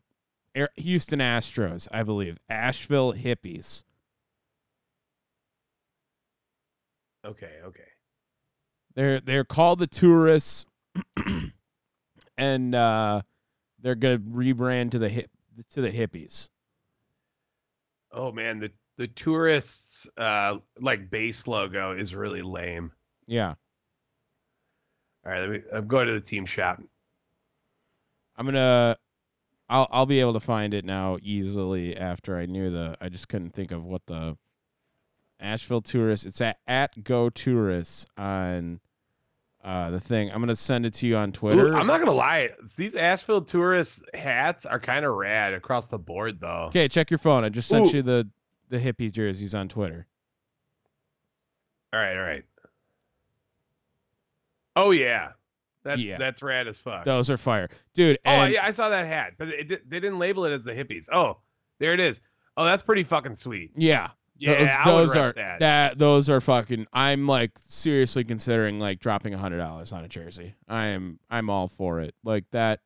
Air- 0.54 0.70
Houston 0.76 1.20
Astros, 1.20 1.88
I 1.92 2.04
believe. 2.04 2.38
Asheville 2.50 3.14
hippies. 3.14 3.84
Okay, 7.26 7.52
okay. 7.66 7.84
They're 8.96 9.20
they're 9.22 9.44
called 9.46 9.80
the 9.80 9.88
tourists 9.88 10.66
and 12.38 12.76
uh 12.76 13.22
they're 13.80 13.96
going 13.96 14.18
to 14.18 14.24
rebrand 14.24 14.92
to 14.92 15.00
the 15.00 15.10
hip 15.10 15.30
to 15.72 15.82
the 15.82 15.92
hippies. 15.92 16.50
Oh 18.12 18.32
man, 18.32 18.60
the 18.60 18.72
the 18.98 19.08
tourists 19.08 20.08
uh 20.18 20.58
like 20.80 21.10
base 21.10 21.48
logo 21.48 21.98
is 21.98 22.14
really 22.14 22.42
lame. 22.42 22.92
Yeah. 23.28 23.56
All 25.26 25.32
right, 25.32 25.40
let 25.40 25.50
me 25.50 25.62
I'm 25.74 25.88
going 25.88 26.08
to 26.08 26.14
the 26.14 26.22
team 26.22 26.46
shop. 26.46 26.82
I'm 28.38 28.46
gonna 28.46 28.98
I'll 29.70 29.88
I'll 29.92 30.06
be 30.06 30.20
able 30.20 30.34
to 30.34 30.40
find 30.40 30.74
it 30.74 30.84
now 30.84 31.18
easily 31.22 31.96
after 31.96 32.38
I 32.38 32.46
knew 32.46 32.72
the 32.72 32.98
I 33.00 33.10
just 33.10 33.28
couldn't 33.28 33.52
think 33.52 33.72
of 33.72 33.84
what 33.86 34.06
the 34.08 34.38
Asheville 35.40 35.82
tourists 35.82 36.26
it's 36.26 36.42
at 36.42 36.58
at 36.68 37.04
go 37.04 37.30
tourists 37.30 38.06
on 38.18 38.80
uh 39.64 39.92
the 39.92 40.00
thing. 40.00 40.32
I'm 40.32 40.42
gonna 40.42 40.56
send 40.56 40.86
it 40.86 40.94
to 40.96 41.08
you 41.08 41.16
on 41.16 41.30
Ooh, 41.30 41.34
Twitter. 41.34 41.76
I'm 41.76 41.88
not 41.88 42.00
gonna 42.00 42.12
lie, 42.12 42.50
these 42.76 42.96
Asheville 42.96 43.42
tourist 43.42 44.04
hats 44.14 44.66
are 44.66 44.80
kind 44.80 45.06
of 45.06 45.14
rad 45.14 45.54
across 45.54 45.88
the 45.88 46.00
board 46.00 46.40
though. 46.40 46.66
Okay, 46.68 46.88
check 46.88 47.10
your 47.10 47.20
phone. 47.20 47.44
I 47.44 47.50
just 47.50 47.70
sent 47.70 47.94
Ooh. 47.94 47.98
you 47.98 48.04
the 48.04 48.28
the 48.72 48.80
hippie 48.80 49.12
jerseys 49.12 49.54
on 49.54 49.68
Twitter. 49.70 50.08
All 51.94 52.00
right, 52.00 52.16
all 52.18 52.24
right. 52.24 52.44
Oh 54.76 54.92
yeah, 54.92 55.32
that's 55.84 56.02
Yeah. 56.02 56.18
that's 56.18 56.42
rad 56.42 56.68
as 56.68 56.80
fuck. 56.80 57.06
Those 57.06 57.30
are 57.30 57.38
fire. 57.38 57.70
Dude, 57.94 58.18
oh 58.26 58.30
and 58.30 58.54
yeah, 58.54 58.66
I 58.66 58.72
saw 58.72 58.90
that 58.90 59.06
hat, 59.06 59.34
but 59.38 59.50
it, 59.50 59.68
they 59.90 60.00
didn't 60.00 60.20
label 60.20 60.46
it 60.46 60.52
as 60.54 60.64
the 60.64 60.72
hippies. 60.72 61.08
Oh, 61.12 61.38
there 61.80 61.94
it 61.94 62.00
is. 62.00 62.22
Oh, 62.58 62.66
that's 62.66 62.84
pretty 62.84 63.04
fucking 63.04 63.36
sweet. 63.36 63.72
yeah. 63.76 64.10
Yeah, 64.38 64.84
those, 64.86 65.14
those 65.14 65.16
are 65.18 65.34
that. 65.60 66.00
those 66.00 66.28
are 66.28 66.42
fucking 66.42 66.88
I'm 66.92 67.28
like 67.28 67.52
seriously 67.60 68.24
considering 68.24 68.80
like 68.80 69.00
dropping 69.00 69.36
a 69.36 69.38
hundred 69.38 69.60
dollars 69.60 69.92
on 69.92 70.04
a 70.04 70.08
jersey. 70.08 70.56
I 70.68 70.86
am 70.88 71.20
I'm 71.30 71.52
all 71.52 71.68
for 71.68 72.00
it. 72.02 72.16
Like 72.24 72.46
that 72.50 72.80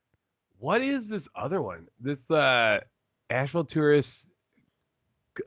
What 0.58 0.82
is 0.82 1.08
this 1.08 1.30
other 1.34 1.62
one? 1.62 1.86
This 1.98 2.30
uh 2.30 2.80
Asheville 3.30 3.64
tourists 3.64 4.30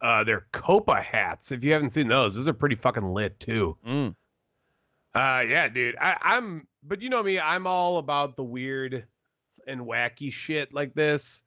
uh 0.01 0.23
they're 0.23 0.47
Copa 0.51 1.01
hats. 1.01 1.51
If 1.51 1.63
you 1.63 1.73
haven't 1.73 1.91
seen 1.91 2.07
those, 2.07 2.35
those 2.35 2.47
are 2.47 2.53
pretty 2.53 2.75
fucking 2.75 3.13
lit 3.13 3.39
too. 3.39 3.77
mm, 3.87 4.15
Uh 5.15 5.43
yeah, 5.47 5.67
dude. 5.67 5.95
I, 5.99 6.17
I'm 6.21 6.67
but 6.83 7.01
you 7.01 7.09
know 7.09 7.21
me, 7.23 7.39
I'm 7.39 7.67
all 7.67 7.97
about 7.97 8.35
the 8.35 8.43
weird 8.43 9.05
and 9.67 9.81
wacky 9.81 10.31
shit 10.31 10.73
like 10.73 10.93
this. 10.93 11.43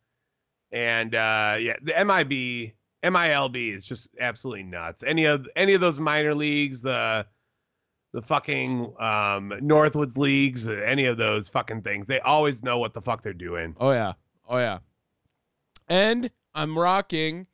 And 0.72 1.14
uh 1.14 1.56
yeah, 1.60 1.76
the 1.82 1.92
MIB 2.04 2.72
MILB 3.04 3.74
is 3.76 3.84
just 3.84 4.10
absolutely 4.20 4.62
nuts. 4.62 5.02
Any 5.02 5.24
of 5.24 5.46
any 5.56 5.74
of 5.74 5.80
those 5.80 5.98
minor 5.98 6.34
leagues, 6.34 6.82
the 6.82 7.26
the 8.12 8.22
fucking 8.22 8.84
um 9.00 9.52
Northwoods 9.62 10.16
leagues, 10.18 10.68
any 10.68 11.06
of 11.06 11.16
those 11.16 11.48
fucking 11.48 11.82
things, 11.82 12.06
they 12.06 12.20
always 12.20 12.62
know 12.62 12.78
what 12.78 12.94
the 12.94 13.00
fuck 13.00 13.22
they're 13.22 13.32
doing. 13.32 13.74
Oh 13.80 13.90
yeah. 13.92 14.12
Oh 14.48 14.58
yeah. 14.58 14.78
And 15.88 16.30
I'm 16.54 16.78
rocking 16.78 17.46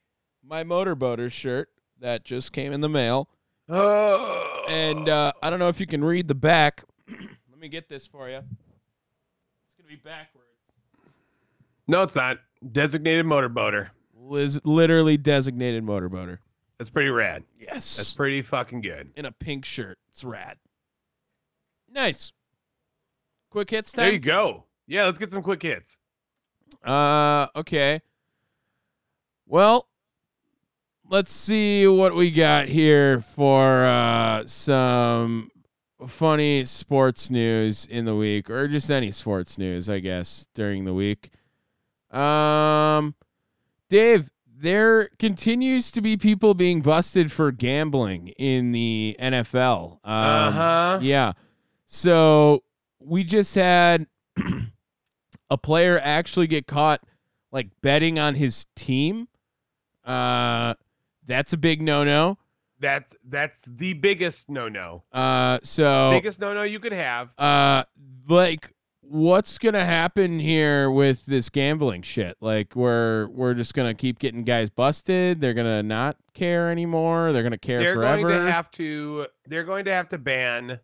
my 0.49 0.65
motorboater 0.65 1.31
shirt 1.31 1.69
that 2.01 2.25
just 2.25 2.53
came 2.53 2.73
in 2.73 2.81
the 2.81 2.89
mail. 2.89 3.29
Oh. 3.69 4.65
And 4.69 5.09
uh, 5.09 5.33
I 5.43 5.51
don't 5.51 5.59
know 5.59 5.69
if 5.69 5.79
you 5.79 5.87
can 5.87 6.03
read 6.03 6.27
the 6.27 6.35
back. 6.35 6.85
Let 7.09 7.59
me 7.61 7.69
get 7.69 7.89
this 7.89 8.07
for 8.07 8.29
you. 8.29 8.37
It's 8.37 9.75
gonna 9.77 9.89
be 9.89 9.97
backwards. 9.97 10.47
no, 11.87 12.03
it's 12.03 12.17
not. 12.17 12.39
Designated 12.73 13.27
motorboater. 13.27 13.91
Liz, 14.17 14.61
literally 14.65 15.17
designated 15.17 15.85
motorboater. 15.85 16.39
That's 16.79 16.91
pretty 16.91 17.11
rad. 17.11 17.45
Yes. 17.59 17.97
That's 17.97 18.15
pretty 18.15 18.43
fucking 18.43 18.81
good. 18.81 19.11
in 19.17 19.25
a 19.27 19.33
pink 19.33 19.65
shirt. 19.65 19.99
It's 20.11 20.25
rad. 20.25 20.57
Nice. 21.91 22.33
Quick 23.51 23.71
hits 23.71 23.93
time. 23.93 24.05
There 24.05 24.13
you 24.13 24.21
go. 24.21 24.65
Yeah, 24.87 25.05
let's 25.05 25.19
get 25.19 25.31
some 25.31 25.43
quick 25.43 25.63
hits. 25.63 25.97
Uh, 26.85 27.47
okay. 27.57 28.01
Well, 29.47 29.88
let's 31.09 31.33
see 31.33 31.87
what 31.87 32.15
we 32.15 32.31
got 32.31 32.69
here 32.69 33.21
for 33.21 33.85
uh 33.85 34.47
some 34.47 35.51
funny 36.07 36.65
sports 36.65 37.31
news 37.31 37.85
in 37.85 38.05
the 38.05 38.15
week, 38.15 38.49
or 38.51 38.69
just 38.69 38.91
any 38.91 39.11
sports 39.11 39.59
news, 39.59 39.91
I 39.91 39.99
guess, 39.99 40.47
during 40.55 40.85
the 40.85 40.95
week. 40.95 41.31
Um, 42.11 43.15
Dave, 43.89 44.31
there 44.47 45.09
continues 45.19 45.91
to 45.93 46.01
be 46.01 46.17
people 46.17 46.55
being 46.55 46.81
busted 46.83 47.33
for 47.33 47.51
gambling 47.53 48.29
in 48.39 48.73
the 48.73 49.17
NFL. 49.19 49.99
Um, 50.05 50.15
Uh-huh. 50.15 50.99
Yeah. 51.03 51.33
So 51.87 52.63
we 53.01 53.25
just 53.25 53.55
had 53.55 54.07
a 55.51 55.59
player 55.59 55.99
actually 56.03 56.47
get 56.47 56.67
caught 56.67 57.01
like 57.51 57.69
betting 57.83 58.19
on 58.19 58.35
his 58.35 58.67
team. 58.77 59.29
Uh, 60.05 60.75
that's 61.29 61.53
a 61.53 61.57
big 61.57 61.81
no-no. 61.81 62.37
That's 62.81 63.15
that's 63.29 63.63
the 63.67 63.93
biggest 63.93 64.49
no 64.51 64.69
no. 64.69 65.05
Uh, 65.13 65.59
so 65.63 66.11
Biggest 66.13 66.41
no 66.41 66.55
no 66.55 66.63
you 66.65 66.81
could 66.81 66.93
have. 66.93 67.31
uh, 67.39 67.85
like 68.29 68.73
what's 69.01 69.57
gonna 69.59 69.85
happen 69.85 70.39
here 70.39 70.91
with 70.91 71.27
this 71.27 71.49
gambling 71.49 72.03
shit? 72.03 72.37
Like 72.41 72.77
we're 72.77 73.27
we're 73.29 73.55
just 73.55 73.75
gonna 73.75 73.95
keep 73.95 74.19
getting 74.19 74.45
guys 74.45 74.71
busted. 74.71 75.41
They're 75.41 75.55
gonna 75.55 75.83
not 75.83 76.17
care 76.35 76.71
anymore. 76.71 77.33
They're 77.33 77.43
gonna 77.43 77.59
care 77.59 77.81
They're 77.81 77.95
forever. 77.95 78.23
going 78.31 78.45
to 78.47 78.53
have 78.53 78.71
to. 78.73 79.27
They're 79.47 79.65
going 79.65 79.85
to 79.87 79.93
have 79.93 80.09
to 80.11 80.19
ban 80.19 80.79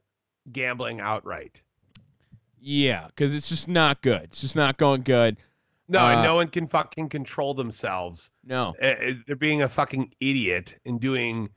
gambling 0.50 1.00
outright. 1.00 1.62
yeah, 2.60 3.06
because 3.08 3.34
it's 3.34 3.48
just 3.48 3.68
not 3.68 4.02
good. 4.02 4.22
It's 4.24 4.40
just 4.40 4.56
not 4.56 4.78
going 4.78 5.02
good. 5.02 5.36
No, 5.88 6.00
Uh, 6.00 6.12
and 6.12 6.22
no 6.22 6.34
one 6.34 6.48
can 6.48 6.66
fucking 6.66 7.08
control 7.10 7.54
themselves. 7.54 8.30
No. 8.44 8.74
They're 8.80 9.36
being 9.36 9.62
a 9.62 9.68
fucking 9.68 10.14
idiot 10.20 10.76
and 10.84 11.00
doing. 11.00 11.50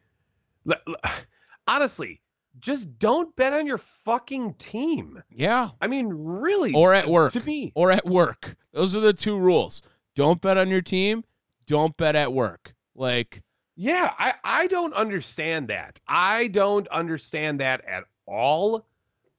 Honestly, 1.68 2.22
just 2.60 2.98
don't 3.00 3.36
bet 3.36 3.54
on 3.54 3.66
your 3.68 3.78
fucking 3.78 4.56
team. 4.56 5.22
Yeah. 5.30 5.70
I 5.82 5.88
mean, 5.88 6.08
really. 6.08 6.74
Or 6.74 6.94
at 6.94 7.08
work. 7.08 7.34
To 7.34 7.46
me. 7.46 7.72
Or 7.76 7.92
at 7.92 8.06
work. 8.06 8.56
Those 8.74 8.96
are 8.96 9.00
the 9.00 9.14
two 9.14 9.38
rules. 9.38 9.82
Don't 10.16 10.42
bet 10.42 10.58
on 10.58 10.70
your 10.70 10.82
team. 10.82 11.24
Don't 11.68 11.96
bet 11.98 12.16
at 12.16 12.34
work. 12.34 12.74
Like 12.96 13.44
Yeah, 13.76 14.14
I, 14.18 14.34
I 14.44 14.68
don't 14.68 14.94
understand 14.94 15.68
that. 15.68 16.00
I 16.08 16.48
don't 16.48 16.88
understand 16.88 17.60
that 17.60 17.86
at 17.86 18.06
all. 18.26 18.87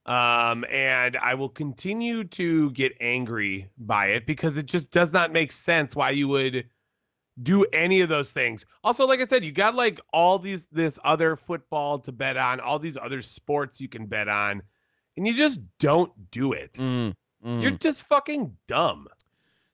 Um, 0.09 0.65
and 0.71 1.17
I 1.17 1.35
will 1.35 1.49
continue 1.49 2.23
to 2.23 2.71
get 2.71 2.93
angry 2.99 3.69
by 3.77 4.07
it 4.07 4.25
because 4.25 4.57
it 4.57 4.65
just 4.65 4.89
does 4.89 5.13
not 5.13 5.31
make 5.31 5.51
sense 5.51 5.95
why 5.95 6.09
you 6.09 6.27
would 6.27 6.65
do 7.43 7.63
any 7.73 8.01
of 8.01 8.09
those 8.09 8.31
things. 8.31 8.65
Also, 8.83 9.05
like 9.05 9.19
I 9.19 9.25
said, 9.25 9.45
you 9.45 9.51
got 9.51 9.75
like 9.75 10.01
all 10.11 10.39
these 10.39 10.65
this 10.71 10.97
other 11.05 11.35
football 11.35 11.99
to 11.99 12.11
bet 12.11 12.37
on, 12.37 12.59
all 12.59 12.79
these 12.79 12.97
other 12.97 13.21
sports 13.21 13.79
you 13.79 13.87
can 13.87 14.07
bet 14.07 14.27
on, 14.27 14.63
and 15.15 15.27
you 15.27 15.35
just 15.35 15.61
don't 15.77 16.11
do 16.31 16.53
it. 16.53 16.73
mm, 16.73 17.13
mm. 17.45 17.61
You're 17.61 17.69
just 17.69 18.01
fucking 18.01 18.57
dumb. 18.67 19.07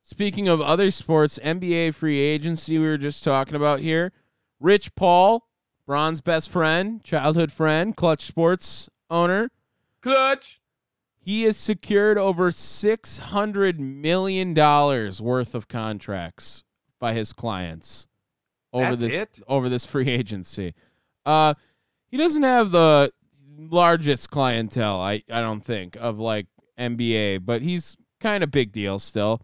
Speaking 0.04 0.50
of 0.50 0.60
other 0.60 0.92
sports, 0.92 1.40
NBA 1.42 1.96
free 1.96 2.20
agency 2.20 2.78
we 2.78 2.86
were 2.86 2.98
just 2.98 3.24
talking 3.24 3.56
about 3.56 3.80
here. 3.80 4.12
Rich 4.60 4.96
Paul, 4.96 5.48
Bron's 5.86 6.20
best 6.20 6.50
friend, 6.50 7.02
childhood 7.06 7.54
friend, 7.54 7.96
Clutch 7.96 8.24
Sports 8.24 8.90
owner. 9.10 9.50
Clutch. 10.06 10.62
He 11.20 11.44
has 11.44 11.58
secured 11.58 12.20
over 12.20 12.52
six 12.52 13.18
hundred 13.18 13.80
million 13.80 14.54
dollars 14.54 15.20
worth 15.20 15.56
of 15.56 15.68
contracts 15.68 16.64
by 17.00 17.14
his 17.14 17.34
clients 17.34 18.06
over 18.72 18.96
That's 18.96 19.02
this 19.02 19.22
it? 19.24 19.42
over 19.48 19.68
this 19.68 19.88
free 19.88 20.08
agency. 20.10 20.76
Uh, 21.26 21.56
he 22.06 22.18
doesn't 22.18 22.44
have 22.44 22.70
the 22.70 23.12
largest 23.58 24.30
clientele, 24.30 25.02
I 25.02 25.24
I 25.32 25.42
don't 25.42 25.62
think, 25.62 25.96
of 25.96 26.20
like 26.20 26.46
NBA, 26.78 27.44
but 27.44 27.64
he's 27.64 27.98
kind 28.20 28.44
of 28.44 28.52
big 28.52 28.72
deal 28.72 29.00
still. 29.00 29.42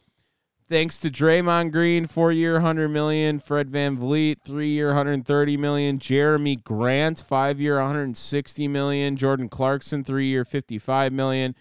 Thanks 0.72 1.02
to 1.02 1.11
Draymond 1.11 1.73
Green, 1.73 2.07
four-year, 2.07 2.61
hundred 2.61 2.88
million. 2.89 3.39
Fred 3.39 3.69
VanVleet, 3.69 4.38
three-year, 4.45 4.93
hundred 4.93 5.26
thirty 5.26 5.57
million. 5.57 5.99
Jerami 5.99 6.64
Grant, 6.64 7.19
five-year, 7.19 7.77
one 7.77 7.88
hundred 7.88 8.15
sixty 8.15 8.69
million. 8.69 9.18
Jordan 9.18 9.49
Clarkson, 9.49 10.06
three-year, 10.06 10.45
fifty-five 10.45 11.11
million, 11.11 11.56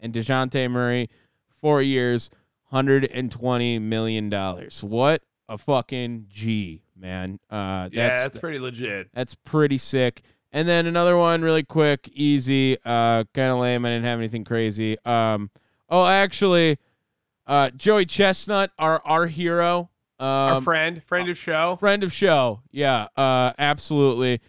and 0.00 0.12
Dejounte 0.12 0.68
Murray, 0.68 1.08
four 1.48 1.80
years, 1.80 2.28
hundred 2.70 3.04
and 3.04 3.30
twenty 3.30 3.78
million 3.78 4.28
dollars. 4.28 4.82
What 4.82 5.22
a 5.48 5.56
fucking 5.56 6.26
G, 6.28 6.82
man! 6.96 7.38
Uh, 7.48 7.88
Yeah, 7.92 8.08
that's 8.08 8.22
that's 8.22 8.38
pretty 8.38 8.58
legit. 8.58 9.10
that's 9.14 9.36
pretty 9.36 9.78
sick. 9.78 10.22
And 10.52 10.66
then 10.66 10.86
another 10.86 11.16
one, 11.16 11.42
really 11.42 11.62
quick, 11.62 12.08
easy, 12.12 12.78
uh, 12.84 13.22
kind 13.32 13.52
of 13.52 13.58
lame. 13.60 13.84
I 13.86 13.90
didn't 13.90 14.06
have 14.06 14.18
anything 14.18 14.42
crazy. 14.42 14.96
Um, 15.04 15.50
oh, 15.88 16.04
actually, 16.04 16.78
uh, 17.46 17.70
Joey 17.70 18.06
Chestnut, 18.06 18.70
our 18.78 19.00
our 19.04 19.26
hero, 19.26 19.90
um, 20.18 20.26
Our 20.28 20.60
friend, 20.62 21.02
friend 21.04 21.28
of 21.28 21.36
show. 21.38 21.76
friend 21.76 22.02
of 22.04 22.12
show, 22.12 22.62
yeah, 22.70 23.08
uh, 23.16 23.52
absolutely. 23.58 24.40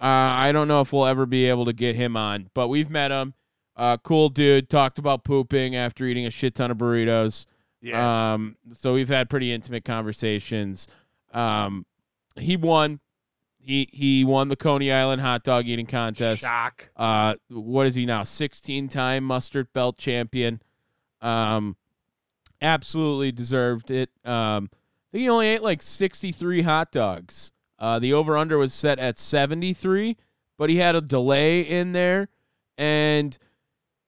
Uh, 0.00 0.04
I 0.06 0.50
don't 0.52 0.66
know 0.68 0.80
if 0.80 0.92
we'll 0.92 1.06
ever 1.06 1.26
be 1.26 1.46
able 1.48 1.64
to 1.66 1.72
get 1.72 1.94
him 1.94 2.16
on, 2.16 2.50
but 2.54 2.68
we've 2.68 2.90
met 2.90 3.10
him. 3.12 3.34
Uh, 3.76 3.96
cool 3.98 4.28
dude. 4.28 4.68
Talked 4.68 4.98
about 4.98 5.22
pooping 5.24 5.76
after 5.76 6.04
eating 6.04 6.26
a 6.26 6.30
shit 6.30 6.54
ton 6.56 6.70
of 6.70 6.76
burritos. 6.76 7.46
Yes. 7.80 7.96
Um, 7.96 8.56
so 8.72 8.92
we've 8.94 9.08
had 9.08 9.30
pretty 9.30 9.52
intimate 9.52 9.84
conversations. 9.84 10.88
Um, 11.32 11.86
he 12.36 12.56
won. 12.56 13.00
He 13.58 13.88
he 13.92 14.24
won 14.24 14.48
the 14.48 14.56
Coney 14.56 14.90
Island 14.92 15.22
hot 15.22 15.44
dog 15.44 15.66
eating 15.66 15.86
contest. 15.86 16.42
Shock. 16.42 16.90
Uh, 16.96 17.36
what 17.48 17.86
is 17.86 17.94
he 17.94 18.04
now? 18.06 18.24
Sixteen 18.24 18.88
time 18.88 19.22
mustard 19.24 19.72
belt 19.72 19.98
champion. 19.98 20.60
Um, 21.20 21.76
absolutely 22.62 23.32
deserved 23.32 23.90
it. 23.90 24.10
Um, 24.24 24.70
I 24.72 25.12
think 25.12 25.22
he 25.22 25.28
only 25.28 25.48
ate 25.48 25.62
like 25.62 25.82
sixty 25.82 26.32
three 26.32 26.62
hot 26.62 26.90
dogs. 26.92 27.52
Uh, 27.78 27.98
the 27.98 28.12
over 28.12 28.36
under 28.36 28.56
was 28.56 28.72
set 28.72 28.98
at 28.98 29.18
seventy 29.18 29.72
three, 29.74 30.16
but 30.56 30.70
he 30.70 30.76
had 30.76 30.94
a 30.94 31.00
delay 31.00 31.60
in 31.60 31.92
there, 31.92 32.28
and 32.78 33.36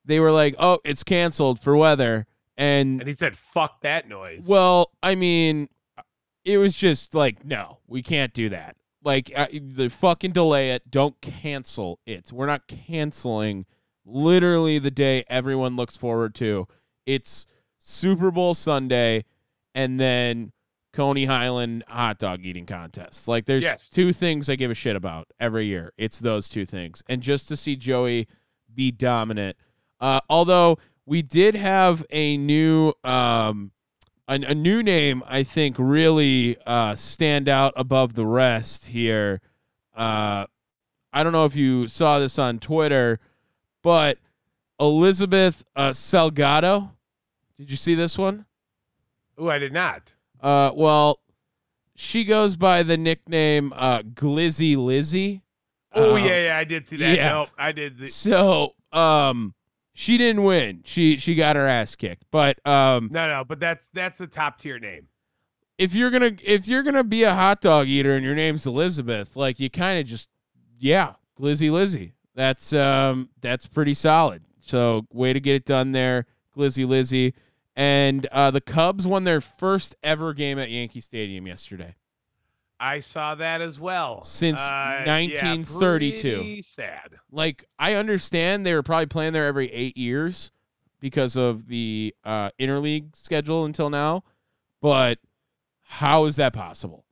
they 0.04 0.20
were 0.20 0.32
like, 0.32 0.54
"Oh, 0.58 0.78
it's 0.84 1.02
canceled 1.02 1.60
for 1.60 1.76
weather." 1.76 2.26
And 2.56 3.00
And 3.00 3.08
he 3.08 3.12
said, 3.12 3.36
"Fuck 3.36 3.80
that 3.82 4.08
noise." 4.08 4.46
well, 4.48 4.92
I 5.02 5.14
mean, 5.16 5.68
it 6.44 6.58
was 6.58 6.74
just 6.74 7.14
like, 7.14 7.44
no, 7.44 7.78
we 7.86 8.02
can't 8.02 8.32
do 8.32 8.48
that. 8.50 8.76
Like, 9.02 9.32
uh, 9.34 9.46
the 9.52 9.88
fucking 9.88 10.32
delay 10.32 10.70
it. 10.70 10.90
Don't 10.90 11.20
cancel 11.20 11.98
it. 12.06 12.30
We're 12.32 12.46
not 12.46 12.68
canceling 12.68 13.66
literally 14.04 14.78
the 14.78 14.90
day 14.90 15.24
everyone 15.28 15.76
looks 15.76 15.96
forward 15.96 16.34
to. 16.36 16.68
It's 17.06 17.46
Super 17.86 18.30
Bowl 18.30 18.54
Sunday 18.54 19.24
and 19.74 20.00
then 20.00 20.52
Coney 20.94 21.28
Island 21.28 21.84
hot 21.86 22.18
dog 22.18 22.44
eating 22.44 22.64
contest. 22.66 23.28
Like, 23.28 23.44
there's 23.46 23.62
Yes. 23.62 23.90
two 23.90 24.12
things 24.12 24.48
I 24.48 24.56
give 24.56 24.70
a 24.70 24.74
shit 24.74 24.96
about 24.96 25.28
every 25.38 25.66
year. 25.66 25.92
It's 25.98 26.18
those 26.18 26.48
two 26.48 26.64
things. 26.64 27.02
And 27.08 27.20
just 27.22 27.46
to 27.48 27.56
see 27.56 27.76
Joey 27.76 28.26
be 28.74 28.90
dominant. 28.90 29.56
Uh, 30.00 30.20
although 30.30 30.78
we 31.04 31.20
did 31.20 31.54
have 31.56 32.04
a 32.10 32.36
new 32.38 32.92
um, 33.04 33.72
a, 34.26 34.34
a 34.34 34.54
new 34.54 34.82
name 34.82 35.22
I 35.26 35.42
think 35.42 35.76
really 35.78 36.56
uh, 36.66 36.94
stand 36.94 37.48
out 37.48 37.74
above 37.76 38.14
the 38.14 38.24
rest 38.26 38.86
here. 38.86 39.40
Uh, 39.94 40.46
I 41.12 41.22
don't 41.22 41.32
know 41.32 41.44
if 41.44 41.54
you 41.54 41.86
saw 41.88 42.18
this 42.18 42.38
on 42.38 42.58
Twitter, 42.58 43.20
but 43.82 44.18
Elizabeth 44.80 45.64
uh, 45.76 45.90
Salgado. 45.90 46.90
Did 47.58 47.70
you 47.70 47.76
see 47.76 47.94
this 47.94 48.18
one? 48.18 48.46
Ooh, 49.40 49.50
I 49.50 49.58
did 49.58 49.72
not. 49.72 50.14
Uh, 50.40 50.70
well, 50.74 51.20
she 51.96 52.24
goes 52.24 52.56
by 52.56 52.82
the 52.82 52.96
nickname 52.96 53.72
uh, 53.76 54.00
Glizzy 54.02 54.76
Lizzy. 54.76 55.42
Oh 55.92 56.14
Uh, 56.14 56.18
yeah, 56.18 56.44
yeah, 56.46 56.58
I 56.58 56.64
did 56.64 56.86
see 56.86 56.96
that. 56.96 57.16
yeah. 57.16 57.28
Nope, 57.30 57.50
I 57.56 57.72
did. 57.72 57.98
See- 57.98 58.30
So, 58.30 58.74
um, 58.92 59.54
she 59.94 60.18
didn't 60.18 60.42
win. 60.42 60.82
She 60.84 61.16
she 61.18 61.36
got 61.36 61.54
her 61.56 61.66
ass 61.66 61.94
kicked. 61.94 62.24
But 62.32 62.64
um, 62.66 63.10
no, 63.12 63.28
no, 63.28 63.44
but 63.44 63.60
that's 63.60 63.88
that's 63.92 64.20
a 64.20 64.26
top 64.26 64.58
tier 64.58 64.78
name. 64.80 65.06
if 65.78 65.94
you're 65.94 66.10
gonna 66.10 66.32
if 66.42 66.66
you're 66.66 66.82
gonna 66.82 67.04
be 67.04 67.22
a 67.22 67.32
hot 67.34 67.60
dog 67.60 67.86
eater 67.86 68.14
and 68.16 68.24
your 68.24 68.34
name's 68.34 68.66
Elizabeth, 68.66 69.36
like 69.36 69.60
you 69.60 69.70
kind 69.70 70.00
of 70.00 70.06
just 70.06 70.28
yeah, 70.80 71.12
Glizzy 71.38 71.70
Lizzy. 71.70 72.14
That's 72.34 72.72
um 72.72 73.28
that's 73.40 73.68
pretty 73.68 73.94
solid. 73.94 74.42
So 74.60 75.06
way 75.12 75.32
to 75.32 75.38
get 75.38 75.54
it 75.54 75.64
done 75.64 75.92
there, 75.92 76.26
Glizzy 76.56 76.86
Lizzy. 76.86 77.34
And 77.76 78.26
uh, 78.26 78.50
the 78.52 78.60
Cubs 78.60 79.06
won 79.06 79.24
their 79.24 79.40
first 79.40 79.96
ever 80.02 80.32
game 80.32 80.58
at 80.58 80.70
Yankee 80.70 81.00
Stadium 81.00 81.46
yesterday. 81.46 81.96
I 82.78 83.00
saw 83.00 83.34
that 83.36 83.60
as 83.60 83.78
well. 83.80 84.22
Since 84.22 84.60
Uh, 84.60 85.02
1932. 85.06 86.34
pretty 86.36 86.62
sad. 86.62 87.14
Like 87.30 87.64
I 87.78 87.94
understand 87.94 88.64
they 88.66 88.74
were 88.74 88.82
probably 88.82 89.06
playing 89.06 89.32
there 89.32 89.46
every 89.46 89.72
eight 89.72 89.96
years 89.96 90.52
because 91.00 91.36
of 91.36 91.66
the 91.68 92.14
uh, 92.24 92.50
interleague 92.60 93.14
schedule 93.16 93.64
until 93.64 93.90
now, 93.90 94.24
but 94.80 95.18
how 95.82 96.24
is 96.26 96.36
that 96.36 96.52
possible? 96.52 97.04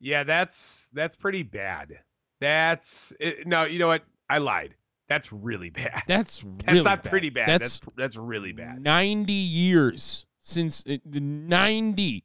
Yeah, 0.00 0.24
that's 0.24 0.88
that's 0.92 1.16
pretty 1.16 1.42
bad. 1.42 1.98
That's 2.40 3.12
it, 3.20 3.46
no, 3.46 3.64
you 3.64 3.78
know 3.78 3.88
what? 3.88 4.04
I 4.28 4.38
lied. 4.38 4.74
That's 5.10 5.30
really 5.32 5.68
bad. 5.68 6.02
That's 6.06 6.40
That's 6.44 6.66
really 6.68 6.82
not 6.82 7.02
bad. 7.02 7.10
pretty 7.10 7.28
bad. 7.28 7.48
That's 7.48 7.80
That's 7.80 7.94
that's 7.96 8.16
really 8.16 8.52
bad. 8.52 8.80
90 8.82 9.32
years 9.32 10.24
since 10.40 10.82
uh, 10.88 10.96
the 11.04 11.20
90 11.20 12.24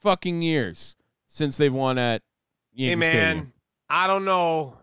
fucking 0.00 0.42
years 0.42 0.94
since 1.26 1.56
they've 1.56 1.72
won 1.72 1.98
at 1.98 2.22
Yankee 2.72 2.90
hey 2.90 2.94
man, 2.94 3.10
Stadium. 3.36 3.52
I 3.90 4.06
don't 4.06 4.24
know. 4.24 4.76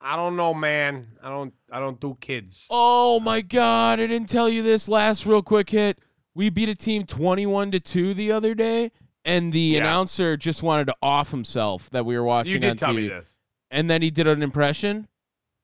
I 0.00 0.14
don't 0.16 0.36
know, 0.36 0.52
man. 0.54 1.08
I 1.22 1.30
don't 1.30 1.54
I 1.72 1.80
don't 1.80 1.98
do 1.98 2.16
kids. 2.20 2.66
Oh 2.70 3.18
my 3.18 3.40
god, 3.40 3.98
I 3.98 4.06
didn't 4.06 4.28
tell 4.28 4.48
you 4.48 4.62
this 4.62 4.86
last 4.88 5.24
real 5.26 5.42
quick 5.42 5.70
hit. 5.70 5.98
We 6.34 6.50
beat 6.50 6.68
a 6.68 6.74
team 6.74 7.06
21 7.06 7.70
to 7.70 7.80
2 7.80 8.12
the 8.12 8.30
other 8.32 8.54
day 8.54 8.90
and 9.24 9.52
the 9.54 9.58
Yeah. 9.60 9.78
announcer 9.80 10.36
just 10.36 10.62
wanted 10.62 10.88
to 10.88 10.94
off 11.00 11.30
himself 11.30 11.88
that 11.90 12.04
we 12.04 12.14
were 12.18 12.24
watching 12.24 12.52
you 12.54 12.58
did 12.58 12.70
on 12.72 12.76
tell 12.76 12.90
TV. 12.90 12.96
me 12.96 13.08
this. 13.08 13.38
And 13.70 13.88
then 13.88 14.02
he 14.02 14.10
did 14.10 14.26
an 14.26 14.42
impression. 14.42 15.08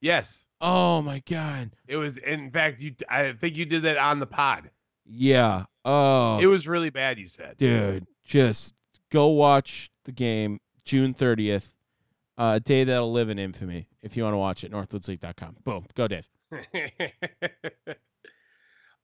Yes. 0.01 0.47
Oh 0.61 1.01
my 1.03 1.23
god. 1.29 1.71
It 1.89 1.97
was, 1.97 2.19
in 2.19 2.51
fact, 2.51 2.81
you. 2.81 2.95
I 3.09 3.33
think 3.33 3.57
you 3.57 3.65
did 3.65 3.83
that 3.85 3.97
on 3.97 4.21
the 4.21 4.27
pod. 4.27 4.71
Yeah. 5.07 5.65
Oh, 5.85 6.39
It 6.39 6.47
was 6.47 6.69
really 6.69 6.91
bad. 6.91 7.19
You 7.19 7.27
said, 7.27 7.57
dude, 7.57 8.07
just 8.25 8.75
go 9.11 9.29
watch 9.29 9.91
the 10.05 10.13
game 10.13 10.61
June 10.85 11.15
30th. 11.15 11.73
Uh, 12.37 12.55
a 12.57 12.61
day 12.61 12.85
that'll 12.85 13.11
live 13.13 13.29
in 13.29 13.39
infamy. 13.39 13.87
If 14.03 14.17
you 14.17 14.23
want 14.23 14.35
to 14.35 14.39
watch 14.39 14.63
it, 14.65 14.73
northwoodsleague.com. 14.73 15.57
Boom. 15.65 15.87
Go, 15.95 16.07
Dave. 16.09 16.29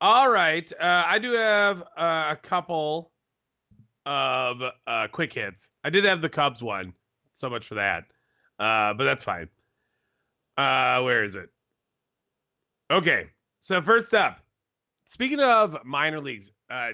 All 0.00 0.30
right. 0.30 0.70
Uh, 0.78 1.04
I 1.06 1.18
do 1.18 1.32
have 1.32 1.82
uh, 1.96 2.28
a 2.30 2.36
couple 2.42 3.10
of 4.04 4.62
uh, 4.86 5.06
quick 5.10 5.32
hits. 5.32 5.70
I 5.84 5.90
did 5.90 6.04
have 6.04 6.20
the 6.22 6.28
Cubs 6.28 6.62
one. 6.62 6.92
So 7.34 7.48
much 7.50 7.66
for 7.68 7.74
that. 7.76 8.04
Uh, 8.58 8.94
but 8.94 9.04
that's 9.04 9.24
fine. 9.24 9.48
Uh, 10.56 11.02
where 11.02 11.24
is 11.24 11.34
it? 11.34 11.50
Okay. 12.90 13.26
So 13.60 13.82
first 13.82 14.14
up, 14.14 14.40
speaking 15.04 15.40
of 15.40 15.84
minor 15.84 16.20
leagues, 16.20 16.52
uh, 16.70 16.90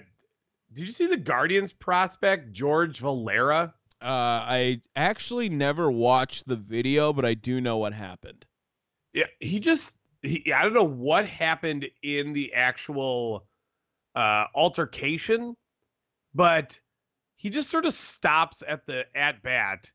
did 0.73 0.87
you 0.87 0.93
see 0.93 1.07
the 1.07 1.17
Guardians 1.17 1.73
prospect 1.73 2.53
George 2.53 2.99
Valera? 2.99 3.75
Uh, 4.01 4.07
I 4.07 4.81
actually 4.97 5.49
never 5.49 5.91
watched 5.91 6.49
the 6.49 6.57
video, 6.57 7.13
but 7.13 7.25
I 7.25 7.35
do 7.35 7.61
know 7.61 7.77
what 7.77 7.93
happened. 7.93 8.47
Yeah, 9.13 9.27
he 9.39 9.61
just 9.61 9.93
he, 10.23 10.53
I 10.53 10.63
don't 10.63 10.73
know 10.75 10.83
what 10.83 11.27
happened 11.27 11.89
in 12.03 12.33
the 12.33 12.53
actual 12.55 13.47
uh 14.15 14.47
altercation, 14.55 15.57
but 16.35 16.81
he 17.37 17.51
just 17.51 17.69
sort 17.69 17.85
of 17.85 17.95
stops 17.95 18.63
at 18.67 18.87
the 18.87 19.05
at 19.15 19.43
bat 19.43 19.93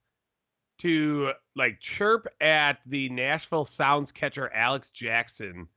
to 0.79 1.31
like 1.55 1.79
chirp 1.79 2.27
at 2.41 2.79
the 2.85 3.09
Nashville 3.09 3.65
Sounds 3.65 4.11
catcher 4.11 4.51
Alex 4.53 4.89
Jackson 4.89 5.67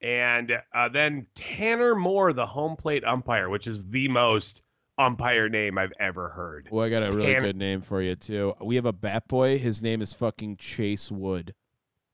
and 0.00 0.52
uh, 0.74 0.88
then 0.88 1.26
Tanner 1.36 1.94
Moore, 1.94 2.32
the 2.32 2.46
home 2.46 2.74
plate 2.76 3.04
umpire, 3.04 3.48
which 3.48 3.66
is 3.68 3.88
the 3.88 4.08
most 4.08 4.62
umpire 4.98 5.48
name 5.48 5.78
I've 5.78 5.92
ever 6.00 6.28
heard. 6.30 6.68
Well, 6.72 6.84
I 6.84 6.90
got 6.90 7.02
a 7.04 7.10
really 7.16 7.32
Tanner- 7.32 7.46
good 7.46 7.56
name 7.56 7.82
for 7.82 8.02
you 8.02 8.16
too. 8.16 8.54
We 8.60 8.74
have 8.76 8.86
a 8.86 8.92
bat 8.92 9.28
boy. 9.28 9.58
His 9.58 9.80
name 9.80 10.02
is 10.02 10.12
fucking 10.12 10.56
Chase 10.56 11.10
Wood. 11.10 11.54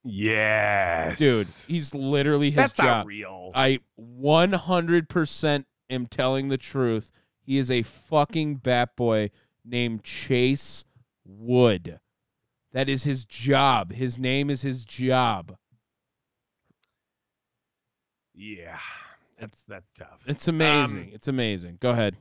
Yes, 0.05 1.19
Dude, 1.19 1.47
he's 1.69 1.95
literally 1.95 2.51
his 2.51 2.57
that's 2.57 2.77
job. 2.77 2.87
not 2.87 3.07
real. 3.07 3.51
I 3.55 3.81
100% 4.01 5.65
am 5.91 6.07
telling 6.07 6.49
the 6.49 6.57
truth. 6.59 7.11
He 7.41 7.59
is 7.59 7.71
a 7.71 7.83
fucking 7.83 8.57
bat 8.57 8.97
boy 8.97 9.31
named 9.65 10.05
Chase 10.05 10.85
Wood. 11.25 12.01
That 12.73 12.89
is 12.89 13.05
his 13.05 13.24
job. 13.24 13.93
His 13.93 14.19
name 14.19 14.51
is 14.51 14.62
his 14.62 14.85
job. 14.85 15.57
yeah, 18.35 18.78
that's 19.39 19.65
that's 19.65 19.95
tough. 19.95 20.23
It's 20.27 20.49
amazing. 20.49 21.01
Um, 21.05 21.11
it's 21.12 21.28
amazing. 21.28 21.78
Go 21.81 21.90
ahead. 21.90 22.16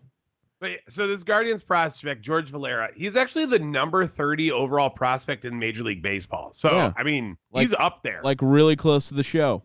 But 0.59 0.71
yeah, 0.71 0.77
so 0.89 1.05
this 1.07 1.23
Guardians 1.23 1.61
prospect, 1.61 2.23
George 2.23 2.49
Valera, 2.49 2.89
he's 2.95 3.15
actually 3.15 3.45
the 3.45 3.59
number 3.59 4.07
30 4.07 4.51
overall 4.51 4.89
prospect 4.89 5.45
in 5.45 5.59
Major 5.59 5.83
League 5.83 6.01
Baseball. 6.01 6.51
So, 6.51 6.71
Yeah. 6.71 6.93
I 6.97 7.03
mean, 7.03 7.37
Like- 7.51 7.61
he's 7.67 7.75
up 7.75 8.01
there. 8.01 8.21
Like 8.23 8.39
really 8.41 8.75
close 8.75 9.07
to 9.09 9.13
the 9.13 9.23
show. 9.23 9.61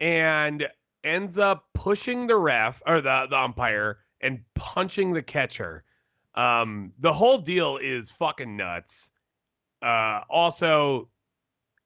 and 0.00 0.68
ends 1.04 1.38
up 1.38 1.66
pushing 1.74 2.26
the 2.26 2.34
ref 2.34 2.82
or 2.84 3.00
the, 3.00 3.26
the 3.30 3.38
umpire 3.38 3.98
and 4.22 4.40
punching 4.56 5.12
the 5.12 5.22
catcher. 5.22 5.84
Um, 6.34 6.92
the 6.98 7.12
whole 7.12 7.38
deal 7.38 7.76
is 7.76 8.10
fucking 8.10 8.56
nuts. 8.56 9.10
Uh, 9.84 10.22
also 10.30 11.08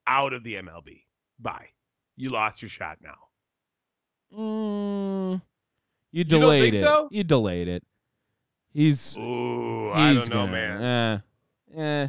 out 0.07 0.33
of 0.33 0.45
the 0.45 0.55
MLB. 0.55 1.03
Bye. 1.41 1.66
You 2.16 2.31
lost 2.31 2.62
your 2.62 2.69
shot 2.69 2.99
now. 3.03 3.15
Mm, 4.37 5.41
you 6.12 6.25
don't 6.25 6.41
delayed 6.41 6.62
think 6.73 6.75
it. 6.77 6.87
so? 6.87 7.09
You 7.11 7.25
delayed 7.25 7.69
it. 7.69 7.83
He's 8.73 9.16
Ooh, 9.19 9.91
I 9.93 10.15
don't 10.15 10.29
know, 10.29 10.47
gonna- 10.47 10.53
man. 10.53 11.23
Eh, 11.77 11.81
eh. 11.81 12.09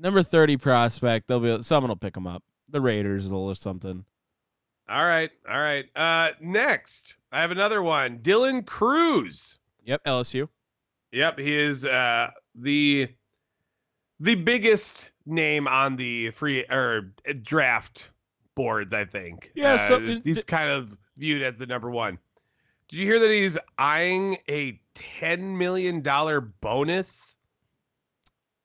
Number 0.00 0.22
thirty 0.22 0.56
prospect. 0.56 1.28
They'll 1.28 1.40
be 1.40 1.62
someone 1.62 1.88
will 1.88 1.96
pick 1.96 2.16
him 2.16 2.26
up. 2.26 2.42
The 2.68 2.80
Raiders 2.80 3.28
will 3.28 3.46
or 3.48 3.54
something. 3.54 4.04
All 4.88 5.04
right, 5.06 5.30
all 5.48 5.60
right. 5.60 5.86
Uh, 5.96 6.30
next, 6.40 7.14
I 7.32 7.40
have 7.40 7.50
another 7.52 7.82
one. 7.82 8.18
Dylan 8.18 8.66
Crews. 8.66 9.58
Yep, 9.84 10.04
LSU. 10.04 10.48
Yep, 11.12 11.38
he 11.38 11.56
is 11.58 11.86
uh, 11.86 12.30
the 12.56 13.08
the 14.20 14.34
biggest 14.34 15.10
name 15.26 15.66
on 15.66 15.96
the 15.96 16.30
free 16.30 16.64
or 16.70 17.12
uh, 17.28 17.32
draft 17.42 18.08
boards. 18.54 18.92
I 18.94 19.04
think. 19.04 19.50
Yeah, 19.54 19.74
Uh, 19.74 19.88
so 19.88 20.00
he's 20.00 20.44
kind 20.44 20.70
of 20.70 20.96
viewed 21.16 21.42
as 21.42 21.58
the 21.58 21.66
number 21.66 21.90
one. 21.90 22.18
Did 22.88 22.98
you 22.98 23.06
hear 23.06 23.18
that 23.18 23.30
he's 23.30 23.56
eyeing 23.78 24.36
a 24.48 24.78
ten 24.94 25.56
million 25.56 26.02
dollar 26.02 26.40
bonus? 26.40 27.38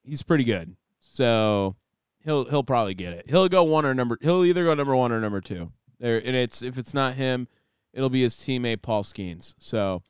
He's 0.03 0.21
pretty 0.21 0.43
good. 0.43 0.75
So 0.99 1.75
he'll 2.23 2.45
he'll 2.45 2.63
probably 2.63 2.93
get 2.93 3.13
it. 3.13 3.25
He'll 3.29 3.47
go 3.47 3.63
one 3.63 3.85
or 3.85 3.93
number. 3.93 4.17
He'll 4.21 4.43
either 4.45 4.65
go 4.65 4.73
number 4.73 4.95
one 4.95 5.11
or 5.11 5.19
number 5.21 5.41
two. 5.41 5.71
There, 5.99 6.17
and 6.17 6.35
it's 6.35 6.61
if 6.61 6.77
it's 6.77 6.93
not 6.93 7.15
him, 7.15 7.47
it'll 7.93 8.09
be 8.09 8.21
his 8.21 8.35
teammate 8.35 8.81
Paul 8.81 9.03
Skenes. 9.03 9.55
So 9.59 10.03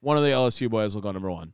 one 0.00 0.16
of 0.16 0.22
the 0.22 0.30
LSU 0.30 0.68
boys 0.70 0.94
will 0.94 1.02
go 1.02 1.12
number 1.12 1.30
one. 1.30 1.52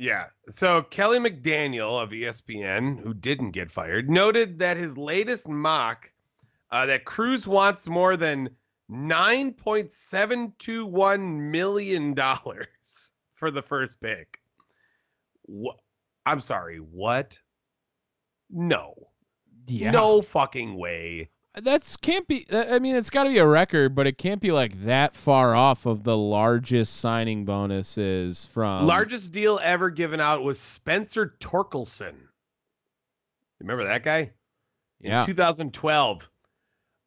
Yeah. 0.00 0.28
So 0.48 0.80
Kiley 0.84 1.18
McDaniel 1.20 2.02
of 2.02 2.08
ESPN, 2.08 2.98
who 3.02 3.12
didn't 3.12 3.50
get 3.50 3.70
fired, 3.70 4.08
noted 4.08 4.58
that 4.58 4.78
his 4.78 4.96
latest 4.96 5.46
mock 5.46 6.10
uh, 6.70 6.86
that 6.86 7.04
Crews 7.04 7.46
wants 7.46 7.86
more 7.86 8.16
than 8.16 8.48
nine 8.88 9.52
point 9.52 9.92
seven 9.92 10.54
two 10.58 10.86
one 10.86 11.50
million 11.50 12.14
dollars 12.14 13.12
for 13.34 13.50
the 13.50 13.60
first 13.60 14.00
pick. 14.00 14.40
What? 15.42 15.76
I'm 16.24 16.40
sorry. 16.40 16.78
What? 16.78 17.38
No. 18.48 18.94
Yeah. 19.66 19.90
No 19.90 20.22
fucking 20.22 20.78
way. 20.78 21.28
That's 21.54 21.96
can't 21.96 22.28
be. 22.28 22.46
I 22.52 22.78
mean, 22.78 22.94
it's 22.94 23.10
got 23.10 23.24
to 23.24 23.30
be 23.30 23.38
a 23.38 23.46
record, 23.46 23.94
but 23.94 24.06
it 24.06 24.16
can't 24.18 24.40
be 24.40 24.52
like 24.52 24.84
that 24.84 25.16
far 25.16 25.54
off 25.54 25.84
of 25.84 26.04
the 26.04 26.16
largest 26.16 26.96
signing 26.96 27.44
bonuses 27.44 28.46
from 28.46 28.86
Largest 28.86 29.32
deal 29.32 29.58
ever 29.62 29.90
given 29.90 30.20
out 30.20 30.44
was 30.44 30.60
Spencer 30.60 31.34
Torkelson. 31.40 32.14
Remember 33.58 33.84
that 33.84 34.04
guy? 34.04 34.30
In 35.00 35.10
Yeah. 35.10 35.26
2012. 35.26 36.28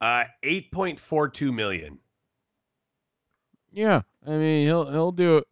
Uh 0.01 0.25
8.42 0.43 1.53
million. 1.53 1.99
Yeah, 3.71 4.01
I 4.27 4.31
mean 4.31 4.65
he'll 4.67 4.91
he'll 4.91 5.11
do 5.13 5.37
it. 5.37 5.45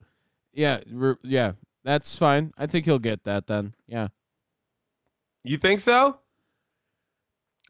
Yeah, 0.53 0.81
yeah, 1.23 1.53
that's 1.85 2.17
fine. 2.17 2.51
I 2.57 2.67
think 2.67 2.83
he'll 2.85 2.99
get 2.99 3.23
that 3.23 3.47
then. 3.47 3.73
Yeah, 3.87 4.09
You 5.45 5.57
think 5.57 5.79
so? 5.79 6.19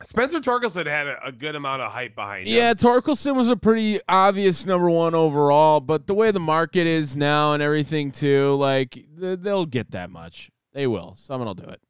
Spencer 0.03 0.39
Torkelson 0.39 0.85
had 0.85 1.07
a, 1.07 1.27
a 1.27 1.31
good 1.31 1.55
amount 1.55 1.81
of 1.81 1.91
hype 1.91 2.15
behind 2.15 2.47
him. 2.47 2.55
yeah. 2.55 2.73
Torkelson 2.73 3.35
was 3.35 3.49
a 3.49 3.55
pretty 3.55 3.99
obvious 4.07 4.65
number 4.65 4.89
one 4.89 5.13
overall, 5.15 5.79
but 5.79 6.07
the 6.07 6.13
way 6.13 6.31
the 6.31 6.39
market 6.39 6.87
is 6.87 7.15
now 7.17 7.53
and 7.53 7.61
everything 7.63 8.11
too, 8.11 8.55
like 8.55 9.05
they'll 9.17 9.65
get 9.65 9.91
that 9.91 10.09
much. 10.09 10.49
They 10.73 10.87
will. 10.87 11.15
Someone 11.15 11.47
will 11.47 11.53
do 11.55 11.67
it. 11.69 11.81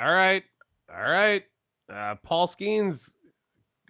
All 0.00 0.10
right. 0.12 0.42
All 0.94 1.02
right. 1.10 1.42
Uh, 1.92 2.14
Paul 2.22 2.46
Skenes 2.46 3.10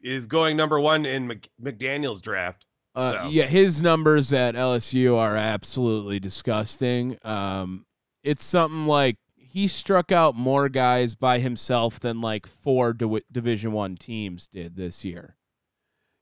is 0.02 0.26
going 0.26 0.56
number 0.56 0.80
one 0.80 1.04
in 1.06 1.26
Mc, 1.26 1.48
McDaniel's 1.62 2.20
draft. 2.20 2.64
Uh, 2.94 3.12
So- 3.24 3.28
Yeah, 3.28 3.44
his 3.46 3.80
numbers 3.82 4.32
at 4.32 4.54
LSU 4.54 5.16
are 5.16 5.36
absolutely 5.36 6.18
disgusting. 6.18 7.16
Um, 7.22 7.84
it's 8.24 8.44
something 8.44 8.86
like 8.86 9.16
he 9.52 9.66
struck 9.66 10.12
out 10.12 10.36
more 10.36 10.68
guys 10.68 11.14
by 11.14 11.40
himself 11.40 11.98
than 11.98 12.20
like 12.20 12.46
four 12.46 12.92
Div- 12.92 13.24
Division 13.30 13.72
One 13.72 13.96
teams 13.96 14.46
did 14.46 14.76
this 14.76 15.04
year. 15.04 15.36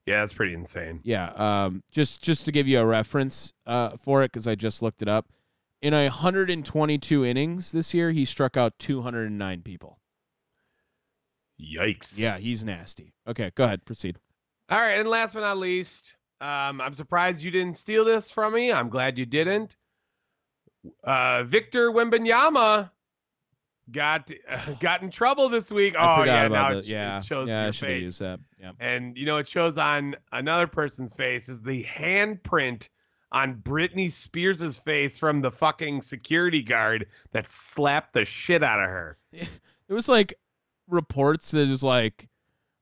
Yeah, 0.06 0.20
that's 0.20 0.32
pretty 0.32 0.54
insane. 0.54 1.00
Yeah, 1.02 1.32
um, 1.36 1.82
just 1.90 2.22
just 2.22 2.46
to 2.46 2.52
give 2.52 2.66
you 2.66 2.80
a 2.80 2.86
reference 2.86 3.52
uh, 3.66 3.96
for 3.98 4.22
it, 4.22 4.32
because 4.32 4.48
I 4.48 4.54
just 4.54 4.80
looked 4.80 5.02
it 5.02 5.08
up. 5.08 5.26
In 5.82 5.92
a 5.92 6.04
122 6.04 7.24
innings 7.24 7.72
this 7.72 7.92
year, 7.92 8.10
he 8.10 8.24
struck 8.24 8.56
out 8.56 8.78
209 8.78 9.60
people. 9.62 9.98
Yikes. 11.60 12.18
Yeah, 12.18 12.38
he's 12.38 12.64
nasty. 12.64 13.12
Okay, 13.26 13.50
go 13.54 13.64
ahead, 13.64 13.84
proceed. 13.84 14.18
All 14.70 14.78
right, 14.78 14.98
and 14.98 15.08
last 15.08 15.34
but 15.34 15.40
not 15.40 15.58
least, 15.58 16.14
um, 16.40 16.80
I'm 16.80 16.94
surprised 16.94 17.42
you 17.42 17.50
didn't 17.50 17.76
steal 17.76 18.04
this 18.04 18.30
from 18.30 18.54
me. 18.54 18.72
I'm 18.72 18.88
glad 18.88 19.18
you 19.18 19.26
didn't. 19.26 19.76
Uh, 21.04 21.42
Victor 21.42 21.90
Wembanyama 21.90 22.90
got 23.92 24.30
uh, 24.48 24.58
got 24.80 25.02
in 25.02 25.10
trouble 25.10 25.48
this 25.48 25.70
week. 25.70 25.96
I 25.96 26.20
oh 26.20 26.24
yeah, 26.24 26.48
now 26.48 26.72
it, 26.72 26.86
yeah, 26.86 27.18
it 27.18 27.24
shows 27.24 27.48
yeah, 27.48 27.64
your 27.64 27.72
face. 27.72 28.18
that. 28.18 28.40
Yeah. 28.60 28.72
And 28.80 29.16
you 29.16 29.26
know, 29.26 29.38
it 29.38 29.48
shows 29.48 29.78
on 29.78 30.16
another 30.32 30.66
person's 30.66 31.14
face 31.14 31.48
is 31.48 31.62
the 31.62 31.84
handprint 31.84 32.88
on 33.32 33.56
Britney 33.56 34.10
Spears' 34.10 34.78
face 34.78 35.18
from 35.18 35.40
the 35.40 35.50
fucking 35.50 36.02
security 36.02 36.62
guard 36.62 37.06
that 37.32 37.48
slapped 37.48 38.14
the 38.14 38.24
shit 38.24 38.62
out 38.62 38.80
of 38.80 38.88
her. 38.88 39.18
There 39.86 39.94
was 39.94 40.06
like 40.06 40.34
reports 40.86 41.52
that 41.52 41.62
it 41.62 41.70
was 41.70 41.82
like, 41.82 42.28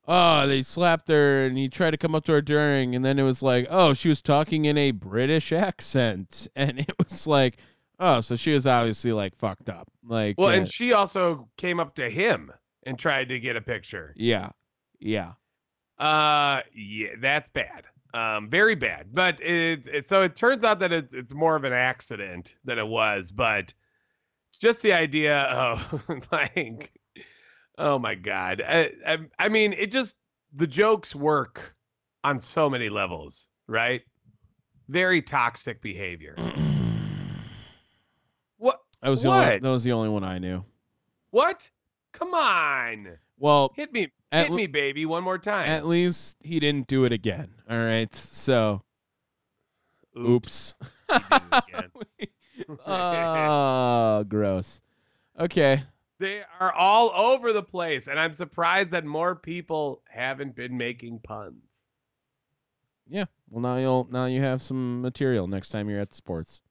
oh, 0.09 0.45
they 0.45 0.61
slapped 0.61 1.07
her 1.07 1.45
and 1.45 1.57
he 1.57 1.69
tried 1.69 1.91
to 1.91 1.97
come 1.97 2.13
up 2.13 2.25
to 2.25 2.33
her 2.33 2.41
during, 2.41 2.93
and 2.93 3.05
then 3.05 3.17
it 3.17 3.23
was 3.23 3.41
like, 3.41 3.65
oh, 3.69 3.93
she 3.93 4.09
was 4.09 4.21
talking 4.21 4.65
in 4.65 4.77
a 4.77 4.91
British 4.91 5.53
accent. 5.53 6.49
And 6.57 6.79
it 6.79 6.91
was 7.01 7.25
like, 7.25 7.59
oh, 7.99 8.21
so 8.21 8.35
she 8.35 8.53
was 8.53 8.67
obviously 8.67 9.11
like 9.11 9.35
fucked 9.35 9.69
up. 9.69 9.87
Like, 10.03 10.37
Well, 10.37 10.49
uh, 10.49 10.53
and 10.53 10.67
she 10.67 10.93
also 10.93 11.49
came 11.57 11.79
up 11.79 11.95
to 11.95 12.09
him 12.09 12.51
and 12.83 12.97
tried 12.97 13.29
to 13.29 13.39
get 13.39 13.55
a 13.55 13.61
picture. 13.61 14.13
yeah, 14.15 14.49
yeah. 14.99 15.33
Uh, 15.99 16.61
yeah, 16.75 17.09
that's 17.19 17.49
bad. 17.49 17.85
Um, 18.13 18.49
very 18.49 18.75
bad. 18.75 19.07
But 19.13 19.41
it, 19.41 19.87
it 19.87 20.05
so 20.05 20.21
it 20.21 20.35
turns 20.35 20.63
out 20.63 20.79
that 20.79 20.91
it's 20.91 21.13
it's 21.13 21.33
more 21.33 21.55
of 21.55 21.63
an 21.63 21.73
accident 21.73 22.55
than 22.63 22.79
it 22.79 22.87
was. 22.87 23.31
But 23.31 23.73
just 24.61 24.81
the 24.81 24.93
idea 24.93 25.43
of 25.43 26.03
like, 26.31 26.91
oh 27.77 27.99
my 27.99 28.15
god. 28.15 28.61
I, 28.67 28.91
I, 29.05 29.17
I 29.39 29.49
mean, 29.49 29.73
it 29.73 29.91
just 29.91 30.15
the 30.55 30.67
jokes 30.67 31.15
work 31.15 31.75
on 32.23 32.39
so 32.39 32.69
many 32.69 32.89
levels, 32.89 33.47
right? 33.67 34.01
Very 34.87 35.21
toxic 35.21 35.81
behavior. 35.81 36.35
What? 39.07 39.11
That 39.11 39.11
was 39.11 39.21
the 39.21 39.29
only, 39.29 39.59
that 39.59 39.69
was 39.69 39.83
the 39.83 39.91
only 39.91 40.09
one 40.09 40.23
I 40.23 40.39
knew. 40.39 40.63
What? 41.31 41.69
Come 42.11 42.33
on. 42.33 43.17
Well, 43.37 43.71
Hit 43.75 43.93
me. 43.93 44.11
Hit 44.31 44.49
le- 44.49 44.55
me, 44.57 44.67
baby, 44.67 45.05
one 45.05 45.23
more 45.23 45.37
time. 45.37 45.69
at 45.69 45.85
least 45.85 46.37
he 46.41 46.59
didn't 46.59 46.87
do 46.87 47.05
it 47.05 47.13
again. 47.13 47.49
All 47.69 47.77
right, 47.77 48.13
so 48.13 48.81
oops. 50.17 50.73
He 51.11 51.19
did 51.19 51.41
it 51.41 51.63
again. 51.69 52.77
oh, 52.85 54.25
gross. 54.27 54.81
Okay. 55.39 55.83
They 56.19 56.41
are 56.59 56.73
all 56.73 57.11
over 57.11 57.53
the 57.53 57.63
place, 57.63 58.07
and 58.07 58.19
I'm 58.19 58.33
surprised 58.33 58.91
that 58.91 59.05
more 59.05 59.35
people 59.35 60.01
haven't 60.09 60.55
been 60.55 60.75
making 60.75 61.19
puns. 61.19 61.61
Yeah. 63.07 63.25
Well, 63.49 63.61
now 63.61 63.77
you'll 63.77 64.07
now 64.11 64.25
you 64.25 64.41
have 64.41 64.61
some 64.61 65.01
material 65.01 65.47
next 65.47 65.69
time 65.69 65.89
you're 65.89 66.01
at 66.01 66.09
the 66.09 66.15
sports. 66.15 66.61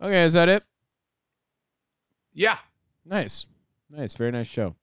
Okay, 0.00 0.24
is 0.24 0.32
that 0.34 0.48
it? 0.48 0.62
Yeah, 2.34 2.58
Nice, 3.08 3.46
nice, 3.88 4.14
very 4.14 4.30
nice 4.32 4.46
show. 4.48 4.74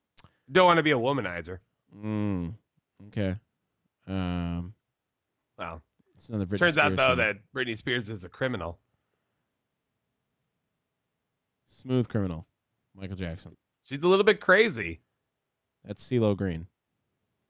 don't 0.52 0.65
want 0.65 0.77
to 0.77 0.84
be 0.84 0.91
a 0.91 0.98
womanizer. 0.98 1.60
Mm. 1.95 2.53
Okay. 3.10 3.35
Um. 4.07 4.73
Well, 5.57 5.81
It's 6.15 6.30
another 6.30 6.45
Britney 6.45 6.60
turns 6.60 6.77
out 6.77 6.95
though 6.95 7.10
song. 7.10 7.18
that 7.18 7.38
Britney 7.56 7.77
Spears 7.77 8.10
is 8.10 8.23
a 8.23 8.30
criminal. 8.30 8.80
smooth 11.68 12.07
criminal, 12.07 12.45
Michael 12.95 13.15
Jackson. 13.18 13.56
She's 13.84 14.03
a 14.03 14.07
little 14.07 14.23
bit 14.26 14.40
crazy. 14.40 15.02
That's 15.84 16.03
CeeLo 16.07 16.35
Green. 16.38 16.68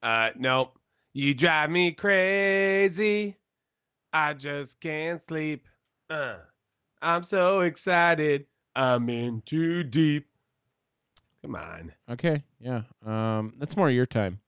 Uh, 0.02 0.32
nope. 0.38 0.78
You 1.14 1.34
drive 1.36 1.70
me 1.70 1.92
crazy. 1.92 3.38
I 4.12 4.34
just 4.34 4.82
can't 4.82 5.22
sleep. 5.22 5.68
Uh, 6.10 6.38
I'm 7.04 7.24
so 7.24 7.60
excited. 7.62 8.46
I'm 8.76 9.10
in 9.10 9.42
too 9.46 9.84
deep. 9.84 10.28
Come 11.44 11.56
on. 11.56 11.92
Okay. 12.10 12.44
Yeah. 12.60 12.84
Um. 13.06 13.54
That's 13.60 13.76
more 13.78 13.90
your 13.90 14.06
time. 14.06 14.40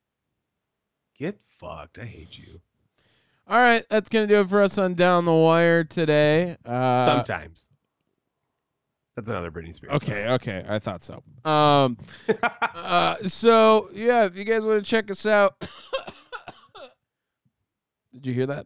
Get 1.19 1.38
fucked. 1.60 1.99
I 1.99 2.06
hate 2.06 2.38
you. 2.38 2.61
All 3.48 3.60
right, 3.60 3.86
that's 3.90 4.10
gonna 4.10 4.26
do 4.26 4.40
it 4.40 4.49
for 4.49 4.61
us 4.64 4.80
on 4.80 4.95
Down 4.95 5.26
the 5.26 5.34
Wire 5.34 5.84
today. 5.84 6.57
Uh, 6.65 7.06
Sometimes. 7.06 7.69
That's 9.15 9.30
another 9.30 9.52
Britney 9.52 9.73
Spears. 9.76 10.02
song. 10.02 10.11
Okay, 10.11 10.27
okay, 10.30 10.65
I 10.68 10.80
thought 10.80 11.03
so. 11.03 11.22
Um, 11.49 11.98
uh, 12.73 13.15
so 13.27 13.90
yeah, 13.94 14.26
if 14.26 14.36
you 14.36 14.45
guys 14.45 14.65
want 14.65 14.84
to 14.84 14.90
check 14.90 15.11
us 15.11 15.27
out, 15.27 15.60
did 18.14 18.26
you 18.26 18.34
hear 18.34 18.48
that? 18.48 18.65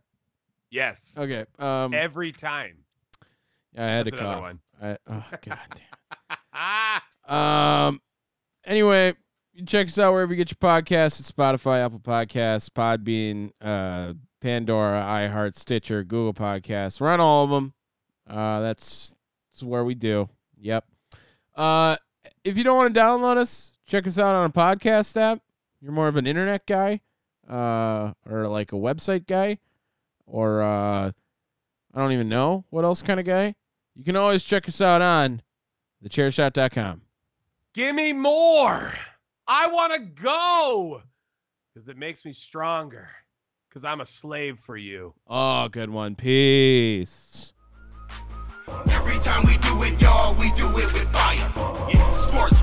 yes. 0.72 1.14
Okay. 1.18 1.46
Um, 1.60 1.94
Every 1.94 2.32
time. 2.32 2.78
Yeah, 3.74 3.84
I 3.84 3.88
had 3.88 4.06
That's 4.08 4.18
to 4.18 4.24
cough. 4.24 4.42
one. 4.42 4.60
I, 4.82 4.98
oh 5.08 5.24
god 5.32 5.60
damn. 5.76 7.02
Um. 7.28 8.02
Anyway, 8.66 9.10
you 9.54 9.58
can 9.58 9.68
check 9.68 9.88
us 9.88 10.00
out 10.00 10.14
wherever 10.14 10.34
you 10.34 10.38
get 10.38 10.50
your 10.50 10.58
podcasts. 10.58 11.20
It's 11.20 11.32
Spotify, 11.32 11.86
Apple 11.86 12.00
Podcasts, 12.00 12.70
Podbean, 12.70 13.52
uh, 13.62 14.14
Pandora, 14.42 15.02
iHeart, 15.02 15.56
Stitcher, 15.56 16.04
Google 16.04 16.34
Podcasts. 16.34 17.00
We're 17.00 17.10
on 17.10 17.20
all 17.20 17.44
of 17.44 17.50
them. 17.52 17.74
Uh, 18.28 18.62
that's, 18.62 19.14
that's 19.52 19.62
where 19.64 19.84
we 19.84 19.94
do. 19.94 20.30
Yep. 20.60 20.86
Uh, 21.56 21.98
if 22.44 22.58
you 22.58 22.64
don't 22.64 22.78
want 22.78 22.94
to 22.94 23.00
download 23.00 23.38
us, 23.38 23.72
check 23.86 24.08
us 24.08 24.18
out 24.18 24.34
on 24.34 24.46
a 24.46 24.54
podcast 24.54 25.16
app. 25.18 25.42
You're 25.82 25.92
more 25.92 26.08
of 26.08 26.16
an 26.16 26.26
internet 26.26 26.66
guy, 26.66 27.02
uh, 27.50 28.14
or 28.28 28.48
like 28.48 28.72
a 28.72 28.76
website 28.76 29.28
guy, 29.28 29.60
or 30.26 30.62
uh, 30.64 31.12
I 31.94 32.00
don't 32.00 32.12
even 32.12 32.30
know 32.30 32.66
what 32.70 32.86
else 32.86 33.02
kind 33.02 33.20
of 33.20 33.26
guy. 33.26 33.56
You 34.00 34.06
can 34.06 34.16
always 34.16 34.46
check 34.46 34.66
us 34.70 34.80
out 34.80 35.02
on 35.02 35.42
thechairshot.com. 36.02 37.02
give 37.74 37.94
me 37.94 38.14
more. 38.14 38.94
I 39.46 39.68
want 39.68 39.92
to 39.92 40.00
go 40.00 41.02
because 41.74 41.90
it 41.90 41.98
makes 41.98 42.24
me 42.24 42.32
stronger. 42.32 43.10
Because 43.68 43.84
I'm 43.84 44.00
a 44.00 44.06
slave 44.06 44.58
for 44.58 44.78
you. 44.78 45.14
Oh, 45.28 45.68
good 45.68 45.90
one. 45.90 46.16
Peace. 46.16 47.52
Every 48.90 49.20
time 49.20 49.46
we 49.46 49.58
do 49.58 49.84
it, 49.84 50.02
y'all, 50.02 50.34
we 50.36 50.50
do 50.54 50.70
it 50.70 50.94
with 50.94 51.10
fire. 51.12 51.36
Yeah, 51.92 52.08
sports 52.08 52.60